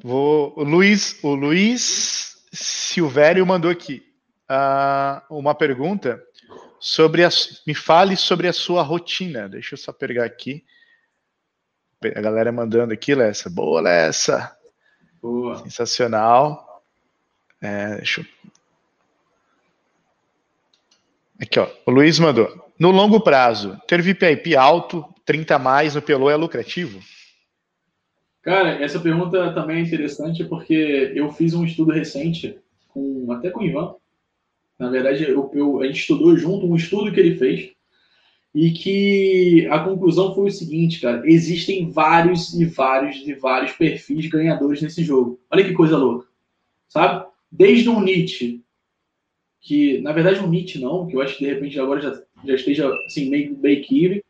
[0.02, 4.02] Vou, o Luiz, o Luiz Silvério mandou aqui
[4.50, 6.22] uh, uma pergunta
[6.82, 7.28] sobre a,
[7.64, 9.48] me fale sobre a sua rotina.
[9.48, 10.64] Deixa eu só pegar aqui.
[12.04, 13.48] A galera mandando aqui, Lessa.
[13.48, 14.54] Boa, Lessa.
[15.22, 15.58] Boa.
[15.58, 16.82] Sensacional.
[17.60, 18.26] É, deixa eu...
[21.40, 21.70] Aqui, ó.
[21.86, 22.72] O Luiz mandou.
[22.76, 27.00] No longo prazo, ter VIP alto, 30 a mais no Pelô é lucrativo?
[28.42, 33.60] Cara, essa pergunta também é interessante porque eu fiz um estudo recente, com, até com
[33.60, 33.94] o Ivan.
[34.82, 37.70] Na verdade, eu, eu, a gente estudou junto um estudo que ele fez
[38.52, 44.26] e que a conclusão foi o seguinte, cara: existem vários e vários e vários perfis
[44.26, 45.40] ganhadores nesse jogo.
[45.48, 46.26] Olha que coisa louca,
[46.88, 47.24] sabe?
[47.48, 48.60] Desde um Nietzsche,
[49.60, 52.54] que na verdade um Nietzsche não, que eu acho que de repente agora já, já
[52.56, 54.20] esteja assim meio break-even,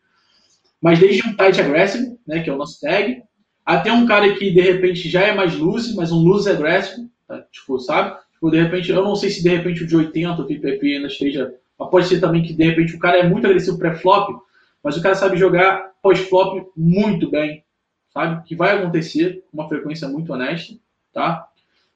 [0.83, 3.23] mas desde um tight aggressive, né, que é o nosso tag,
[3.65, 7.41] até um cara que de repente já é mais loose, mas um loose aggressive, tá?
[7.51, 8.22] tipo, sabe?
[8.43, 11.07] Tipo, de repente, eu não sei se de repente o de 80, o PPP ainda
[11.07, 11.55] esteja.
[11.79, 14.31] Pode ser também que de repente o cara é muito agressivo pré-flop,
[14.83, 17.65] mas o cara sabe jogar pós-flop muito bem,
[18.13, 18.43] sabe?
[18.45, 20.75] Que vai acontecer com uma frequência muito honesta,
[21.13, 21.49] tá?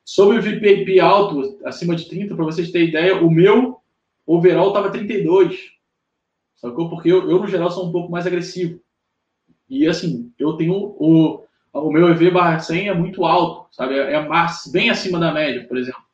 [0.04, 3.80] Sobre o VPP alto, acima de 30, para vocês terem ideia, o meu
[4.24, 5.58] overall estava 32.
[6.54, 6.88] Sacou?
[6.88, 8.80] Porque eu, eu, no geral, sou um pouco mais agressivo.
[9.68, 11.42] E assim, eu tenho o,
[11.72, 13.98] o meu EV barra 100 é muito alto, sabe?
[13.98, 14.28] É, é
[14.70, 16.05] bem acima da média, por exemplo.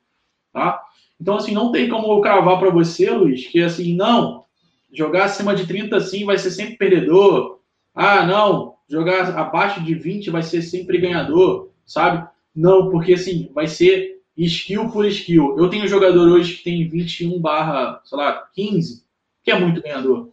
[0.52, 0.82] Tá?
[1.20, 4.44] Então, assim, não tem como eu cravar para você, Luiz, que assim, não,
[4.92, 7.60] jogar acima de 30 assim vai ser sempre perdedor.
[7.94, 12.28] Ah, não, jogar abaixo de 20 vai ser sempre ganhador, sabe?
[12.54, 15.56] Não, porque assim, vai ser skill por skill.
[15.58, 19.04] Eu tenho jogador hoje que tem 21 barra, sei lá, 15,
[19.42, 20.30] que é muito ganhador.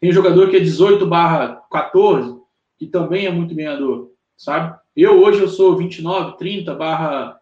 [0.00, 2.38] Tem jogador que é 18 barra 14,
[2.78, 4.78] que também é muito ganhador sabe?
[4.94, 7.40] Eu hoje eu sou 29, 30 barra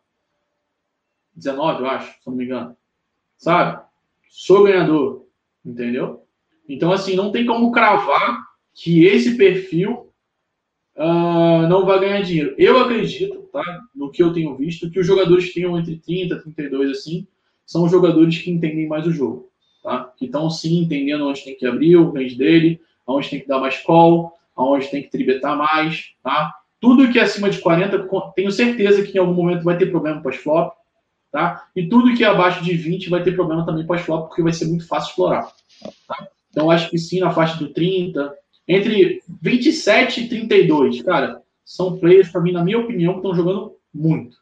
[1.37, 2.77] 19, eu acho, se não me engano.
[3.37, 3.83] Sabe?
[4.29, 5.27] Sou ganhador,
[5.65, 6.25] entendeu?
[6.69, 10.11] Então, assim, não tem como cravar que esse perfil
[10.97, 12.55] uh, não vai ganhar dinheiro.
[12.59, 13.63] Eu acredito, tá?
[13.95, 17.27] No que eu tenho visto, que os jogadores que tenham entre 30 e 32, assim,
[17.67, 19.51] são os jogadores que entendem mais o jogo,
[19.83, 20.13] tá?
[20.17, 23.61] Que estão, sim, entendendo onde tem que abrir o range dele, aonde tem que dar
[23.61, 26.53] mais call, aonde tem que tribetar mais, tá?
[26.81, 30.21] Tudo que é acima de 40, tenho certeza que em algum momento vai ter problema
[30.21, 30.75] pós-flop,
[31.35, 31.67] tá?
[31.75, 34.67] E tudo que é abaixo de 20 vai ter problema também pós-flop, porque vai ser
[34.67, 35.51] muito fácil explorar.
[36.07, 36.29] Tá?
[36.49, 38.33] Então, acho que sim, na faixa do 30,
[38.69, 43.73] entre 27 e 32, cara, são players, para mim, na minha opinião, que estão jogando
[43.93, 44.37] muito.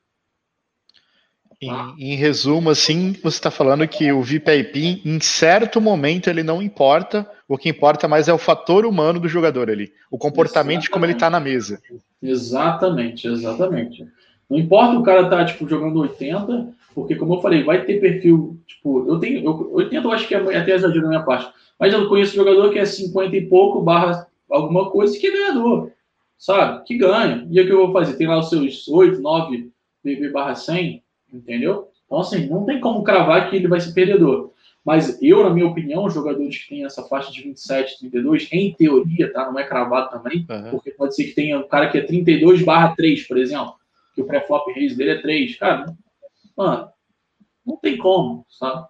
[1.58, 1.70] Em,
[2.12, 7.26] em, resumo, assim, você está falando que o VIP, em certo momento, ele não importa.
[7.48, 10.90] O que importa mais é o fator humano do jogador ali, o comportamento exatamente.
[10.90, 11.80] como ele está na mesa.
[12.22, 14.06] Exatamente, exatamente.
[14.52, 18.60] Não importa o cara tá tipo jogando 80, porque como eu falei, vai ter perfil,
[18.66, 21.92] tipo, eu tenho eu, 80 eu acho que é até exagero na minha parte, mas
[21.92, 25.90] eu conheço jogador que é 50 e pouco barra alguma coisa que é ganhador,
[26.38, 26.84] sabe?
[26.84, 27.46] Que ganha.
[27.50, 28.16] E o que eu vou fazer?
[28.16, 29.70] Tem lá os seus 8, 9
[30.04, 31.88] BB barra 100, Entendeu?
[32.04, 34.52] Então, assim, não tem como cravar que ele vai ser perdedor.
[34.84, 38.74] Mas eu, na minha opinião, os jogadores que têm essa faixa de 27, 32, em
[38.74, 39.50] teoria, tá?
[39.50, 40.70] Não é cravado também, uhum.
[40.72, 43.74] porque pode ser que tenha um cara que é 32 barra 3, por exemplo,
[44.14, 45.56] que o pré-flop raise dele é 3.
[45.56, 45.94] Cara,
[46.56, 46.88] mano,
[47.66, 48.86] não tem como, sabe?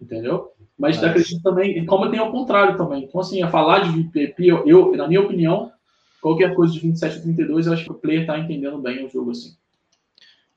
[0.00, 0.52] Entendeu?
[0.78, 1.04] Mas Mas...
[1.04, 3.04] acredito também, como tem ao contrário também.
[3.04, 5.72] Então, assim, a falar de VPP, eu, eu, na minha opinião,
[6.20, 9.10] qualquer coisa de 27 a 32, eu acho que o player tá entendendo bem o
[9.10, 9.54] jogo assim.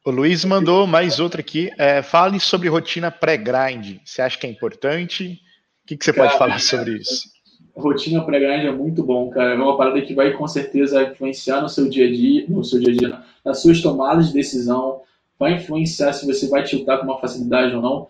[0.07, 1.69] O Luiz mandou mais outra aqui.
[1.77, 3.99] É, fale sobre rotina pré-grind.
[4.05, 5.41] Você acha que é importante?
[5.83, 7.29] O que, que você cara, pode falar sobre isso?
[7.75, 9.51] Rotina pré-grind é muito bom, cara.
[9.51, 12.79] É uma parada que vai com certeza influenciar no seu dia a dia, no seu
[12.79, 15.01] dia a dia, nas suas tomadas de decisão.
[15.39, 18.09] Vai influenciar se você vai tiltar com uma facilidade ou não.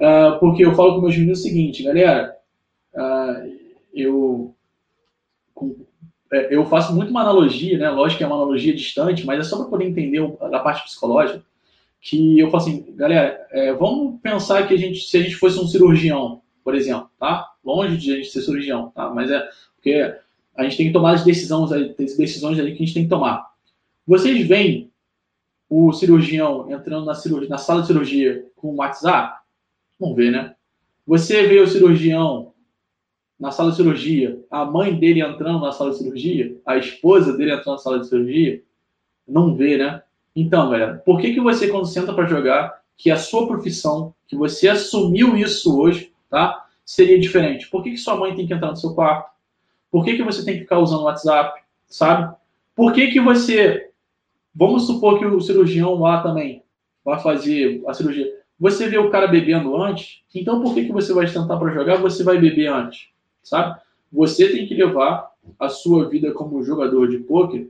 [0.00, 2.36] Uh, porque eu falo com meus meninos o seguinte, galera.
[2.94, 3.60] Uh,
[3.94, 4.54] eu
[5.54, 5.76] com,
[6.32, 7.90] é, eu faço muito uma analogia, né?
[7.90, 11.42] Lógico que é uma analogia distante, mas é só para poder entender a parte psicológica.
[12.00, 15.58] Que eu falo assim, galera, é, vamos pensar que a gente, se a gente fosse
[15.58, 17.50] um cirurgião, por exemplo, tá?
[17.64, 19.10] Longe de a gente ser cirurgião, tá?
[19.10, 20.14] Mas é porque
[20.56, 23.10] a gente tem que tomar as decisões, as decisões ali que a gente tem que
[23.10, 23.50] tomar.
[24.06, 24.89] Vocês veem
[25.70, 29.38] o cirurgião entrando na, cirurgia, na sala de cirurgia com o WhatsApp?
[29.98, 30.56] Não vê, né?
[31.06, 32.52] Você vê o cirurgião
[33.38, 37.52] na sala de cirurgia, a mãe dele entrando na sala de cirurgia, a esposa dele
[37.52, 38.62] entrando na sala de cirurgia?
[39.26, 40.02] Não vê, né?
[40.34, 44.36] Então, galera, por que, que você, quando senta para jogar, que a sua profissão, que
[44.36, 46.66] você assumiu isso hoje, tá?
[46.84, 47.68] Seria diferente?
[47.68, 49.30] Por que, que sua mãe tem que entrar no seu quarto?
[49.90, 51.62] Por que, que você tem que ficar usando o WhatsApp?
[51.86, 52.34] Sabe?
[52.74, 53.89] Por que, que você.
[54.54, 56.62] Vamos supor que o cirurgião lá também
[57.04, 58.32] vai fazer a cirurgia.
[58.58, 61.96] Você vê o cara bebendo antes, então por que, que você vai tentar para jogar?
[61.96, 63.08] Você vai beber antes,
[63.42, 63.80] sabe?
[64.12, 67.68] Você tem que levar a sua vida como jogador de pôquer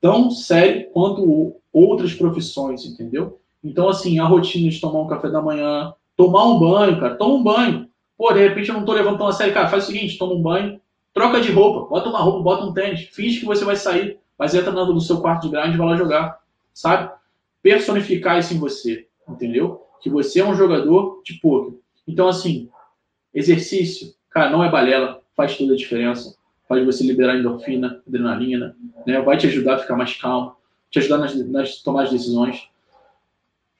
[0.00, 3.38] tão sério quanto outras profissões, entendeu?
[3.62, 7.34] Então, assim, a rotina de tomar um café da manhã, tomar um banho, cara, toma
[7.34, 7.88] um banho.
[8.16, 10.42] Pô, de repente eu não tô levantando a sério, cara, faz o seguinte, toma um
[10.42, 10.80] banho,
[11.12, 14.54] troca de roupa, bota uma roupa, bota um tênis, finge que você vai sair, mas
[14.54, 16.40] entra no seu quarto de grande e vai lá jogar,
[16.72, 17.10] sabe?
[17.62, 19.86] Personificar isso em você, entendeu?
[20.00, 21.74] Que você é um jogador de poker.
[22.06, 22.68] Então, assim,
[23.34, 26.36] exercício, cara, não é balela, faz toda a diferença.
[26.68, 29.20] Faz você liberar endorfina, adrenalina, né?
[29.20, 30.56] Vai te ajudar a ficar mais calmo,
[30.90, 32.68] te ajudar nas, nas tomadas de decisões.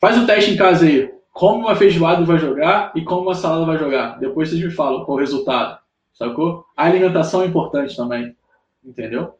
[0.00, 1.12] Faz o teste em casa aí.
[1.32, 4.18] Come uma feijoada vai jogar e come uma salada vai jogar.
[4.18, 5.78] Depois vocês me falam qual o resultado.
[6.14, 6.64] Sacou?
[6.76, 8.36] A alimentação é importante também.
[8.84, 9.36] Entendeu?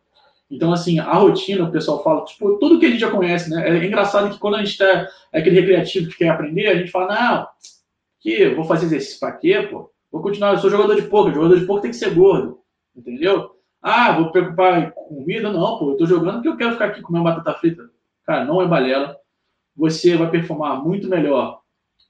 [0.51, 3.69] Então, assim, a rotina, o pessoal fala, tipo, tudo que a gente já conhece, né?
[3.69, 6.91] É engraçado que quando a gente tá é aquele recreativo que quer aprender, a gente
[6.91, 7.49] fala, não,
[8.21, 9.91] que vou fazer exercício pra quê, pô?
[10.11, 12.61] Vou continuar, eu sou jogador de poker, jogador de poker tem que ser gordo,
[12.95, 13.57] entendeu?
[13.83, 15.53] Ah, vou preocupar com comida?
[15.53, 17.89] Não, pô, eu tô jogando porque eu quero ficar aqui comendo batata frita.
[18.25, 19.17] Cara, não é balela.
[19.77, 21.61] Você vai performar muito melhor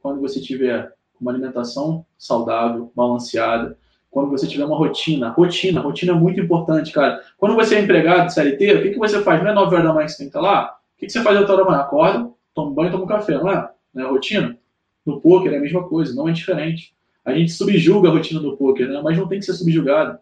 [0.01, 0.91] quando você tiver
[1.21, 3.77] uma alimentação saudável, balanceada,
[4.17, 5.29] quando você tiver uma rotina.
[5.29, 7.21] Rotina, rotina é muito importante, cara.
[7.37, 9.43] Quando você é empregado CLT, o que, que você faz?
[9.43, 10.75] Não é 9 horas da manhã que você tem que estar lá?
[10.97, 11.83] O que, que você faz até hora da manhã?
[11.83, 13.71] Acorda, toma um banho, toma um café, não é?
[13.93, 14.57] Não é rotina?
[15.05, 16.95] No poker é a mesma coisa, não é diferente.
[17.27, 19.03] A gente subjuga a rotina do poker, né?
[19.05, 20.19] mas não tem que ser subjugado.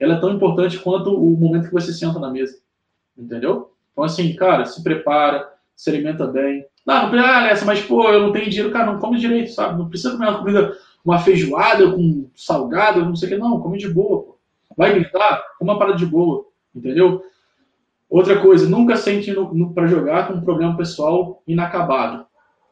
[0.00, 2.58] Ela é tão importante quanto o momento que você senta na mesa.
[3.16, 3.70] Entendeu?
[3.92, 6.66] Então, assim, cara, se prepara, se alimenta bem.
[6.84, 9.78] Não, não ah, Alessa, mas pô, eu não tenho dinheiro, cara, não come direito, sabe?
[9.78, 10.76] Não precisa comer uma comida
[11.06, 14.24] uma feijoada com salgado, não sei o que, não, come de boa.
[14.24, 14.38] Pô.
[14.76, 16.44] Vai gritar, uma parada de boa,
[16.74, 17.22] entendeu?
[18.10, 19.32] Outra coisa, nunca sente
[19.72, 22.26] para jogar com um problema pessoal inacabado.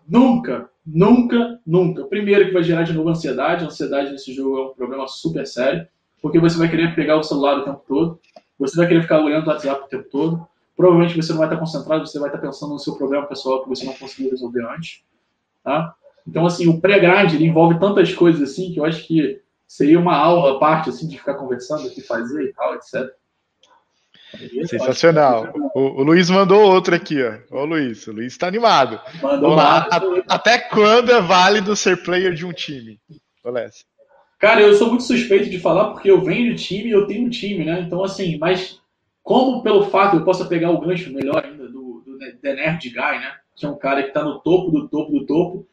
[0.06, 2.04] Nunca, nunca, nunca.
[2.04, 3.64] Primeiro que vai gerar de novo ansiedade.
[3.64, 5.86] Ansiedade nesse jogo é um problema super sério,
[6.20, 8.20] porque você vai querer pegar o celular o tempo todo,
[8.58, 10.46] você vai querer ficar olhando o WhatsApp o tempo todo.
[10.76, 13.68] Provavelmente você não vai estar concentrado, você vai estar pensando no seu problema pessoal que
[13.68, 15.02] você não conseguiu resolver antes.
[15.62, 15.94] Tá?
[16.26, 20.56] Então, assim, o pré-grind envolve tantas coisas assim que eu acho que seria uma aula
[20.56, 23.10] à parte assim, de ficar conversando, o que fazer e tal, etc.
[24.66, 25.52] Sensacional.
[25.74, 27.56] O, o, Luiz mandou outro aqui, ó.
[27.56, 29.00] Ô Luiz, o Luiz está animado.
[29.22, 29.88] Mandou lá.
[30.28, 32.98] até quando é válido ser player de um time?
[33.44, 33.84] Olés.
[34.38, 37.26] Cara, eu sou muito suspeito de falar porque eu venho de time e eu tenho
[37.26, 37.80] um time, né?
[37.80, 38.80] Então, assim, mas
[39.22, 42.94] como pelo fato eu possa pegar o gancho melhor ainda do, do The Nerd Guy,
[42.94, 43.32] né?
[43.54, 45.66] Que é um cara que está no topo do topo do topo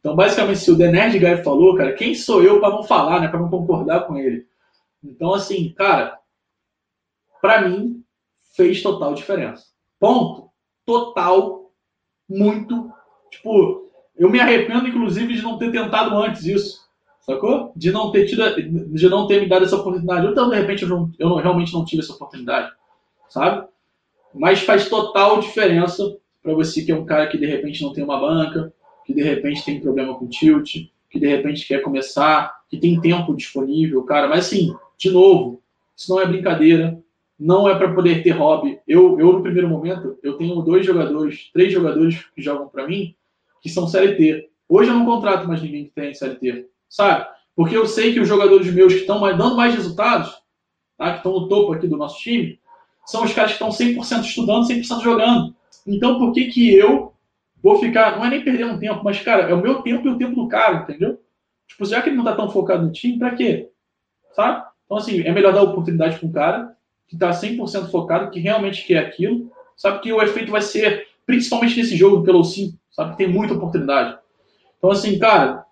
[0.00, 3.20] então, basicamente, se o The Nerd Guy falou, cara, quem sou eu para não falar,
[3.20, 3.28] né?
[3.28, 4.46] Para não concordar com ele?
[5.02, 6.18] Então, assim, cara,
[7.40, 8.02] para mim
[8.56, 9.66] fez total diferença.
[9.98, 10.48] Ponto.
[10.86, 11.70] Total,
[12.28, 12.90] muito.
[13.30, 16.88] Tipo, eu me arrependo, inclusive, de não ter tentado antes isso.
[17.20, 17.72] Sacou?
[17.76, 18.42] De não ter tido,
[18.94, 20.26] de não ter me dado essa oportunidade.
[20.26, 22.72] Então, de repente, eu, não, eu não, realmente não tive essa oportunidade,
[23.28, 23.68] sabe?
[24.32, 28.02] Mas faz total diferença para você que é um cara que de repente não tem
[28.02, 28.72] uma banca,
[29.08, 30.70] que de repente tem problema com tilt,
[31.08, 34.28] que de repente quer começar, que tem tempo disponível, cara.
[34.28, 35.62] Mas assim, de novo,
[35.96, 37.02] isso não é brincadeira,
[37.40, 38.78] não é para poder ter hobby.
[38.86, 43.14] Eu, eu, no primeiro momento, eu tenho dois jogadores, três jogadores que jogam para mim,
[43.62, 44.50] que são CLT.
[44.68, 47.26] Hoje eu não contrato mais ninguém que tem CLT, sabe?
[47.56, 50.30] Porque eu sei que os jogadores meus que estão dando mais resultados,
[50.98, 51.12] tá?
[51.12, 52.60] que estão no topo aqui do nosso time,
[53.06, 55.56] são os caras que estão 100% estudando, 100% jogando.
[55.86, 57.14] Então, por que que eu
[57.62, 60.10] vou ficar, não é nem perder um tempo, mas, cara, é o meu tempo e
[60.10, 61.20] o tempo do cara, entendeu?
[61.66, 63.70] Tipo, já que ele não tá tão focado no time, pra quê?
[64.32, 64.64] Sabe?
[64.84, 66.74] Então, assim, é melhor dar oportunidade um cara
[67.06, 71.76] que tá 100% focado, que realmente quer aquilo, sabe que o efeito vai ser, principalmente
[71.76, 74.18] nesse jogo pelo sim, sabe que tem muita oportunidade.
[74.76, 75.64] Então, assim, cara,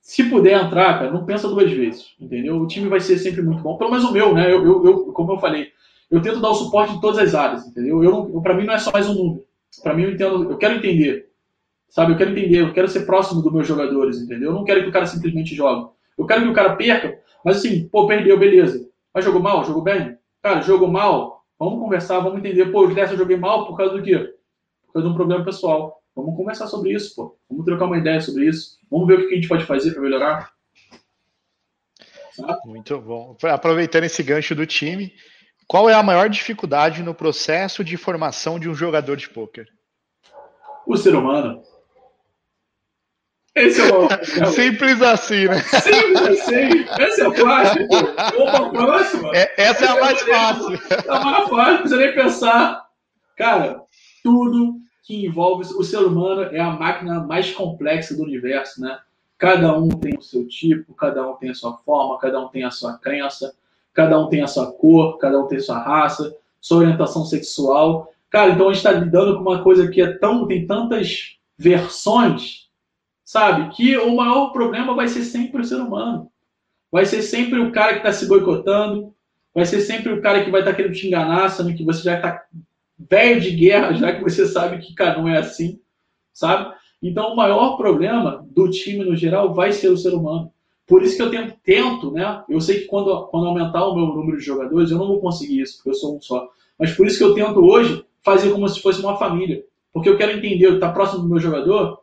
[0.00, 2.56] se puder entrar, cara, não pensa duas vezes, entendeu?
[2.56, 4.52] O time vai ser sempre muito bom, pelo menos o meu, né?
[4.52, 5.72] Eu, eu, eu como eu falei,
[6.10, 8.04] eu tento dar o suporte em todas as áreas, entendeu?
[8.04, 9.45] Eu, para mim não é só mais um número.
[9.82, 11.30] Para mim, eu entendo, eu quero entender.
[11.88, 14.50] Sabe, eu quero entender, eu quero ser próximo dos meus jogadores, entendeu?
[14.50, 15.90] Eu não quero que o cara simplesmente jogue.
[16.18, 18.88] Eu quero que o cara perca, mas assim, pô, perdeu, beleza.
[19.14, 19.64] Mas jogou mal?
[19.64, 20.18] Jogou bem?
[20.42, 21.44] Cara, jogou mal?
[21.58, 22.66] Vamos conversar, vamos entender.
[22.66, 24.18] Pô, dessa eu joguei mal por causa do quê?
[24.86, 26.02] Por causa de um problema pessoal.
[26.14, 27.38] Vamos conversar sobre isso, pô.
[27.48, 28.78] Vamos trocar uma ideia sobre isso.
[28.90, 30.52] Vamos ver o que a gente pode fazer para melhorar.
[32.64, 33.36] Muito bom.
[33.44, 35.12] Aproveitando esse gancho do time,
[35.68, 39.66] qual é a maior dificuldade no processo de formação de um jogador de pôquer?
[40.86, 41.62] O ser humano.
[43.54, 44.06] Esse é o.
[44.52, 45.60] Simples assim, né?
[45.60, 47.02] Simples assim.
[47.02, 47.86] Esse é o clássico.
[47.88, 49.30] Vamos para próxima.
[49.34, 50.78] É, essa é a mais fácil.
[51.08, 52.86] A mais fácil, não precisa nem pensar.
[53.36, 53.82] Cara,
[54.22, 59.00] tudo que envolve o ser humano é a máquina mais complexa do universo, né?
[59.38, 62.64] Cada um tem o seu tipo, cada um tem a sua forma, cada um tem
[62.64, 63.54] a sua crença,
[63.96, 68.12] cada um tem a sua cor, cada um tem a sua raça, sua orientação sexual.
[68.28, 72.68] Cara, então a gente está lidando com uma coisa que é tão, tem tantas versões,
[73.24, 73.74] sabe?
[73.74, 76.30] Que o maior problema vai ser sempre o ser humano.
[76.92, 79.14] Vai ser sempre o cara que está se boicotando,
[79.54, 82.02] vai ser sempre o cara que vai estar tá querendo te enganar, sendo que você
[82.02, 82.44] já está
[82.98, 85.80] velho de guerra, já que você sabe que, cara, não é assim,
[86.34, 86.74] sabe?
[87.02, 90.52] Então, o maior problema do time no geral vai ser o ser humano.
[90.86, 92.44] Por isso que eu tento, tento, né?
[92.48, 95.60] Eu sei que quando, quando aumentar o meu número de jogadores, eu não vou conseguir
[95.60, 96.48] isso, porque eu sou um só.
[96.78, 99.64] Mas por isso que eu tento hoje fazer como se fosse uma família.
[99.92, 102.00] Porque eu quero entender, estar tá próximo do meu jogador,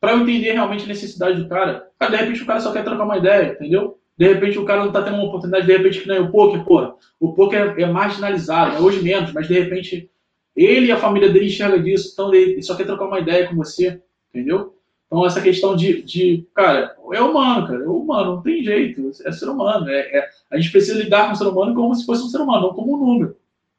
[0.00, 1.88] para eu entender realmente a necessidade do cara.
[2.00, 3.98] De repente o cara só quer trocar uma ideia, entendeu?
[4.16, 6.64] De repente o cara não está tendo uma oportunidade, de repente que nem o poker,
[6.64, 8.80] pô, o poker é, é marginalizado, né?
[8.80, 10.10] hoje menos, mas de repente
[10.56, 13.54] ele e a família dele enxerga disso, então ele só quer trocar uma ideia com
[13.54, 14.02] você,
[14.34, 14.74] entendeu?
[15.08, 19.32] Então essa questão de, de cara, é humano, cara, é humano, não tem jeito, é
[19.32, 22.22] ser humano, é, é, a gente precisa lidar com o ser humano como se fosse
[22.22, 23.36] um ser humano, não como um número,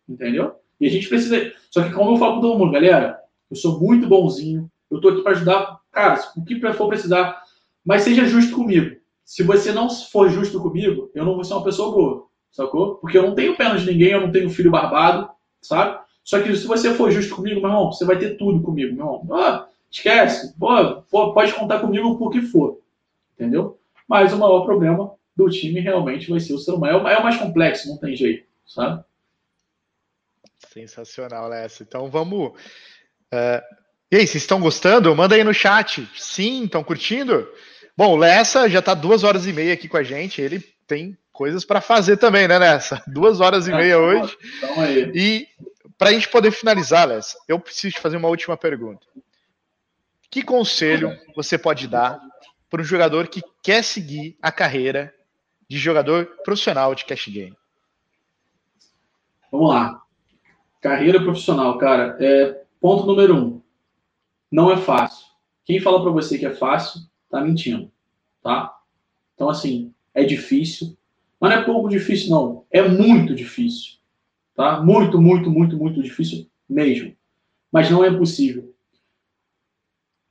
[0.08, 0.56] entendeu?
[0.82, 3.80] E a gente precisa, só que como eu falo para todo mundo, galera, eu sou
[3.80, 7.44] muito bonzinho, eu tô aqui para ajudar, cara, o que for precisar,
[7.86, 8.98] mas seja justo comigo.
[9.24, 12.96] Se você não for justo comigo, eu não vou ser uma pessoa boa, sacou?
[12.96, 15.30] Porque eu não tenho pena de ninguém, eu não tenho filho barbado,
[15.62, 16.00] sabe?
[16.24, 19.06] Só que se você for justo comigo, meu irmão, você vai ter tudo comigo, meu
[19.06, 19.28] irmão.
[19.32, 22.80] Ah, esquece, pô, pode contar comigo por que for,
[23.34, 23.80] entendeu?
[24.08, 27.08] Mas o maior problema do time realmente vai ser o ser humano.
[27.08, 29.04] É o mais complexo, não tem jeito, sabe?
[30.74, 31.84] Sensacional, Lécio.
[31.88, 32.50] Então vamos.
[33.34, 33.62] Uh...
[34.12, 35.16] E aí, vocês estão gostando?
[35.16, 36.10] Manda aí no chat.
[36.16, 37.48] Sim, estão curtindo?
[37.96, 40.42] Bom, o Lessa já está duas horas e meia aqui com a gente.
[40.42, 43.04] Ele tem coisas para fazer também, né, Lessa?
[43.08, 44.36] Duas horas e meia hoje.
[44.58, 45.12] Então aí.
[45.14, 45.48] E
[45.96, 49.06] para a gente poder finalizar, Les, eu preciso te fazer uma última pergunta.
[50.30, 52.22] Que conselho você pode dar
[52.70, 55.14] para um jogador que quer seguir a carreira
[55.68, 57.56] de jogador profissional de cash game?
[59.52, 60.02] Vamos lá.
[60.80, 62.16] Carreira profissional, cara.
[62.20, 63.62] É, ponto número um.
[64.52, 65.26] Não é fácil.
[65.66, 67.92] Quem fala para você que é fácil, tá mentindo,
[68.42, 68.76] tá?
[69.36, 70.98] Então, assim, é difícil.
[71.40, 72.66] Mas não é pouco difícil, não.
[72.70, 73.98] É muito difícil.
[74.56, 74.82] Tá?
[74.82, 77.16] Muito, muito, muito, muito difícil mesmo.
[77.72, 78.76] Mas não é possível.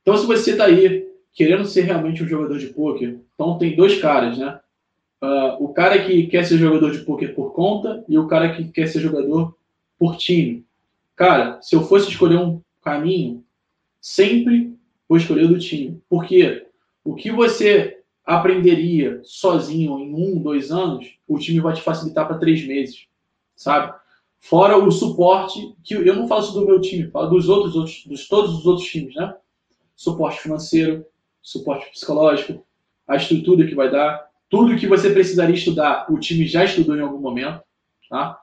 [0.09, 4.01] Então, se você está aí querendo ser realmente um jogador de pôquer, então tem dois
[4.01, 4.59] caras, né?
[5.21, 8.63] Uh, o cara que quer ser jogador de pôquer por conta e o cara que
[8.69, 9.55] quer ser jogador
[9.99, 10.65] por time.
[11.15, 13.45] Cara, se eu fosse escolher um caminho,
[14.01, 14.73] sempre
[15.07, 16.01] vou escolher do time.
[16.09, 16.65] Porque
[17.03, 22.39] o que você aprenderia sozinho em um, dois anos, o time vai te facilitar para
[22.39, 23.05] três meses,
[23.55, 23.93] sabe?
[24.39, 28.27] Fora o suporte, que eu não falo do meu time, falo dos outros, outros dos
[28.27, 29.35] todos os outros times, né?
[29.99, 31.05] Suporte financeiro,
[31.41, 32.65] suporte psicológico,
[33.05, 37.01] a estrutura que vai dar, tudo que você precisaria estudar, o time já estudou em
[37.01, 37.61] algum momento,
[38.09, 38.41] tá?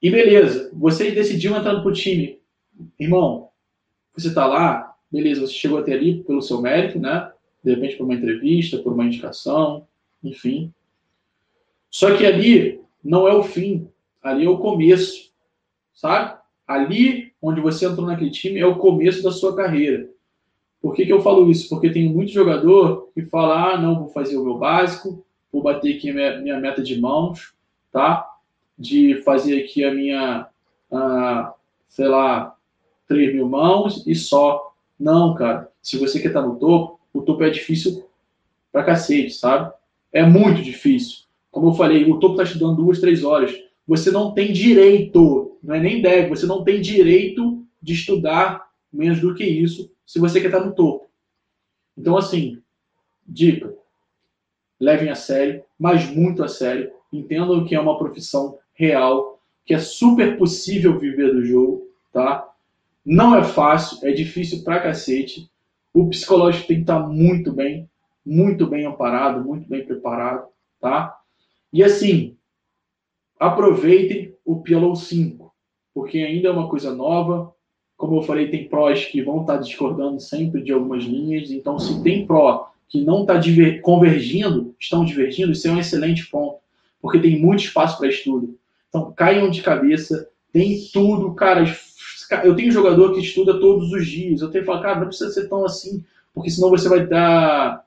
[0.00, 2.40] E beleza, vocês decidiram entrar pro time.
[2.96, 3.48] Irmão,
[4.16, 7.32] você tá lá, beleza, você chegou até ali pelo seu mérito, né?
[7.64, 9.84] De repente por uma entrevista, por uma indicação,
[10.22, 10.72] enfim.
[11.90, 13.90] Só que ali não é o fim
[14.22, 15.32] ali é o começo,
[15.92, 16.38] sabe?
[16.68, 20.08] Ali onde você entrou naquele time é o começo da sua carreira.
[20.86, 21.68] Por que, que eu falo isso?
[21.68, 25.96] Porque tem muito jogador que fala, ah, não, vou fazer o meu básico, vou bater
[25.96, 27.54] aqui a minha, minha meta de mãos,
[27.90, 28.24] tá?
[28.78, 30.46] De fazer aqui a minha,
[30.92, 31.52] ah,
[31.88, 32.54] sei lá,
[33.08, 34.74] 3 mil mãos e só.
[34.96, 35.68] Não, cara.
[35.82, 38.06] Se você quer estar no topo, o topo é difícil
[38.70, 39.72] pra cacete, sabe?
[40.12, 41.24] É muito difícil.
[41.50, 43.52] Como eu falei, o topo tá estudando duas, três horas
[43.88, 49.20] você não tem direito, não é nem deve, você não tem direito de estudar menos
[49.20, 51.10] do que isso se você quer estar no topo.
[51.98, 52.62] Então, assim,
[53.26, 53.74] dica:
[54.78, 56.92] levem a sério, mas muito a sério.
[57.12, 62.48] Entendam que é uma profissão real, que é super possível viver do jogo, tá?
[63.04, 65.50] Não é fácil, é difícil pra cacete.
[65.92, 67.88] O psicológico tem que estar muito bem,
[68.24, 70.48] muito bem amparado, muito bem preparado,
[70.80, 71.18] tá?
[71.72, 72.36] E assim,
[73.38, 75.52] aproveitem o PLO 5,
[75.94, 77.54] porque ainda é uma coisa nova,
[77.96, 81.50] Como eu falei, tem prós que vão estar discordando sempre de algumas linhas.
[81.50, 83.40] Então, se tem pró que não está
[83.82, 86.58] convergindo, estão divergindo, isso é um excelente ponto,
[87.00, 88.56] porque tem muito espaço para estudo.
[88.88, 91.64] Então, caiam de cabeça, tem tudo, cara.
[92.44, 94.40] Eu tenho jogador que estuda todos os dias.
[94.40, 97.84] Eu tenho que falar, cara, não precisa ser tão assim, porque senão você vai dar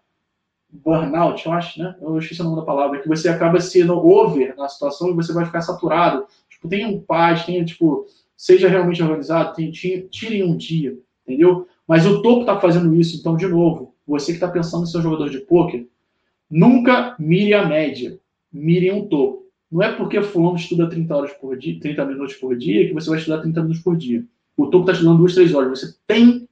[0.71, 1.95] burnout, eu acho, né?
[2.01, 5.33] Eu esqueci o nome da palavra, que você acaba sendo over na situação e você
[5.33, 6.25] vai ficar saturado.
[6.49, 8.05] Tipo, tenha um paz, tenha, tipo,
[8.39, 9.53] seja realmente organizado,
[10.09, 11.67] tirem um dia, entendeu?
[11.85, 14.99] Mas o topo está fazendo isso, então, de novo, você que está pensando em ser
[14.99, 15.85] um jogador de pôquer,
[16.49, 18.17] nunca mire a média,
[18.49, 19.45] mire um topo.
[19.69, 23.09] Não é porque fulano estuda 30 horas por dia, 30 minutos por dia, que você
[23.09, 24.23] vai estudar 30 minutos por dia.
[24.55, 25.77] O topo está estudando duas, três horas.
[25.77, 26.47] Você tem que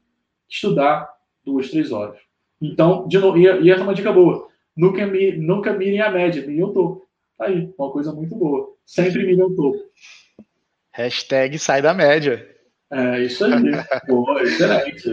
[0.49, 1.09] estudar
[1.45, 2.19] duas, três horas.
[2.61, 4.49] Então, de novo, e, e essa é uma dica boa.
[4.75, 5.07] Nunca,
[5.37, 7.07] nunca mirem a média, mirem o topo.
[7.37, 8.73] Tá aí, uma coisa muito boa.
[8.85, 9.79] Sempre mirem o topo.
[10.97, 12.43] Hashtag sai da média.
[12.91, 13.53] É, isso aí.
[14.09, 15.07] boa, excelente.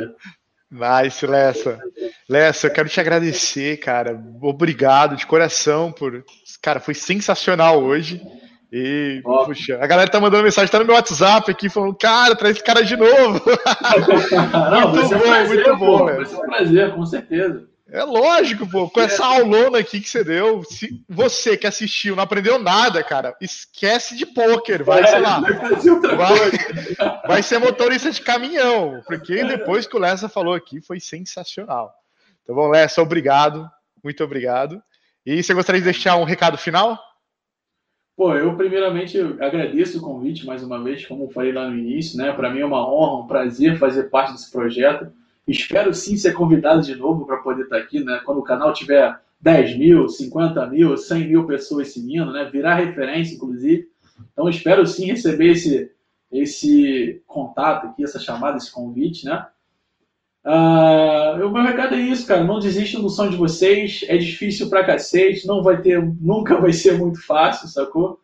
[0.70, 1.78] Nice, Lessa.
[2.28, 4.18] Lessa, eu quero te agradecer, cara.
[4.40, 6.24] Obrigado de coração por.
[6.62, 8.22] Cara, foi sensacional hoje.
[8.72, 9.44] E, oh.
[9.44, 12.64] puxa, a galera tá mandando mensagem, tá no meu WhatsApp aqui, falando, cara, traz esse
[12.64, 13.40] cara de novo.
[14.70, 17.68] Não, muito bom, muito bom, pô, Vai ser um prazer, com certeza.
[17.94, 22.24] É lógico, pô, com essa aulona aqui que você deu, se você que assistiu não
[22.24, 28.20] aprendeu nada, cara, esquece de pôquer, vai, é, sei lá, vai, vai, ser motorista de
[28.20, 31.94] caminhão, porque depois que o Lessa falou aqui foi sensacional.
[32.42, 33.70] Então, bom, Lessa, obrigado,
[34.02, 34.82] muito obrigado.
[35.24, 36.98] E você gostaria de deixar um recado final?
[38.16, 42.18] Pô, eu primeiramente agradeço o convite mais uma vez, como eu falei lá no início,
[42.18, 42.32] né?
[42.32, 45.12] Para mim é uma honra, um prazer fazer parte desse projeto.
[45.46, 48.20] Espero sim ser convidado de novo para poder estar tá aqui, né?
[48.24, 52.48] Quando o canal tiver 10 mil, 50 mil, 100 mil pessoas seguindo, né?
[52.50, 53.88] Virar referência, inclusive.
[54.32, 55.90] Então espero sim receber esse,
[56.32, 59.46] esse contato aqui, essa chamada, esse convite, né?
[60.44, 62.44] Uh, o meu recado é isso, cara.
[62.44, 64.04] Não desistam do som de vocês.
[64.08, 65.46] É difícil pra cacete.
[65.46, 68.20] Não vai ter, nunca vai ser muito fácil, sacou?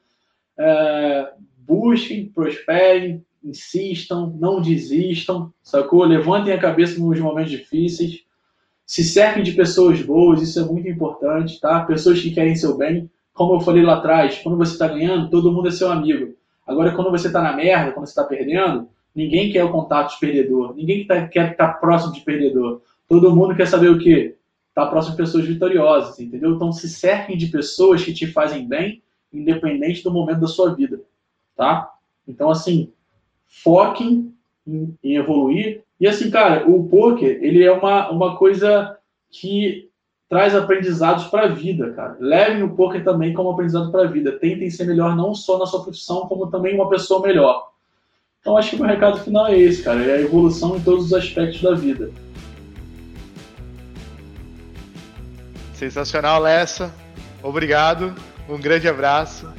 [0.58, 6.04] Uh, busquem, prosperem, insistam, não desistam, sacou?
[6.04, 8.24] Levantem a cabeça nos momentos difíceis.
[8.84, 11.84] Se cerquem de pessoas boas, isso é muito importante, tá?
[11.84, 13.10] Pessoas que querem seu bem.
[13.32, 16.34] Como eu falei lá atrás, quando você está ganhando, todo mundo é seu amigo.
[16.66, 20.20] Agora, quando você está na merda, quando você está perdendo, Ninguém quer o contato de
[20.20, 20.74] perdedor.
[20.74, 22.80] Ninguém tá, quer estar próximo de perdedor.
[23.08, 24.36] Todo mundo quer saber o quê?
[24.68, 26.54] Estar tá próximo de pessoas vitoriosas, entendeu?
[26.54, 29.02] Então se cerquem de pessoas que te fazem bem,
[29.32, 31.00] independente do momento da sua vida,
[31.56, 31.92] tá?
[32.26, 32.92] Então, assim,
[33.50, 34.32] foquem
[34.66, 35.82] em, em evoluir.
[36.00, 38.96] E assim, cara, o poker, ele é uma, uma coisa
[39.30, 39.90] que
[40.28, 42.16] traz aprendizados para a vida, cara.
[42.20, 44.38] Levem o poker também como aprendizado para a vida.
[44.38, 47.68] Tentem ser melhor não só na sua profissão, como também uma pessoa melhor.
[48.40, 50.02] Então acho que o meu recado final é esse, cara.
[50.02, 52.10] É a evolução em todos os aspectos da vida.
[55.74, 56.94] Sensacional, Lessa.
[57.42, 58.14] Obrigado.
[58.48, 59.52] Um grande abraço.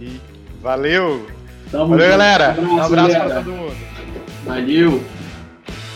[0.00, 0.18] E
[0.62, 1.39] valeu.
[1.70, 2.18] Tamo valeu, junto.
[2.18, 2.56] galera.
[2.58, 3.76] Um abraço, um abraço para todo mundo.
[4.44, 5.04] Valeu.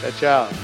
[0.01, 0.64] Tchau, tchau.